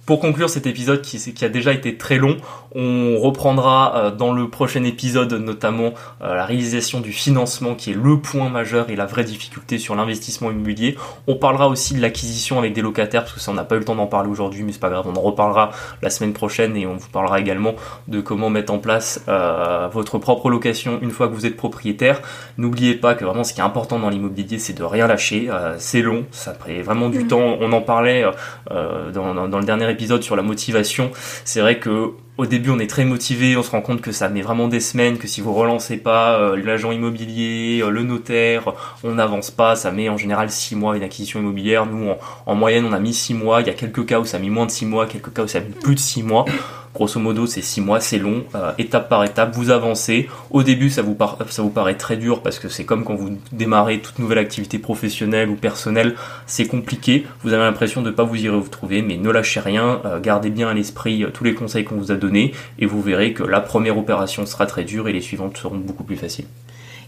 Pour 0.09 0.19
conclure 0.19 0.49
cet 0.49 0.65
épisode 0.65 1.03
qui, 1.03 1.19
qui, 1.35 1.45
a 1.45 1.49
déjà 1.49 1.71
été 1.71 1.95
très 1.95 2.17
long, 2.17 2.37
on 2.73 3.19
reprendra 3.19 3.95
euh, 3.95 4.09
dans 4.09 4.33
le 4.33 4.49
prochain 4.49 4.83
épisode 4.83 5.31
notamment 5.33 5.93
euh, 6.23 6.33
la 6.33 6.45
réalisation 6.45 6.99
du 6.99 7.11
financement 7.11 7.75
qui 7.75 7.91
est 7.91 7.93
le 7.93 8.19
point 8.19 8.49
majeur 8.49 8.89
et 8.89 8.95
la 8.95 9.05
vraie 9.05 9.23
difficulté 9.23 9.77
sur 9.77 9.93
l'investissement 9.93 10.49
immobilier. 10.49 10.97
On 11.27 11.35
parlera 11.35 11.67
aussi 11.67 11.93
de 11.93 12.01
l'acquisition 12.01 12.57
avec 12.57 12.73
des 12.73 12.81
locataires 12.81 13.21
parce 13.21 13.33
que 13.33 13.39
ça 13.39 13.51
on 13.51 13.53
n'a 13.53 13.63
pas 13.63 13.75
eu 13.75 13.79
le 13.79 13.85
temps 13.85 13.93
d'en 13.93 14.07
parler 14.07 14.31
aujourd'hui 14.31 14.63
mais 14.63 14.71
c'est 14.71 14.79
pas 14.79 14.89
grave, 14.89 15.05
on 15.07 15.15
en 15.15 15.21
reparlera 15.21 15.69
la 16.01 16.09
semaine 16.09 16.33
prochaine 16.33 16.75
et 16.75 16.87
on 16.87 16.95
vous 16.95 17.09
parlera 17.09 17.39
également 17.39 17.75
de 18.07 18.19
comment 18.19 18.49
mettre 18.49 18.73
en 18.73 18.79
place 18.79 19.23
euh, 19.27 19.89
votre 19.93 20.17
propre 20.17 20.49
location 20.49 20.97
une 21.03 21.11
fois 21.11 21.27
que 21.27 21.35
vous 21.35 21.45
êtes 21.45 21.55
propriétaire. 21.55 22.19
N'oubliez 22.57 22.95
pas 22.95 23.13
que 23.13 23.25
vraiment 23.25 23.43
ce 23.43 23.53
qui 23.53 23.59
est 23.59 23.63
important 23.63 23.99
dans 23.99 24.09
l'immobilier 24.09 24.57
c'est 24.57 24.73
de 24.73 24.83
rien 24.83 25.05
lâcher, 25.05 25.49
c'est 25.77 26.01
long, 26.01 26.25
ça 26.31 26.53
prend 26.53 26.73
vraiment 26.81 27.09
du 27.09 27.25
mmh. 27.25 27.27
temps, 27.27 27.57
on 27.61 27.71
en 27.73 27.81
parlait 27.81 28.25
dans, 28.67 29.35
dans, 29.35 29.47
dans 29.47 29.59
le 29.59 29.65
dernier 29.65 29.85
épisode 29.91 29.98
sur 30.21 30.35
la 30.35 30.43
motivation. 30.43 31.11
C'est 31.45 31.61
vrai 31.61 31.79
que 31.79 32.13
au 32.37 32.45
début, 32.45 32.69
on 32.69 32.79
est 32.79 32.89
très 32.89 33.03
motivé, 33.03 33.57
on 33.57 33.63
se 33.63 33.71
rend 33.71 33.81
compte 33.81 33.99
que 33.99 34.13
ça 34.13 34.29
met 34.29 34.41
vraiment 34.41 34.69
des 34.69 34.79
semaines, 34.79 35.17
que 35.17 35.27
si 35.27 35.41
vous 35.41 35.53
relancez 35.53 35.97
pas 35.97 36.39
euh, 36.39 36.55
l'agent 36.55 36.93
immobilier, 36.93 37.81
euh, 37.83 37.89
le 37.89 38.03
notaire, 38.03 38.73
on 39.03 39.15
n'avance 39.15 39.51
pas. 39.51 39.75
Ça 39.75 39.91
met 39.91 40.07
en 40.07 40.15
général 40.15 40.49
6 40.49 40.77
mois 40.77 40.95
une 40.95 41.03
acquisition 41.03 41.41
immobilière. 41.41 41.85
Nous, 41.85 42.13
en, 42.45 42.55
moyenne, 42.55 42.85
on 42.85 42.93
a 42.93 42.99
mis 42.99 43.13
6 43.13 43.33
mois. 43.33 43.59
Il 43.59 43.67
y 43.67 43.69
a 43.69 43.73
quelques 43.73 44.05
cas 44.05 44.21
où 44.21 44.25
ça 44.25 44.37
a 44.37 44.39
mis 44.39 44.49
moins 44.49 44.65
de 44.65 44.71
6 44.71 44.85
mois, 44.85 45.05
quelques 45.05 45.33
cas 45.33 45.43
où 45.43 45.47
ça 45.49 45.57
a 45.57 45.61
mis 45.61 45.73
plus 45.73 45.95
de 45.95 45.99
6 45.99 46.23
mois. 46.23 46.45
Grosso 46.93 47.19
modo, 47.19 47.45
c'est 47.45 47.61
6 47.61 47.81
mois, 47.81 47.99
c'est 47.99 48.17
long, 48.17 48.43
euh, 48.55 48.71
étape 48.77 49.09
par 49.09 49.23
étape, 49.23 49.53
vous 49.53 49.69
avancez. 49.69 50.27
Au 50.49 50.63
début, 50.63 50.89
ça 50.89 51.01
vous, 51.01 51.15
ça 51.49 51.61
vous 51.61 51.69
paraît 51.69 51.95
très 51.95 52.17
dur 52.17 52.41
parce 52.41 52.59
que 52.59 52.69
c'est 52.69 52.83
comme 52.83 53.03
quand 53.03 53.15
vous 53.15 53.37
démarrez 53.51 53.99
toute 53.99 54.19
nouvelle 54.19 54.39
activité 54.39 54.79
professionnelle 54.79 55.49
ou 55.49 55.55
personnelle, 55.55 56.15
c'est 56.47 56.65
compliqué. 56.65 57.25
Vous 57.43 57.53
avez 57.53 57.63
l'impression 57.63 58.01
de 58.01 58.09
ne 58.09 58.15
pas 58.15 58.23
vous 58.23 58.35
y 58.35 58.49
retrouver, 58.49 59.01
mais 59.01 59.17
ne 59.17 59.29
lâchez 59.29 59.59
rien, 59.59 60.01
euh, 60.05 60.19
gardez 60.19 60.49
bien 60.49 60.69
à 60.69 60.73
l'esprit 60.73 61.25
tous 61.33 61.43
les 61.43 61.53
conseils 61.53 61.83
qu'on 61.83 61.95
vous 61.95 62.11
a 62.11 62.15
donnés 62.15 62.53
et 62.79 62.85
vous 62.85 63.01
verrez 63.01 63.33
que 63.33 63.43
la 63.43 63.61
première 63.61 63.97
opération 63.97 64.45
sera 64.45 64.65
très 64.65 64.83
dure 64.83 65.07
et 65.07 65.13
les 65.13 65.21
suivantes 65.21 65.57
seront 65.57 65.77
beaucoup 65.77 66.03
plus 66.03 66.17
faciles. 66.17 66.45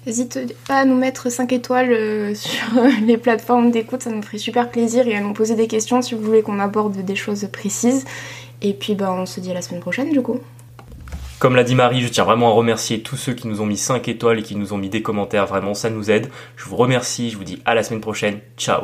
N'hésite 0.07 0.55
pas 0.67 0.79
à 0.79 0.85
nous 0.85 0.95
mettre 0.95 1.29
5 1.29 1.53
étoiles 1.53 1.91
euh, 1.91 2.33
sur 2.35 2.77
euh, 2.77 2.89
les 3.05 3.17
plateformes 3.17 3.71
d'écoute, 3.71 4.01
ça 4.01 4.09
nous 4.09 4.21
ferait 4.21 4.39
super 4.39 4.69
plaisir 4.69 5.07
et 5.07 5.15
à 5.15 5.21
nous 5.21 5.33
poser 5.33 5.55
des 5.55 5.67
questions 5.67 6.01
si 6.01 6.15
vous 6.15 6.21
voulez 6.21 6.41
qu'on 6.41 6.59
aborde 6.59 6.97
des 6.97 7.15
choses 7.15 7.47
précises. 7.51 8.05
Et 8.61 8.73
puis 8.73 8.95
bah, 8.95 9.11
on 9.11 9.25
se 9.25 9.39
dit 9.39 9.51
à 9.51 9.53
la 9.53 9.61
semaine 9.61 9.81
prochaine 9.81 10.11
du 10.11 10.21
coup. 10.21 10.39
Comme 11.39 11.55
l'a 11.55 11.63
dit 11.63 11.73
Marie, 11.73 12.01
je 12.01 12.07
tiens 12.07 12.23
vraiment 12.23 12.49
à 12.49 12.53
remercier 12.53 13.01
tous 13.01 13.17
ceux 13.17 13.33
qui 13.33 13.47
nous 13.47 13.61
ont 13.61 13.65
mis 13.65 13.77
5 13.77 14.07
étoiles 14.07 14.39
et 14.39 14.43
qui 14.43 14.55
nous 14.55 14.73
ont 14.73 14.77
mis 14.77 14.89
des 14.89 15.01
commentaires, 15.01 15.47
vraiment 15.47 15.73
ça 15.73 15.89
nous 15.89 16.11
aide. 16.11 16.29
Je 16.55 16.65
vous 16.65 16.75
remercie, 16.75 17.31
je 17.31 17.37
vous 17.37 17.43
dis 17.43 17.61
à 17.65 17.73
la 17.73 17.81
semaine 17.81 18.01
prochaine, 18.01 18.39
ciao 18.57 18.83